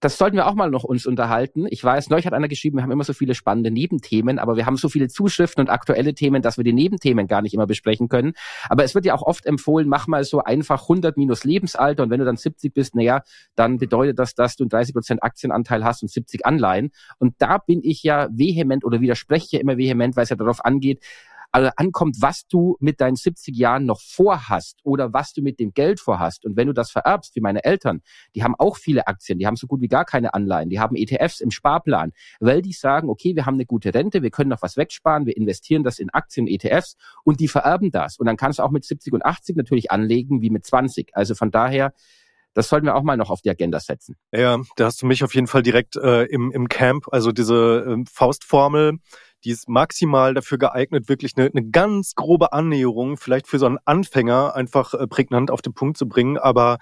das 0.00 0.18
sollten 0.18 0.36
wir 0.36 0.46
auch 0.46 0.54
mal 0.54 0.70
noch 0.70 0.84
uns 0.84 1.06
unterhalten. 1.06 1.66
Ich 1.70 1.82
weiß, 1.82 2.10
neulich 2.10 2.26
hat 2.26 2.32
einer 2.32 2.48
geschrieben, 2.48 2.76
wir 2.78 2.82
haben 2.82 2.92
immer 2.92 3.04
so 3.04 3.12
viele 3.12 3.34
spannende 3.34 3.70
Nebenthemen, 3.70 4.38
aber 4.38 4.56
wir 4.56 4.66
haben 4.66 4.76
so 4.76 4.88
viele 4.88 5.08
Zuschriften 5.08 5.62
und 5.62 5.70
aktuelle 5.70 6.14
Themen, 6.14 6.42
dass 6.42 6.56
wir 6.56 6.64
die 6.64 6.72
Nebenthemen 6.72 7.26
gar 7.26 7.42
nicht 7.42 7.54
immer 7.54 7.66
besprechen 7.66 8.08
können. 8.08 8.32
Aber 8.68 8.84
es 8.84 8.94
wird 8.94 9.04
ja 9.04 9.14
auch 9.14 9.22
oft 9.22 9.46
empfohlen, 9.46 9.88
mach 9.88 10.06
mal 10.06 10.24
so 10.24 10.42
einfach 10.42 10.82
100 10.82 11.16
minus 11.16 11.44
Lebensalter 11.44 12.02
und 12.02 12.10
wenn 12.10 12.20
du 12.20 12.26
dann 12.26 12.36
70 12.36 12.72
bist, 12.72 12.94
naja, 12.94 13.22
dann 13.54 13.78
bedeutet 13.78 14.18
das, 14.18 14.34
dass 14.34 14.56
du 14.56 14.64
30 14.64 14.94
Prozent 14.94 15.22
Aktienanteil 15.22 15.84
hast 15.84 16.02
und 16.02 16.10
70 16.10 16.46
Anleihen. 16.46 16.90
Und 17.18 17.34
da 17.38 17.58
bin 17.58 17.80
ich 17.82 18.02
ja 18.02 18.28
vehement 18.30 18.84
oder 18.84 19.00
widerspreche 19.00 19.56
ja 19.56 19.60
immer 19.60 19.76
vehement, 19.76 20.16
weil 20.16 20.24
es 20.24 20.30
ja 20.30 20.36
darauf 20.36 20.64
angeht, 20.64 21.02
also 21.50 21.70
ankommt, 21.76 22.16
was 22.20 22.46
du 22.46 22.76
mit 22.80 23.00
deinen 23.00 23.16
70 23.16 23.56
Jahren 23.56 23.86
noch 23.86 24.00
vorhast 24.00 24.80
oder 24.84 25.12
was 25.12 25.32
du 25.32 25.42
mit 25.42 25.58
dem 25.58 25.72
Geld 25.72 26.00
vorhast. 26.00 26.44
Und 26.44 26.56
wenn 26.56 26.66
du 26.66 26.72
das 26.72 26.90
vererbst, 26.90 27.34
wie 27.36 27.40
meine 27.40 27.64
Eltern, 27.64 28.02
die 28.34 28.44
haben 28.44 28.54
auch 28.58 28.76
viele 28.76 29.06
Aktien, 29.06 29.38
die 29.38 29.46
haben 29.46 29.56
so 29.56 29.66
gut 29.66 29.80
wie 29.80 29.88
gar 29.88 30.04
keine 30.04 30.34
Anleihen, 30.34 30.68
die 30.68 30.78
haben 30.80 30.96
ETFs 30.96 31.40
im 31.40 31.50
Sparplan, 31.50 32.12
weil 32.40 32.62
die 32.62 32.72
sagen, 32.72 33.08
okay, 33.08 33.34
wir 33.34 33.46
haben 33.46 33.54
eine 33.54 33.66
gute 33.66 33.94
Rente, 33.94 34.22
wir 34.22 34.30
können 34.30 34.50
noch 34.50 34.62
was 34.62 34.76
wegsparen, 34.76 35.26
wir 35.26 35.36
investieren 35.36 35.84
das 35.84 35.98
in 35.98 36.10
Aktien, 36.10 36.46
ETFs 36.46 36.96
und 37.24 37.40
die 37.40 37.48
vererben 37.48 37.90
das. 37.90 38.18
Und 38.18 38.26
dann 38.26 38.36
kannst 38.36 38.58
du 38.58 38.62
auch 38.62 38.70
mit 38.70 38.84
70 38.84 39.12
und 39.12 39.24
80 39.24 39.56
natürlich 39.56 39.90
anlegen 39.90 40.42
wie 40.42 40.50
mit 40.50 40.66
20. 40.66 41.10
Also 41.14 41.34
von 41.34 41.50
daher, 41.50 41.92
Das 42.54 42.68
sollten 42.68 42.86
wir 42.86 42.96
auch 42.96 43.04
mal 43.04 43.16
noch 43.16 43.30
auf 43.30 43.40
die 43.40 43.50
Agenda 43.50 43.78
setzen. 43.78 44.16
Ja, 44.32 44.58
da 44.74 44.86
hast 44.86 45.00
du 45.00 45.06
mich 45.06 45.22
auf 45.22 45.32
jeden 45.34 45.46
Fall 45.46 45.62
direkt 45.62 45.94
äh, 45.94 46.24
im, 46.24 46.50
im 46.50 46.68
Camp, 46.68 47.06
also 47.12 47.30
diese 47.30 47.84
äh, 47.86 48.04
Faustformel, 48.10 48.98
die 49.44 49.50
ist 49.50 49.68
maximal 49.68 50.34
dafür 50.34 50.58
geeignet, 50.58 51.08
wirklich 51.08 51.34
eine, 51.36 51.46
eine 51.46 51.68
ganz 51.70 52.14
grobe 52.14 52.52
Annäherung, 52.52 53.16
vielleicht 53.16 53.46
für 53.46 53.58
so 53.58 53.66
einen 53.66 53.78
Anfänger 53.84 54.54
einfach 54.54 54.94
äh, 54.94 55.06
prägnant 55.06 55.50
auf 55.50 55.62
den 55.62 55.74
Punkt 55.74 55.96
zu 55.96 56.08
bringen, 56.08 56.38
aber 56.38 56.78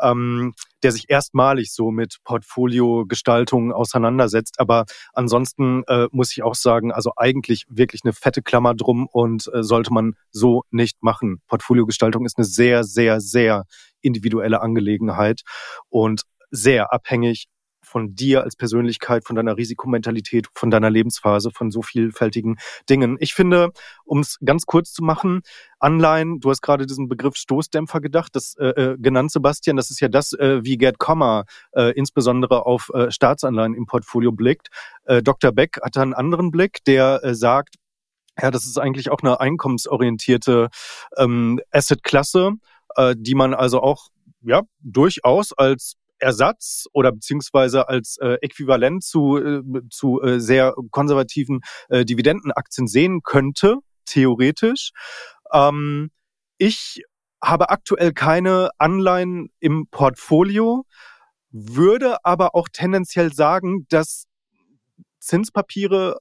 ähm, 0.00 0.54
der 0.82 0.92
sich 0.92 1.06
erstmalig 1.08 1.72
so 1.72 1.90
mit 1.90 2.18
Portfoliogestaltung 2.24 3.72
auseinandersetzt. 3.72 4.60
Aber 4.60 4.84
ansonsten 5.12 5.82
äh, 5.88 6.06
muss 6.12 6.32
ich 6.32 6.42
auch 6.42 6.54
sagen, 6.54 6.92
also 6.92 7.12
eigentlich 7.16 7.64
wirklich 7.68 8.02
eine 8.04 8.12
fette 8.12 8.42
Klammer 8.42 8.74
drum 8.74 9.06
und 9.10 9.50
äh, 9.52 9.62
sollte 9.62 9.92
man 9.92 10.14
so 10.30 10.62
nicht 10.70 11.02
machen. 11.02 11.42
Portfoliogestaltung 11.48 12.24
ist 12.24 12.38
eine 12.38 12.44
sehr, 12.44 12.84
sehr, 12.84 13.20
sehr 13.20 13.64
individuelle 14.00 14.60
Angelegenheit 14.60 15.42
und 15.88 16.22
sehr 16.50 16.92
abhängig 16.92 17.48
von 17.88 18.14
dir 18.14 18.42
als 18.44 18.56
Persönlichkeit, 18.56 19.24
von 19.26 19.36
deiner 19.36 19.56
Risikomentalität, 19.56 20.46
von 20.54 20.70
deiner 20.70 20.90
Lebensphase, 20.90 21.50
von 21.50 21.70
so 21.70 21.82
vielfältigen 21.82 22.58
Dingen. 22.88 23.16
Ich 23.20 23.34
finde, 23.34 23.70
um 24.04 24.20
es 24.20 24.38
ganz 24.44 24.66
kurz 24.66 24.92
zu 24.92 25.02
machen, 25.02 25.42
Anleihen, 25.80 26.40
du 26.40 26.50
hast 26.50 26.62
gerade 26.62 26.86
diesen 26.86 27.08
Begriff 27.08 27.36
Stoßdämpfer 27.36 28.00
gedacht, 28.00 28.34
das 28.34 28.54
äh, 28.58 28.68
äh, 28.68 28.96
genannt, 28.98 29.32
Sebastian, 29.32 29.76
das 29.76 29.90
ist 29.90 30.00
ja 30.00 30.08
das, 30.08 30.32
äh, 30.32 30.64
wie 30.64 30.76
Gerd 30.76 30.98
Kommer 30.98 31.44
äh, 31.72 31.92
insbesondere 31.92 32.66
auf 32.66 32.90
äh, 32.94 33.10
Staatsanleihen 33.10 33.74
im 33.74 33.86
Portfolio 33.86 34.32
blickt. 34.32 34.68
Äh, 35.04 35.22
Dr. 35.22 35.52
Beck 35.52 35.78
hat 35.82 35.96
da 35.96 36.02
einen 36.02 36.14
anderen 36.14 36.50
Blick, 36.50 36.84
der 36.84 37.20
äh, 37.22 37.34
sagt, 37.34 37.76
ja, 38.40 38.50
das 38.50 38.66
ist 38.66 38.78
eigentlich 38.78 39.10
auch 39.10 39.20
eine 39.22 39.40
einkommensorientierte 39.40 40.68
ähm, 41.16 41.60
Asset-Klasse, 41.72 42.52
äh, 42.96 43.14
die 43.18 43.34
man 43.34 43.54
also 43.54 43.80
auch 43.80 44.08
ja 44.42 44.62
durchaus 44.80 45.52
als 45.52 45.94
Ersatz 46.18 46.86
oder 46.92 47.12
beziehungsweise 47.12 47.88
als 47.88 48.18
äh, 48.18 48.36
Äquivalent 48.42 49.04
zu, 49.04 49.36
äh, 49.38 49.62
zu 49.90 50.20
äh, 50.22 50.40
sehr 50.40 50.74
konservativen 50.90 51.60
äh, 51.88 52.04
Dividendenaktien 52.04 52.86
sehen 52.86 53.22
könnte, 53.22 53.76
theoretisch. 54.04 54.90
Ähm, 55.52 56.10
ich 56.58 57.02
habe 57.42 57.70
aktuell 57.70 58.12
keine 58.12 58.70
Anleihen 58.78 59.50
im 59.60 59.86
Portfolio, 59.90 60.84
würde 61.50 62.24
aber 62.24 62.54
auch 62.54 62.68
tendenziell 62.72 63.32
sagen, 63.32 63.86
dass 63.88 64.26
Zinspapiere 65.20 66.18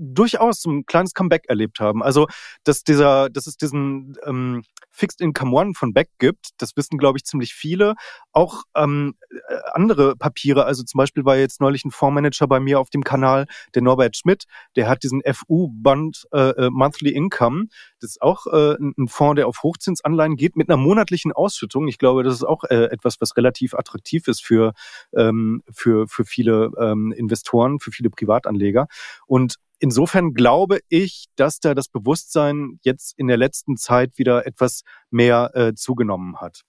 durchaus 0.00 0.64
ein 0.64 0.86
kleines 0.86 1.14
Comeback 1.14 1.44
erlebt 1.48 1.78
haben. 1.78 2.02
Also, 2.02 2.26
dass 2.64 2.82
dieser, 2.82 3.28
dass 3.28 3.46
es 3.46 3.56
diesen 3.56 4.16
ähm, 4.24 4.62
Fixed 4.90 5.20
Income 5.20 5.56
One 5.56 5.74
von 5.74 5.92
Beck 5.92 6.08
gibt. 6.18 6.50
Das 6.58 6.76
wissen, 6.76 6.98
glaube 6.98 7.18
ich, 7.18 7.24
ziemlich 7.24 7.54
viele. 7.54 7.94
Auch 8.32 8.62
ähm, 8.74 9.14
äh, 9.30 9.54
andere 9.72 10.16
Papiere, 10.16 10.64
also 10.64 10.82
zum 10.82 10.98
Beispiel 10.98 11.24
war 11.24 11.36
jetzt 11.36 11.60
neulich 11.60 11.84
ein 11.84 11.90
Fondsmanager 11.90 12.46
bei 12.48 12.60
mir 12.60 12.80
auf 12.80 12.90
dem 12.90 13.04
Kanal, 13.04 13.46
der 13.74 13.82
Norbert 13.82 14.16
Schmidt, 14.16 14.44
der 14.76 14.88
hat 14.88 15.02
diesen 15.02 15.22
FU-Band 15.22 16.26
äh, 16.32 16.50
äh, 16.50 16.70
Monthly 16.70 17.10
Income. 17.10 17.66
Das 18.00 18.10
ist 18.10 18.22
auch 18.22 18.46
äh, 18.46 18.76
ein 18.80 19.08
Fonds, 19.08 19.36
der 19.36 19.48
auf 19.48 19.62
Hochzinsanleihen 19.62 20.36
geht 20.36 20.56
mit 20.56 20.68
einer 20.68 20.76
monatlichen 20.76 21.32
Ausschüttung. 21.32 21.88
Ich 21.88 21.98
glaube, 21.98 22.22
das 22.22 22.34
ist 22.34 22.44
auch 22.44 22.64
äh, 22.64 22.84
etwas, 22.86 23.20
was 23.20 23.36
relativ 23.36 23.74
attraktiv 23.74 24.28
ist 24.28 24.44
für, 24.44 24.72
ähm, 25.14 25.62
für, 25.70 26.08
für 26.08 26.24
viele 26.24 26.70
ähm, 26.78 27.12
Investoren, 27.12 27.78
für 27.78 27.90
viele 27.90 28.10
Privatanleger. 28.10 28.86
Und 29.26 29.56
insofern 29.80 30.34
glaube 30.34 30.78
ich, 30.88 31.26
dass 31.36 31.58
da 31.58 31.74
das 31.74 31.88
Bewusstsein 31.88 32.78
jetzt 32.82 33.18
in 33.18 33.26
der 33.26 33.36
letzten 33.36 33.76
Zeit 33.76 34.16
wieder 34.16 34.46
etwas 34.46 34.82
mehr 35.10 35.50
äh, 35.54 35.74
zugenommen 35.74 36.40
hat. 36.40 36.60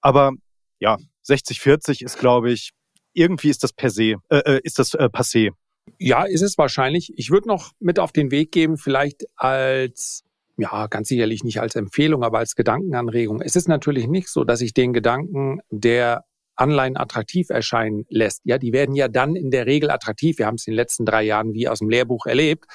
Aber 0.00 0.32
ja, 0.78 0.98
60-40 1.28 2.04
ist, 2.04 2.18
glaube 2.18 2.52
ich, 2.52 2.70
irgendwie 3.12 3.50
ist 3.50 3.64
das 3.64 3.72
per 3.72 3.90
se, 3.90 4.14
äh, 4.28 4.38
äh, 4.38 4.60
ist 4.62 4.78
das 4.78 4.94
äh, 4.94 5.08
passé. 5.12 5.50
Ja, 5.98 6.24
ist 6.24 6.42
es 6.42 6.56
wahrscheinlich. 6.56 7.12
Ich 7.16 7.30
würde 7.30 7.48
noch 7.48 7.72
mit 7.80 7.98
auf 7.98 8.12
den 8.12 8.30
Weg 8.30 8.52
geben, 8.52 8.76
vielleicht 8.76 9.24
als, 9.36 10.22
ja, 10.56 10.86
ganz 10.86 11.08
sicherlich 11.08 11.42
nicht 11.42 11.60
als 11.60 11.74
Empfehlung, 11.74 12.22
aber 12.22 12.38
als 12.38 12.54
Gedankenanregung. 12.54 13.40
Es 13.40 13.56
ist 13.56 13.68
natürlich 13.68 14.06
nicht 14.06 14.28
so, 14.28 14.44
dass 14.44 14.60
ich 14.60 14.72
den 14.72 14.92
Gedanken 14.92 15.60
der 15.70 16.24
Anleihen 16.60 16.96
attraktiv 16.96 17.50
erscheinen 17.50 18.04
lässt. 18.08 18.42
Ja, 18.44 18.58
die 18.58 18.72
werden 18.72 18.94
ja 18.94 19.08
dann 19.08 19.34
in 19.36 19.50
der 19.50 19.66
Regel 19.66 19.90
attraktiv. 19.90 20.38
Wir 20.38 20.46
haben 20.46 20.56
es 20.56 20.66
in 20.66 20.72
den 20.72 20.76
letzten 20.76 21.06
drei 21.06 21.22
Jahren 21.22 21.54
wie 21.54 21.68
aus 21.68 21.78
dem 21.78 21.88
Lehrbuch 21.88 22.26
erlebt. 22.26 22.66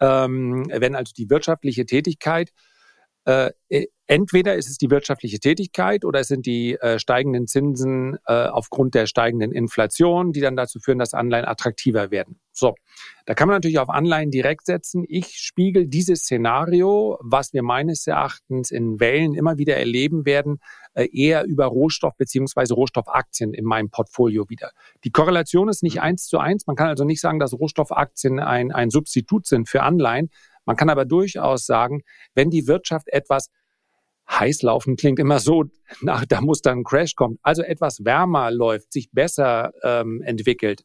Ähm, 0.00 0.66
wenn 0.74 0.94
also 0.94 1.12
die 1.16 1.30
wirtschaftliche 1.30 1.86
Tätigkeit 1.86 2.50
äh, 3.24 3.50
entweder 4.06 4.56
ist 4.56 4.68
es 4.68 4.78
die 4.78 4.90
wirtschaftliche 4.90 5.38
Tätigkeit 5.38 6.04
oder 6.04 6.20
es 6.20 6.28
sind 6.28 6.46
die 6.46 6.74
äh, 6.80 6.98
steigenden 6.98 7.46
Zinsen 7.46 8.16
äh, 8.26 8.46
aufgrund 8.46 8.94
der 8.94 9.06
steigenden 9.06 9.52
Inflation, 9.52 10.32
die 10.32 10.40
dann 10.40 10.56
dazu 10.56 10.80
führen, 10.80 10.98
dass 10.98 11.12
Anleihen 11.12 11.44
attraktiver 11.44 12.10
werden. 12.10 12.40
So, 12.52 12.74
da 13.26 13.34
kann 13.34 13.46
man 13.46 13.56
natürlich 13.56 13.78
auf 13.78 13.90
Anleihen 13.90 14.30
direkt 14.30 14.66
setzen. 14.66 15.04
Ich 15.06 15.36
spiegel 15.36 15.86
dieses 15.86 16.20
Szenario, 16.20 17.18
was 17.20 17.52
wir 17.52 17.62
meines 17.62 18.06
Erachtens 18.06 18.70
in 18.70 18.98
Wellen 18.98 19.34
immer 19.34 19.58
wieder 19.58 19.76
erleben 19.76 20.24
werden, 20.24 20.58
äh, 20.94 21.06
eher 21.12 21.44
über 21.44 21.66
Rohstoff 21.66 22.16
beziehungsweise 22.16 22.74
Rohstoffaktien 22.74 23.52
in 23.52 23.64
meinem 23.64 23.90
Portfolio 23.90 24.48
wieder. 24.48 24.72
Die 25.04 25.10
Korrelation 25.10 25.68
ist 25.68 25.82
nicht 25.82 25.96
mhm. 25.96 26.02
eins 26.02 26.26
zu 26.26 26.38
eins. 26.38 26.66
Man 26.66 26.76
kann 26.76 26.88
also 26.88 27.04
nicht 27.04 27.20
sagen, 27.20 27.38
dass 27.38 27.52
Rohstoffaktien 27.52 28.40
ein, 28.40 28.72
ein 28.72 28.90
Substitut 28.90 29.46
sind 29.46 29.68
für 29.68 29.82
Anleihen. 29.82 30.30
Man 30.68 30.76
kann 30.76 30.90
aber 30.90 31.06
durchaus 31.06 31.64
sagen, 31.64 32.02
wenn 32.34 32.50
die 32.50 32.66
Wirtschaft 32.66 33.08
etwas 33.08 33.48
heiß 34.30 34.60
laufen 34.60 34.96
klingt 34.96 35.18
immer 35.18 35.38
so, 35.38 35.64
nach, 36.02 36.26
da 36.26 36.42
muss 36.42 36.60
dann 36.60 36.80
ein 36.80 36.84
Crash 36.84 37.14
kommen, 37.14 37.38
also 37.42 37.62
etwas 37.62 38.04
wärmer 38.04 38.50
läuft, 38.50 38.92
sich 38.92 39.10
besser 39.10 39.72
ähm, 39.82 40.20
entwickelt, 40.20 40.82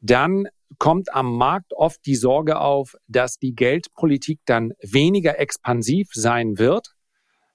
dann 0.00 0.48
kommt 0.78 1.14
am 1.14 1.36
Markt 1.36 1.74
oft 1.74 2.00
die 2.06 2.14
Sorge 2.14 2.58
auf, 2.58 2.96
dass 3.06 3.36
die 3.36 3.54
Geldpolitik 3.54 4.40
dann 4.46 4.72
weniger 4.80 5.38
expansiv 5.38 6.08
sein 6.14 6.58
wird. 6.58 6.94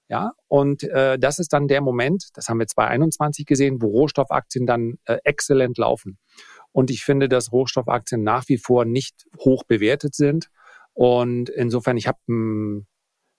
Ja, 0.08 0.34
und 0.46 0.84
äh, 0.84 1.18
das 1.18 1.40
ist 1.40 1.52
dann 1.52 1.66
der 1.66 1.80
Moment, 1.80 2.28
das 2.34 2.48
haben 2.48 2.60
wir 2.60 2.68
2021 2.68 3.46
gesehen, 3.46 3.82
wo 3.82 3.88
Rohstoffaktien 3.88 4.64
dann 4.64 4.94
äh, 5.06 5.16
exzellent 5.24 5.76
laufen. 5.76 6.18
Und 6.70 6.92
ich 6.92 7.02
finde, 7.02 7.28
dass 7.28 7.50
Rohstoffaktien 7.50 8.22
nach 8.22 8.44
wie 8.46 8.58
vor 8.58 8.84
nicht 8.84 9.26
hoch 9.40 9.64
bewertet 9.64 10.14
sind. 10.14 10.50
Und 10.98 11.48
insofern, 11.48 11.96
ich 11.96 12.08
habe 12.08 12.18
einen 12.26 12.88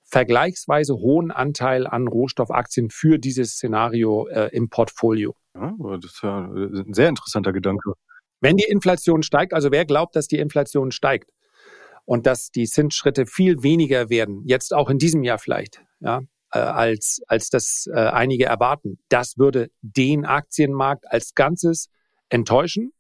vergleichsweise 0.06 0.94
hohen 0.96 1.30
Anteil 1.30 1.88
an 1.88 2.08
Rohstoffaktien 2.08 2.90
für 2.90 3.20
dieses 3.20 3.56
Szenario 3.56 4.28
äh, 4.28 4.50
im 4.54 4.70
Portfolio. 4.70 5.36
Ja, 5.54 5.76
das 5.98 6.14
ist 6.14 6.24
ja 6.24 6.46
ein 6.46 6.94
sehr 6.94 7.10
interessanter 7.10 7.52
Gedanke. 7.52 7.96
Wenn 8.40 8.56
die 8.56 8.64
Inflation 8.64 9.24
steigt, 9.24 9.54
also 9.54 9.72
wer 9.72 9.84
glaubt, 9.84 10.16
dass 10.16 10.30
die 10.30 10.40
Inflation 10.40 10.92
steigt 10.92 11.32
und 12.06 12.28
dass 12.28 12.50
die 12.50 12.66
Zinsschritte 12.66 13.26
viel 13.26 13.62
weniger 13.62 14.10
werden, 14.10 14.42
jetzt 14.46 14.74
auch 14.74 14.90
in 14.90 14.98
diesem 14.98 15.24
Jahr 15.24 15.38
vielleicht, 15.38 15.84
ja, 16.00 16.22
äh, 16.54 16.60
als, 16.60 17.20
als 17.28 17.50
das 17.50 17.90
äh, 17.94 18.00
einige 18.00 18.46
erwarten, 18.46 19.00
das 19.10 19.38
würde 19.38 19.70
den 19.82 20.24
Aktienmarkt 20.24 21.12
als 21.12 21.36
Ganzes 21.36 21.90
enttäuschen. 22.30 22.94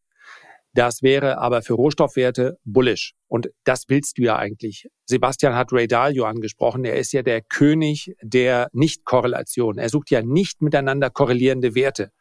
Das 0.80 1.04
wäre 1.04 1.40
aber 1.40 1.62
für 1.62 1.74
Rohstoffwerte 1.74 2.58
bullish. 2.64 3.14
Und 3.28 3.50
das 3.66 3.84
willst 3.90 4.18
du 4.18 4.22
ja 4.22 4.38
eigentlich. 4.38 4.88
Sebastian 5.08 5.54
hat 5.54 5.74
Ray 5.74 5.90
Dalio 5.90 6.24
angesprochen. 6.24 6.86
Er 6.86 6.96
ist 6.96 7.12
ja 7.12 7.22
der 7.22 7.42
König 7.42 8.16
der 8.22 8.70
Nicht-Korrelation. 8.72 9.78
Er 9.78 9.90
sucht 9.90 10.10
ja 10.10 10.22
nicht 10.22 10.62
miteinander 10.62 11.10
korrelierende 11.10 11.76
Werte. 11.76 12.12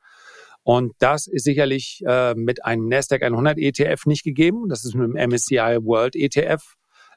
Und 0.64 0.94
das 0.98 1.28
ist 1.28 1.44
sicherlich 1.44 2.02
äh, 2.04 2.34
mit 2.34 2.64
einem 2.64 2.88
Nasdaq 2.88 3.22
100 3.22 3.58
ETF 3.58 4.06
nicht 4.06 4.24
gegeben. 4.24 4.68
Das 4.68 4.84
ist 4.84 4.96
mit 4.96 5.08
dem 5.08 5.30
MSCI 5.30 5.78
World 5.84 6.16
ETF 6.16 6.74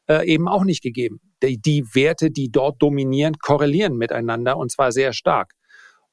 äh, 0.08 0.24
eben 0.32 0.48
auch 0.48 0.64
nicht 0.64 0.84
gegeben. 0.84 1.22
Die, 1.42 1.60
die 1.60 1.84
Werte, 1.96 2.30
die 2.30 2.52
dort 2.52 2.80
dominieren, 2.84 3.40
korrelieren 3.40 3.98
miteinander 3.98 4.58
und 4.58 4.72
zwar 4.72 4.92
sehr 4.92 5.12
stark. 5.12 5.54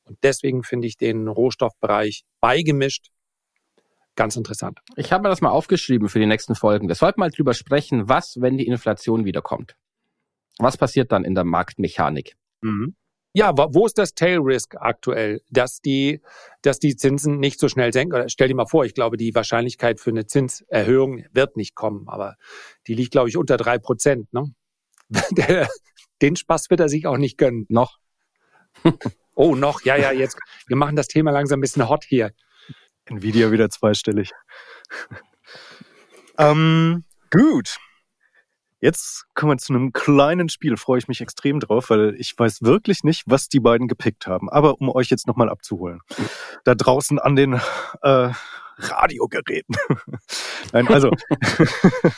Und 0.04 0.16
deswegen 0.22 0.62
finde 0.62 0.86
ich 0.86 0.96
den 0.96 1.28
Rohstoffbereich 1.28 2.22
beigemischt 2.40 3.08
ganz 4.18 4.36
interessant. 4.36 4.80
Ich 4.96 5.12
habe 5.12 5.22
mir 5.22 5.28
das 5.28 5.40
mal 5.40 5.50
aufgeschrieben 5.50 6.08
für 6.08 6.18
die 6.18 6.26
nächsten 6.26 6.56
Folgen. 6.56 6.88
Wir 6.88 6.96
sollten 6.96 7.20
mal 7.20 7.30
drüber 7.30 7.54
sprechen, 7.54 8.08
was, 8.08 8.36
wenn 8.40 8.58
die 8.58 8.66
Inflation 8.66 9.24
wiederkommt. 9.24 9.76
Was 10.58 10.76
passiert 10.76 11.12
dann 11.12 11.24
in 11.24 11.36
der 11.36 11.44
Marktmechanik? 11.44 12.34
Mhm. 12.60 12.96
Ja, 13.32 13.52
wo 13.56 13.86
ist 13.86 13.96
das 13.96 14.14
Tail 14.14 14.38
Risk 14.38 14.74
aktuell, 14.76 15.40
dass 15.50 15.80
die, 15.80 16.20
dass 16.62 16.80
die 16.80 16.96
Zinsen 16.96 17.38
nicht 17.38 17.60
so 17.60 17.68
schnell 17.68 17.92
senken? 17.92 18.28
Stell 18.28 18.48
dir 18.48 18.56
mal 18.56 18.66
vor, 18.66 18.84
ich 18.84 18.94
glaube, 18.94 19.16
die 19.16 19.32
Wahrscheinlichkeit 19.34 20.00
für 20.00 20.10
eine 20.10 20.26
Zinserhöhung 20.26 21.24
wird 21.30 21.56
nicht 21.56 21.76
kommen, 21.76 22.08
aber 22.08 22.34
die 22.88 22.94
liegt, 22.94 23.12
glaube 23.12 23.28
ich, 23.28 23.36
unter 23.36 23.56
drei 23.56 23.78
Prozent. 23.78 24.32
Ne? 24.32 24.52
Den 26.22 26.34
Spaß 26.34 26.70
wird 26.70 26.80
er 26.80 26.88
sich 26.88 27.06
auch 27.06 27.18
nicht 27.18 27.38
gönnen. 27.38 27.66
Noch. 27.68 27.98
oh, 29.36 29.54
noch. 29.54 29.82
Ja, 29.82 29.94
ja, 29.94 30.10
jetzt. 30.10 30.36
Wir 30.66 30.76
machen 30.76 30.96
das 30.96 31.06
Thema 31.06 31.30
langsam 31.30 31.60
ein 31.60 31.62
bisschen 31.62 31.88
hot 31.88 32.04
hier. 32.04 32.32
Nvidia 33.10 33.50
wieder 33.50 33.70
zweistellig. 33.70 34.32
ähm, 36.38 37.04
gut. 37.30 37.78
Jetzt 38.80 39.26
kommen 39.34 39.52
wir 39.52 39.58
zu 39.58 39.72
einem 39.72 39.92
kleinen 39.92 40.48
Spiel, 40.48 40.76
freue 40.76 40.98
ich 40.98 41.08
mich 41.08 41.20
extrem 41.20 41.58
drauf, 41.58 41.90
weil 41.90 42.14
ich 42.16 42.38
weiß 42.38 42.62
wirklich 42.62 43.02
nicht, 43.02 43.24
was 43.26 43.48
die 43.48 43.58
beiden 43.58 43.88
gepickt 43.88 44.28
haben. 44.28 44.48
Aber 44.48 44.80
um 44.80 44.88
euch 44.88 45.10
jetzt 45.10 45.26
nochmal 45.26 45.48
abzuholen, 45.50 46.00
da 46.62 46.76
draußen 46.76 47.18
an 47.18 47.34
den 47.34 47.60
äh, 48.02 48.32
Radiogeräten. 48.78 49.74
Nein, 50.72 50.86
also, 50.88 51.10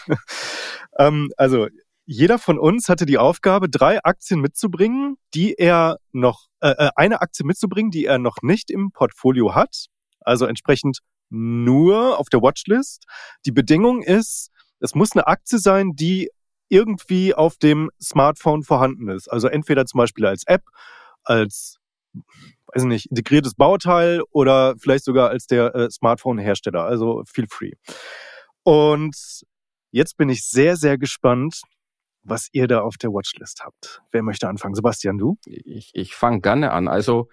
ähm, 0.99 1.31
also 1.39 1.69
jeder 2.05 2.39
von 2.39 2.59
uns 2.59 2.89
hatte 2.89 3.07
die 3.07 3.19
Aufgabe, 3.19 3.71
drei 3.71 4.03
Aktien 4.03 4.41
mitzubringen, 4.41 5.17
die 5.33 5.55
er 5.55 5.97
noch, 6.13 6.47
äh, 6.61 6.71
äh 6.71 6.91
eine 6.97 7.23
Aktie 7.23 7.47
mitzubringen, 7.47 7.91
die 7.91 8.05
er 8.05 8.19
noch 8.19 8.43
nicht 8.43 8.71
im 8.71 8.91
Portfolio 8.93 9.55
hat. 9.55 9.87
Also 10.21 10.47
entsprechend 10.47 11.01
nur 11.31 12.19
auf 12.19 12.29
der 12.29 12.43
Watchlist. 12.43 13.05
Die 13.47 13.53
Bedingung 13.53 14.03
ist, 14.03 14.51
es 14.81 14.95
muss 14.95 15.13
eine 15.13 15.27
Aktie 15.27 15.59
sein, 15.59 15.93
die 15.95 16.31
irgendwie 16.69 17.35
auf 17.35 17.57
dem 17.57 17.91
Smartphone 18.03 18.63
vorhanden 18.63 19.09
ist. 19.09 19.29
Also 19.29 19.49
entweder 19.49 19.87
zum 19.87 19.99
Beispiel 19.99 20.27
als 20.27 20.45
App, 20.47 20.63
als 21.25 21.79
weiß 22.73 22.85
nicht, 22.85 23.07
integriertes 23.07 23.55
Bauteil 23.55 24.23
oder 24.31 24.77
vielleicht 24.79 25.05
sogar 25.05 25.31
als 25.31 25.47
der 25.47 25.75
äh, 25.75 25.91
Smartphone-Hersteller. 25.91 26.85
Also 26.85 27.25
feel 27.27 27.47
free. 27.49 27.73
Und 28.63 29.43
jetzt 29.91 30.17
bin 30.17 30.29
ich 30.29 30.47
sehr, 30.47 30.77
sehr 30.77 30.99
gespannt, 30.99 31.63
was 32.23 32.49
ihr 32.53 32.69
da 32.69 32.83
auf 32.83 32.97
der 32.97 33.11
Watchlist 33.11 33.65
habt. 33.65 34.03
Wer 34.13 34.23
möchte 34.23 34.49
anfangen? 34.49 34.75
Sebastian, 34.75 35.19
du? 35.19 35.39
Ich, 35.47 35.91
ich 35.95 36.15
fange 36.15 36.41
gerne 36.41 36.73
an. 36.73 36.87
Also 36.87 37.29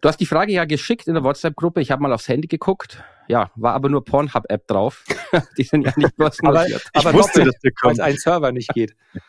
Du 0.00 0.08
hast 0.08 0.18
die 0.18 0.26
Frage 0.26 0.52
ja 0.52 0.64
geschickt 0.64 1.08
in 1.08 1.14
der 1.14 1.24
WhatsApp-Gruppe. 1.24 1.80
Ich 1.80 1.90
habe 1.90 2.02
mal 2.02 2.12
aufs 2.12 2.28
Handy 2.28 2.48
geguckt. 2.48 3.02
Ja, 3.28 3.50
war 3.54 3.74
aber 3.74 3.88
nur 3.88 4.04
Pornhub-App 4.04 4.66
drauf. 4.66 5.04
die 5.58 5.64
sind 5.64 5.82
ja 5.82 5.92
nicht 5.96 6.16
börsennotiert. 6.16 6.84
aber, 6.92 7.08
aber 7.08 7.18
ich 7.18 7.24
wusste, 7.24 7.44
dass 7.44 7.58
der 7.60 7.72
kommt. 7.72 7.98
Weil 7.98 8.04
ein 8.04 8.16
Server 8.16 8.52
nicht 8.52 8.72
geht. 8.74 8.94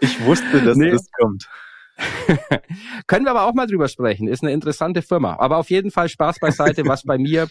Ich 0.00 0.24
wusste, 0.24 0.60
dass 0.60 0.76
nee. 0.76 0.90
das 0.90 1.08
kommt. 1.12 1.48
Können 3.06 3.24
wir 3.24 3.30
aber 3.30 3.44
auch 3.44 3.54
mal 3.54 3.68
drüber 3.68 3.86
sprechen. 3.86 4.26
Ist 4.26 4.42
eine 4.42 4.52
interessante 4.52 5.02
Firma. 5.02 5.36
Aber 5.38 5.58
auf 5.58 5.70
jeden 5.70 5.92
Fall 5.92 6.08
Spaß 6.08 6.40
beiseite, 6.40 6.84
was 6.86 7.04
bei 7.04 7.16
mir 7.16 7.46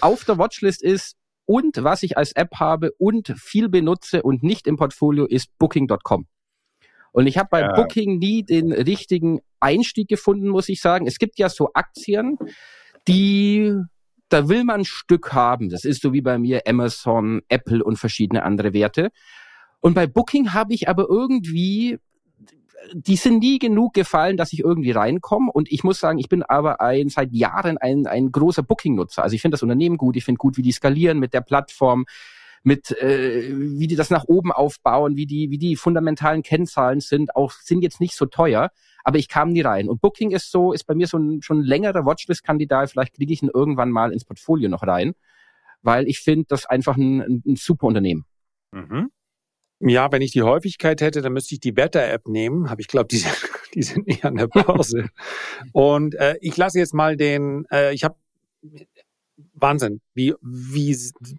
auf 0.00 0.24
der 0.24 0.36
Watchlist 0.36 0.82
ist 0.82 1.16
und 1.46 1.84
was 1.84 2.02
ich 2.02 2.16
als 2.16 2.32
App 2.32 2.56
habe 2.56 2.92
und 2.98 3.32
viel 3.38 3.68
benutze 3.68 4.22
und 4.22 4.42
nicht 4.42 4.66
im 4.66 4.76
Portfolio 4.76 5.26
ist 5.26 5.56
Booking.com. 5.60 6.26
Und 7.12 7.26
ich 7.26 7.38
habe 7.38 7.48
bei 7.50 7.60
ja. 7.60 7.72
Booking 7.72 8.18
nie 8.18 8.42
den 8.42 8.72
richtigen 8.72 9.40
Einstieg 9.60 10.08
gefunden, 10.08 10.48
muss 10.48 10.68
ich 10.68 10.80
sagen. 10.80 11.06
Es 11.06 11.18
gibt 11.18 11.38
ja 11.38 11.48
so 11.48 11.70
Aktien, 11.74 12.36
die 13.06 13.74
da 14.28 14.48
will 14.48 14.64
man 14.64 14.80
ein 14.80 14.84
Stück 14.84 15.32
haben. 15.32 15.70
Das 15.70 15.84
ist 15.84 16.02
so 16.02 16.12
wie 16.12 16.20
bei 16.20 16.38
mir 16.38 16.62
Amazon, 16.66 17.42
Apple 17.48 17.82
und 17.82 17.98
verschiedene 17.98 18.42
andere 18.42 18.72
Werte. 18.72 19.10
Und 19.80 19.94
bei 19.94 20.06
Booking 20.06 20.52
habe 20.52 20.74
ich 20.74 20.88
aber 20.88 21.06
irgendwie, 21.08 21.98
die 22.92 23.16
sind 23.16 23.38
nie 23.38 23.58
genug 23.58 23.94
gefallen, 23.94 24.36
dass 24.36 24.52
ich 24.52 24.60
irgendwie 24.60 24.90
reinkomme. 24.90 25.50
Und 25.52 25.70
ich 25.70 25.84
muss 25.84 26.00
sagen, 26.00 26.18
ich 26.18 26.28
bin 26.28 26.42
aber 26.42 26.80
ein, 26.80 27.08
seit 27.08 27.32
Jahren 27.32 27.78
ein, 27.78 28.06
ein 28.06 28.32
großer 28.32 28.62
Booking-Nutzer. 28.62 29.22
Also 29.22 29.34
ich 29.34 29.42
finde 29.42 29.54
das 29.54 29.62
Unternehmen 29.62 29.96
gut, 29.96 30.16
ich 30.16 30.24
finde 30.24 30.38
gut, 30.38 30.56
wie 30.56 30.62
die 30.62 30.72
skalieren 30.72 31.18
mit 31.18 31.32
der 31.32 31.40
Plattform 31.40 32.04
mit 32.62 32.90
äh, 33.00 33.52
wie 33.56 33.86
die 33.86 33.96
das 33.96 34.10
nach 34.10 34.24
oben 34.24 34.52
aufbauen, 34.52 35.16
wie 35.16 35.26
die 35.26 35.50
wie 35.50 35.58
die 35.58 35.76
fundamentalen 35.76 36.42
Kennzahlen 36.42 37.00
sind, 37.00 37.34
auch 37.36 37.52
sind 37.52 37.82
jetzt 37.82 38.00
nicht 38.00 38.14
so 38.14 38.26
teuer, 38.26 38.70
aber 39.04 39.18
ich 39.18 39.28
kam 39.28 39.50
nie 39.50 39.62
rein. 39.62 39.88
Und 39.88 40.00
Booking 40.00 40.30
ist 40.32 40.50
so 40.50 40.72
ist 40.72 40.84
bei 40.84 40.94
mir 40.94 41.06
so 41.06 41.18
ein 41.18 41.42
schon 41.42 41.60
ein 41.60 41.64
längerer 41.64 42.04
Watchlist-Kandidat. 42.04 42.90
Vielleicht 42.90 43.14
kriege 43.14 43.32
ich 43.32 43.42
ihn 43.42 43.50
irgendwann 43.52 43.90
mal 43.90 44.12
ins 44.12 44.24
Portfolio 44.24 44.68
noch 44.68 44.82
rein, 44.82 45.14
weil 45.82 46.08
ich 46.08 46.20
finde 46.20 46.46
das 46.48 46.66
einfach 46.66 46.96
ein, 46.96 47.42
ein, 47.46 47.56
super 47.56 47.86
Unternehmen. 47.86 48.24
Mhm. 48.72 49.10
Ja, 49.80 50.10
wenn 50.10 50.22
ich 50.22 50.32
die 50.32 50.42
Häufigkeit 50.42 51.00
hätte, 51.00 51.22
dann 51.22 51.32
müsste 51.32 51.54
ich 51.54 51.60
die 51.60 51.76
Wetter-App 51.76 52.26
nehmen. 52.26 52.66
Aber 52.66 52.80
ich 52.80 52.88
glaube, 52.88 53.08
die, 53.08 53.22
die 53.74 53.82
sind 53.82 54.08
eher 54.08 54.26
an 54.26 54.36
der 54.36 54.48
Pause. 54.48 55.08
Und 55.72 56.14
äh, 56.16 56.36
ich 56.40 56.56
lasse 56.56 56.78
jetzt 56.78 56.94
mal 56.94 57.16
den, 57.16 57.64
äh, 57.70 57.94
ich 57.94 58.04
habe 58.04 58.16
Wahnsinn. 59.54 60.00
Wie, 60.14 60.34
wie 60.42 60.96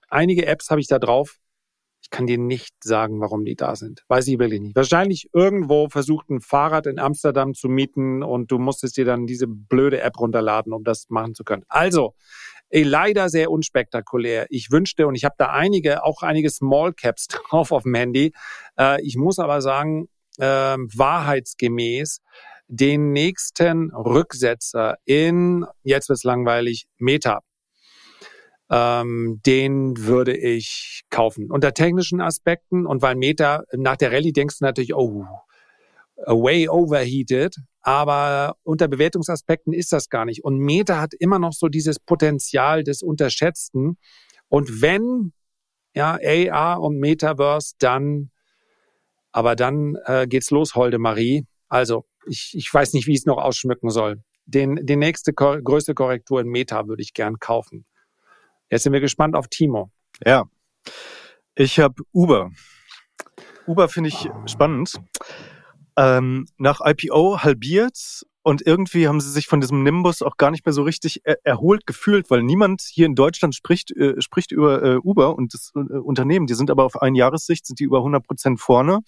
einige 0.10 0.46
Apps 0.46 0.70
habe 0.70 0.82
ich 0.82 0.88
da 0.88 1.00
drauf. 1.00 1.38
Ich 2.02 2.10
kann 2.10 2.28
dir 2.28 2.38
nicht 2.38 2.74
sagen, 2.84 3.20
warum 3.20 3.44
die 3.44 3.56
da 3.56 3.76
sind. 3.76 4.04
Weiß 4.08 4.28
ich 4.28 4.40
wirklich 4.40 4.62
nicht. 4.62 4.76
Wahrscheinlich 4.76 5.30
irgendwo 5.34 5.90
versucht 5.90 6.30
ein 6.30 6.40
Fahrrad 6.40 6.88
in 6.88 6.98
Amsterdam 6.98 7.54
zu 7.54 7.68
mieten 7.68 8.24
und 8.24 8.52
du 8.52 8.58
musstest 8.58 8.98
dir 8.98 9.06
dann 9.06 9.28
diese 9.28 9.48
blöde 9.48 10.02
App 10.02 10.18
runterladen, 10.20 10.74
um 10.74 10.84
das 10.84 11.10
machen 11.10 11.36
zu 11.36 11.44
können. 11.44 11.64
Also, 11.68 12.16
ey, 12.70 12.84
leider 12.84 13.30
sehr 13.30 13.52
unspektakulär. 13.52 14.48
Ich 14.50 14.72
wünschte, 14.72 15.08
und 15.08 15.16
ich 15.16 15.26
habe 15.26 15.36
da 15.38 15.48
einige, 15.48 16.04
auch 16.04 16.24
einige 16.24 16.50
Small 16.50 16.94
Caps 16.94 17.28
drauf 17.50 17.72
auf 17.72 17.84
dem 17.84 17.96
Handy. 17.96 18.32
Äh, 18.78 19.02
ich 19.02 19.18
muss 19.18 19.38
aber 19.38 19.62
sagen, 19.62 20.08
äh, 20.38 20.46
wahrheitsgemäß, 20.46 22.22
den 22.68 23.12
nächsten 23.12 23.92
Rücksetzer 23.92 24.98
in, 25.04 25.66
jetzt 25.84 26.08
wird's 26.08 26.24
langweilig, 26.24 26.86
Meta 26.98 27.42
ähm, 28.70 29.42
den 29.46 29.98
würde 29.98 30.36
ich 30.36 31.04
kaufen. 31.10 31.52
Unter 31.52 31.74
technischen 31.74 32.22
Aspekten 32.22 32.86
und 32.86 33.02
weil 33.02 33.16
Meta 33.16 33.64
nach 33.76 33.98
der 33.98 34.12
Rallye 34.12 34.32
denkst 34.32 34.60
du 34.60 34.66
natürlich, 34.66 34.94
oh, 34.94 35.26
way 36.26 36.68
overheated, 36.68 37.56
aber 37.82 38.56
unter 38.64 38.88
Bewertungsaspekten 38.88 39.74
ist 39.74 39.92
das 39.94 40.10
gar 40.10 40.26
nicht. 40.26 40.44
Und 40.44 40.60
Meta 40.60 41.00
hat 41.00 41.14
immer 41.14 41.40
noch 41.40 41.54
so 41.54 41.68
dieses 41.68 42.00
Potenzial 42.00 42.84
des 42.84 43.02
Unterschätzten. 43.02 43.98
Und 44.50 44.82
wenn 44.82 45.34
ja 45.96 46.18
AR 46.22 46.82
und 46.82 47.00
Metaverse, 47.00 47.76
dann, 47.80 48.32
aber 49.32 49.56
dann 49.56 49.96
äh, 50.06 50.28
geht's 50.28 50.52
los, 50.52 50.76
Holde 50.76 51.00
Marie. 51.00 51.46
Also 51.70 52.06
ich, 52.28 52.52
ich 52.54 52.72
weiß 52.72 52.94
nicht, 52.94 53.08
wie 53.08 53.14
ich 53.14 53.20
es 53.20 53.26
noch 53.26 53.38
ausschmücken 53.38 53.90
soll. 53.90 54.22
Den, 54.46 54.80
die 54.84 54.96
nächste 54.96 55.34
größte 55.34 55.94
Korrektur 55.94 56.42
in 56.42 56.48
Meta 56.48 56.88
würde 56.88 57.02
ich 57.02 57.14
gern 57.14 57.40
kaufen. 57.40 57.86
Jetzt 58.70 58.84
sind 58.84 58.94
wir 58.94 59.00
gespannt 59.00 59.36
auf 59.36 59.48
Timo. 59.48 59.92
Ja. 60.26 60.46
Ich 61.56 61.80
habe 61.80 62.04
Uber. 62.14 62.52
Uber 63.66 63.90
finde 63.90 64.10
ich 64.10 64.30
oh. 64.30 64.48
spannend. 64.48 65.00
Ähm, 66.00 66.46
nach 66.58 66.80
IPO 66.82 67.44
halbiert 67.44 68.24
und 68.42 68.66
irgendwie 68.66 69.10
haben 69.10 69.20
sie 69.20 69.30
sich 69.32 69.48
von 69.48 69.60
diesem 69.60 69.84
Nimbus 69.84 70.22
auch 70.22 70.38
gar 70.38 70.50
nicht 70.50 70.66
mehr 70.66 70.72
so 70.72 70.84
richtig 70.84 71.20
er 71.26 71.36
erholt 71.44 71.86
gefühlt, 71.86 72.30
weil 72.30 72.42
niemand 72.42 72.82
hier 72.82 73.06
in 73.06 73.16
Deutschland 73.16 73.54
spricht, 73.54 73.92
äh, 73.98 74.22
spricht 74.22 74.54
über 74.54 74.82
äh, 74.82 74.96
Uber 74.96 75.36
und 75.36 75.54
das 75.54 75.74
äh, 75.76 75.80
Unternehmen. 75.80 76.48
Die 76.48 76.54
sind 76.54 76.72
aber 76.72 76.86
auf 76.86 77.02
ein 77.02 77.16
Jahressicht, 77.16 77.66
sind 77.66 77.82
die 77.82 77.84
über 77.84 77.98
100 77.98 78.26
Prozent 78.26 78.62
vorne. 78.62 79.00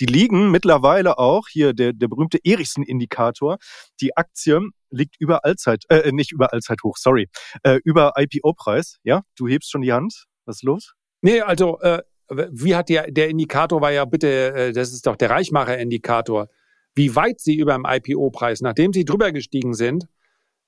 Die 0.00 0.06
liegen 0.06 0.50
mittlerweile 0.50 1.18
auch, 1.18 1.46
hier 1.46 1.72
der, 1.72 1.92
der 1.92 2.08
berühmte 2.08 2.40
Erichsen-Indikator, 2.42 3.58
die 4.00 4.16
Aktie 4.16 4.60
liegt 4.90 5.20
über 5.20 5.44
Allzeit, 5.44 5.84
äh, 5.88 6.10
nicht 6.10 6.32
über 6.32 6.52
Allzeit 6.52 6.82
hoch, 6.82 6.96
sorry, 6.96 7.28
äh, 7.62 7.78
über 7.84 8.14
IPO-Preis. 8.16 8.98
Ja, 9.04 9.22
du 9.36 9.46
hebst 9.46 9.70
schon 9.70 9.82
die 9.82 9.92
Hand. 9.92 10.24
Was 10.46 10.56
ist 10.56 10.62
los? 10.64 10.94
Nee, 11.22 11.42
also 11.42 11.78
äh, 11.80 12.02
wie 12.30 12.74
hat 12.74 12.88
der, 12.88 13.10
der 13.10 13.28
Indikator 13.28 13.80
war 13.80 13.92
ja 13.92 14.04
bitte, 14.04 14.54
äh, 14.54 14.72
das 14.72 14.92
ist 14.92 15.06
doch 15.06 15.16
der 15.16 15.30
Reichmacher-Indikator 15.30 16.48
wie 16.94 17.14
weit 17.16 17.40
sie 17.40 17.56
über 17.56 17.74
dem 17.74 17.86
IPO-Preis, 17.86 18.60
nachdem 18.60 18.92
sie 18.92 19.04
drüber 19.04 19.32
gestiegen 19.32 19.74
sind, 19.74 20.06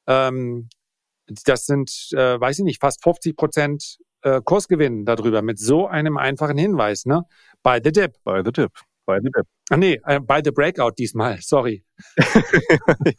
ähm, 0.06 0.68
das 1.44 1.66
sind, 1.66 2.08
äh, 2.12 2.40
weiß 2.40 2.60
ich 2.60 2.64
nicht, 2.64 2.80
fast 2.80 3.02
50 3.02 3.36
Prozent 3.36 3.98
äh, 4.22 4.40
Kursgewinn 4.42 5.04
darüber 5.04 5.42
mit 5.42 5.58
so 5.58 5.86
einem 5.86 6.16
einfachen 6.16 6.58
Hinweis, 6.58 7.06
ne? 7.06 7.22
By 7.62 7.80
the 7.82 7.92
dip. 7.92 8.22
By 8.24 8.42
the 8.44 8.52
dip. 8.52 8.72
By 9.04 9.18
the 9.20 9.30
dip. 9.34 9.46
Ah, 9.70 9.76
nee, 9.76 10.00
äh, 10.04 10.20
by 10.20 10.40
the 10.44 10.50
breakout 10.50 10.92
diesmal, 10.98 11.40
sorry. 11.40 11.84
ja, 12.18 12.24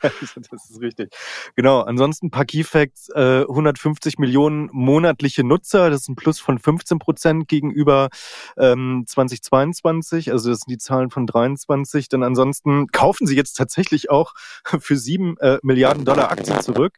das 0.03 0.69
ist 0.69 0.81
richtig. 0.81 1.13
Genau, 1.55 1.81
ansonsten 1.81 2.31
paar 2.31 2.45
Key 2.45 2.63
Facts, 2.63 3.09
äh, 3.09 3.41
150 3.41 4.17
Millionen 4.17 4.69
monatliche 4.71 5.43
Nutzer, 5.43 5.89
das 5.89 6.01
ist 6.01 6.09
ein 6.09 6.15
Plus 6.15 6.39
von 6.39 6.59
15 6.59 6.99
Prozent 6.99 7.47
gegenüber 7.47 8.09
ähm, 8.57 9.03
2022, 9.07 10.31
also 10.31 10.49
das 10.49 10.59
sind 10.59 10.71
die 10.71 10.77
Zahlen 10.77 11.09
von 11.09 11.25
23. 11.25 12.07
Dann 12.07 12.23
ansonsten 12.23 12.87
kaufen 12.87 13.27
sie 13.27 13.35
jetzt 13.35 13.53
tatsächlich 13.53 14.09
auch 14.09 14.33
für 14.65 14.95
sieben 14.95 15.37
äh, 15.39 15.59
Milliarden 15.63 16.05
Dollar 16.05 16.31
Aktien 16.31 16.61
zurück. 16.61 16.97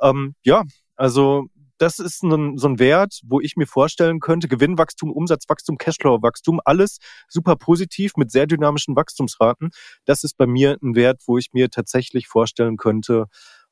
Ähm, 0.00 0.34
ja, 0.42 0.64
also 0.96 1.48
das 1.82 1.98
ist 1.98 2.20
so 2.20 2.36
ein, 2.36 2.58
so 2.58 2.68
ein 2.68 2.78
Wert, 2.78 3.20
wo 3.24 3.40
ich 3.40 3.56
mir 3.56 3.66
vorstellen 3.66 4.20
könnte, 4.20 4.46
Gewinnwachstum, 4.46 5.10
Umsatzwachstum, 5.10 5.78
Cashflow-Wachstum, 5.78 6.60
alles 6.64 6.98
super 7.28 7.56
positiv 7.56 8.12
mit 8.16 8.30
sehr 8.30 8.46
dynamischen 8.46 8.94
Wachstumsraten. 8.94 9.70
Das 10.04 10.22
ist 10.22 10.36
bei 10.36 10.46
mir 10.46 10.78
ein 10.80 10.94
Wert, 10.94 11.22
wo 11.26 11.38
ich 11.38 11.52
mir 11.52 11.70
tatsächlich 11.70 12.28
vorstellen 12.28 12.76
könnte, 12.76 13.26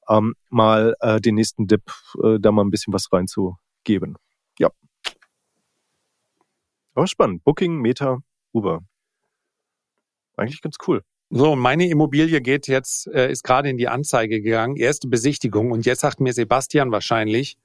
ähm, 0.08 0.34
mal 0.48 0.96
äh, 0.98 1.20
den 1.20 1.36
nächsten 1.36 1.68
Dip 1.68 1.82
äh, 2.20 2.40
da 2.40 2.50
mal 2.50 2.64
ein 2.64 2.70
bisschen 2.70 2.92
was 2.92 3.12
reinzugeben. 3.12 4.16
Ja. 4.58 4.70
Aber 6.94 7.06
spannend. 7.06 7.44
Booking, 7.44 7.80
Meta, 7.80 8.18
Uber. 8.52 8.80
Eigentlich 10.36 10.62
ganz 10.62 10.78
cool. 10.88 11.02
So, 11.30 11.54
meine 11.54 11.88
Immobilie 11.88 12.40
geht 12.40 12.66
jetzt, 12.66 13.06
äh, 13.06 13.30
ist 13.30 13.44
gerade 13.44 13.70
in 13.70 13.76
die 13.76 13.86
Anzeige 13.86 14.42
gegangen, 14.42 14.74
erste 14.74 15.06
Besichtigung 15.06 15.70
und 15.70 15.86
jetzt 15.86 16.00
sagt 16.00 16.18
mir 16.18 16.32
Sebastian 16.32 16.90
wahrscheinlich, 16.90 17.56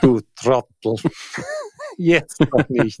Du 0.00 0.20
Trottel. 0.36 0.96
Jetzt 1.96 2.40
noch 2.40 2.68
nicht. 2.68 3.00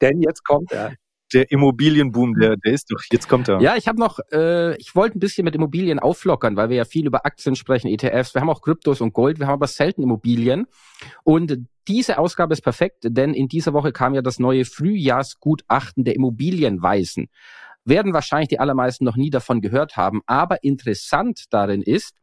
Denn 0.00 0.22
jetzt 0.22 0.44
kommt 0.44 0.72
er. 0.72 0.94
der 1.32 1.50
Immobilienboom, 1.50 2.34
der, 2.34 2.56
der 2.56 2.72
ist 2.72 2.90
doch, 2.90 3.00
jetzt 3.12 3.28
kommt 3.28 3.48
er. 3.48 3.60
Ja, 3.60 3.76
ich 3.76 3.86
habe 3.86 3.98
noch, 3.98 4.18
äh, 4.32 4.76
ich 4.76 4.94
wollte 4.94 5.18
ein 5.18 5.20
bisschen 5.20 5.44
mit 5.44 5.54
Immobilien 5.54 5.98
auflockern, 5.98 6.56
weil 6.56 6.70
wir 6.70 6.76
ja 6.76 6.84
viel 6.84 7.06
über 7.06 7.26
Aktien 7.26 7.54
sprechen, 7.54 7.88
ETFs, 7.88 8.34
wir 8.34 8.40
haben 8.40 8.50
auch 8.50 8.62
Kryptos 8.62 9.00
und 9.00 9.12
Gold, 9.12 9.38
wir 9.38 9.46
haben 9.46 9.54
aber 9.54 9.66
selten 9.66 10.02
Immobilien. 10.02 10.66
Und 11.22 11.58
diese 11.86 12.18
Ausgabe 12.18 12.52
ist 12.52 12.62
perfekt, 12.62 13.04
denn 13.04 13.34
in 13.34 13.48
dieser 13.48 13.72
Woche 13.72 13.92
kam 13.92 14.14
ja 14.14 14.22
das 14.22 14.38
neue 14.38 14.64
Frühjahrsgutachten 14.64 16.04
der 16.04 16.14
Immobilienweisen. 16.14 17.28
Werden 17.84 18.12
wahrscheinlich 18.12 18.48
die 18.48 18.60
allermeisten 18.60 19.04
noch 19.04 19.16
nie 19.16 19.30
davon 19.30 19.60
gehört 19.60 19.96
haben, 19.96 20.22
aber 20.26 20.62
interessant 20.62 21.44
darin 21.50 21.82
ist, 21.82 22.16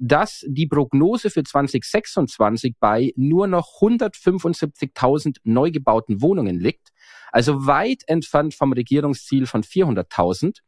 dass 0.00 0.44
die 0.48 0.66
Prognose 0.66 1.30
für 1.30 1.44
2026 1.44 2.76
bei 2.80 3.12
nur 3.16 3.46
noch 3.46 3.80
175.000 3.80 5.36
neu 5.44 5.70
gebauten 5.70 6.22
Wohnungen 6.22 6.58
liegt, 6.58 6.88
also 7.30 7.66
weit 7.66 8.02
entfernt 8.06 8.54
vom 8.54 8.72
Regierungsziel 8.72 9.46
von 9.46 9.62
400.000. 9.62 10.58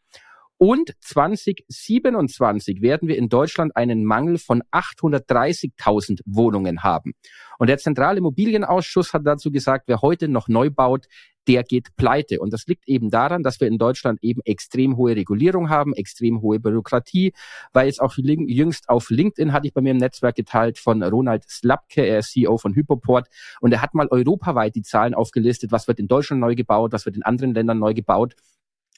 Und 0.58 0.94
2027 1.00 2.82
werden 2.82 3.08
wir 3.08 3.16
in 3.16 3.28
Deutschland 3.28 3.74
einen 3.74 4.04
Mangel 4.04 4.38
von 4.38 4.62
830.000 4.70 6.20
Wohnungen 6.24 6.84
haben. 6.84 7.14
Und 7.58 7.66
der 7.66 7.78
Zentrale 7.78 8.18
Immobilienausschuss 8.18 9.12
hat 9.12 9.26
dazu 9.26 9.50
gesagt, 9.50 9.88
wer 9.88 10.02
heute 10.02 10.28
noch 10.28 10.46
neu 10.46 10.70
baut, 10.70 11.06
der 11.48 11.64
geht 11.64 11.96
pleite. 11.96 12.40
Und 12.40 12.52
das 12.52 12.66
liegt 12.66 12.88
eben 12.88 13.10
daran, 13.10 13.42
dass 13.42 13.60
wir 13.60 13.68
in 13.68 13.78
Deutschland 13.78 14.22
eben 14.22 14.40
extrem 14.44 14.96
hohe 14.96 15.16
Regulierung 15.16 15.68
haben, 15.70 15.94
extrem 15.94 16.40
hohe 16.42 16.60
Bürokratie, 16.60 17.32
weil 17.72 17.86
jetzt 17.86 18.00
auch 18.00 18.14
jüngst 18.16 18.88
auf 18.88 19.10
LinkedIn 19.10 19.52
hatte 19.52 19.66
ich 19.66 19.74
bei 19.74 19.80
mir 19.80 19.90
im 19.90 19.96
Netzwerk 19.96 20.36
geteilt 20.36 20.78
von 20.78 21.02
Ronald 21.02 21.48
Slapke, 21.48 22.02
er 22.02 22.18
ist 22.18 22.32
CEO 22.32 22.58
von 22.58 22.74
Hypoport 22.74 23.28
und 23.60 23.72
er 23.72 23.82
hat 23.82 23.94
mal 23.94 24.08
europaweit 24.08 24.74
die 24.74 24.82
Zahlen 24.82 25.14
aufgelistet, 25.14 25.72
was 25.72 25.88
wird 25.88 25.98
in 25.98 26.08
Deutschland 26.08 26.40
neu 26.40 26.54
gebaut, 26.54 26.92
was 26.92 27.06
wird 27.06 27.16
in 27.16 27.22
anderen 27.22 27.54
Ländern 27.54 27.78
neu 27.78 27.94
gebaut. 27.94 28.34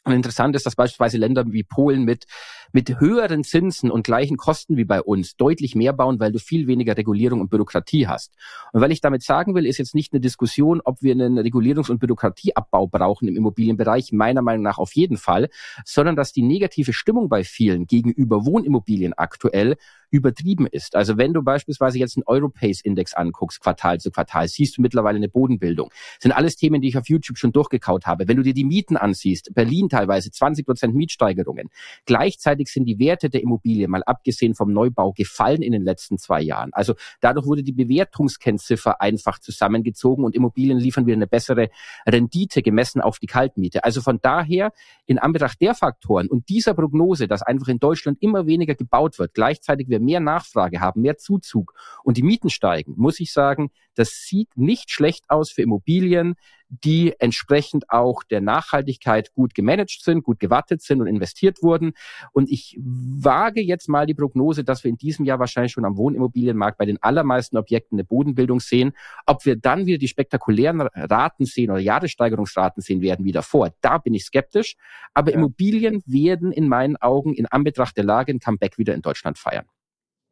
Und 0.04 0.12
interessant 0.12 0.54
ist, 0.54 0.66
dass 0.66 0.76
beispielsweise 0.76 1.16
Länder 1.16 1.44
wie 1.46 1.62
Polen 1.62 2.04
mit, 2.04 2.26
mit 2.72 3.00
höheren 3.00 3.42
Zinsen 3.42 3.90
und 3.90 4.04
gleichen 4.04 4.36
Kosten 4.36 4.76
wie 4.76 4.84
bei 4.84 5.00
uns 5.00 5.36
deutlich 5.36 5.74
mehr 5.74 5.94
bauen, 5.94 6.20
weil 6.20 6.30
du 6.30 6.38
viel 6.38 6.66
weniger 6.66 6.94
Regulierung 6.94 7.40
und 7.40 7.48
Bürokratie 7.48 8.06
hast. 8.06 8.34
Und 8.72 8.82
weil 8.82 8.92
ich 8.92 9.00
damit 9.00 9.22
sagen 9.22 9.54
will, 9.54 9.64
ist 9.64 9.78
jetzt 9.78 9.94
nicht 9.94 10.12
eine 10.12 10.20
Diskussion, 10.20 10.82
ob 10.84 11.02
wir 11.02 11.12
einen 11.12 11.38
Regulierungs- 11.38 11.90
und 11.90 12.00
Bürokratieabbau 12.00 12.86
brauchen 12.86 13.28
im 13.28 13.36
Immobilienbereich, 13.36 14.12
meiner 14.12 14.42
Meinung 14.42 14.62
nach 14.62 14.76
auf 14.76 14.94
jeden 14.94 15.16
Fall, 15.16 15.48
sondern 15.86 16.16
dass 16.16 16.32
die 16.32 16.42
negative 16.42 16.92
Stimmung 16.92 17.30
bei 17.30 17.42
vielen 17.42 17.86
gegenüber 17.86 18.44
Wohnimmobilien 18.44 19.14
aktuell 19.14 19.76
übertrieben 20.14 20.68
ist. 20.68 20.94
Also 20.94 21.18
wenn 21.18 21.34
du 21.34 21.42
beispielsweise 21.42 21.98
jetzt 21.98 22.16
einen 22.16 22.22
Europace-Index 22.26 23.14
anguckst, 23.14 23.60
Quartal 23.60 23.98
zu 23.98 24.12
Quartal, 24.12 24.46
siehst 24.46 24.78
du 24.78 24.82
mittlerweile 24.82 25.16
eine 25.16 25.28
Bodenbildung. 25.28 25.88
Das 25.90 26.22
sind 26.22 26.32
alles 26.32 26.54
Themen, 26.54 26.80
die 26.80 26.88
ich 26.88 26.96
auf 26.96 27.08
YouTube 27.08 27.36
schon 27.36 27.50
durchgekaut 27.50 28.06
habe. 28.06 28.28
Wenn 28.28 28.36
du 28.36 28.44
dir 28.44 28.54
die 28.54 28.64
Mieten 28.64 28.96
ansiehst, 28.96 29.52
Berlin 29.54 29.88
teilweise 29.88 30.30
20 30.30 30.66
Prozent 30.66 30.94
Mietsteigerungen. 30.94 31.68
Gleichzeitig 32.06 32.68
sind 32.68 32.84
die 32.84 33.00
Werte 33.00 33.28
der 33.28 33.42
Immobilien, 33.42 33.90
mal 33.90 34.04
abgesehen 34.04 34.54
vom 34.54 34.72
Neubau, 34.72 35.12
gefallen 35.12 35.62
in 35.62 35.72
den 35.72 35.82
letzten 35.82 36.16
zwei 36.16 36.40
Jahren. 36.40 36.70
Also 36.72 36.94
dadurch 37.20 37.46
wurde 37.46 37.64
die 37.64 37.72
Bewertungskennziffer 37.72 39.00
einfach 39.00 39.40
zusammengezogen 39.40 40.24
und 40.24 40.36
Immobilien 40.36 40.78
liefern 40.78 41.06
wieder 41.06 41.16
eine 41.16 41.26
bessere 41.26 41.70
Rendite 42.06 42.62
gemessen 42.62 43.00
auf 43.00 43.18
die 43.18 43.26
Kaltmiete. 43.26 43.82
Also 43.82 44.00
von 44.00 44.20
daher, 44.22 44.72
in 45.06 45.18
Anbetracht 45.18 45.60
der 45.60 45.74
Faktoren 45.74 46.28
und 46.28 46.48
dieser 46.48 46.74
Prognose, 46.74 47.26
dass 47.26 47.42
einfach 47.42 47.68
in 47.68 47.80
Deutschland 47.80 48.18
immer 48.22 48.46
weniger 48.46 48.76
gebaut 48.76 49.18
wird, 49.18 49.34
gleichzeitig 49.34 49.88
wir 49.88 50.03
mehr 50.04 50.20
Nachfrage 50.20 50.80
haben, 50.80 51.02
mehr 51.02 51.16
Zuzug 51.16 51.74
und 52.02 52.16
die 52.16 52.22
Mieten 52.22 52.50
steigen, 52.50 52.94
muss 52.96 53.20
ich 53.20 53.32
sagen, 53.32 53.70
das 53.94 54.24
sieht 54.24 54.56
nicht 54.56 54.90
schlecht 54.90 55.24
aus 55.28 55.50
für 55.50 55.62
Immobilien, 55.62 56.34
die 56.68 57.14
entsprechend 57.18 57.90
auch 57.90 58.22
der 58.24 58.40
Nachhaltigkeit 58.40 59.32
gut 59.32 59.54
gemanagt 59.54 60.00
sind, 60.02 60.24
gut 60.24 60.40
gewartet 60.40 60.82
sind 60.82 61.00
und 61.00 61.06
investiert 61.06 61.62
wurden. 61.62 61.92
Und 62.32 62.50
ich 62.50 62.78
wage 62.80 63.60
jetzt 63.60 63.88
mal 63.88 64.06
die 64.06 64.14
Prognose, 64.14 64.64
dass 64.64 64.82
wir 64.82 64.88
in 64.88 64.96
diesem 64.96 65.24
Jahr 65.24 65.38
wahrscheinlich 65.38 65.72
schon 65.72 65.84
am 65.84 65.96
Wohnimmobilienmarkt 65.96 66.78
bei 66.78 66.86
den 66.86 67.00
allermeisten 67.02 67.56
Objekten 67.56 67.96
eine 67.96 68.04
Bodenbildung 68.04 68.60
sehen. 68.60 68.92
Ob 69.26 69.44
wir 69.44 69.56
dann 69.56 69.86
wieder 69.86 69.98
die 69.98 70.08
spektakulären 70.08 70.80
Raten 70.80 71.44
sehen 71.44 71.70
oder 71.70 71.80
Jahressteigerungsraten 71.80 72.82
sehen 72.82 73.02
werden 73.02 73.24
wie 73.24 73.32
davor, 73.32 73.72
da 73.80 73.98
bin 73.98 74.14
ich 74.14 74.24
skeptisch. 74.24 74.76
Aber 75.12 75.30
ja. 75.30 75.36
Immobilien 75.36 76.02
werden 76.06 76.50
in 76.50 76.68
meinen 76.68 76.96
Augen 76.96 77.34
in 77.34 77.46
Anbetracht 77.46 77.96
der 77.96 78.04
Lage 78.04 78.32
ein 78.32 78.40
Comeback 78.40 78.78
wieder 78.78 78.94
in 78.94 79.02
Deutschland 79.02 79.38
feiern. 79.38 79.66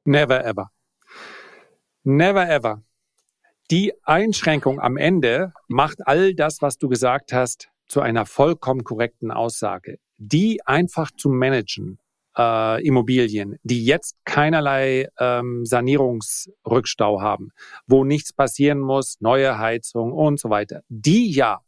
Never 0.05 0.44
ever. 0.44 0.70
Never 2.03 2.48
ever. 2.48 2.82
Die 3.70 3.92
Einschränkung 4.03 4.80
am 4.80 4.96
Ende 4.96 5.53
macht 5.68 6.07
all 6.07 6.34
das, 6.34 6.61
was 6.61 6.76
du 6.76 6.88
gesagt 6.88 7.32
hast, 7.32 7.68
zu 7.86 8.00
einer 8.00 8.26
vollkommen 8.26 8.82
korrekten 8.82 9.30
Aussage. 9.30 9.98
Die 10.18 10.61
einfach 10.66 11.11
zu 11.12 11.28
managen, 11.28 11.98
äh, 12.36 12.84
Immobilien, 12.84 13.59
die 13.62 13.84
jetzt 13.84 14.16
keinerlei 14.24 15.09
ähm, 15.18 15.64
Sanierungsrückstau 15.64 17.20
haben, 17.20 17.50
wo 17.86 18.05
nichts 18.05 18.32
passieren 18.32 18.80
muss, 18.80 19.20
neue 19.20 19.59
Heizung 19.59 20.12
und 20.12 20.40
so 20.40 20.50
weiter, 20.50 20.82
die 20.88 21.30
ja 21.30 21.61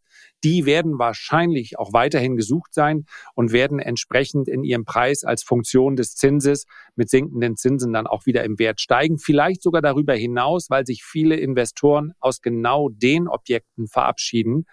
die 0.44 0.66
werden 0.66 0.98
wahrscheinlich 0.98 1.78
auch 1.78 1.92
weiterhin 1.92 2.36
gesucht 2.36 2.74
sein 2.74 3.06
und 3.34 3.52
werden 3.52 3.78
entsprechend 3.78 4.46
in 4.46 4.62
ihrem 4.62 4.84
Preis 4.84 5.24
als 5.24 5.42
Funktion 5.42 5.96
des 5.96 6.14
Zinses 6.14 6.66
mit 6.94 7.08
sinkenden 7.08 7.56
Zinsen 7.56 7.92
dann 7.92 8.06
auch 8.06 8.26
wieder 8.26 8.44
im 8.44 8.58
Wert 8.58 8.80
steigen. 8.80 9.18
Vielleicht 9.18 9.62
sogar 9.62 9.82
darüber 9.82 10.14
hinaus, 10.14 10.68
weil 10.68 10.86
sich 10.86 11.02
viele 11.02 11.36
Investoren 11.36 12.12
aus 12.20 12.42
genau 12.42 12.90
den 12.90 13.26
Objekten 13.26 13.88
verabschieden, 13.88 14.66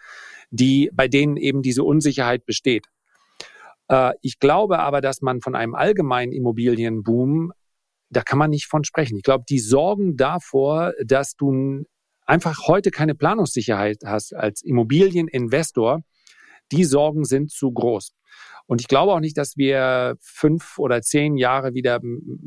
die, 0.50 0.92
bei 0.94 1.08
denen 1.08 1.38
eben 1.38 1.62
diese 1.62 1.84
Unsicherheit 1.84 2.46
besteht. 2.46 2.88
Äh, 3.88 4.12
ich 4.22 4.40
glaube 4.40 4.80
aber, 4.80 5.00
dass 5.00 5.22
man 5.22 5.40
von 5.40 5.56
einem 5.56 5.74
allgemeinen 5.74 6.34
Immobilienboom 6.34 7.54
da 8.14 8.22
kann 8.24 8.38
man 8.38 8.50
nicht 8.50 8.66
von 8.66 8.84
sprechen. 8.84 9.16
Ich 9.16 9.24
glaube, 9.24 9.46
die 9.48 9.60
sorgen 9.60 10.18
davor, 10.18 10.92
dass 11.02 11.36
du 11.38 11.86
einfach 12.26 12.68
heute 12.68 12.92
keine 12.92 13.16
Planungssicherheit 13.16 14.00
hast 14.06 14.36
als 14.36 14.62
Immobilieninvestor, 14.62 16.02
die 16.72 16.84
Sorgen 16.86 17.26
sind 17.26 17.52
zu 17.52 17.72
groß. 17.72 18.14
Und 18.68 18.80
ich 18.80 18.88
glaube 18.88 19.12
auch 19.12 19.20
nicht, 19.20 19.38
dass 19.38 19.58
wir 19.58 20.16
fünf 20.22 20.78
oder 20.78 21.02
zehn 21.02 21.36
Jahre 21.36 21.74
wieder 21.74 22.00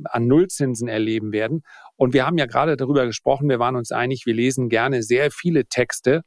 an 0.04 0.26
Nullzinsen 0.26 0.88
erleben 0.88 1.32
werden. 1.32 1.62
Und 1.96 2.14
wir 2.14 2.24
haben 2.24 2.38
ja 2.38 2.46
gerade 2.46 2.76
darüber 2.76 3.04
gesprochen, 3.04 3.48
wir 3.48 3.58
waren 3.58 3.76
uns 3.76 3.92
einig, 3.92 4.24
wir 4.24 4.34
lesen 4.34 4.68
gerne 4.68 5.02
sehr 5.02 5.30
viele 5.30 5.66
Texte. 5.66 6.22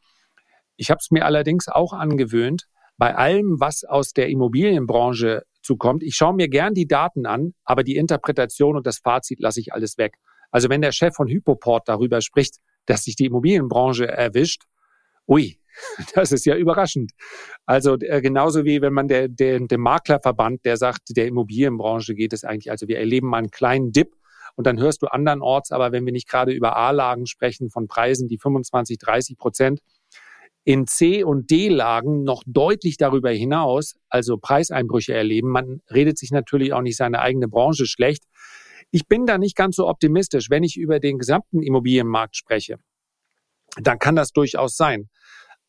Ich 0.76 0.92
habe 0.92 1.00
es 1.02 1.10
mir 1.10 1.26
allerdings 1.26 1.68
auch 1.68 1.94
angewöhnt, 1.94 2.68
bei 2.98 3.16
allem, 3.16 3.60
was 3.60 3.84
aus 3.84 4.12
der 4.12 4.30
Immobilienbranche 4.30 5.44
zukommt, 5.62 6.04
ich 6.04 6.16
schaue 6.16 6.34
mir 6.34 6.50
gern 6.50 6.74
die 6.74 6.88
Daten 6.88 7.26
an, 7.26 7.54
aber 7.64 7.84
die 7.84 7.96
Interpretation 7.96 8.76
und 8.76 8.88
das 8.88 9.00
Fazit 9.00 9.40
lasse 9.40 9.60
ich 9.60 9.74
alles 9.74 9.98
weg. 9.98 10.16
Also 10.52 10.70
wenn 10.70 10.82
der 10.82 10.92
Chef 10.92 11.14
von 11.14 11.28
Hypoport 11.28 11.88
darüber 11.88 12.22
spricht, 12.22 12.58
dass 12.88 13.04
sich 13.04 13.16
die 13.16 13.26
Immobilienbranche 13.26 14.08
erwischt, 14.08 14.64
ui, 15.28 15.60
das 16.16 16.32
ist 16.32 16.46
ja 16.46 16.56
überraschend. 16.56 17.12
Also 17.66 17.98
äh, 18.00 18.22
genauso 18.22 18.66
wie 18.66 18.82
wenn 18.82 18.94
man 18.94 19.08
der, 19.08 19.28
der, 19.28 19.60
der 19.60 19.78
Maklerverband, 19.78 20.66
der 20.66 20.78
sagt, 20.78 21.16
der 21.16 21.28
Immobilienbranche 21.28 22.16
geht 22.16 22.34
es 22.34 22.44
eigentlich, 22.44 22.72
also 22.72 22.88
wir 22.88 22.98
erleben 22.98 23.28
mal 23.28 23.38
einen 23.38 23.52
kleinen 23.52 23.92
Dip 23.92 24.16
und 24.56 24.66
dann 24.66 24.80
hörst 24.80 25.04
du 25.04 25.08
andernorts, 25.08 25.72
aber 25.72 25.92
wenn 25.92 26.06
wir 26.06 26.14
nicht 26.14 26.28
gerade 26.28 26.52
über 26.52 26.76
A-Lagen 26.76 27.28
sprechen 27.28 27.70
von 27.70 27.88
Preisen, 27.88 28.28
die 28.28 28.40
25, 28.40 28.98
30 28.98 29.38
Prozent 29.38 29.82
in 30.68 30.86
C- 30.86 31.24
und 31.24 31.50
D-Lagen 31.50 32.24
noch 32.24 32.44
deutlich 32.46 32.98
darüber 32.98 33.30
hinaus, 33.30 33.96
also 34.10 34.38
Preiseinbrüche 34.38 35.14
erleben. 35.14 35.50
Man 35.50 35.82
redet 35.90 36.18
sich 36.18 36.32
natürlich 36.32 36.74
auch 36.74 36.82
nicht 36.82 36.98
seine 36.98 37.22
eigene 37.22 37.48
Branche 37.48 37.86
schlecht. 37.86 38.26
Ich 38.92 39.08
bin 39.08 39.26
da 39.26 39.38
nicht 39.38 39.56
ganz 39.56 39.76
so 39.76 39.88
optimistisch. 39.88 40.50
Wenn 40.50 40.64
ich 40.64 40.78
über 40.78 41.00
den 41.00 41.18
gesamten 41.18 41.62
Immobilienmarkt 41.62 42.36
spreche, 42.36 42.78
dann 43.82 44.00
kann 44.00 44.16
das 44.16 44.32
durchaus 44.32 44.76
sein. 44.76 45.10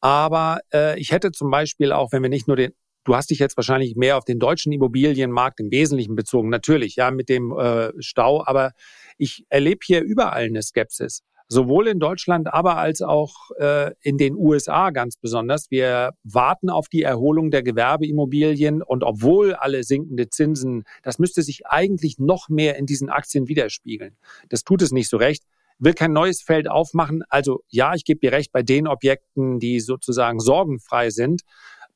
Aber 0.01 0.61
äh, 0.73 0.99
ich 0.99 1.11
hätte 1.11 1.33
zum 1.33 1.51
Beispiel 1.51 1.93
auch, 1.93 2.13
wenn 2.13 2.23
wir 2.23 2.31
nicht 2.31 2.47
nur 2.47 2.57
den, 2.57 2.73
du 3.05 3.17
hast 3.17 3.31
dich 3.31 3.39
jetzt 3.39 3.57
wahrscheinlich 3.57 3.97
mehr 3.97 4.17
auf 4.17 4.25
den 4.25 4.39
deutschen 4.39 4.73
Immobilienmarkt 4.73 5.61
im 5.61 5.71
Wesentlichen 5.71 6.15
bezogen, 6.15 6.49
natürlich, 6.49 6.97
ja, 6.97 7.11
mit 7.11 7.29
dem 7.29 7.57
äh, 7.59 7.91
Stau, 7.99 8.45
aber 8.47 8.73
ich 9.17 9.45
erlebe 9.49 9.81
hier 9.85 10.03
überall 10.03 10.45
eine 10.45 10.63
Skepsis 10.63 11.23
sowohl 11.49 11.89
in 11.89 11.99
Deutschland, 11.99 12.53
aber 12.53 12.77
als 12.77 13.01
auch 13.01 13.51
äh, 13.59 13.93
in 14.03 14.19
den 14.19 14.37
USA 14.37 14.91
ganz 14.91 15.17
besonders. 15.17 15.71
Wir 15.71 16.13
warten 16.23 16.69
auf 16.69 16.89
die 16.89 17.03
Erholung 17.03 17.51
der 17.51 17.63
Gewerbeimmobilien 17.63 18.83
und 18.83 19.03
obwohl 19.03 19.55
alle 19.55 19.83
sinkende 19.83 20.29
Zinsen, 20.29 20.85
das 21.03 21.19
müsste 21.19 21.43
sich 21.43 21.67
eigentlich 21.67 22.19
noch 22.19 22.49
mehr 22.49 22.77
in 22.77 22.87
diesen 22.87 23.09
Aktien 23.09 23.49
widerspiegeln. 23.49 24.17
Das 24.51 24.63
tut 24.63 24.83
es 24.83 24.93
nicht 24.93 25.09
so 25.09 25.17
recht. 25.17 25.45
Will 25.79 25.95
kein 25.95 26.13
neues 26.13 26.43
Feld 26.43 26.69
aufmachen. 26.69 27.23
Also 27.29 27.63
ja, 27.69 27.95
ich 27.95 28.05
gebe 28.05 28.21
dir 28.21 28.33
recht 28.33 28.53
bei 28.53 28.63
den 28.63 28.87
Objekten, 28.87 29.59
die 29.59 29.81
sozusagen 29.81 30.41
sorgenfrei 30.41 31.11
sind, 31.11 31.43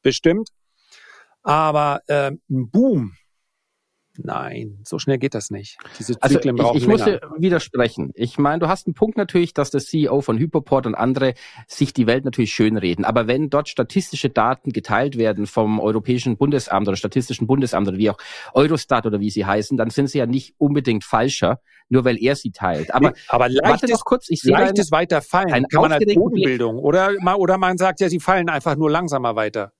bestimmt. 0.03 0.49
Aber 1.43 2.01
äh, 2.07 2.31
ein 2.31 2.71
Boom 2.71 3.17
Nein, 4.19 4.79
so 4.85 4.99
schnell 4.99 5.17
geht 5.17 5.35
das 5.35 5.51
nicht. 5.51 5.79
Diese 5.99 6.15
also 6.21 6.37
Zyklen 6.37 6.61
also 6.61 6.75
ich, 6.75 6.83
ich 6.83 6.89
muss 6.89 7.03
dir 7.03 7.21
widersprechen. 7.39 8.13
Ich 8.15 8.37
meine, 8.37 8.59
du 8.59 8.69
hast 8.69 8.87
einen 8.87 8.93
Punkt 8.93 9.17
natürlich, 9.17 9.55
dass 9.55 9.71
der 9.71 9.81
CEO 9.81 10.21
von 10.21 10.37
Hypoport 10.37 10.87
und 10.87 10.95
andere 10.95 11.33
sich 11.67 11.95
die 11.95 12.07
Welt 12.07 12.27
natürlich 12.27 12.53
schönreden. 12.53 13.07
Aber 13.07 13.27
wenn 13.27 13.49
dort 13.49 13.71
statistische 13.71 14.29
Daten 14.29 14.73
geteilt 14.73 15.17
werden 15.17 15.47
vom 15.47 15.81
Europäischen 15.81 16.37
Bundesamt 16.37 16.89
oder 16.89 16.97
Statistischen 16.97 17.47
Bundesamt 17.47 17.89
oder 17.89 17.97
wie 17.97 18.11
auch 18.11 18.19
Eurostat 18.53 19.07
oder 19.07 19.19
wie 19.21 19.31
sie 19.31 19.47
heißen, 19.47 19.79
dann 19.79 19.89
sind 19.89 20.09
sie 20.09 20.19
ja 20.19 20.27
nicht 20.27 20.55
unbedingt 20.59 21.05
falscher, 21.05 21.61
nur 21.89 22.05
weil 22.05 22.23
er 22.23 22.37
sie 22.37 22.53
teilt. 22.53 22.93
Aber, 22.95 23.15
aber 23.29 23.49
leichtes, 23.49 23.91
noch 23.91 24.05
kurz, 24.05 24.29
ich 24.29 24.43
sehe 24.43 24.53
leichtes 24.53 24.93
Weiterfallen 24.93 25.67
kann 25.69 25.83
man 25.83 25.93
als 25.93 26.15
Bodenbildung 26.15 26.79
oder, 26.79 27.13
oder 27.37 27.57
man 27.57 27.79
sagt 27.79 28.01
ja, 28.01 28.11
sie 28.11 28.21
fallen 28.21 28.51
einfach 28.51 28.77
nur 28.77 28.91
langsamer 28.91 29.37
weiter. 29.37 29.73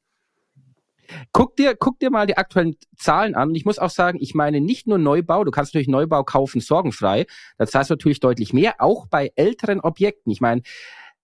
Guck 1.33 1.57
dir, 1.57 1.75
guck 1.77 1.99
dir 1.99 2.11
mal 2.11 2.27
die 2.27 2.37
aktuellen 2.37 2.77
Zahlen 2.97 3.35
an. 3.35 3.51
Und 3.51 3.55
ich 3.55 3.65
muss 3.65 3.79
auch 3.79 3.91
sagen, 3.91 4.19
ich 4.21 4.35
meine 4.35 4.61
nicht 4.61 4.87
nur 4.87 4.99
Neubau. 4.99 5.45
Du 5.45 5.51
kannst 5.51 5.75
natürlich 5.75 5.89
Neubau 5.89 6.25
kaufen, 6.25 6.61
sorgenfrei. 6.61 7.27
Da 7.59 7.67
zahlst 7.67 7.91
du 7.91 7.95
natürlich 7.95 8.21
deutlich 8.21 8.53
mehr, 8.53 8.75
auch 8.79 9.07
bei 9.07 9.33
älteren 9.37 9.81
Objekten. 9.81 10.33
Ich 10.33 10.41
meine, 10.41 10.63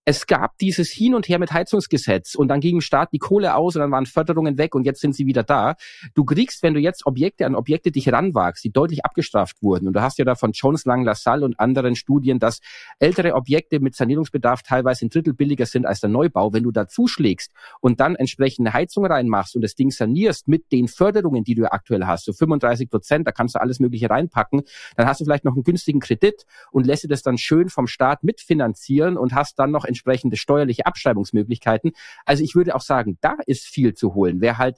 es 0.05 0.27
gab 0.27 0.57
dieses 0.57 0.89
Hin 0.91 1.15
und 1.15 1.29
Her 1.29 1.39
mit 1.39 1.53
Heizungsgesetz 1.53 2.35
und 2.35 2.49
dann 2.49 2.61
ging 2.61 2.77
im 2.77 2.81
Staat 2.81 3.13
die 3.13 3.19
Kohle 3.19 3.55
aus 3.55 3.77
und 3.77 3.81
dann 3.81 3.91
waren 3.91 4.07
Förderungen 4.07 4.57
weg 4.57 4.75
und 4.75 4.85
jetzt 4.85 5.01
sind 5.01 5.15
sie 5.15 5.27
wieder 5.27 5.43
da. 5.43 5.75
Du 6.15 6.25
kriegst, 6.25 6.63
wenn 6.63 6.73
du 6.73 6.81
jetzt 6.81 7.05
Objekte 7.05 7.45
an 7.45 7.55
Objekte 7.55 7.91
dich 7.91 8.11
ranwagst, 8.11 8.65
die 8.65 8.71
deutlich 8.71 9.05
abgestraft 9.05 9.63
wurden, 9.63 9.87
und 9.87 9.93
du 9.93 10.01
hast 10.01 10.19
ja 10.19 10.25
da 10.25 10.35
von 10.35 10.53
Jones 10.53 10.87
Lang 10.87 11.05
LaSalle 11.05 11.45
und 11.45 11.61
anderen 11.61 11.95
Studien, 11.95 12.39
dass 12.39 12.61
ältere 12.99 13.35
Objekte 13.35 13.81
mit 13.81 13.95
Sanierungsbedarf 13.97 14.63
teilweise 14.63 15.05
ein 15.05 15.11
Drittel 15.11 15.35
billiger 15.35 15.67
sind 15.67 15.85
als 15.85 16.01
der 16.01 16.09
Neubau. 16.09 16.55
Wenn 16.55 16.63
du 16.63 16.71
da 16.71 16.89
zuschlägst 16.89 17.53
und 17.81 18.01
dann 18.01 18.17
entsprechende 18.17 18.73
Heizung 18.73 19.05
reinmachst 19.05 19.57
und 19.57 19.63
das 19.63 19.75
Ding 19.75 19.91
sanierst 19.91 20.49
mit 20.49 20.73
den 20.73 20.89
Förderungen, 20.89 21.45
die 21.45 21.55
du 21.55 21.71
aktuell 21.71 22.07
hast, 22.07 22.25
so 22.25 22.33
35 22.33 22.89
Prozent, 22.89 23.27
da 23.27 23.33
kannst 23.33 23.57
du 23.57 23.61
alles 23.61 23.79
Mögliche 23.79 24.09
reinpacken, 24.09 24.63
dann 24.97 25.07
hast 25.07 25.21
du 25.21 25.27
vielleicht 25.27 25.45
noch 25.45 25.55
einen 25.55 25.65
günstigen 25.65 26.01
Kredit 26.01 26.47
und 26.71 26.87
lässt 26.87 27.05
dir 27.05 27.09
das 27.09 27.23
dann 27.23 27.37
schön 27.37 27.69
vom 27.69 27.87
Staat 27.87 28.25
mitfinanzieren 28.25 29.19
und 29.19 29.35
hast 29.35 29.59
dann 29.59 29.71
noch 29.71 29.85
entsprechende 29.99 30.37
steuerliche 30.37 30.87
Abschreibungsmöglichkeiten. 30.87 31.93
Also 32.25 32.45
ich 32.45 32.55
würde 32.55 32.75
auch 32.75 32.81
sagen, 32.81 33.19
da 33.21 33.35
ist 33.47 33.67
viel 33.67 33.95
zu 33.95 34.15
holen. 34.15 34.41
Wer 34.41 34.59
halt 34.59 34.77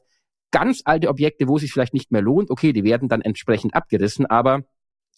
ganz 0.50 0.82
alte 0.84 1.08
Objekte, 1.08 1.46
wo 1.46 1.56
es 1.56 1.62
sich 1.62 1.72
vielleicht 1.72 1.94
nicht 1.94 2.10
mehr 2.10 2.22
lohnt, 2.22 2.50
okay, 2.50 2.72
die 2.72 2.84
werden 2.84 3.08
dann 3.08 3.20
entsprechend 3.20 3.74
abgerissen, 3.74 4.26
aber 4.26 4.64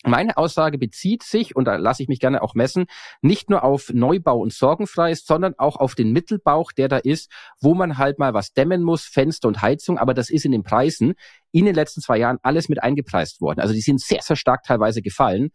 meine 0.04 0.36
Aussage 0.36 0.78
bezieht 0.78 1.22
sich, 1.22 1.54
und 1.54 1.66
da 1.66 1.76
lasse 1.76 2.02
ich 2.02 2.08
mich 2.08 2.18
gerne 2.18 2.42
auch 2.42 2.54
messen, 2.54 2.86
nicht 3.20 3.48
nur 3.48 3.62
auf 3.62 3.90
Neubau 3.92 4.40
und 4.40 4.52
Sorgenfreies, 4.52 5.24
sondern 5.24 5.54
auch 5.58 5.76
auf 5.76 5.94
den 5.94 6.10
Mittelbauch, 6.10 6.72
der 6.72 6.88
da 6.88 6.96
ist, 6.96 7.30
wo 7.60 7.74
man 7.74 7.98
halt 7.98 8.18
mal 8.18 8.34
was 8.34 8.52
dämmen 8.52 8.82
muss, 8.82 9.04
Fenster 9.04 9.46
und 9.46 9.62
Heizung, 9.62 9.98
aber 9.98 10.12
das 10.12 10.28
ist 10.28 10.44
in 10.44 10.50
den 10.50 10.64
Preisen 10.64 11.14
in 11.52 11.66
den 11.66 11.76
letzten 11.76 12.00
zwei 12.00 12.18
Jahren 12.18 12.38
alles 12.42 12.68
mit 12.68 12.82
eingepreist 12.82 13.40
worden. 13.40 13.60
Also 13.60 13.74
die 13.74 13.80
sind 13.80 14.00
sehr, 14.00 14.22
sehr 14.22 14.34
stark 14.34 14.64
teilweise 14.64 15.02
gefallen. 15.02 15.52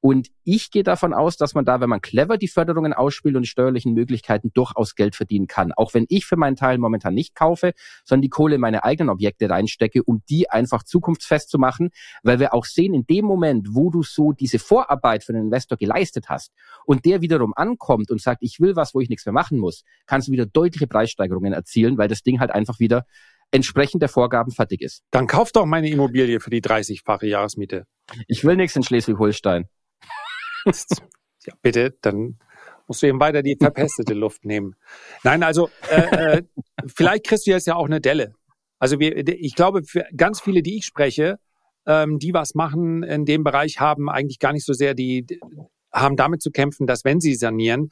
Und 0.00 0.28
ich 0.44 0.70
gehe 0.70 0.82
davon 0.82 1.12
aus, 1.12 1.36
dass 1.36 1.54
man 1.54 1.66
da, 1.66 1.80
wenn 1.80 1.90
man 1.90 2.00
clever 2.00 2.38
die 2.38 2.48
Förderungen 2.48 2.94
ausspielt 2.94 3.36
und 3.36 3.42
die 3.42 3.48
steuerlichen 3.48 3.92
Möglichkeiten 3.92 4.50
durchaus 4.54 4.94
Geld 4.94 5.14
verdienen 5.14 5.46
kann. 5.46 5.72
Auch 5.72 5.92
wenn 5.92 6.06
ich 6.08 6.24
für 6.24 6.36
meinen 6.36 6.56
Teil 6.56 6.78
momentan 6.78 7.14
nicht 7.14 7.34
kaufe, 7.34 7.72
sondern 8.04 8.22
die 8.22 8.30
Kohle 8.30 8.54
in 8.54 8.62
meine 8.62 8.82
eigenen 8.84 9.10
Objekte 9.10 9.50
reinstecke, 9.50 10.02
um 10.02 10.22
die 10.30 10.48
einfach 10.48 10.84
zukunftsfest 10.84 11.50
zu 11.50 11.58
machen, 11.58 11.90
weil 12.22 12.40
wir 12.40 12.54
auch 12.54 12.64
sehen, 12.64 12.94
in 12.94 13.06
dem 13.06 13.26
Moment, 13.26 13.68
wo 13.72 13.90
du 13.90 14.02
so 14.02 14.32
diese 14.32 14.58
Vorarbeit 14.58 15.22
für 15.22 15.34
den 15.34 15.42
Investor 15.42 15.76
geleistet 15.76 16.30
hast 16.30 16.52
und 16.86 17.04
der 17.04 17.20
wiederum 17.20 17.52
ankommt 17.54 18.10
und 18.10 18.22
sagt, 18.22 18.42
ich 18.42 18.58
will 18.58 18.76
was, 18.76 18.94
wo 18.94 19.00
ich 19.00 19.10
nichts 19.10 19.26
mehr 19.26 19.34
machen 19.34 19.58
muss, 19.58 19.84
kannst 20.06 20.28
du 20.28 20.32
wieder 20.32 20.46
deutliche 20.46 20.86
Preissteigerungen 20.86 21.52
erzielen, 21.52 21.98
weil 21.98 22.08
das 22.08 22.22
Ding 22.22 22.40
halt 22.40 22.50
einfach 22.52 22.80
wieder 22.80 23.04
entsprechend 23.50 24.00
der 24.00 24.08
Vorgaben 24.08 24.52
fertig 24.52 24.80
ist. 24.80 25.02
Dann 25.10 25.26
kauf 25.26 25.52
doch 25.52 25.66
meine 25.66 25.90
Immobilie 25.90 26.40
für 26.40 26.50
die 26.50 26.62
30-fache 26.62 27.26
Jahresmiete. 27.26 27.86
Ich 28.28 28.44
will 28.44 28.56
nichts 28.56 28.76
in 28.76 28.82
Schleswig-Holstein. 28.82 29.66
Ja, 30.64 31.54
bitte, 31.62 31.96
dann 32.02 32.38
musst 32.86 33.02
du 33.02 33.06
eben 33.06 33.20
weiter 33.20 33.42
die 33.42 33.56
verpestete 33.58 34.14
Luft 34.14 34.44
nehmen. 34.44 34.74
Nein, 35.22 35.42
also 35.42 35.70
äh, 35.90 36.38
äh, 36.38 36.42
vielleicht 36.86 37.26
kriegst 37.26 37.46
du 37.46 37.52
jetzt 37.52 37.66
ja 37.66 37.76
auch 37.76 37.86
eine 37.86 38.00
Delle. 38.00 38.34
Also 38.78 38.98
wir, 38.98 39.16
ich 39.16 39.54
glaube, 39.54 39.82
für 39.84 40.06
ganz 40.16 40.40
viele, 40.40 40.62
die 40.62 40.78
ich 40.78 40.86
spreche, 40.86 41.38
ähm, 41.86 42.18
die 42.18 42.34
was 42.34 42.54
machen 42.54 43.02
in 43.02 43.24
dem 43.24 43.44
Bereich, 43.44 43.78
haben 43.78 44.08
eigentlich 44.08 44.38
gar 44.38 44.52
nicht 44.52 44.64
so 44.66 44.72
sehr 44.72 44.94
die, 44.94 45.26
haben 45.92 46.16
damit 46.16 46.42
zu 46.42 46.50
kämpfen, 46.50 46.86
dass 46.86 47.04
wenn 47.04 47.20
sie 47.20 47.34
sanieren, 47.34 47.90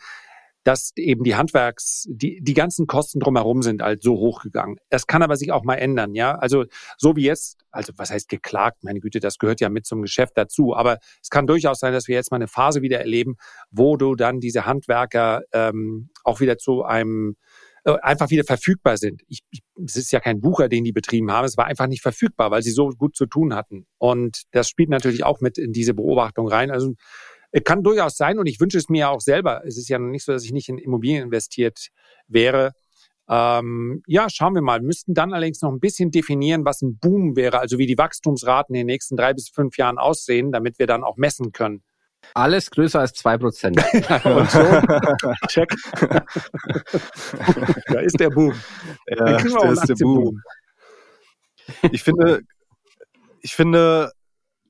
dass 0.69 0.93
eben 0.97 1.24
die 1.24 1.35
Handwerks, 1.35 2.07
die, 2.11 2.40
die 2.43 2.53
ganzen 2.53 2.86
Kosten 2.86 3.20
drumherum 3.20 3.62
sind 3.62 3.81
halt 3.81 4.03
so 4.03 4.19
hochgegangen. 4.19 4.77
Das 4.90 5.07
kann 5.07 5.23
aber 5.23 5.35
sich 5.39 5.51
auch 5.51 5.65
mal 5.65 5.77
ändern, 5.77 6.15
ja. 6.15 6.35
Also 6.35 6.66
so 6.99 7.16
wie 7.16 7.24
jetzt, 7.24 7.57
also 7.70 7.95
was 7.97 8.11
heißt 8.11 8.28
geklagt, 8.28 8.85
meine 8.85 9.01
Güte, 9.01 9.19
das 9.19 9.39
gehört 9.39 9.62
ja 9.62 9.70
mit 9.70 9.86
zum 9.86 10.03
Geschäft 10.03 10.32
dazu. 10.36 10.77
Aber 10.77 10.99
es 11.23 11.31
kann 11.31 11.47
durchaus 11.47 11.78
sein, 11.78 11.95
dass 11.95 12.07
wir 12.07 12.16
jetzt 12.16 12.31
mal 12.32 12.36
eine 12.36 12.49
Phase 12.49 12.82
wieder 12.82 12.99
erleben, 12.99 13.36
wo 13.70 13.97
du 13.97 14.15
dann 14.15 14.40
diese 14.40 14.66
Handwerker 14.66 15.40
ähm, 15.55 16.11
auch 16.23 16.40
wieder 16.40 16.59
zu 16.59 16.85
einem 16.85 17.36
äh, 17.85 17.97
einfach 18.03 18.28
wieder 18.28 18.45
verfügbar 18.45 18.99
sind. 18.99 19.23
Ich, 19.27 19.40
ich, 19.49 19.62
es 19.82 19.97
ist 19.97 20.12
ja 20.12 20.20
kein 20.20 20.43
Bucher, 20.43 20.69
den 20.69 20.85
die 20.85 20.93
betrieben 20.93 21.32
haben. 21.32 21.47
Es 21.47 21.57
war 21.57 21.65
einfach 21.65 21.86
nicht 21.86 22.03
verfügbar, 22.03 22.51
weil 22.51 22.62
sie 22.62 22.73
so 22.73 22.90
gut 22.90 23.16
zu 23.16 23.24
tun 23.24 23.55
hatten. 23.55 23.86
Und 23.97 24.43
das 24.51 24.69
spielt 24.69 24.90
natürlich 24.90 25.24
auch 25.24 25.40
mit 25.40 25.57
in 25.57 25.73
diese 25.73 25.95
Beobachtung 25.95 26.47
rein. 26.47 26.70
Also 26.70 26.93
kann 27.65 27.83
durchaus 27.83 28.16
sein 28.16 28.39
und 28.39 28.47
ich 28.47 28.61
wünsche 28.61 28.79
es 28.79 28.89
mir 28.89 29.11
auch 29.11 29.20
selber. 29.20 29.62
Es 29.66 29.79
ist 29.79 29.89
ja 29.89 29.99
nicht 29.99 30.25
so, 30.25 30.33
dass 30.33 30.45
ich 30.45 30.53
nicht 30.53 30.69
in 30.69 30.79
Immobilien 30.79 31.25
investiert 31.25 31.89
wäre. 32.27 32.73
Ähm, 33.29 34.03
ja, 34.07 34.29
schauen 34.31 34.55
wir 34.55 34.62
mal. 34.62 34.81
Wir 34.81 34.87
müssten 34.87 35.15
dann 35.15 35.33
allerdings 35.33 35.61
noch 35.61 35.70
ein 35.70 35.81
bisschen 35.81 36.11
definieren, 36.11 36.65
was 36.65 36.81
ein 36.83 36.99
Boom 36.99 37.37
wäre, 37.37 37.59
also 37.59 37.79
wie 37.79 37.87
die 37.87 37.99
Wachstumsraten 37.99 38.75
in 38.75 38.81
den 38.81 38.87
nächsten 38.87 39.16
drei 39.16 39.35
bis 39.35 39.51
fünf 39.51 39.77
Jahren 39.77 39.99
aussehen, 39.99 40.51
damit 40.51 40.79
wir 40.79 40.87
dann 40.87 41.05
auch 41.05 41.16
messen 41.16 41.53
können. 41.53 41.83
Alles 42.35 42.70
größer 42.70 43.01
als 43.01 43.12
zwei 43.12 43.39
Prozent. 43.39 43.77
Und 44.25 44.51
so, 44.51 44.61
check. 45.49 45.69
da 47.87 48.01
ist 48.01 48.19
der 48.19 48.31
Boom. 48.31 48.55
Ja, 49.09 49.37
da 49.37 49.70
ist 49.73 49.89
der 49.89 49.95
Boom. 49.95 50.41
Ich 51.93 52.03
finde, 52.03 52.41
ich 53.43 53.55
finde, 53.55 54.12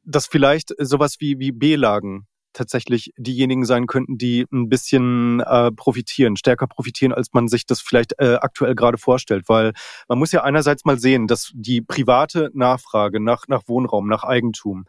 dass 0.05 0.27
vielleicht 0.27 0.75
sowas 0.79 1.17
wie, 1.21 1.39
wie 1.39 1.53
B-Lagen 1.53 2.27
tatsächlich 2.59 3.13
diejenigen 3.17 3.65
sein 3.65 3.87
könnten, 3.87 4.19
die 4.19 4.47
ein 4.53 4.69
bisschen 4.69 5.41
äh, 5.41 5.71
profitieren, 5.71 6.37
stärker 6.37 6.67
profitieren, 6.67 7.13
als 7.13 7.33
man 7.33 7.49
sich 7.49 7.65
das 7.67 7.81
vielleicht 7.81 8.15
äh, 8.19 8.35
aktuell 8.41 8.75
gerade 8.75 8.99
vorstellt. 8.99 9.49
Weil 9.49 9.73
man 10.09 10.19
muss 10.19 10.33
ja 10.33 10.43
einerseits 10.43 10.85
mal 10.85 10.99
sehen, 10.99 11.29
dass 11.29 11.53
die 11.55 11.81
private 11.81 12.51
Nachfrage 12.53 13.21
nach, 13.21 13.49
nach 13.49 13.63
Wohnraum, 13.67 14.09
nach 14.09 14.25
Eigentum, 14.25 14.85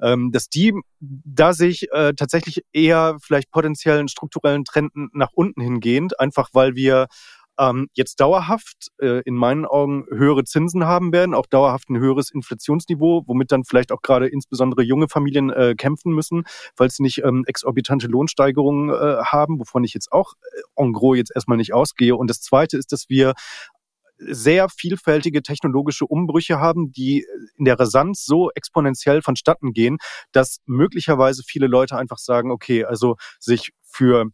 ähm, 0.00 0.32
dass 0.32 0.48
die, 0.48 0.74
da 1.00 1.52
sich 1.52 1.90
äh, 1.92 2.12
tatsächlich 2.14 2.64
eher 2.72 3.16
vielleicht 3.20 3.50
potenziellen 3.50 4.08
strukturellen 4.08 4.64
Trenden 4.64 5.08
nach 5.12 5.30
unten 5.32 5.60
hingehend, 5.60 6.18
einfach 6.18 6.50
weil 6.52 6.74
wir 6.74 7.06
ähm, 7.62 7.88
jetzt 7.94 8.20
dauerhaft 8.20 8.88
äh, 9.00 9.22
in 9.24 9.36
meinen 9.36 9.64
Augen 9.64 10.06
höhere 10.10 10.44
Zinsen 10.44 10.84
haben 10.84 11.12
werden, 11.12 11.34
auch 11.34 11.46
dauerhaft 11.46 11.88
ein 11.90 11.98
höheres 11.98 12.30
Inflationsniveau, 12.30 13.22
womit 13.26 13.52
dann 13.52 13.64
vielleicht 13.64 13.92
auch 13.92 14.02
gerade 14.02 14.26
insbesondere 14.28 14.82
junge 14.82 15.08
Familien 15.08 15.50
äh, 15.50 15.74
kämpfen 15.76 16.12
müssen, 16.12 16.44
weil 16.76 16.90
sie 16.90 17.02
nicht 17.02 17.22
ähm, 17.24 17.44
exorbitante 17.46 18.08
Lohnsteigerungen 18.08 18.90
äh, 18.90 19.22
haben, 19.24 19.60
wovon 19.60 19.84
ich 19.84 19.94
jetzt 19.94 20.10
auch 20.12 20.32
äh, 20.42 20.82
en 20.82 20.92
gros 20.92 21.16
jetzt 21.16 21.32
erstmal 21.34 21.58
nicht 21.58 21.72
ausgehe. 21.72 22.16
Und 22.16 22.28
das 22.28 22.40
Zweite 22.40 22.76
ist, 22.76 22.92
dass 22.92 23.08
wir 23.08 23.34
sehr 24.18 24.68
vielfältige 24.68 25.42
technologische 25.42 26.06
Umbrüche 26.06 26.60
haben, 26.60 26.92
die 26.92 27.26
in 27.56 27.64
der 27.64 27.78
Rasanz 27.78 28.24
so 28.24 28.50
exponentiell 28.54 29.20
vonstatten 29.20 29.72
gehen, 29.72 29.98
dass 30.32 30.58
möglicherweise 30.66 31.42
viele 31.44 31.66
Leute 31.66 31.96
einfach 31.96 32.18
sagen, 32.18 32.50
okay, 32.50 32.84
also 32.84 33.16
sich 33.40 33.72
für 33.82 34.26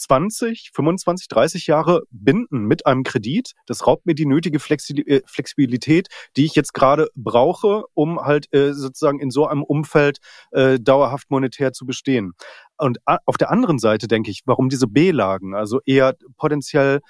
20, 0.00 0.70
25, 0.74 1.28
30 1.28 1.66
Jahre 1.66 2.02
binden 2.10 2.64
mit 2.64 2.86
einem 2.86 3.02
Kredit. 3.02 3.52
Das 3.66 3.86
raubt 3.86 4.06
mir 4.06 4.14
die 4.14 4.26
nötige 4.26 4.58
äh, 4.58 5.20
Flexibilität, 5.26 6.08
die 6.36 6.46
ich 6.46 6.54
jetzt 6.54 6.72
gerade 6.72 7.08
brauche, 7.14 7.84
um 7.94 8.20
halt 8.20 8.52
äh, 8.54 8.72
sozusagen 8.72 9.20
in 9.20 9.30
so 9.30 9.46
einem 9.46 9.62
Umfeld 9.62 10.18
äh, 10.52 10.78
dauerhaft 10.80 11.30
monetär 11.30 11.72
zu 11.72 11.84
bestehen. 11.84 12.32
Und 12.78 12.98
auf 13.26 13.36
der 13.36 13.50
anderen 13.50 13.78
Seite 13.78 14.08
denke 14.08 14.30
ich, 14.30 14.40
warum 14.46 14.70
diese 14.70 14.86
B-Lagen, 14.86 15.54
also 15.54 15.80
eher 15.84 16.14
potenziell 16.36 17.00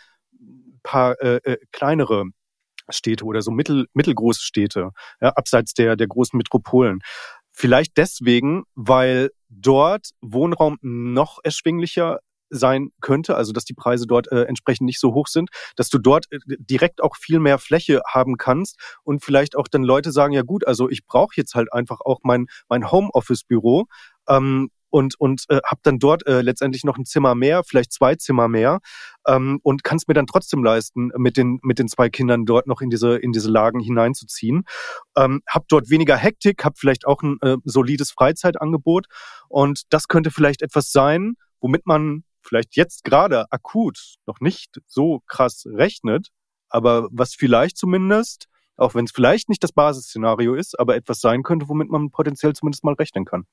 paar 0.83 1.21
äh, 1.21 1.37
äh, 1.45 1.59
kleinere 1.73 2.25
Städte 2.89 3.25
oder 3.25 3.43
so 3.43 3.51
mittel, 3.51 3.87
mittelgroße 3.95 4.43
Städte, 4.43 4.91
ja, 5.21 5.29
abseits 5.31 5.75
der, 5.75 5.97
der 5.97 6.09
großen 6.09 6.37
Metropolen. 6.37 7.01
Vielleicht 7.53 7.97
deswegen, 7.97 8.65
weil 8.75 9.31
dort 9.49 10.11
Wohnraum 10.21 10.79
noch 10.81 11.39
erschwinglicher 11.43 12.21
sein 12.51 12.91
könnte, 13.01 13.37
also 13.37 13.53
dass 13.53 13.65
die 13.65 13.75
Preise 13.75 14.07
dort 14.07 14.31
äh, 14.33 14.43
entsprechend 14.43 14.87
nicht 14.87 15.01
so 15.01 15.15
hoch 15.15 15.27
sind, 15.29 15.51
dass 15.77 15.89
du 15.89 15.99
dort 15.99 16.31
äh, 16.31 16.39
direkt 16.59 17.03
auch 17.03 17.17
viel 17.17 17.41
mehr 17.41 17.59
Fläche 17.59 18.03
haben 18.07 18.37
kannst 18.37 18.79
und 19.03 19.25
vielleicht 19.25 19.57
auch 19.57 19.69
dann 19.69 19.83
Leute 19.83 20.13
sagen, 20.13 20.33
ja 20.33 20.43
gut, 20.43 20.67
also 20.67 20.89
ich 20.89 21.07
brauche 21.07 21.35
jetzt 21.37 21.55
halt 21.55 21.73
einfach 21.73 22.01
auch 22.05 22.21
mein, 22.23 22.47
mein 22.69 22.91
Homeoffice-Büro. 22.91 23.87
Ähm, 24.29 24.71
und, 24.91 25.19
und 25.19 25.45
äh, 25.49 25.61
habe 25.65 25.81
dann 25.83 25.99
dort 25.99 26.27
äh, 26.27 26.43
letztendlich 26.43 26.85
noch 26.85 26.99
ein 26.99 27.05
Zimmer 27.05 27.35
mehr, 27.35 27.63
vielleicht 27.65 27.93
zwei 27.93 28.17
Zimmer 28.17 28.49
mehr 28.49 28.81
ähm, 29.27 29.61
und 29.63 29.85
kann 29.85 29.97
es 29.97 30.07
mir 30.07 30.15
dann 30.15 30.27
trotzdem 30.27 30.63
leisten, 30.63 31.11
mit 31.17 31.37
den, 31.37 31.61
mit 31.63 31.79
den 31.79 31.89
zwei 31.89 32.11
Kindern 32.11 32.45
dort 32.45 32.67
noch 32.67 32.81
in 32.81 32.91
diese, 32.91 33.17
in 33.17 33.33
diese 33.33 33.51
Lagen 33.51 33.81
hineinzuziehen. 33.81 34.65
Ähm, 35.17 35.43
hab 35.49 35.69
dort 35.69 35.91
weniger 35.91 36.17
Hektik, 36.17 36.65
hab 36.65 36.79
vielleicht 36.79 37.07
auch 37.07 37.23
ein 37.23 37.39
äh, 37.41 37.57
solides 37.65 38.11
Freizeitangebot 38.11 39.07
und 39.49 39.83
das 39.91 40.09
könnte 40.09 40.31
vielleicht 40.31 40.63
etwas 40.63 40.93
sein, 40.93 41.35
womit 41.61 41.87
man 41.87 42.25
vielleicht 42.43 42.77
jetzt 42.77 43.05
gerade 43.05 43.51
akut 43.51 44.17
noch 44.27 44.41
nicht 44.41 44.81
so 44.87 45.21
krass 45.27 45.65
rechnet, 45.67 46.29
aber 46.69 47.09
was 47.11 47.35
vielleicht 47.35 47.77
zumindest, 47.77 48.47
auch 48.77 48.95
wenn 48.95 49.05
es 49.05 49.13
vielleicht 49.13 49.49
nicht 49.49 49.63
das 49.63 49.73
Basisszenario 49.73 50.55
ist, 50.55 50.79
aber 50.79 50.97
etwas 50.97 51.21
sein 51.21 51.43
könnte, 51.43 51.69
womit 51.69 51.91
man 51.91 52.11
potenziell 52.11 52.55
zumindest 52.55 52.85
mal 52.85 52.95
rechnen 52.95 53.25
kann. 53.25 53.47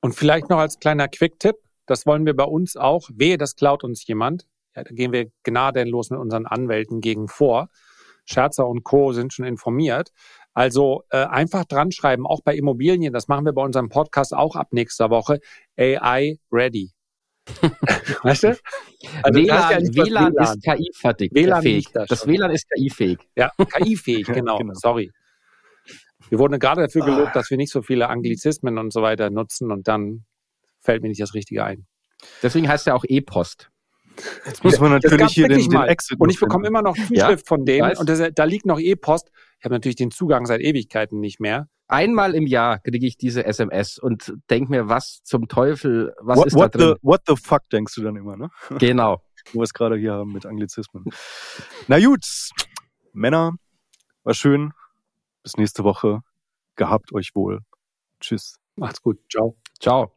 Und 0.00 0.14
vielleicht 0.14 0.50
noch 0.50 0.58
als 0.58 0.78
kleiner 0.78 1.08
Quick-Tipp, 1.08 1.56
das 1.86 2.06
wollen 2.06 2.26
wir 2.26 2.34
bei 2.34 2.44
uns 2.44 2.76
auch, 2.76 3.08
wehe, 3.12 3.38
das 3.38 3.56
klaut 3.56 3.84
uns 3.84 4.06
jemand. 4.06 4.46
Ja, 4.74 4.82
da 4.82 4.90
gehen 4.90 5.12
wir 5.12 5.30
gnadenlos 5.44 6.10
mit 6.10 6.18
unseren 6.18 6.46
Anwälten 6.46 7.00
gegen 7.00 7.28
vor. 7.28 7.68
Scherzer 8.24 8.66
und 8.66 8.84
Co. 8.84 9.12
sind 9.12 9.32
schon 9.32 9.44
informiert. 9.44 10.10
Also 10.54 11.02
äh, 11.10 11.18
einfach 11.24 11.64
dran 11.64 11.92
schreiben, 11.92 12.26
auch 12.26 12.40
bei 12.42 12.56
Immobilien, 12.56 13.12
das 13.12 13.28
machen 13.28 13.44
wir 13.44 13.52
bei 13.52 13.62
unserem 13.62 13.88
Podcast 13.88 14.34
auch 14.34 14.56
ab 14.56 14.68
nächster 14.72 15.10
Woche, 15.10 15.40
AI 15.76 16.38
ready. 16.50 16.93
weißt 18.22 18.44
du? 18.44 18.58
Also 19.22 19.38
WLAN, 19.38 19.46
ja 19.46 19.78
WLAN, 19.80 20.32
WLAN, 20.34 20.42
ist 20.42 20.62
KI-fertig. 20.62 21.32
WLAN 21.34 21.62
fähig. 21.62 21.86
Das, 21.92 22.08
das 22.08 22.26
WLAN 22.26 22.50
ist 22.50 22.66
KI-fähig. 22.70 23.18
Ja, 23.36 23.50
KI-fähig, 23.58 24.26
genau. 24.32 24.58
genau. 24.58 24.74
Sorry. 24.74 25.10
Wir 26.30 26.38
wurden 26.38 26.58
gerade 26.58 26.82
dafür 26.82 27.04
gelobt, 27.04 27.28
ah. 27.28 27.32
dass 27.34 27.50
wir 27.50 27.58
nicht 27.58 27.70
so 27.70 27.82
viele 27.82 28.08
Anglizismen 28.08 28.78
und 28.78 28.92
so 28.92 29.02
weiter 29.02 29.30
nutzen 29.30 29.70
und 29.70 29.86
dann 29.88 30.24
fällt 30.80 31.02
mir 31.02 31.08
nicht 31.08 31.20
das 31.20 31.34
Richtige 31.34 31.64
ein. 31.64 31.86
Deswegen 32.42 32.68
heißt 32.68 32.86
er 32.86 32.94
auch 32.94 33.04
E-Post. 33.06 33.70
Jetzt 34.46 34.62
muss 34.62 34.78
man 34.78 34.92
natürlich 34.92 35.32
hier 35.32 35.48
den, 35.48 35.68
den 35.68 35.82
Exit 35.82 36.20
Und 36.20 36.30
ich 36.30 36.38
bekomme 36.38 36.66
immer 36.66 36.82
noch 36.82 36.96
Zuschrift 36.96 37.18
ja, 37.18 37.36
von 37.44 37.64
denen 37.64 37.96
und 37.96 38.08
das, 38.08 38.22
da 38.34 38.44
liegt 38.44 38.64
noch 38.64 38.78
E-Post. 38.78 39.30
Ich 39.58 39.64
habe 39.64 39.74
natürlich 39.74 39.96
den 39.96 40.10
Zugang 40.10 40.46
seit 40.46 40.60
Ewigkeiten 40.60 41.20
nicht 41.20 41.40
mehr. 41.40 41.68
Einmal 41.86 42.34
im 42.34 42.46
Jahr 42.46 42.78
kriege 42.78 43.06
ich 43.06 43.16
diese 43.16 43.44
SMS 43.44 43.98
und 43.98 44.32
denke 44.48 44.70
mir, 44.70 44.88
was 44.88 45.22
zum 45.22 45.48
Teufel, 45.48 46.14
was 46.20 46.38
what, 46.38 46.46
ist 46.46 46.58
da 46.58 46.68
drin? 46.68 46.94
The, 46.94 47.06
what 47.06 47.22
the 47.26 47.36
fuck 47.36 47.68
denkst 47.70 47.94
du 47.94 48.02
dann 48.02 48.16
immer, 48.16 48.36
ne? 48.36 48.50
Genau. 48.78 49.22
Wo 49.52 49.60
wir 49.60 49.64
es 49.64 49.74
gerade 49.74 49.96
hier 49.96 50.14
haben 50.14 50.32
mit 50.32 50.46
Anglizismen. 50.46 51.04
Na 51.86 52.00
gut, 52.00 52.24
Männer, 53.12 53.52
war 54.22 54.34
schön. 54.34 54.72
Bis 55.42 55.58
nächste 55.58 55.84
Woche. 55.84 56.20
Gehabt 56.76 57.12
euch 57.12 57.34
wohl. 57.34 57.60
Tschüss. 58.20 58.56
Macht's 58.76 59.02
gut. 59.02 59.18
Ciao. 59.30 59.56
Ciao. 59.78 60.13